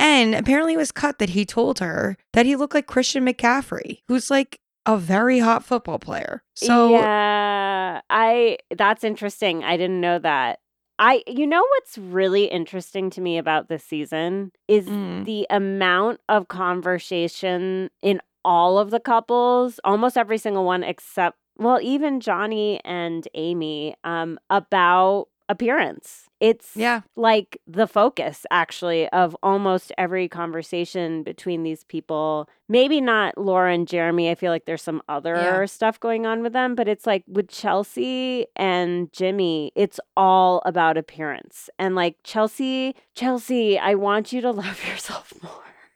And 0.07 0.36
apparently, 0.36 0.73
it 0.76 0.77
was 0.77 0.91
cut 0.91 1.18
that 1.18 1.30
he 1.32 1.45
told 1.45 1.80
her 1.80 2.15
that 2.34 2.45
he 2.45 2.56
looked 2.56 2.76
like 2.76 2.86
Christian 2.86 3.26
McCaffrey, 3.26 4.02
who's 4.07 4.30
like 4.30 4.60
a 4.86 4.98
very 4.98 5.40
hot 5.40 5.64
football 5.65 5.98
player. 5.98 6.44
So, 6.56 6.91
yeah, 6.91 8.02
I 8.10 8.57
that's 8.76 9.03
interesting. 9.03 9.64
I 9.64 9.77
didn't 9.77 10.02
know 10.02 10.19
that. 10.19 10.60
I 10.99 11.23
you 11.27 11.48
know 11.48 11.61
what's 11.72 11.98
really 11.98 12.45
interesting 12.45 13.10
to 13.11 13.22
me 13.22 13.38
about 13.40 13.68
this 13.68 13.84
season 13.84 14.52
is 14.68 14.86
Mm. 14.88 15.26
the 15.26 15.48
amount 15.49 16.19
of 16.30 16.48
conversation 16.48 17.90
in 18.03 18.22
all 18.45 18.77
of 18.77 18.91
the 18.91 18.99
couples, 18.99 19.80
almost 19.84 20.18
every 20.18 20.38
single 20.38 20.65
one 20.65 20.84
except 20.84 21.38
well, 21.57 21.80
even 21.82 22.19
Johnny 22.19 22.80
and 22.86 23.27
Amy 23.34 23.95
um 24.03 24.38
about 24.52 25.27
appearance. 25.49 26.25
It's 26.40 26.76
yeah, 26.76 27.02
like 27.16 27.60
the 27.66 27.88
focus 27.88 28.45
actually 28.52 29.07
of 29.10 29.36
almost 29.41 29.91
every 29.98 30.28
conversation 30.28 31.24
between 31.24 31.64
these 31.64 31.84
people. 31.86 32.49
Maybe 32.68 32.99
not 32.99 33.38
Laura 33.38 33.74
and 33.74 33.88
Jeremy. 33.88 34.30
I 34.30 34.36
feel 34.36 34.52
like 34.52 34.66
there's 34.66 34.82
some 34.82 35.02
other 35.07 35.36
Yeah. 35.36 35.66
stuff 35.66 35.99
going 35.99 36.26
on 36.26 36.41
with 36.41 36.53
them, 36.53 36.76
but 36.76 36.88
it's 36.88 37.06
like 37.06 37.24
with 37.28 37.48
Chelsea 37.48 38.48
and 38.56 39.12
Jimmy, 39.14 39.72
it's 39.76 39.99
all 40.18 40.62
about 40.66 40.98
appearance. 40.98 41.70
And 41.80 41.95
like 41.95 42.18
Chelsea, 42.24 42.95
Chelsea, 43.14 43.78
I 43.80 43.95
want 43.95 44.34
you 44.34 44.41
to 44.41 44.52
love 44.64 44.84
yourself 44.88 45.34
more. 45.41 45.52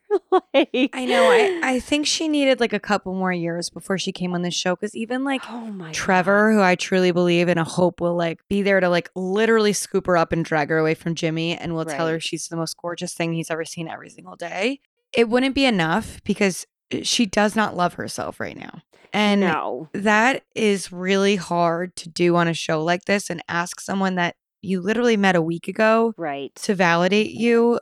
like 0.31 0.89
I 0.93 1.05
know. 1.05 1.23
I, 1.29 1.59
I 1.63 1.79
think 1.79 2.05
she 2.05 2.27
needed 2.27 2.59
like 2.59 2.73
a 2.73 2.79
couple 2.79 3.13
more 3.13 3.31
years 3.31 3.69
before 3.69 3.97
she 3.97 4.11
came 4.11 4.33
on 4.33 4.41
the 4.41 4.51
show 4.51 4.75
because 4.75 4.95
even 4.95 5.23
like 5.23 5.43
oh 5.49 5.67
my 5.71 5.91
Trevor, 5.91 6.51
who 6.51 6.61
I 6.61 6.75
truly 6.75 7.11
believe 7.11 7.47
and 7.47 7.59
I 7.59 7.63
hope 7.63 8.01
will 8.01 8.15
like 8.15 8.39
be 8.49 8.61
there 8.61 8.79
to 8.79 8.89
like 8.89 9.09
literally 9.15 9.73
scoop 9.73 10.07
her 10.07 10.17
up 10.17 10.31
and 10.31 10.43
drag 10.43 10.69
her 10.69 10.77
away 10.77 10.93
from 10.93 11.15
Jimmy 11.15 11.55
and 11.55 11.73
will 11.73 11.85
tell 11.85 12.07
her 12.07 12.19
she's 12.19 12.47
the 12.47 12.55
most 12.55 12.75
gorgeous 12.77 13.13
thing 13.13 13.33
he's 13.33 13.51
ever 13.51 13.65
seen 13.65 13.87
every 13.87 14.09
single 14.09 14.35
day. 14.35 14.79
It 15.13 15.29
wouldn't 15.29 15.55
be 15.55 15.65
enough 15.65 16.21
because 16.23 16.65
uh, 16.93 16.99
she 17.03 17.25
does 17.25 17.55
not 17.55 17.75
love 17.75 17.95
herself 17.95 18.39
right 18.39 18.57
now. 18.57 18.81
And 19.11 19.41
no. 19.41 19.89
that 19.93 20.43
is 20.53 20.91
really 20.91 21.35
hard 21.35 21.95
to 21.97 22.09
do 22.09 22.35
on 22.35 22.47
a 22.47 22.53
show 22.53 22.83
like 22.83 23.05
this 23.05 23.29
and 23.29 23.43
ask 23.47 23.79
someone 23.79 24.15
that 24.15 24.35
you 24.61 24.81
literally 24.81 25.17
met 25.17 25.35
a 25.35 25.41
week 25.41 25.67
ago 25.67 26.13
Right. 26.17 26.53
to 26.55 26.75
validate 26.75 27.31
you 27.31 27.79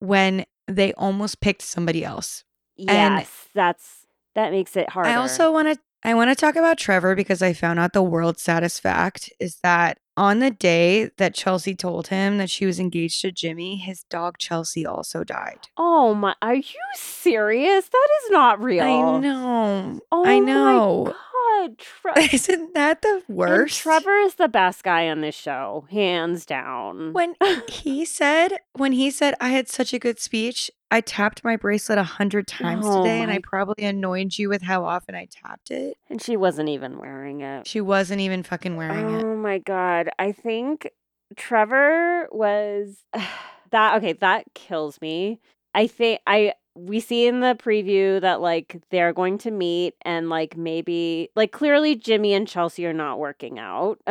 when 0.00 0.44
they 0.66 0.92
almost 0.94 1.40
picked 1.40 1.62
somebody 1.62 2.04
else. 2.04 2.44
Yes, 2.76 3.48
that's 3.54 4.06
that 4.34 4.52
makes 4.52 4.76
it 4.76 4.90
harder. 4.90 5.08
I 5.10 5.14
also 5.14 5.50
want 5.50 5.68
to 5.68 5.78
I 6.04 6.14
want 6.14 6.30
to 6.30 6.36
talk 6.36 6.56
about 6.56 6.78
Trevor 6.78 7.14
because 7.14 7.42
I 7.42 7.52
found 7.52 7.78
out 7.78 7.92
the 7.92 8.02
world 8.02 8.38
saddest 8.38 8.80
fact 8.80 9.32
is 9.40 9.58
that 9.62 9.98
on 10.16 10.38
the 10.38 10.50
day 10.50 11.10
that 11.16 11.34
Chelsea 11.34 11.74
told 11.74 12.08
him 12.08 12.38
that 12.38 12.48
she 12.48 12.64
was 12.64 12.78
engaged 12.78 13.20
to 13.22 13.32
Jimmy, 13.32 13.76
his 13.76 14.04
dog 14.04 14.38
Chelsea 14.38 14.86
also 14.86 15.24
died. 15.24 15.68
Oh 15.76 16.14
my, 16.14 16.34
are 16.40 16.54
you 16.54 16.80
serious? 16.94 17.88
That 17.88 18.08
is 18.24 18.30
not 18.30 18.62
real. 18.62 18.84
I 18.84 19.18
know. 19.20 20.00
Oh 20.12 20.24
I 20.24 20.38
my 20.40 20.46
know. 20.46 21.14
God, 21.44 21.76
Isn't 22.32 22.74
that 22.74 23.02
the 23.02 23.22
and 23.28 23.36
worst? 23.36 23.80
Trevor 23.80 24.18
is 24.20 24.34
the 24.36 24.48
best 24.48 24.82
guy 24.84 25.08
on 25.08 25.20
this 25.20 25.34
show, 25.34 25.86
hands 25.90 26.46
down. 26.46 27.12
when 27.12 27.34
he 27.68 28.04
said 28.04 28.58
when 28.74 28.92
he 28.92 29.10
said 29.10 29.34
I 29.40 29.48
had 29.50 29.68
such 29.68 29.92
a 29.92 29.98
good 29.98 30.18
speech, 30.18 30.70
I 30.90 31.00
tapped 31.00 31.42
my 31.44 31.56
bracelet 31.56 31.98
a 31.98 32.02
hundred 32.04 32.46
times 32.46 32.84
Oh 32.86 33.02
today, 33.02 33.20
and 33.20 33.30
I 33.30 33.38
probably 33.42 33.84
annoyed 33.84 34.38
you 34.38 34.48
with 34.48 34.62
how 34.62 34.84
often 34.84 35.14
I 35.14 35.26
tapped 35.30 35.70
it. 35.70 35.96
and 36.08 36.22
she 36.22 36.36
wasn't 36.36 36.68
even 36.68 36.98
wearing 36.98 37.40
it. 37.40 37.66
She 37.66 37.80
wasn't 37.80 38.20
even 38.20 38.42
fucking 38.42 38.76
wearing 38.76 39.14
it. 39.16 39.24
Oh 39.24 39.36
my 39.36 39.58
god, 39.58 40.10
I 40.18 40.32
think 40.32 40.90
Trevor 41.36 42.28
was 42.32 42.96
that 43.70 43.96
okay, 43.96 44.12
that 44.14 44.44
kills 44.54 45.00
me. 45.00 45.40
I 45.74 45.86
think 45.86 46.20
I 46.26 46.54
we 46.76 47.00
see 47.00 47.26
in 47.26 47.40
the 47.40 47.56
preview 47.58 48.20
that 48.20 48.40
like 48.40 48.80
they're 48.90 49.12
going 49.12 49.38
to 49.38 49.50
meet 49.50 49.94
and 50.02 50.28
like 50.28 50.56
maybe 50.56 51.30
like 51.34 51.52
clearly 51.52 51.96
Jimmy 51.96 52.34
and 52.34 52.46
Chelsea 52.46 52.86
are 52.86 52.92
not 52.92 53.18
working 53.18 53.58
out. 53.58 53.98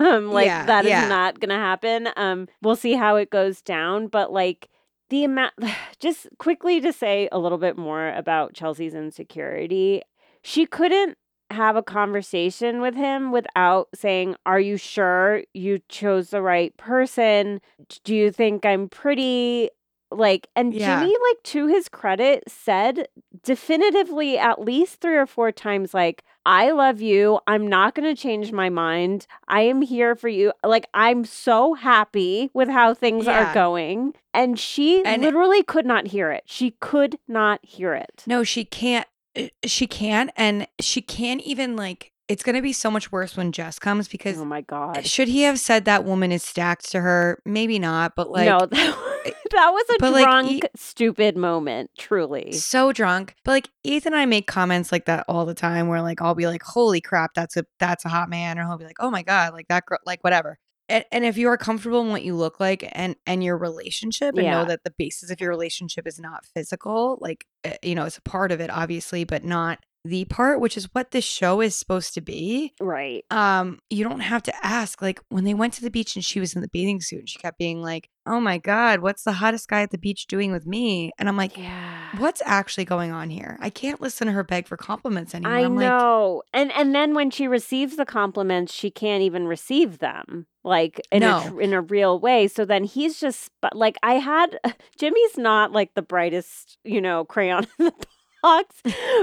um 0.00 0.30
like 0.30 0.46
Yeah, 0.46 0.66
that 0.66 0.84
is 0.84 0.90
yeah. 0.90 1.08
not 1.08 1.40
going 1.40 1.50
to 1.50 1.54
happen. 1.54 2.08
Um 2.16 2.48
we'll 2.62 2.76
see 2.76 2.94
how 2.94 3.16
it 3.16 3.30
goes 3.30 3.62
down, 3.62 4.08
but 4.08 4.32
like 4.32 4.68
the 5.08 5.24
amount 5.24 5.54
just 6.00 6.26
quickly 6.38 6.80
to 6.80 6.92
say 6.92 7.28
a 7.30 7.38
little 7.38 7.58
bit 7.58 7.78
more 7.78 8.08
about 8.08 8.54
Chelsea's 8.54 8.94
insecurity. 8.94 10.02
She 10.42 10.66
couldn't 10.66 11.16
have 11.50 11.74
a 11.76 11.82
conversation 11.82 12.80
with 12.80 12.94
him 12.94 13.32
without 13.32 13.88
saying, 13.94 14.36
Are 14.46 14.60
you 14.60 14.76
sure 14.76 15.42
you 15.52 15.80
chose 15.88 16.30
the 16.30 16.42
right 16.42 16.76
person? 16.76 17.60
Do 18.04 18.14
you 18.14 18.30
think 18.30 18.64
I'm 18.64 18.88
pretty? 18.88 19.70
Like, 20.10 20.48
and 20.56 20.74
Yeah. 20.74 21.00
Jimmy, 21.00 21.12
like, 21.28 21.42
to 21.44 21.66
his 21.68 21.88
credit, 21.88 22.44
said 22.48 23.06
definitively 23.44 24.38
at 24.38 24.60
least 24.60 25.00
three 25.00 25.16
or 25.16 25.26
four 25.26 25.52
times, 25.52 25.92
like, 25.94 26.24
I 26.46 26.70
love 26.70 27.00
you. 27.02 27.38
I'm 27.46 27.66
not 27.66 27.94
going 27.94 28.12
to 28.14 28.20
change 28.20 28.50
my 28.52 28.70
mind. 28.70 29.26
I 29.46 29.60
am 29.62 29.82
here 29.82 30.14
for 30.16 30.28
you. 30.28 30.52
Like, 30.64 30.86
I'm 30.94 31.24
so 31.24 31.74
happy 31.74 32.50
with 32.54 32.68
how 32.68 32.94
things 32.94 33.28
are 33.28 33.52
going. 33.54 34.14
And 34.32 34.58
she 34.58 35.04
And- 35.04 35.22
literally 35.22 35.62
could 35.62 35.84
not 35.86 36.08
hear 36.08 36.30
it. 36.32 36.44
She 36.46 36.72
could 36.80 37.18
not 37.28 37.60
hear 37.62 37.92
it. 37.94 38.24
No, 38.26 38.42
she 38.42 38.64
can't. 38.64 39.06
uh, 39.36 39.42
She 39.64 39.86
can't, 39.86 40.30
and 40.36 40.66
she 40.80 41.00
can't 41.02 41.40
even 41.42 41.76
like. 41.76 42.09
It's 42.30 42.42
gonna 42.42 42.62
be 42.62 42.72
so 42.72 42.90
much 42.90 43.10
worse 43.10 43.36
when 43.36 43.52
Jess 43.52 43.78
comes 43.78 44.08
because 44.08 44.38
Oh 44.38 44.44
my 44.44 44.60
God. 44.60 45.06
should 45.06 45.28
he 45.28 45.42
have 45.42 45.58
said 45.58 45.84
that 45.84 46.04
woman 46.04 46.32
is 46.32 46.42
stacked 46.42 46.90
to 46.92 47.00
her? 47.00 47.42
Maybe 47.44 47.78
not, 47.78 48.14
but 48.16 48.30
like 48.30 48.46
no, 48.46 48.58
that, 48.66 48.70
that 49.50 49.70
was 49.70 49.84
a 49.90 49.96
but, 49.98 50.12
like, 50.12 50.24
drunk, 50.24 50.46
e- 50.50 50.62
stupid 50.76 51.36
moment, 51.36 51.90
truly. 51.98 52.52
so 52.52 52.92
drunk. 52.92 53.34
But 53.44 53.50
like 53.52 53.68
Ethan 53.84 54.12
and 54.12 54.20
I 54.22 54.26
make 54.26 54.46
comments 54.46 54.92
like 54.92 55.06
that 55.06 55.24
all 55.28 55.44
the 55.44 55.54
time 55.54 55.88
where 55.88 56.02
like 56.02 56.22
I'll 56.22 56.34
be 56.34 56.46
like, 56.46 56.62
Holy 56.62 57.00
crap, 57.00 57.34
that's 57.34 57.56
a 57.56 57.64
that's 57.78 58.04
a 58.04 58.08
hot 58.08 58.30
man, 58.30 58.58
or 58.58 58.64
he'll 58.66 58.78
be 58.78 58.84
like, 58.84 59.00
Oh 59.00 59.10
my 59.10 59.22
God, 59.22 59.52
like 59.52 59.68
that 59.68 59.84
girl 59.86 59.98
like 60.06 60.22
whatever. 60.22 60.58
And, 60.88 61.04
and 61.12 61.24
if 61.24 61.38
you 61.38 61.46
are 61.48 61.56
comfortable 61.56 62.00
in 62.00 62.08
what 62.10 62.24
you 62.24 62.34
look 62.34 62.58
like 62.58 62.88
and 62.92 63.14
and 63.26 63.44
your 63.44 63.56
relationship 63.56 64.34
and 64.36 64.44
Yeah. 64.44 64.60
know 64.60 64.64
that 64.66 64.80
the 64.84 64.92
basis 64.96 65.30
of 65.30 65.40
your 65.40 65.50
relationship 65.50 66.06
is 66.06 66.18
not 66.18 66.44
physical, 66.46 67.18
like 67.20 67.44
uh, 67.64 67.72
you 67.82 67.94
know, 67.94 68.04
it's 68.06 68.18
a 68.18 68.22
part 68.22 68.50
of 68.52 68.60
it, 68.60 68.70
obviously, 68.70 69.24
but 69.24 69.44
not 69.44 69.78
the 70.04 70.24
part, 70.26 70.60
which 70.60 70.76
is 70.76 70.88
what 70.92 71.10
this 71.10 71.24
show 71.24 71.60
is 71.60 71.74
supposed 71.76 72.14
to 72.14 72.20
be. 72.20 72.72
Right. 72.80 73.24
um 73.30 73.78
you 73.90 74.02
don't 74.04 74.20
have 74.20 74.42
to 74.44 74.52
ask 74.66 75.02
like 75.02 75.20
when 75.28 75.44
they 75.44 75.54
went 75.54 75.74
to 75.74 75.82
the 75.82 75.90
beach 75.90 76.16
and 76.16 76.24
she 76.24 76.40
was 76.40 76.54
in 76.54 76.62
the 76.62 76.68
bathing 76.68 77.00
suit 77.00 77.28
she 77.28 77.38
kept 77.38 77.58
being 77.58 77.82
like 77.82 78.08
oh 78.26 78.40
my 78.40 78.58
god 78.58 79.00
what's 79.00 79.24
the 79.24 79.32
hottest 79.32 79.68
guy 79.68 79.82
at 79.82 79.90
the 79.90 79.98
beach 79.98 80.26
doing 80.26 80.52
with 80.52 80.66
me 80.66 81.10
and 81.18 81.28
i'm 81.28 81.36
like 81.36 81.56
Yeah. 81.56 82.08
what's 82.18 82.42
actually 82.44 82.84
going 82.84 83.10
on 83.12 83.30
here? 83.30 83.56
I 83.60 83.70
can't 83.70 84.00
listen 84.00 84.26
to 84.26 84.32
her 84.32 84.42
beg 84.44 84.66
for 84.66 84.76
compliments 84.76 85.34
anymore. 85.34 85.52
I 85.56 85.60
I'm 85.64 85.74
like, 85.76 85.88
know. 85.88 86.42
and 86.52 86.72
and 86.72 86.94
then 86.94 87.14
when 87.14 87.30
she 87.30 87.46
receives 87.46 87.96
the 87.96 88.04
compliments, 88.06 88.72
she 88.74 88.90
can't 88.90 89.22
even 89.22 89.46
receive 89.46 89.98
them 89.98 90.46
like 90.64 91.00
in 91.12 91.22
a 91.22 91.26
No. 91.26 91.48
tr- 91.48 91.60
in 91.60 91.72
a 91.72 91.80
real 91.80 92.18
way. 92.18 92.48
So 92.48 92.64
then 92.64 92.84
he's 92.84 93.18
just 93.20 93.50
like 93.74 93.96
I 94.02 94.14
had 94.14 94.58
Jimmy's 94.98 95.36
not 95.38 95.72
like 95.72 95.94
the 95.94 96.02
brightest, 96.02 96.78
you 96.84 97.00
know, 97.00 97.24
crayon 97.24 97.66
in 97.78 97.86
the 97.86 97.92
box, 98.42 98.82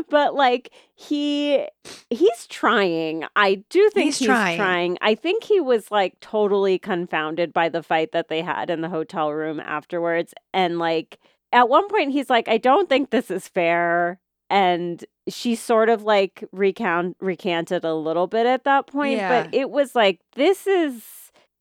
but 0.09 0.35
like 0.35 0.71
he 0.95 1.65
he's 2.09 2.47
trying. 2.47 3.23
I 3.35 3.63
do 3.69 3.89
think 3.93 4.05
He's 4.05 4.19
he's, 4.19 4.27
trying. 4.27 4.57
trying. 4.57 4.97
I 5.01 5.15
think 5.15 5.43
he 5.43 5.59
was 5.59 5.91
like 5.91 6.19
totally 6.19 6.79
confounded 6.79 7.53
by 7.53 7.69
the 7.69 7.83
fight 7.83 8.11
that 8.11 8.27
they 8.29 8.41
had 8.41 8.69
in 8.69 8.81
the 8.81 8.89
hotel 8.89 9.31
room 9.31 9.59
afterwards 9.59 10.33
and 10.53 10.79
like 10.79 11.19
at 11.51 11.69
one 11.69 11.87
point 11.87 12.11
he's 12.11 12.29
like 12.29 12.47
I 12.47 12.57
don't 12.57 12.89
think 12.89 13.09
this 13.09 13.31
is 13.31 13.47
fair 13.47 14.19
and 14.49 15.03
she 15.27 15.55
sort 15.55 15.89
of 15.89 16.03
like 16.03 16.43
recount 16.51 17.17
recanted 17.19 17.83
a 17.83 17.93
little 17.93 18.27
bit 18.27 18.45
at 18.45 18.63
that 18.63 18.87
point 18.87 19.19
but 19.19 19.53
it 19.53 19.69
was 19.69 19.93
like 19.95 20.19
this 20.35 20.67
is 20.67 21.03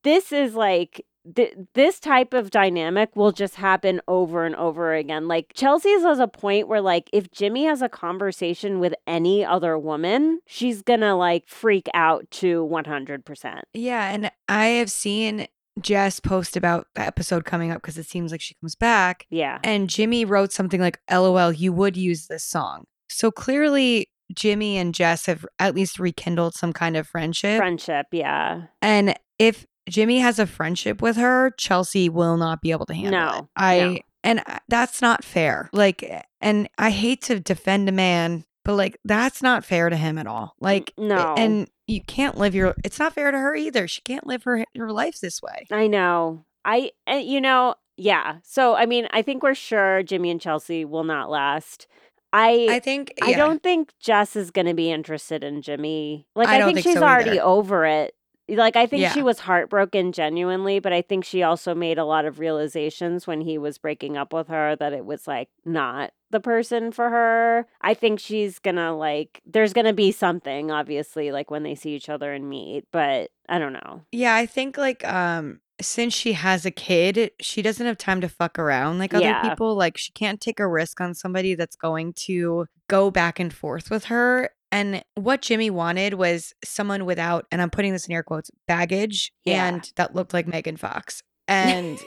this 0.05 0.31
is 0.33 0.55
like 0.55 1.05
th- 1.35 1.55
this 1.75 1.99
type 1.99 2.33
of 2.35 2.51
dynamic 2.51 3.15
will 3.17 3.33
just 3.33 3.57
happen 3.57 4.01
over 4.07 4.45
and 4.45 4.55
over 4.57 4.95
again 4.95 5.27
like 5.29 5.53
chelsea's 5.55 6.03
has 6.03 6.19
a 6.19 6.29
point 6.29 6.69
where 6.69 6.81
like 6.81 7.09
if 7.13 7.31
jimmy 7.31 7.65
has 7.65 7.83
a 7.83 7.89
conversation 7.89 8.79
with 8.79 8.95
any 9.07 9.45
other 9.45 9.79
woman 9.79 10.41
she's 10.47 10.83
gonna 10.83 11.17
like 11.17 11.49
freak 11.49 11.89
out 11.95 12.31
to 12.31 12.65
100% 12.67 13.61
Yeah, 13.75 14.11
and 14.13 14.31
I 14.49 14.67
have 14.67 14.91
seen 14.91 15.47
Jess 15.81 16.21
post 16.21 16.57
about 16.57 16.87
the 16.95 17.03
episode 17.03 17.45
coming 17.45 17.71
up 17.71 17.83
because 17.83 17.99
it 17.99 18.07
seems 18.07 18.33
like 18.33 18.41
she 18.41 18.55
comes 18.61 18.75
back. 18.75 19.27
yeah 19.31 19.59
And 19.63 19.91
Jimmy 19.91 20.25
wrote 20.25 20.53
something 20.53 20.81
like, 20.81 20.99
LOL, 21.11 21.53
you 21.53 21.73
would 21.73 21.97
use 21.99 22.29
this 22.29 22.45
song. 22.45 22.85
So 23.11 23.31
clearly, 23.31 24.09
Jimmy 24.35 24.79
and 24.79 24.95
Jess 24.95 25.27
have 25.27 25.45
at 25.59 25.75
least 25.75 25.99
rekindled 25.99 26.55
some 26.55 26.73
kind 26.73 26.97
of 26.97 27.07
friendship. 27.07 27.59
friendship 27.59 28.07
yeah 28.13 28.63
And 28.81 29.17
if 29.39 29.67
Jimmy 29.89 30.19
has 30.19 30.39
a 30.39 30.47
friendship 30.47 31.01
with 31.01 31.17
her, 31.17 31.51
Chelsea 31.57 32.09
will 32.09 32.37
not 32.37 32.61
be 32.61 32.71
able 32.71 32.87
to 32.87 32.95
handle 32.95 33.13
No, 33.13 33.39
it. 33.39 33.45
I 33.57 33.81
no. 33.81 33.99
and 34.25 34.43
that's 34.69 35.01
not 35.01 35.25
fair. 35.25 35.71
Like 35.73 36.25
and 36.41 36.69
I 36.79 36.91
hate 36.91 37.23
to 37.23 37.41
defend 37.41 37.89
a 37.89 37.93
man, 37.93 38.45
but 38.65 38.75
like 38.75 38.99
that's 39.05 39.43
not 39.43 39.65
fair 39.65 39.89
to 39.89 39.97
him 39.97 40.19
at 40.19 40.27
all. 40.27 40.55
Like 40.61 40.93
no. 40.99 41.35
and 41.37 41.69
you 41.87 42.03
can't 42.03 42.37
live 42.37 42.55
your 42.55 42.75
it's 42.85 42.99
not 42.99 43.15
fair 43.15 43.31
to 43.31 43.39
her 43.39 43.55
either. 43.55 43.87
She 43.87 44.01
can't 44.01 44.27
live 44.27 44.43
her 44.45 44.65
her 44.77 44.93
life 44.93 45.21
this 45.21 45.41
way. 45.41 45.67
I 45.71 45.87
know. 45.87 46.45
I, 46.67 46.91
uh, 47.09 47.15
you 47.15 47.41
know, 47.41 47.77
yeah. 47.97 48.39
So, 48.43 48.75
I 48.75 48.87
mean, 48.87 49.07
I 49.13 49.23
think 49.23 49.43
we're 49.43 49.55
sure 49.55 50.03
Jimmy 50.03 50.33
and 50.33 50.41
Chelsea 50.41 50.85
will 50.85 51.05
not 51.05 51.31
last. 51.31 51.87
I, 52.33 52.67
I 52.69 52.81
think 52.81 53.15
I 53.23 53.35
don't 53.35 53.63
think 53.63 53.93
Jess 54.01 54.35
is 54.35 54.51
going 54.51 54.67
to 54.67 54.75
be 54.75 54.91
interested 54.91 55.45
in 55.45 55.63
Jimmy. 55.63 56.27
Like, 56.35 56.49
I 56.49 56.61
I, 56.61 56.65
think, 56.65 56.79
think 56.79 56.85
she's 56.85 56.95
so 56.95 57.05
already 57.07 57.39
over 57.41 57.87
it. 57.87 58.16
Like, 58.49 58.77
I 58.77 58.87
think 58.87 59.03
Yeah. 59.03 59.13
she 59.13 59.23
was 59.23 59.41
heartbroken 59.41 60.13
genuinely, 60.13 60.79
but 60.79 60.93
I 60.93 61.03
think 61.03 61.25
she 61.25 61.43
also 61.43 61.75
made 61.75 61.99
a 61.99 62.05
lot 62.05 62.25
of 62.25 62.39
realizations 62.39 63.27
when 63.27 63.41
he 63.41 63.59
was 63.59 63.79
breaking 63.79 64.17
up 64.17 64.33
with 64.33 64.49
her 64.49 64.77
that 64.77 64.93
it 64.93 65.05
was 65.05 65.27
like 65.27 65.49
not 65.65 66.13
the 66.31 66.41
person 66.41 66.93
for 66.93 67.11
her. 67.11 67.67
I 67.81 67.95
think 67.95 68.21
she's 68.21 68.59
gonna 68.59 68.97
like, 68.97 69.41
there's 69.47 69.73
gonna 69.73 69.93
be 69.93 70.13
something, 70.13 70.71
obviously, 70.71 71.33
like 71.33 71.51
when 71.51 71.63
they 71.65 71.75
see 71.75 71.91
each 71.95 72.09
other 72.09 72.33
and 72.33 72.49
meet, 72.49 72.85
but 72.93 73.31
I 73.49 73.59
don't 73.59 73.73
know. 73.73 74.03
Yeah, 74.13 74.35
I 74.35 74.47
think 74.47 74.77
like 74.77 75.05
um 75.07 75.61
since 75.81 76.15
she 76.15 76.33
has 76.33 76.65
a 76.65 76.71
kid, 76.71 77.33
she 77.39 77.61
doesn't 77.61 77.85
have 77.87 77.99
time 77.99 78.23
to 78.23 78.29
fuck 78.31 78.59
around 78.59 78.99
like 78.99 79.13
other 79.13 79.27
Yeah. 79.27 79.47
people. 79.47 79.75
Like 79.75 79.99
she 79.99 80.11
can't 80.13 80.41
take 80.41 80.59
a 80.59 80.67
risk 80.67 81.03
on 81.03 81.13
somebody 81.15 81.55
that's 81.55 81.77
going 81.77 82.15
to 82.15 82.67
go 82.89 83.11
back 83.11 83.39
and 83.39 83.53
forth 83.53 83.91
with 83.91 84.07
her. 84.07 84.51
And 84.73 85.03
what 85.15 85.43
Jimmy 85.43 85.71
wanted 85.71 86.15
was 86.15 86.53
someone 86.65 87.05
without, 87.05 87.47
and 87.51 87.63
I'm 87.63 87.71
putting 87.71 87.93
this 87.93 88.07
in 88.07 88.13
air 88.13 88.23
quotes, 88.23 88.51
baggage 88.67 89.33
Yeah. 89.45 89.67
and 89.67 89.91
that 89.97 90.15
looked 90.15 90.35
like 90.35 90.47
Megan 90.47 90.77
Fox. 90.77 91.23
And 91.49 91.99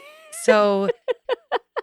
so 0.42 0.90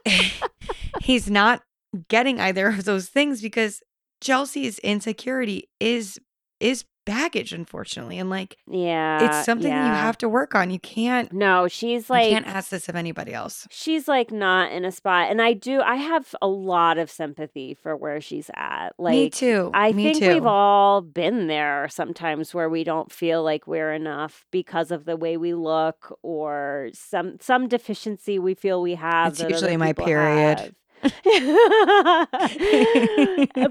he's 1.02 1.30
not 1.30 1.62
getting 2.10 2.40
either 2.40 2.68
of 2.68 2.86
those 2.86 3.10
things 3.10 3.41
because 3.41 3.82
Chelsea's 4.22 4.80
insecurity 4.80 5.70
is 5.80 6.20
is 6.60 6.86
baggage, 7.08 7.54
unfortunately. 7.54 8.20
And 8.20 8.30
like 8.30 8.58
Yeah. 8.70 9.26
it's 9.26 9.46
something 9.46 9.72
you 9.72 9.78
have 9.78 10.18
to 10.20 10.30
work 10.30 10.54
on. 10.54 10.70
You 10.70 10.78
can't 10.80 11.32
No, 11.34 11.68
she's 11.68 12.10
like, 12.10 12.26
you 12.26 12.32
can't 12.34 12.46
ask 12.46 12.70
this 12.70 12.88
of 12.90 12.96
anybody 12.96 13.34
else. 13.34 13.68
she's 13.72 14.08
like 14.08 14.30
not 14.32 14.72
in 14.72 14.86
a 14.86 14.92
spot 14.92 15.32
and 15.32 15.42
I 15.42 15.54
do 15.54 15.82
I 15.82 15.96
have 15.96 16.36
a 16.42 16.48
lot 16.48 16.98
of 17.00 17.10
sympathy 17.10 17.74
for 17.74 17.96
where 17.96 18.22
she's 18.22 18.52
at. 18.56 18.90
Like 19.00 19.14
Me 19.14 19.30
too. 19.32 19.72
I 19.74 19.92
Me 19.94 20.04
think 20.04 20.20
too. 20.20 20.34
we've 20.34 20.46
all 20.46 21.02
been 21.02 21.48
there 21.48 21.88
sometimes 21.90 22.54
where 22.54 22.70
we 22.70 22.84
don't 22.84 23.12
feel 23.12 23.42
like 23.44 23.66
we're 23.66 23.94
enough 23.94 24.46
because 24.52 24.92
of 24.92 25.06
the 25.06 25.16
way 25.16 25.38
we 25.38 25.54
look 25.54 26.18
or 26.22 26.90
some 26.94 27.38
some 27.40 27.68
deficiency 27.68 28.38
we 28.38 28.54
feel 28.54 28.82
we 28.82 28.96
have. 28.96 29.32
It's 29.34 29.42
usually 29.42 29.78
my 29.78 29.94
period. 29.94 30.60
have. 30.60 30.74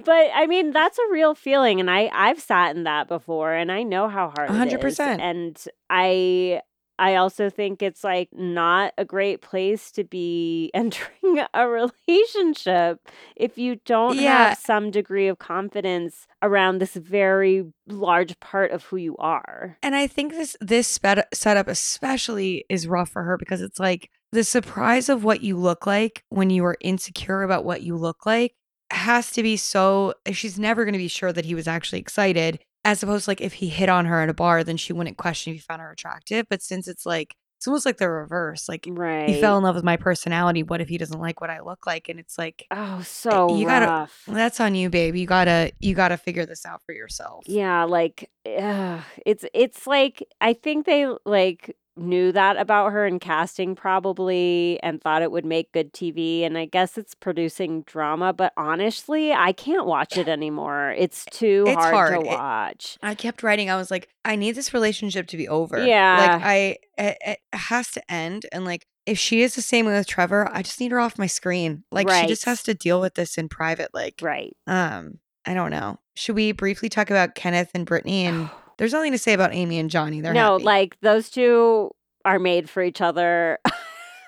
but 0.04 0.30
I 0.34 0.46
mean 0.48 0.72
that's 0.72 0.98
a 0.98 1.12
real 1.12 1.34
feeling 1.34 1.80
and 1.80 1.90
I 1.90 2.10
I've 2.12 2.40
sat 2.40 2.76
in 2.76 2.84
that 2.84 3.08
before 3.08 3.52
and 3.52 3.70
I 3.72 3.82
know 3.82 4.08
how 4.08 4.32
hard 4.36 4.50
100%. 4.50 5.20
And 5.20 5.62
I 5.90 6.60
I 6.98 7.16
also 7.16 7.50
think 7.50 7.82
it's 7.82 8.02
like 8.02 8.30
not 8.32 8.94
a 8.96 9.04
great 9.04 9.42
place 9.42 9.90
to 9.92 10.04
be 10.04 10.70
entering 10.74 11.44
a 11.52 11.68
relationship 11.68 13.00
if 13.36 13.58
you 13.58 13.76
don't 13.84 14.16
Yeah. 14.16 14.50
have 14.50 14.58
some 14.58 14.90
degree 14.90 15.28
of 15.28 15.38
confidence 15.38 16.26
around 16.42 16.78
this 16.78 16.94
very 16.94 17.64
large 17.86 18.38
part 18.40 18.70
of 18.70 18.84
who 18.84 18.96
you 18.96 19.14
are. 19.18 19.76
And 19.82 19.94
I 19.94 20.06
think 20.06 20.32
this 20.32 20.56
this 20.60 20.88
sped- 20.88 21.26
setup 21.34 21.68
especially 21.68 22.64
is 22.70 22.88
rough 22.88 23.10
for 23.10 23.24
her 23.24 23.36
because 23.36 23.60
it's 23.60 23.78
like 23.78 24.10
the 24.32 24.44
surprise 24.44 25.08
of 25.08 25.24
what 25.24 25.42
you 25.42 25.56
look 25.56 25.86
like 25.86 26.22
when 26.28 26.50
you 26.50 26.64
are 26.64 26.76
insecure 26.80 27.42
about 27.42 27.64
what 27.64 27.82
you 27.82 27.96
look 27.96 28.26
like 28.26 28.54
has 28.90 29.30
to 29.32 29.42
be 29.42 29.56
so 29.56 30.14
she's 30.32 30.58
never 30.58 30.84
going 30.84 30.92
to 30.92 30.98
be 30.98 31.08
sure 31.08 31.32
that 31.32 31.44
he 31.44 31.54
was 31.54 31.66
actually 31.66 31.98
excited 31.98 32.60
as 32.84 33.02
opposed 33.02 33.24
to 33.24 33.30
like 33.30 33.40
if 33.40 33.54
he 33.54 33.68
hit 33.68 33.88
on 33.88 34.04
her 34.06 34.20
at 34.20 34.28
a 34.28 34.34
bar 34.34 34.62
then 34.62 34.76
she 34.76 34.92
wouldn't 34.92 35.16
question 35.16 35.50
if 35.52 35.56
he 35.56 35.60
found 35.60 35.80
her 35.82 35.90
attractive 35.90 36.46
but 36.48 36.62
since 36.62 36.86
it's 36.86 37.04
like 37.04 37.34
it's 37.58 37.66
almost 37.66 37.86
like 37.86 37.96
the 37.96 38.08
reverse 38.08 38.68
like 38.68 38.86
Right. 38.88 39.28
he 39.30 39.40
fell 39.40 39.56
in 39.58 39.64
love 39.64 39.74
with 39.74 39.82
my 39.84 39.96
personality 39.96 40.62
what 40.62 40.80
if 40.80 40.88
he 40.88 40.98
doesn't 40.98 41.18
like 41.18 41.40
what 41.40 41.50
I 41.50 41.60
look 41.60 41.86
like 41.86 42.08
and 42.08 42.20
it's 42.20 42.36
like 42.38 42.64
Oh, 42.70 43.00
so 43.02 43.56
you 43.56 43.66
gotta- 43.66 43.86
rough. 43.86 44.22
that's 44.28 44.60
on 44.60 44.74
you 44.76 44.88
babe 44.90 45.16
you 45.16 45.26
got 45.26 45.46
to 45.46 45.72
you 45.80 45.94
got 45.94 46.08
to 46.08 46.16
figure 46.16 46.46
this 46.46 46.64
out 46.66 46.82
for 46.84 46.92
yourself 46.94 47.42
Yeah, 47.48 47.84
like 47.84 48.30
ugh, 48.46 49.00
it's 49.24 49.44
it's 49.54 49.86
like 49.86 50.22
I 50.40 50.52
think 50.52 50.86
they 50.86 51.06
like 51.24 51.74
knew 51.96 52.30
that 52.32 52.56
about 52.56 52.92
her 52.92 53.06
in 53.06 53.18
casting 53.18 53.74
probably 53.74 54.78
and 54.82 55.00
thought 55.00 55.22
it 55.22 55.30
would 55.30 55.44
make 55.44 55.72
good 55.72 55.92
TV 55.92 56.42
and 56.42 56.56
I 56.58 56.66
guess 56.66 56.98
it's 56.98 57.14
producing 57.14 57.82
drama 57.82 58.32
but 58.32 58.52
honestly 58.56 59.32
I 59.32 59.52
can't 59.52 59.86
watch 59.86 60.16
it 60.16 60.28
anymore. 60.28 60.94
It's 60.96 61.24
too 61.26 61.64
It's 61.66 61.74
hard, 61.76 61.94
hard. 61.94 62.14
to 62.14 62.20
It- 62.20 62.26
watch. 62.26 62.98
I 63.02 63.14
kept 63.14 63.42
writing. 63.42 63.70
I 63.70 63.76
was 63.76 63.90
like, 63.90 64.08
I 64.24 64.36
need 64.36 64.52
this 64.52 64.74
relationship 64.74 65.26
to 65.28 65.36
be 65.36 65.48
over. 65.48 65.84
Yeah. 65.84 66.16
Like 66.18 66.42
I, 66.44 66.56
it, 66.98 67.18
it 67.26 67.38
has 67.52 67.90
to 67.92 68.12
end. 68.12 68.46
And 68.52 68.64
like, 68.64 68.86
if 69.06 69.18
she 69.18 69.42
is 69.42 69.54
the 69.54 69.62
same 69.62 69.86
with 69.86 70.06
Trevor, 70.06 70.48
I 70.52 70.62
just 70.62 70.80
need 70.80 70.90
her 70.90 71.00
off 71.00 71.18
my 71.18 71.28
screen. 71.28 71.84
Like 71.90 72.10
she 72.10 72.26
just 72.26 72.44
has 72.44 72.62
to 72.64 72.74
deal 72.74 73.00
with 73.00 73.14
this 73.14 73.38
in 73.38 73.48
private. 73.48 73.94
Like, 73.94 74.18
right. 74.20 74.56
um, 74.66 75.18
I 75.44 75.54
don't 75.54 75.70
know. 75.70 75.98
Should 76.16 76.34
we 76.34 76.52
briefly 76.52 76.88
talk 76.88 77.08
about 77.10 77.34
Kenneth 77.36 77.70
and 77.74 77.86
Brittany? 77.86 78.26
And 78.26 78.50
there's 78.78 78.92
nothing 78.92 79.12
to 79.12 79.18
say 79.18 79.32
about 79.32 79.54
Amy 79.54 79.78
and 79.78 79.90
Johnny. 79.90 80.20
They're 80.20 80.34
no, 80.34 80.52
happy. 80.52 80.64
like 80.64 81.00
those 81.00 81.30
two 81.30 81.90
are 82.24 82.38
made 82.38 82.68
for 82.68 82.82
each 82.82 83.00
other. 83.00 83.58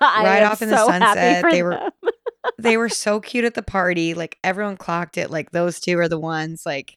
Right 0.01 0.45
off 0.45 0.63
in 0.63 0.71
the 0.71 0.77
so 0.77 0.87
sunset, 0.87 1.45
they 1.51 1.61
were- 1.61 1.91
they 2.59 2.77
were 2.77 2.89
so 2.89 3.19
cute 3.21 3.45
at 3.45 3.55
the 3.55 3.63
party. 3.63 4.15
Like 4.15 4.39
everyone 4.45 4.77
clocked 4.77 5.19
it. 5.19 5.31
Like 5.31 5.51
those 5.51 5.81
two 5.81 5.99
are 5.99 6.09
the 6.09 6.21
ones. 6.21 6.63
Like 6.65 6.97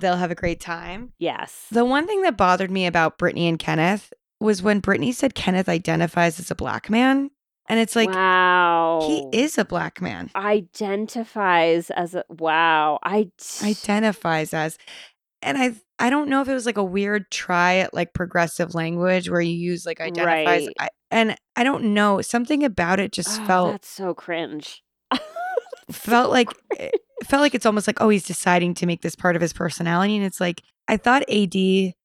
they'll 0.00 0.16
have 0.16 0.30
a 0.30 0.34
great 0.34 0.60
time. 0.60 1.12
yes. 1.18 1.66
The 1.70 1.84
one 1.84 2.06
thing 2.06 2.22
that 2.22 2.36
bothered 2.36 2.70
me 2.70 2.86
about 2.86 3.18
Brittany 3.18 3.48
and 3.48 3.58
Kenneth 3.58 4.12
was 4.40 4.62
when 4.62 4.80
Brittany 4.80 5.12
said 5.12 5.34
Kenneth 5.34 5.68
identifies 5.68 6.38
as 6.38 6.50
a 6.50 6.54
black 6.54 6.90
man. 6.90 7.30
And 7.68 7.78
it's 7.78 7.94
like, 7.94 8.10
wow. 8.10 9.00
he 9.06 9.38
is 9.38 9.56
a 9.56 9.64
black 9.64 10.02
man, 10.02 10.30
identifies 10.34 11.90
as 11.90 12.14
a 12.14 12.24
wow. 12.28 12.98
I 13.04 13.30
identifies 13.62 14.52
as. 14.52 14.76
And 15.42 15.58
I 15.58 15.74
I 15.98 16.10
don't 16.10 16.28
know 16.28 16.40
if 16.40 16.48
it 16.48 16.54
was 16.54 16.66
like 16.66 16.76
a 16.76 16.84
weird 16.84 17.30
try 17.30 17.76
at 17.76 17.94
like 17.94 18.14
progressive 18.14 18.74
language 18.74 19.28
where 19.28 19.40
you 19.40 19.54
use 19.54 19.86
like 19.86 20.00
identifies. 20.00 20.66
Right. 20.66 20.74
I, 20.78 20.88
and 21.10 21.36
I 21.56 21.64
don't 21.64 21.94
know. 21.94 22.20
Something 22.22 22.64
about 22.64 23.00
it 23.00 23.12
just 23.12 23.40
Oh, 23.40 23.46
felt 23.46 23.72
that's 23.72 23.88
so 23.88 24.14
cringe. 24.14 24.82
felt 25.90 26.30
like 26.30 26.48
it 26.78 27.00
felt 27.24 27.40
like 27.42 27.54
it's 27.54 27.66
almost 27.66 27.86
like 27.86 28.00
oh 28.00 28.08
he's 28.08 28.24
deciding 28.24 28.74
to 28.74 28.86
make 28.86 29.02
this 29.02 29.14
part 29.14 29.36
of 29.36 29.42
his 29.42 29.52
personality 29.52 30.16
and 30.16 30.24
it's 30.24 30.40
like 30.40 30.62
i 30.88 30.96
thought 30.96 31.22
ad 31.28 31.52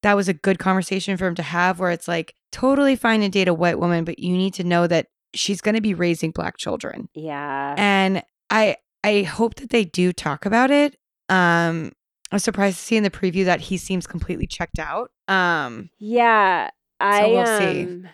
that 0.04 0.16
was 0.16 0.28
a 0.28 0.34
good 0.34 0.60
conversation 0.60 1.16
for 1.16 1.26
him 1.26 1.36
to 1.36 1.42
have 1.42 1.80
where 1.80 1.92
it's 1.92 2.08
like 2.08 2.34
totally 2.52 2.96
fine 2.96 3.22
to 3.22 3.30
date 3.30 3.48
a 3.48 3.54
white 3.54 3.80
woman 3.80 4.04
but 4.04 4.20
you 4.20 4.36
need 4.36 4.54
to 4.54 4.64
know 4.64 4.88
that 4.88 5.08
she's 5.34 5.62
going 5.62 5.74
to 5.74 5.82
be 5.82 5.94
raising 5.94 6.32
black 6.32 6.58
children 6.58 7.08
yeah. 7.14 7.76
and 7.78 8.22
i 8.50 8.76
I 9.08 9.24
hope 9.24 9.56
that 9.56 9.70
they 9.70 9.86
do 9.86 10.12
talk 10.12 10.46
about 10.46 10.70
it. 10.70 10.98
Um, 11.30 11.94
I 12.32 12.36
was 12.36 12.44
surprised 12.44 12.78
to 12.78 12.84
see 12.84 12.98
in 12.98 13.04
the 13.04 13.10
preview 13.10 13.46
that 13.46 13.62
he 13.62 13.78
seems 13.78 14.06
completely 14.08 14.48
checked 14.48 14.80
out. 14.80 15.12
Um, 15.28 15.90
Yeah, 16.00 16.70
I 17.00 17.28
we'll 17.28 17.46
see. 17.60 17.84
um 17.84 18.10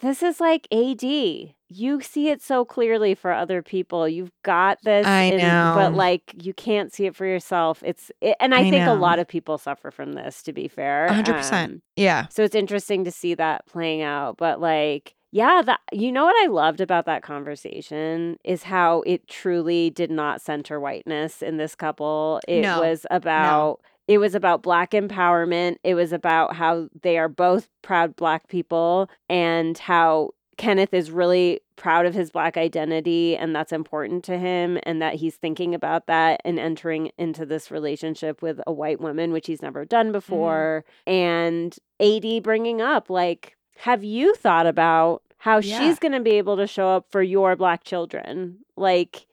this 0.00 0.22
is 0.22 0.40
like 0.40 0.66
AD. 0.72 1.02
You 1.02 2.00
see 2.00 2.28
it 2.30 2.40
so 2.40 2.64
clearly 2.64 3.14
for 3.14 3.30
other 3.30 3.60
people. 3.62 4.08
You've 4.08 4.32
got 4.42 4.78
this 4.82 5.06
I 5.06 5.24
and- 5.24 5.74
but 5.74 5.92
like 5.92 6.22
you 6.42 6.54
can't 6.54 6.90
see 6.92 7.04
it 7.04 7.14
for 7.14 7.26
yourself. 7.26 7.82
It's 7.84 8.10
it, 8.22 8.34
and 8.40 8.54
I, 8.54 8.60
I 8.60 8.70
think 8.70 8.86
a 8.86 8.94
lot 8.94 9.18
of 9.18 9.28
people 9.28 9.58
suffer 9.58 9.90
from 9.90 10.14
this 10.14 10.42
to 10.44 10.54
be 10.54 10.68
fair. 10.68 11.08
Hundred 11.12 11.34
percent. 11.34 11.72
Um, 11.72 11.82
yeah. 11.96 12.28
so 12.30 12.42
it's 12.44 12.54
interesting 12.54 13.04
to 13.04 13.10
see 13.10 13.34
that 13.34 13.66
playing 13.66 14.00
out. 14.00 14.38
But 14.38 14.58
like, 14.60 15.14
yeah, 15.30 15.62
that 15.64 15.80
you 15.92 16.10
know 16.10 16.24
what 16.24 16.36
I 16.42 16.46
loved 16.48 16.80
about 16.80 17.06
that 17.06 17.22
conversation 17.22 18.38
is 18.44 18.62
how 18.62 19.02
it 19.02 19.28
truly 19.28 19.90
did 19.90 20.10
not 20.10 20.40
center 20.40 20.80
whiteness 20.80 21.42
in 21.42 21.56
this 21.58 21.74
couple. 21.74 22.40
It 22.48 22.62
No. 22.62 22.80
was 22.80 23.06
about 23.10 23.80
it 24.06 24.18
was 24.18 24.34
about 24.34 24.62
black 24.62 24.92
empowerment. 24.92 25.76
It 25.84 25.94
was 25.94 26.12
about 26.14 26.56
how 26.56 26.88
they 27.02 27.18
are 27.18 27.28
both 27.28 27.68
proud 27.82 28.16
black 28.16 28.48
people 28.48 29.10
and 29.28 29.76
how 29.76 30.30
Kenneth 30.56 30.94
is 30.94 31.10
really 31.10 31.60
proud 31.76 32.06
of 32.06 32.14
his 32.14 32.30
black 32.30 32.56
identity 32.56 33.36
and 33.36 33.54
that's 33.54 33.72
important 33.72 34.24
to 34.24 34.38
him 34.38 34.78
and 34.82 35.00
that 35.00 35.14
he's 35.14 35.36
thinking 35.36 35.74
about 35.74 36.06
that 36.06 36.40
and 36.44 36.58
entering 36.58 37.12
into 37.18 37.46
this 37.46 37.70
relationship 37.70 38.42
with 38.42 38.60
a 38.66 38.72
white 38.72 38.98
woman 39.00 39.30
which 39.30 39.46
he's 39.46 39.62
never 39.62 39.84
done 39.84 40.06
mm-hmm. 40.06 40.12
before 40.12 40.84
and 41.06 41.78
AD 42.00 42.42
bringing 42.42 42.80
up 42.82 43.08
like 43.10 43.57
have 43.82 44.02
you 44.04 44.34
thought 44.34 44.66
about 44.66 45.22
how 45.38 45.58
Yeah. 45.58 45.78
she's 45.80 45.98
going 45.98 46.12
to 46.12 46.20
be 46.20 46.32
able 46.32 46.56
to 46.56 46.66
show 46.66 46.88
up 46.88 47.06
for 47.10 47.22
your 47.22 47.56
black 47.56 47.84
children 47.84 48.58
like 48.76 49.26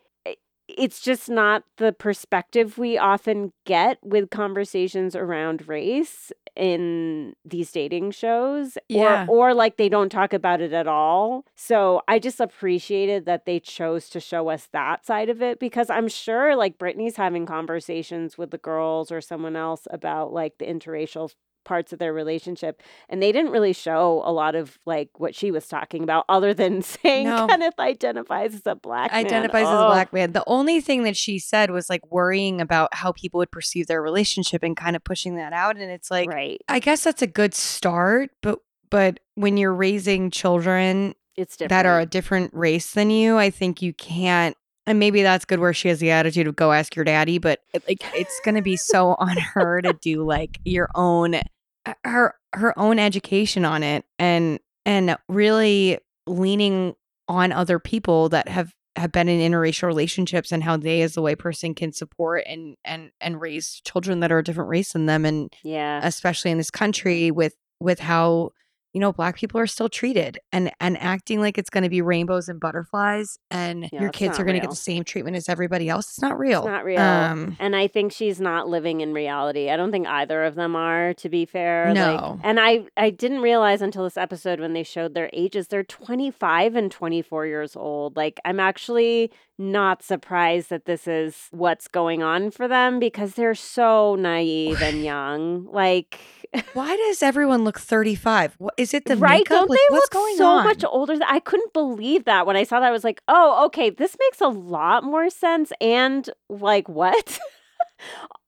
it's 0.68 1.00
just 1.00 1.30
not 1.30 1.64
the 1.78 1.94
perspective 1.94 2.80
we 2.80 2.98
often 2.98 3.54
get 3.66 4.00
with 4.04 4.32
conversations 4.32 5.16
around 5.16 5.68
race 5.68 6.32
in 6.56 7.34
these 7.46 7.72
dating 7.72 8.10
shows 8.10 8.76
Yeah. 8.90 9.26
or 9.30 9.52
or 9.52 9.54
like 9.54 9.78
they 9.78 9.90
don't 9.90 10.10
talk 10.10 10.34
about 10.34 10.62
it 10.62 10.74
at 10.74 10.88
all. 10.88 11.46
So 11.56 12.02
I 12.08 12.18
just 12.18 12.40
appreciated 12.40 13.26
that 13.26 13.46
they 13.46 13.60
chose 13.60 14.10
to 14.10 14.20
show 14.20 14.50
us 14.50 14.68
that 14.72 15.06
side 15.06 15.30
of 15.30 15.40
it 15.42 15.60
because 15.60 15.90
I'm 15.92 16.08
sure 16.08 16.56
like 16.56 16.80
Brittany's 16.80 17.18
having 17.18 17.46
conversations 17.46 18.36
with 18.38 18.50
the 18.50 18.58
girls 18.58 19.12
or 19.12 19.22
someone 19.22 19.56
else 19.56 19.88
about 19.92 20.34
like 20.34 20.58
the 20.58 20.66
interracial 20.66 21.30
parts 21.66 21.92
of 21.92 22.00
their 22.00 22.14
relationship 22.14 22.82
and 23.10 23.22
they 23.22 23.32
didn't 23.34 23.52
really 23.52 23.74
show 23.74 24.22
a 24.26 24.32
lot 24.32 24.56
of 24.56 24.80
like 24.86 25.10
what 25.20 25.36
she 25.36 25.52
was 25.52 25.68
talking 25.68 26.04
about 26.04 26.24
other 26.30 26.54
than 26.54 26.82
saying 26.82 27.28
No. 27.28 27.48
Kenneth 27.48 27.78
identifies 27.80 28.56
as 28.56 28.62
a 28.66 28.76
black 28.76 29.12
man. 29.12 29.26
identifies 29.26 29.64
as 29.68 29.74
a 29.74 29.84
Oh. 29.86 29.88
black 29.88 30.14
man. 30.14 30.32
The 30.32 30.44
only 30.48 30.80
thing 30.80 31.04
that 31.04 31.18
she 31.18 31.40
said 31.40 31.72
was 31.72 31.90
like 31.90 32.10
worrying 32.12 32.62
about 32.62 32.94
how 32.94 33.12
people 33.12 33.40
would 33.40 33.52
perceive 33.52 33.88
their 33.88 34.02
relationship 34.02 34.64
and 34.64 34.78
kind 34.78 34.96
of 34.96 35.04
pushing 35.04 35.36
that 35.36 35.52
out. 35.52 35.76
And 35.78 35.92
it's 35.92 36.10
like, 36.10 36.30
right. 36.30 36.62
I 36.70 36.80
guess 36.80 37.04
that's 37.04 37.22
a 37.22 37.28
good 37.28 37.54
start, 37.54 38.30
but 38.42 38.60
but 38.92 39.20
when 39.34 39.58
you're 39.58 39.74
raising 39.74 40.30
children 40.30 41.16
It's 41.36 41.58
different. 41.58 41.70
that 41.72 41.86
are 41.88 42.00
a 42.00 42.06
different 42.06 42.54
race 42.54 42.92
than 42.92 43.10
you, 43.10 43.38
I 43.38 43.50
think 43.50 43.82
you 43.82 43.94
can't. 43.94 44.56
And 44.88 45.00
maybe 45.00 45.24
that's 45.24 45.46
good 45.46 45.60
where 45.60 45.74
she 45.74 45.88
has 45.88 46.00
the 46.00 46.12
attitude 46.12 46.46
of 46.46 46.56
go 46.56 46.72
ask 46.72 46.96
your 46.96 47.04
daddy, 47.04 47.40
but 47.40 47.60
it- 47.74 47.84
like 47.88 48.04
it's 48.16 48.40
gonna 48.46 48.62
be 48.62 48.78
so 48.78 49.16
on 49.20 49.36
her 49.38 49.82
to 49.82 49.94
do 49.94 50.24
like 50.24 50.60
your 50.64 50.90
own 50.94 51.42
Uh, 51.86 51.94
her 52.04 52.36
her 52.54 52.78
own 52.80 53.00
education 53.00 53.66
on 53.66 53.84
it 53.84 54.06
and 54.18 54.60
and 54.86 55.18
really 55.28 55.98
leaning 56.28 56.96
on 57.28 57.52
other 57.52 57.80
people 57.80 58.30
that 58.30 58.48
have 58.48 58.74
have 58.96 59.12
been 59.12 59.28
in 59.28 59.52
interracial 59.52 59.88
relationships 59.88 60.52
and 60.52 60.64
how 60.64 60.78
they 60.78 61.02
as 61.02 61.14
the 61.14 61.22
white 61.22 61.40
person 61.40 61.76
can 61.76 61.92
support 61.92 62.44
and 62.48 62.76
and 62.86 63.12
and 63.20 63.42
raise 63.42 63.82
children 63.86 64.22
that 64.22 64.32
are 64.32 64.40
a 64.40 64.44
different 64.44 64.70
race 64.70 64.94
than 64.94 65.06
them 65.06 65.26
and 65.26 65.54
yeah. 65.64 66.00
especially 66.04 66.52
in 66.52 66.58
this 66.58 66.72
country 66.72 67.30
with 67.32 67.56
with 67.80 68.00
how 68.00 68.52
you 68.96 69.02
know 69.02 69.12
black 69.12 69.36
people 69.36 69.60
are 69.60 69.68
still 69.68 69.90
treated 69.90 70.40
and 70.54 70.72
and 70.80 70.98
acting 71.02 71.42
like 71.42 71.58
it's 71.58 71.70
going 71.70 71.84
to 71.84 71.90
be 71.90 72.02
rainbows 72.02 72.48
and 72.48 72.62
butterflies 72.62 73.38
and 73.52 73.90
Yeah, 73.92 74.02
your 74.04 74.10
kids 74.10 74.40
are 74.40 74.46
going 74.46 74.56
to 74.56 74.62
get 74.62 74.70
the 74.70 74.76
same 74.76 75.04
treatment 75.04 75.36
as 75.36 75.50
everybody 75.50 75.90
else 75.90 76.08
it's 76.08 76.22
not 76.22 76.40
real 76.40 76.60
It's 76.62 76.68
not 76.68 76.86
real. 76.86 77.02
um 77.02 77.58
and 77.60 77.76
I 77.76 77.88
think 77.88 78.14
she's 78.14 78.40
not 78.40 78.70
living 78.70 79.02
in 79.02 79.14
reality. 79.14 79.70
I 79.70 79.76
don't 79.76 79.92
think 79.92 80.08
either 80.08 80.46
of 80.46 80.56
them 80.56 80.76
are, 80.76 81.14
to 81.16 81.28
be 81.30 81.46
fair. 81.46 81.88
Like, 81.88 81.96
No. 81.96 82.40
and 82.42 82.58
I 82.60 82.86
I 82.96 83.10
didn't 83.10 83.42
realize 83.42 83.82
until 83.82 84.06
this 84.06 84.16
episode 84.18 84.60
when 84.62 84.72
they 84.74 84.84
showed 84.84 85.14
their 85.14 85.30
ages, 85.34 85.68
they're 85.68 85.84
25 85.84 86.76
and 86.76 86.90
24 86.92 87.46
years 87.48 87.76
old. 87.76 88.16
Like 88.16 88.40
I'm 88.46 88.60
actually 88.62 89.30
not 89.58 90.04
surprised 90.04 90.70
that 90.70 90.86
this 90.86 91.08
is 91.08 91.48
what's 91.52 91.88
going 91.88 92.22
on 92.22 92.52
for 92.52 92.68
them 92.68 93.00
because 93.00 93.34
they're 93.34 93.56
so 93.56 94.16
naive 94.16 94.82
and 94.82 95.04
young. 95.14 95.66
Like 95.72 96.20
why 96.74 96.96
does 96.96 97.24
everyone 97.24 97.64
look 97.64 97.80
35 97.80 98.56
what 98.58 98.74
is 98.78 98.94
it 98.94 99.06
the 99.06 99.18
right? 99.18 99.40
makeup 99.40 99.50
Don't 99.50 99.70
Like, 99.70 99.80
they 99.80 99.94
what's 99.94 100.14
look 100.14 100.38
so 100.38 100.48
on 100.48 100.64
much 100.66 100.84
older? 100.84 101.18
I 101.26 101.40
couldn't 101.40 101.74
believe 101.74 102.26
that 102.26 102.46
when 102.46 102.56
I 102.56 102.64
saw 102.64 102.80
that. 102.80 102.88
I 102.88 102.92
was 102.92 103.04
like, 103.04 103.22
oh, 103.28 103.66
okay, 103.68 103.90
this 103.90 104.16
makes 104.20 104.42
a 104.42 104.48
lot 104.48 105.04
more 105.04 105.30
sense. 105.30 105.72
And 105.82 106.30
like, 106.50 106.88
what? 106.90 107.40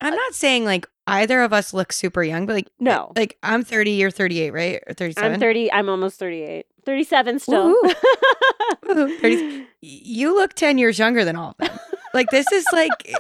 i'm 0.02 0.14
uh 0.14 0.15
not 0.15 0.34
saying 0.34 0.65
like 0.65 0.88
either 1.07 1.41
of 1.41 1.53
us 1.53 1.74
look 1.74 1.94
super 1.94 2.24
young 2.24 2.45
but 2.45 2.53
like 2.53 2.68
eh, 2.68 2.72
No. 2.80 3.11
like 3.15 3.38
i'm 3.44 3.64
30 3.64 3.91
you're 3.91 4.11
38 4.11 4.52
right 4.52 4.84
or 4.88 4.94
37 4.94 5.34
I'm 5.34 5.40
30. 5.40 5.72
I'm 5.72 5.90
almost 5.90 6.19
38. 6.19 6.65
37 6.86 7.40
still. 7.40 7.76
Woohoo. 7.84 7.94
Woohoo. 8.86 9.19
30 9.22 9.65
you 9.82 10.34
look 10.36 10.53
10 10.53 10.78
years 10.78 10.98
younger 10.99 11.24
than 11.26 11.36
all 11.36 11.52
of 11.52 11.57
them 11.68 11.80
like 12.14 12.30
this 12.30 12.49
is 12.52 12.65
like 12.74 12.91
eh, 13.07 13.14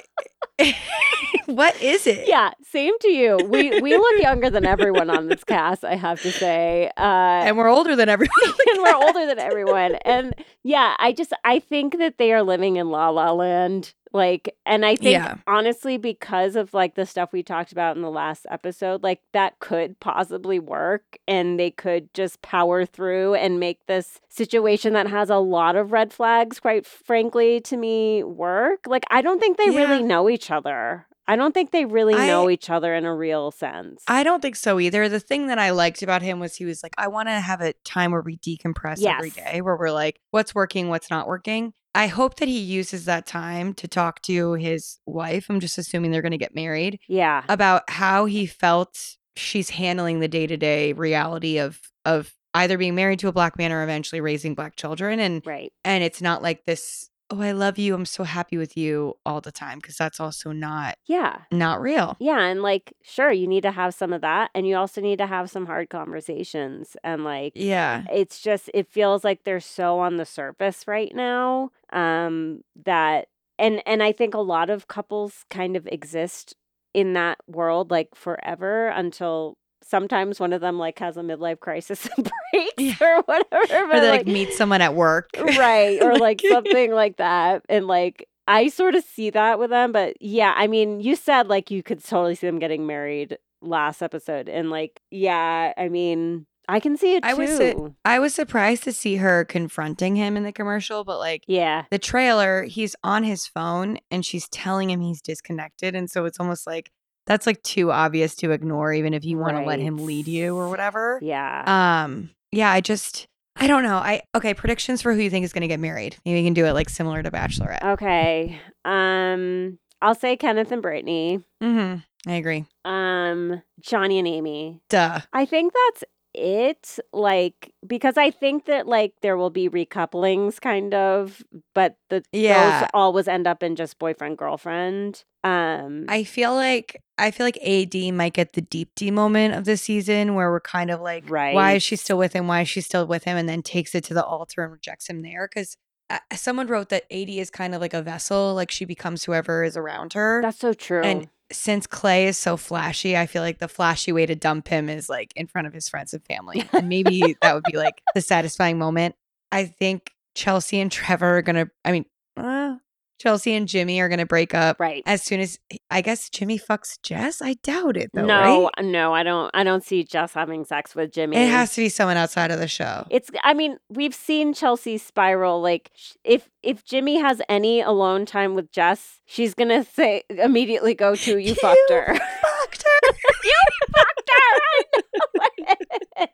eh, 0.59 0.73
what 1.45 1.79
is 1.81 2.07
it 2.07 2.27
yeah, 2.27 2.51
same 2.63 2.97
to 2.99 3.09
you. 3.09 3.37
We 3.45 3.79
we 3.81 3.95
look 3.95 4.19
younger 4.21 4.49
than 4.49 4.65
everyone 4.65 5.09
on 5.09 5.27
this 5.27 5.43
cast, 5.43 5.83
I 5.85 5.95
have 5.95 6.21
to 6.21 6.31
say. 6.31 6.91
Uh 6.97 7.01
and 7.45 7.57
we're 7.57 7.69
older 7.69 7.95
than 7.95 8.09
everyone 8.09 8.33
and 8.73 8.81
we're 8.81 8.95
older 8.95 9.25
than 9.25 9.39
everyone. 9.39 9.95
And 10.03 10.33
yeah, 10.63 10.95
I 10.99 11.11
just 11.13 11.31
I 11.45 11.59
think 11.59 11.97
that 11.99 12.17
they 12.17 12.33
are 12.33 12.43
living 12.43 12.75
in 12.77 12.89
La 12.89 13.09
La 13.09 13.31
Land. 13.31 13.93
Like, 14.13 14.55
and 14.65 14.85
I 14.85 14.95
think 14.95 15.11
Yeah. 15.11 15.35
honestly, 15.47 15.97
because 15.97 16.55
of 16.55 16.73
like 16.73 16.95
the 16.95 17.05
stuff 17.05 17.31
we 17.33 17.43
talked 17.43 17.71
about 17.71 17.95
in 17.95 18.01
the 18.01 18.09
last 18.11 18.45
episode, 18.49 19.03
like 19.03 19.21
that 19.33 19.59
could 19.59 19.99
possibly 19.99 20.59
work 20.59 21.17
and 21.27 21.59
they 21.59 21.71
could 21.71 22.13
just 22.13 22.41
power 22.41 22.85
through 22.85 23.35
and 23.35 23.59
make 23.59 23.85
this 23.87 24.19
situation 24.29 24.93
that 24.93 25.07
has 25.07 25.29
a 25.29 25.37
lot 25.37 25.75
of 25.75 25.91
red 25.91 26.13
flags, 26.13 26.59
quite 26.59 26.85
frankly, 26.85 27.59
to 27.61 27.77
me 27.77 28.23
work. 28.23 28.81
Like, 28.87 29.03
I 29.09 29.21
don't 29.21 29.39
think 29.39 29.57
they 29.57 29.69
Yeah. 29.71 29.79
really 29.91 30.03
know 30.03 30.29
each 30.29 30.51
other. 30.51 31.05
I 31.29 31.35
don't 31.35 31.53
think 31.53 31.71
they 31.71 31.83
really 31.83 32.15
know 32.15 32.49
each 32.49 32.69
other 32.69 32.93
in 32.95 33.03
a 33.03 33.13
real 33.13 33.51
sense. 33.51 34.01
I 34.07 34.23
don't 34.23 34.41
think 34.41 34.55
so 34.55 34.79
either. 34.79 35.09
The 35.09 35.19
thing 35.19 35.47
that 35.47 35.59
I 35.59 35.71
liked 35.71 36.01
about 36.01 36.21
him 36.21 36.39
was 36.39 36.55
he 36.55 36.63
was 36.63 36.81
like, 36.81 36.93
I 36.97 37.09
want 37.09 37.27
to 37.27 37.33
have 37.33 37.59
a 37.59 37.73
time 37.83 38.11
where 38.11 38.21
we 38.21 38.37
decompress 38.37 39.03
every 39.05 39.33
Yes. 39.35 39.51
day, 39.51 39.61
where 39.61 39.75
we're 39.75 39.91
like, 39.91 40.21
what's 40.31 40.55
working, 40.55 40.87
what's 40.87 41.09
not 41.09 41.27
working. 41.27 41.73
I 41.95 42.07
hope 42.07 42.35
that 42.35 42.47
he 42.47 42.59
uses 42.59 43.05
that 43.05 43.25
time 43.25 43.73
to 43.75 43.87
talk 43.87 44.21
to 44.23 44.53
his 44.53 44.99
wife. 45.05 45.47
I'm 45.49 45.59
just 45.59 45.77
assuming 45.77 46.11
they're 46.11 46.21
going 46.21 46.31
to 46.31 46.37
get 46.37 46.55
married 46.55 46.99
yeah. 47.07 47.43
about 47.49 47.89
how 47.89 48.25
he 48.25 48.45
felt 48.45 49.17
she's 49.35 49.71
handling 49.71 50.19
the 50.19 50.27
day 50.27 50.47
to 50.47 50.57
day 50.57 50.93
reality 50.93 51.57
of 51.57 51.79
of 52.05 52.33
either 52.53 52.77
being 52.77 52.95
married 52.95 53.19
to 53.19 53.27
a 53.27 53.31
black 53.33 53.57
man 53.57 53.71
or 53.71 53.83
eventually 53.83 54.21
raising 54.21 54.55
black 54.55 54.75
children. 54.75 55.19
And 55.19 55.45
Right. 55.45 55.71
and 55.83 56.03
it's 56.03 56.21
not 56.21 56.41
like 56.41 56.65
this, 56.65 57.09
oh, 57.29 57.41
I 57.41 57.51
love 57.51 57.77
you, 57.77 57.93
I'm 57.95 58.05
so 58.05 58.23
happy 58.23 58.57
with 58.57 58.77
you 58.77 59.15
all 59.25 59.41
the 59.41 59.51
time, 59.51 59.79
because 59.79 59.97
that's 59.97 60.19
also 60.19 60.51
not 60.51 60.97
Yeah. 61.07 61.41
not 61.51 61.81
real. 61.81 62.15
Yeah, 62.19 62.39
and 62.41 62.61
like, 62.63 62.93
sure, 63.03 63.31
you 63.31 63.47
need 63.47 63.61
to 63.63 63.71
have 63.71 63.93
some 63.93 64.13
of 64.13 64.21
that, 64.21 64.51
and 64.55 64.67
you 64.67 64.75
also 64.75 65.01
need 65.01 65.17
to 65.19 65.27
have 65.27 65.49
some 65.49 65.65
hard 65.67 65.89
conversations. 65.89 66.97
And 67.03 67.23
like, 67.23 67.53
Yeah. 67.55 68.03
it's 68.11 68.41
just, 68.41 68.69
it 68.73 68.87
feels 68.91 69.23
like 69.23 69.43
they're 69.43 69.59
so 69.59 69.99
on 69.99 70.17
the 70.17 70.25
surface 70.25 70.87
right 70.87 71.13
now 71.15 71.71
um, 71.93 72.61
that, 72.85 73.27
and 73.59 73.81
and 73.87 74.03
I 74.03 74.11
think 74.11 74.33
a 74.35 74.39
lot 74.39 74.69
of 74.69 74.87
couples 74.87 75.45
kind 75.49 75.75
of 75.77 75.87
exist 75.87 76.55
in 76.93 77.13
that 77.13 77.39
world 77.47 77.91
like 77.91 78.09
forever 78.15 78.87
until 78.89 79.57
sometimes 79.87 80.39
one 80.39 80.53
of 80.53 80.61
them 80.61 80.77
like 80.77 80.99
has 80.99 81.17
a 81.17 81.21
midlife 81.21 81.59
crisis 81.59 82.07
and 82.17 82.29
breaks 82.51 82.73
Yeah. 82.77 82.95
or 83.01 83.21
whatever. 83.23 83.91
Or 83.95 83.99
they 84.01 84.09
like 84.09 84.27
meet 84.27 84.53
someone 84.53 84.81
at 84.81 84.93
work. 84.95 85.29
right 85.37 86.01
or 86.01 86.15
like 86.17 86.41
Like- 86.43 86.51
something 86.51 86.91
like 86.91 87.17
that 87.17 87.63
and 87.69 87.87
like 87.87 88.27
i 88.47 88.67
sort 88.69 88.95
of 88.95 89.03
see 89.03 89.29
that 89.31 89.59
with 89.59 89.69
them 89.71 89.91
but 89.91 90.15
yeah 90.21 90.53
i 90.55 90.67
mean 90.67 90.99
you 91.01 91.15
said 91.15 91.47
like 91.47 91.69
you 91.71 91.83
could 91.83 92.03
totally 92.03 92.35
see 92.35 92.47
them 92.47 92.59
getting 92.59 92.85
married 92.87 93.37
last 93.61 94.01
episode 94.01 94.47
and 94.47 94.69
like 94.69 95.01
yeah 95.11 95.73
i 95.77 95.89
mean 95.89 96.45
i 96.69 96.79
can 96.79 96.95
see 96.97 97.15
it 97.15 97.23
too 97.23 97.29
I 97.29 97.33
was 97.33 97.57
su- 97.57 97.95
I 98.05 98.19
was 98.19 98.33
surprised 98.35 98.83
to 98.83 98.93
see 98.93 99.17
her 99.17 99.43
confronting 99.45 100.15
him 100.15 100.37
in 100.37 100.43
the 100.43 100.51
commercial, 100.53 101.03
but 101.03 101.17
like 101.19 101.43
yeah 101.47 101.83
the 101.91 101.99
trailer, 101.99 102.63
he's 102.63 102.95
on 103.03 103.23
his 103.23 103.47
phone 103.47 103.97
and 104.11 104.25
she's 104.25 104.47
telling 104.49 104.89
him 104.91 105.01
he's 105.01 105.21
disconnected. 105.21 105.95
And 105.95 106.09
so 106.09 106.25
it's 106.25 106.39
almost 106.39 106.65
like 106.67 106.91
that's 107.27 107.45
like 107.45 107.61
too 107.61 107.91
obvious 107.91 108.35
to 108.37 108.51
ignore, 108.51 108.91
even 108.93 109.13
if 109.13 109.23
you 109.23 109.37
want 109.37 109.57
to 109.57 109.63
let 109.63 109.79
him 109.79 109.97
lead 109.97 110.27
you 110.27 110.55
or 110.57 110.69
whatever. 110.69 111.19
yeah 111.21 112.03
Um, 112.03 112.31
yeah, 112.51 112.71
I 112.71 112.81
just 112.81 113.27
I 113.55 113.67
don't 113.67 113.83
know. 113.83 113.97
I 113.97 114.21
okay. 114.35 114.53
Predictions 114.53 115.01
for 115.01 115.13
who 115.13 115.21
you 115.21 115.29
think 115.29 115.43
is 115.43 115.53
going 115.53 115.61
to 115.61 115.67
get 115.67 115.79
married. 115.79 116.15
Maybe 116.25 116.39
we 116.39 116.45
can 116.45 116.53
do 116.53 116.65
it 116.65 116.73
like 116.73 116.89
similar 116.89 117.21
to 117.23 117.29
Bachelorette. 117.31 117.83
Okay. 117.93 118.59
Um, 118.85 119.79
I'll 120.01 120.15
say 120.15 120.37
Kenneth 120.37 120.71
and 120.71 120.81
Brittany. 120.81 121.43
Mm-hmm. 121.61 122.29
I 122.29 122.33
agree. 122.35 122.65
Um, 122.85 123.61
Johnny 123.79 124.19
and 124.19 124.27
Amy. 124.27 124.81
Duh. 124.89 125.19
I 125.33 125.45
think 125.45 125.73
that's 125.73 126.03
it. 126.37 126.99
Like 127.11 127.73
because 127.85 128.17
I 128.17 128.31
think 128.31 128.65
that 128.65 128.87
like 128.87 129.13
there 129.21 129.35
will 129.37 129.49
be 129.49 129.69
recouplings, 129.69 130.61
kind 130.61 130.93
of, 130.93 131.43
but 131.73 131.97
the 132.09 132.23
Yeah. 132.31 132.81
those 132.81 132.89
always 132.93 133.27
end 133.27 133.47
up 133.47 133.63
in 133.63 133.75
just 133.75 133.99
boyfriend 133.99 134.37
girlfriend. 134.37 135.23
Um, 135.43 136.05
I 136.07 136.23
feel 136.23 136.53
like 136.53 137.01
I 137.17 137.31
feel 137.31 137.45
like 137.45 137.57
AD 137.63 138.13
might 138.13 138.33
get 138.33 138.53
the 138.53 138.61
Deepti 138.61 139.11
moment 139.11 139.55
of 139.55 139.65
the 139.65 139.77
season 139.77 140.35
where 140.35 140.51
we're 140.51 140.59
kind 140.59 140.91
of 140.91 141.01
like, 141.01 141.29
right. 141.29 141.55
why 141.55 141.73
is 141.73 141.83
she 141.83 141.95
still 141.95 142.17
with 142.17 142.33
him? 142.33 142.47
Why 142.47 142.61
is 142.61 142.69
she 142.69 142.81
still 142.81 143.07
with 143.07 143.23
him? 143.23 143.37
And 143.37 143.49
then 143.49 143.63
takes 143.63 143.95
it 143.95 144.03
to 144.05 144.13
the 144.13 144.23
altar 144.23 144.63
and 144.63 144.71
rejects 144.71 145.09
him 145.09 145.21
there 145.21 145.49
because. 145.51 145.77
Uh, 146.09 146.19
someone 146.35 146.67
wrote 146.67 146.87
that 146.87 147.03
AD 147.11 147.27
is 147.27 147.49
kind 147.49 147.75
of 147.75 147.81
like 147.81 147.93
a 147.93 148.01
vessel, 148.01 148.53
like 148.55 148.71
she 148.71 148.85
becomes 148.85 149.25
whoever 149.25 149.65
is 149.65 149.75
around 149.75 150.13
her. 150.13 150.39
that's 150.41 150.57
so 150.59 150.71
true. 150.71 151.01
And 151.01 151.27
since 151.51 151.87
Clay 151.87 152.27
is 152.27 152.37
so 152.37 152.57
flashy, 152.57 153.15
I 153.15 153.25
feel 153.25 153.41
like 153.41 153.59
the 153.59 153.67
flashy 153.67 154.11
way 154.11 154.25
to 154.25 154.35
dump 154.35 154.67
him 154.67 154.89
is 154.89 155.09
like 155.09 155.31
in 155.35 155.47
front 155.47 155.67
of 155.67 155.73
his 155.73 155.87
friends 155.87 156.13
and 156.13 156.23
family. 156.25 156.67
And 156.73 156.89
maybe 156.89 157.35
that 157.41 157.53
would 157.53 157.63
be 157.63 157.77
like 157.77 158.01
the 158.13 158.21
satisfying 158.21 158.77
moment. 158.77 159.15
I 159.51 159.65
think 159.65 160.11
Chelsea 160.35 160.79
and 160.79 160.91
Trevor 160.91 161.37
are 161.37 161.41
going 161.41 161.55
to, 161.55 161.71
I 161.85 161.91
mean, 161.91 162.05
uh, 162.35 162.75
Chelsea 163.17 163.53
and 163.55 163.67
Jimmy 163.67 163.99
are 163.99 164.09
going 164.09 164.19
to 164.19 164.25
break 164.25 164.53
up 164.53 164.79
right. 164.79 165.01
as 165.05 165.23
soon 165.23 165.39
as 165.39 165.59
I 165.89 166.01
guess 166.01 166.29
Jimmy 166.29 166.59
fucks 166.59 167.01
Jess. 167.01 167.41
I 167.41 167.53
doubt 167.63 167.97
it 167.97 168.11
though. 168.13 168.25
no, 168.25 168.69
right? 168.77 168.85
no, 168.85 169.13
I 169.13 169.23
don't. 169.23 169.49
I 169.53 169.63
don't 169.63 169.83
see 169.83 170.03
Jess 170.03 170.33
having 170.33 170.65
sex 170.65 170.95
with 170.95 171.11
Jimmy. 171.11 171.37
it 171.37 171.49
has 171.49 171.73
to 171.75 171.81
be 171.81 171.89
someone 171.89 172.17
outside 172.17 172.51
of 172.51 172.59
the 172.59 172.67
show. 172.67 173.05
It's. 173.09 173.29
I 173.43 173.53
mean, 173.53 173.77
we've 173.89 174.13
seen 174.15 174.53
Chelsea 174.53 174.97
spiral. 174.97 175.61
Like, 175.61 175.91
if 176.23 176.49
if 176.61 176.85
Jimmy 176.85 177.17
has 177.19 177.41
any 177.49 177.81
alone 177.81 178.25
time 178.25 178.53
with 178.55 178.71
Jess, 178.71 179.19
she's 179.25 179.53
gonna 179.53 179.83
say 179.83 180.23
immediately 180.29 180.93
go 180.93 181.15
to 181.15 181.37
you 181.37 181.55
fucked 181.61 181.89
her. 181.89 182.13
Fucked 182.15 182.83
her. 183.03 183.17
you 183.43 183.53
fucked 183.95 184.29
her. 184.29 186.27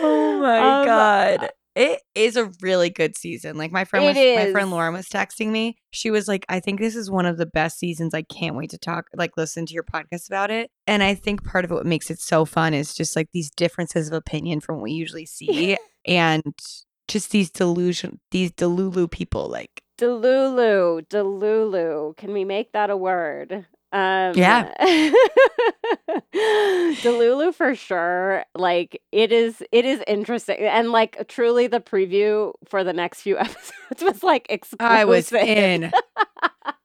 Oh 0.00 0.38
my 0.40 0.58
Um, 0.80 0.84
god. 0.86 1.50
It 1.74 2.00
is 2.14 2.36
a 2.36 2.50
really 2.60 2.90
good 2.90 3.16
season. 3.16 3.56
Like 3.56 3.70
my 3.70 3.84
friend 3.84 4.04
was 4.04 4.16
my 4.16 4.50
friend. 4.50 4.70
Lauren 4.70 4.94
was 4.94 5.06
texting 5.06 5.48
me. 5.48 5.76
She 5.90 6.10
was 6.10 6.26
like, 6.26 6.44
I 6.48 6.60
think 6.60 6.80
this 6.80 6.96
is 6.96 7.10
one 7.10 7.26
of 7.26 7.38
the 7.38 7.46
best 7.46 7.78
seasons. 7.78 8.14
I 8.14 8.22
can't 8.22 8.56
wait 8.56 8.70
to 8.70 8.78
talk, 8.78 9.06
like 9.14 9.36
listen 9.36 9.66
to 9.66 9.74
your 9.74 9.84
podcast 9.84 10.28
about 10.28 10.50
it. 10.50 10.70
And 10.86 11.02
I 11.02 11.14
think 11.14 11.44
part 11.44 11.64
of 11.64 11.70
what 11.70 11.86
makes 11.86 12.10
it 12.10 12.20
so 12.20 12.44
fun 12.44 12.74
is 12.74 12.94
just 12.94 13.14
like 13.14 13.28
these 13.32 13.50
differences 13.50 14.08
of 14.08 14.14
opinion 14.14 14.60
from 14.60 14.76
what 14.76 14.84
we 14.84 14.92
usually 14.92 15.26
see 15.26 15.76
and 16.06 16.54
just 17.06 17.30
these 17.30 17.50
delusion 17.50 18.20
these 18.32 18.52
delulu 18.52 19.10
people 19.10 19.48
like 19.48 19.82
Delulu, 19.98 21.04
Delulu. 21.08 22.16
Can 22.16 22.32
we 22.32 22.44
make 22.44 22.72
that 22.72 22.88
a 22.88 22.96
word? 22.96 23.66
Um, 23.92 24.32
Yeah. 24.36 24.72
Delulu 26.34 27.54
for 27.54 27.74
sure. 27.74 28.44
Like 28.54 29.00
it 29.12 29.32
is, 29.32 29.62
it 29.72 29.84
is 29.84 30.02
interesting, 30.06 30.58
and 30.58 30.90
like 30.92 31.26
truly, 31.28 31.66
the 31.66 31.80
preview 31.80 32.52
for 32.66 32.84
the 32.84 32.92
next 32.92 33.22
few 33.22 33.38
episodes 33.38 34.02
was 34.02 34.22
like 34.22 34.46
explosive. 34.50 34.90
I 34.92 35.04
was 35.04 35.32
in. 35.32 35.90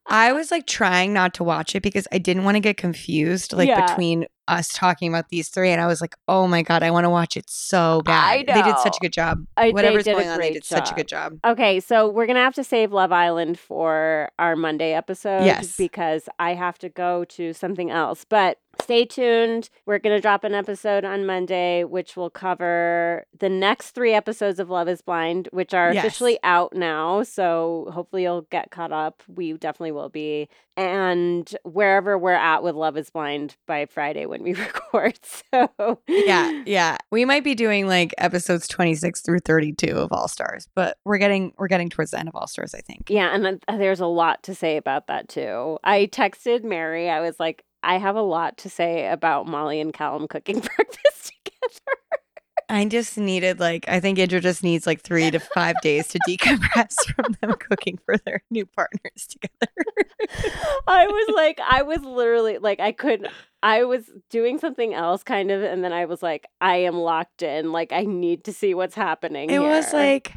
I 0.07 0.31
was 0.33 0.51
like 0.51 0.67
trying 0.67 1.13
not 1.13 1.33
to 1.35 1.43
watch 1.43 1.75
it 1.75 1.81
because 1.81 2.07
I 2.11 2.17
didn't 2.19 2.43
want 2.43 2.55
to 2.55 2.59
get 2.61 2.77
confused 2.77 3.53
like 3.53 3.67
Yeah. 3.67 3.85
between 3.85 4.25
us 4.47 4.69
talking 4.69 5.09
about 5.09 5.29
these 5.29 5.49
three 5.49 5.69
and 5.71 5.79
I 5.81 5.87
was 5.87 6.01
like, 6.01 6.15
"Oh 6.27 6.47
my 6.47 6.61
god, 6.61 6.83
I 6.83 6.91
want 6.91 7.05
to 7.05 7.09
watch 7.09 7.37
it 7.37 7.49
so 7.49 8.01
bad." 8.05 8.39
They 8.47 8.61
did 8.61 8.77
such 8.79 8.97
a 8.97 8.99
good 8.99 9.13
job. 9.13 9.45
I- 9.57 9.71
Whatever's 9.71 10.05
going 10.05 10.27
on, 10.27 10.39
they 10.39 10.53
did 10.53 10.65
such 10.65 10.91
a 10.91 10.93
good 10.93 11.07
job. 11.07 11.39
Okay, 11.45 11.79
so 11.79 12.09
we're 12.09 12.25
gonna 12.27 12.39
have 12.43 12.55
to 12.55 12.63
save 12.63 12.91
Love 12.91 13.11
Island 13.11 13.57
for 13.59 14.29
our 14.39 14.55
Monday 14.55 14.93
episode. 14.93 15.45
Yes. 15.45 15.75
Because 15.77 16.27
I 16.39 16.53
have 16.55 16.77
to 16.79 16.89
go 16.89 17.23
to 17.25 17.53
something 17.53 17.89
else. 17.91 18.25
But 18.27 18.59
stay 18.81 19.05
tuned. 19.05 19.69
We're 19.85 19.99
gonna 19.99 20.19
drop 20.21 20.43
an 20.43 20.53
episode 20.53 21.05
on 21.05 21.25
Monday, 21.25 21.83
which 21.83 22.15
will 22.17 22.29
cover 22.29 23.25
the 23.39 23.49
next 23.49 23.91
three 23.91 24.13
episodes 24.13 24.59
of 24.59 24.69
Love 24.69 24.87
is 24.87 25.01
Blind, 25.01 25.47
which 25.51 25.73
are 25.73 25.93
Yes. 25.93 26.03
officially 26.05 26.39
out 26.43 26.73
now. 26.75 27.23
So 27.23 27.89
hopefully 27.93 28.23
you'll 28.23 28.41
get 28.49 28.71
caught 28.71 28.91
up. 28.91 29.21
We 29.27 29.53
definitely 29.53 29.91
will 29.93 30.09
be. 30.09 30.49
And 30.75 31.55
wherever 31.63 32.17
we're 32.17 32.31
at 32.33 32.63
with 32.63 32.73
Love 32.75 32.97
is 32.97 33.09
Blind 33.11 33.55
by 33.67 33.85
Friday 33.85 34.25
when 34.25 34.41
we 34.41 34.53
record. 34.53 35.19
So 35.23 35.99
Yeah, 36.07 36.63
yeah. 36.65 36.97
We 37.11 37.25
might 37.25 37.43
be 37.43 37.53
doing 37.55 37.87
like 37.87 38.13
episodes 38.17 38.67
26 38.67 39.21
through 39.21 39.39
32 39.39 39.87
of 39.95 40.11
All 40.11 40.27
Stars, 40.27 40.67
but 40.75 40.97
we're 41.05 41.19
getting 41.19 41.53
we're 41.57 41.67
getting 41.67 41.89
towards 41.89 42.11
the 42.11 42.19
end 42.19 42.27
of 42.27 42.35
All 42.35 42.47
Stars, 42.47 42.73
I 42.73 42.79
think. 42.81 43.09
Yeah, 43.09 43.33
and 43.35 43.63
uh, 43.67 43.77
there's 43.77 43.99
a 43.99 44.07
lot 44.07 44.41
to 44.43 44.55
say 44.55 44.77
about 44.77 45.07
that 45.07 45.29
too. 45.29 45.77
I 45.83 46.07
texted 46.11 46.63
Mary. 46.63 47.09
I 47.09 47.21
was 47.21 47.39
like, 47.39 47.63
I 47.83 47.97
have 47.97 48.15
a 48.15 48.21
lot 48.21 48.57
to 48.59 48.69
say 48.69 49.07
about 49.07 49.45
Molly 49.45 49.79
and 49.79 49.93
Callum 49.93 50.27
cooking 50.27 50.59
breakfast 50.75 51.33
together. 51.43 51.97
I 52.69 52.85
just 52.85 53.17
needed 53.17 53.59
like 53.59 53.87
I 53.87 53.99
think 53.99 54.17
Indra 54.17 54.39
just 54.39 54.63
needs 54.63 54.87
like 54.87 55.01
3 55.01 55.31
to 55.31 55.39
5 55.39 55.75
days 55.81 56.07
to 56.07 56.19
decompress 56.27 56.95
from 57.15 57.35
them 57.41 57.53
cooking 57.59 57.99
for 58.05 58.17
their 58.17 58.41
new 58.49 58.65
partners 58.65 59.27
together. 59.27 59.71
I 60.87 61.07
was 61.07 61.35
like, 61.35 61.59
I 61.59 61.83
was 61.83 61.99
literally 62.01 62.57
like, 62.57 62.79
I 62.79 62.93
couldn't. 62.93 63.31
I 63.61 63.83
was 63.83 64.09
doing 64.29 64.59
something 64.59 64.93
else, 64.93 65.23
kind 65.23 65.51
of, 65.51 65.61
and 65.61 65.83
then 65.83 65.93
I 65.93 66.05
was 66.05 66.23
like, 66.23 66.47
I 66.61 66.77
am 66.77 66.95
locked 66.95 67.43
in. 67.43 67.71
Like, 67.71 67.91
I 67.91 68.03
need 68.03 68.45
to 68.45 68.53
see 68.53 68.73
what's 68.73 68.95
happening. 68.95 69.49
It 69.49 69.59
was 69.59 69.93
like 69.93 70.33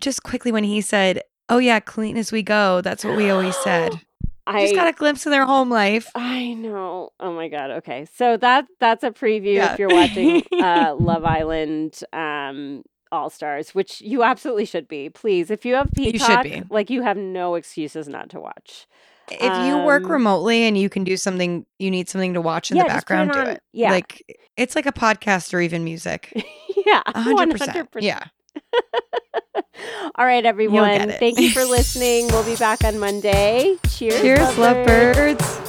just 0.00 0.22
quickly 0.22 0.52
when 0.52 0.64
he 0.64 0.80
said, 0.80 1.22
"Oh 1.48 1.58
yeah, 1.58 1.80
clean 1.80 2.16
as 2.16 2.32
we 2.32 2.42
go." 2.42 2.80
That's 2.80 3.04
what 3.04 3.16
we 3.16 3.30
always 3.30 3.56
said. 3.56 3.92
I 4.46 4.62
just 4.62 4.74
got 4.74 4.86
a 4.88 4.92
glimpse 4.92 5.26
of 5.26 5.30
their 5.32 5.44
home 5.46 5.70
life. 5.70 6.10
I 6.14 6.54
know. 6.54 7.10
Oh 7.20 7.32
my 7.32 7.48
god. 7.48 7.70
Okay. 7.72 8.06
So 8.14 8.36
that 8.36 8.66
that's 8.80 9.02
a 9.04 9.10
preview 9.10 9.54
Yeah. 9.54 9.72
if 9.72 9.78
you're 9.78 9.88
watching 9.88 10.42
uh 10.52 10.94
Love 10.98 11.24
Island 11.24 12.00
um 12.12 12.82
All 13.10 13.30
Stars, 13.30 13.74
which 13.74 14.00
you 14.00 14.22
absolutely 14.22 14.64
should 14.66 14.86
be. 14.88 15.10
Please, 15.10 15.50
if 15.50 15.64
you 15.64 15.74
have 15.74 15.88
You 15.96 16.12
should 16.18 16.20
Peacock, 16.20 16.42
be. 16.44 16.62
like 16.70 16.90
you 16.90 17.02
have 17.02 17.16
no 17.16 17.54
excuses 17.56 18.08
not 18.08 18.30
to 18.30 18.40
watch. 18.40 18.86
If 19.28 19.66
you 19.66 19.78
work 19.84 20.04
Um, 20.04 20.12
remotely 20.12 20.62
and 20.62 20.78
you 20.78 20.88
can 20.88 21.02
do 21.02 21.16
something, 21.16 21.66
you 21.80 21.90
need 21.90 22.08
something 22.08 22.34
to 22.34 22.40
watch 22.40 22.70
in 22.70 22.76
Yeah, 22.76 22.84
the 22.84 22.86
put 22.88 22.92
it 22.92 22.94
background, 22.98 23.32
do 23.32 23.40
it. 23.40 23.62
yeah. 23.72 23.90
Like 23.90 24.38
it's 24.56 24.76
like 24.76 24.86
a 24.86 24.92
podcast 24.92 25.52
or 25.52 25.60
even 25.60 25.82
music. 25.82 26.30
yeah. 26.86 27.02
Hundred 27.08 27.50
percent. 27.50 27.90
100%. 27.92 28.02
Yeah. 28.02 28.22
All 30.16 30.24
right, 30.24 30.44
everyone. 30.44 31.10
Thank 31.12 31.38
you 31.38 31.50
for 31.50 31.64
listening. 31.70 32.28
We'll 32.28 32.44
be 32.44 32.56
back 32.56 32.84
on 32.84 32.98
Monday. 32.98 33.76
Cheers. 33.88 34.20
Cheers, 34.20 34.38
lovebirds. 34.58 35.38
lovebirds. 35.38 35.62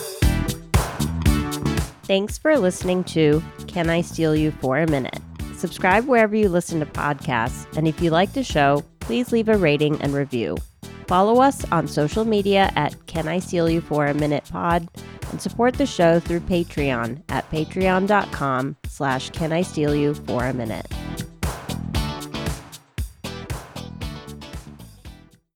Thanks 2.05 2.37
for 2.37 2.57
listening 2.57 3.03
to 3.05 3.43
Can 3.67 3.89
I 3.89 4.01
Steal 4.01 4.33
You 4.35 4.51
for 4.51 4.77
a 4.79 4.87
Minute? 4.87 5.19
Subscribe 5.57 6.05
wherever 6.05 6.35
you 6.35 6.47
listen 6.49 6.79
to 6.79 6.85
podcasts, 6.85 7.65
and 7.75 7.87
if 7.87 7.99
you 8.01 8.11
like 8.11 8.31
the 8.33 8.43
show, 8.43 8.83
please 8.99 9.31
leave 9.31 9.49
a 9.49 9.57
rating 9.57 9.99
and 10.01 10.13
review. 10.13 10.55
Follow 11.07 11.41
us 11.41 11.65
on 11.71 11.87
social 11.87 12.23
media 12.25 12.71
at 12.75 12.95
Can 13.07 13.27
I 13.27 13.39
Steal 13.39 13.69
You 13.69 13.81
for 13.81 14.05
a 14.05 14.13
Minute 14.13 14.43
Pod, 14.51 14.87
and 15.31 15.41
support 15.41 15.73
the 15.73 15.85
show 15.85 16.19
through 16.19 16.41
Patreon 16.41 17.21
at 17.29 17.49
patreon.com 17.51 18.77
slash 18.85 19.29
Can 19.31 19.51
I 19.51 19.61
Steal 19.61 19.93
You 19.95 20.13
for 20.13 20.45
a 20.45 20.53
Minute. 20.53 20.85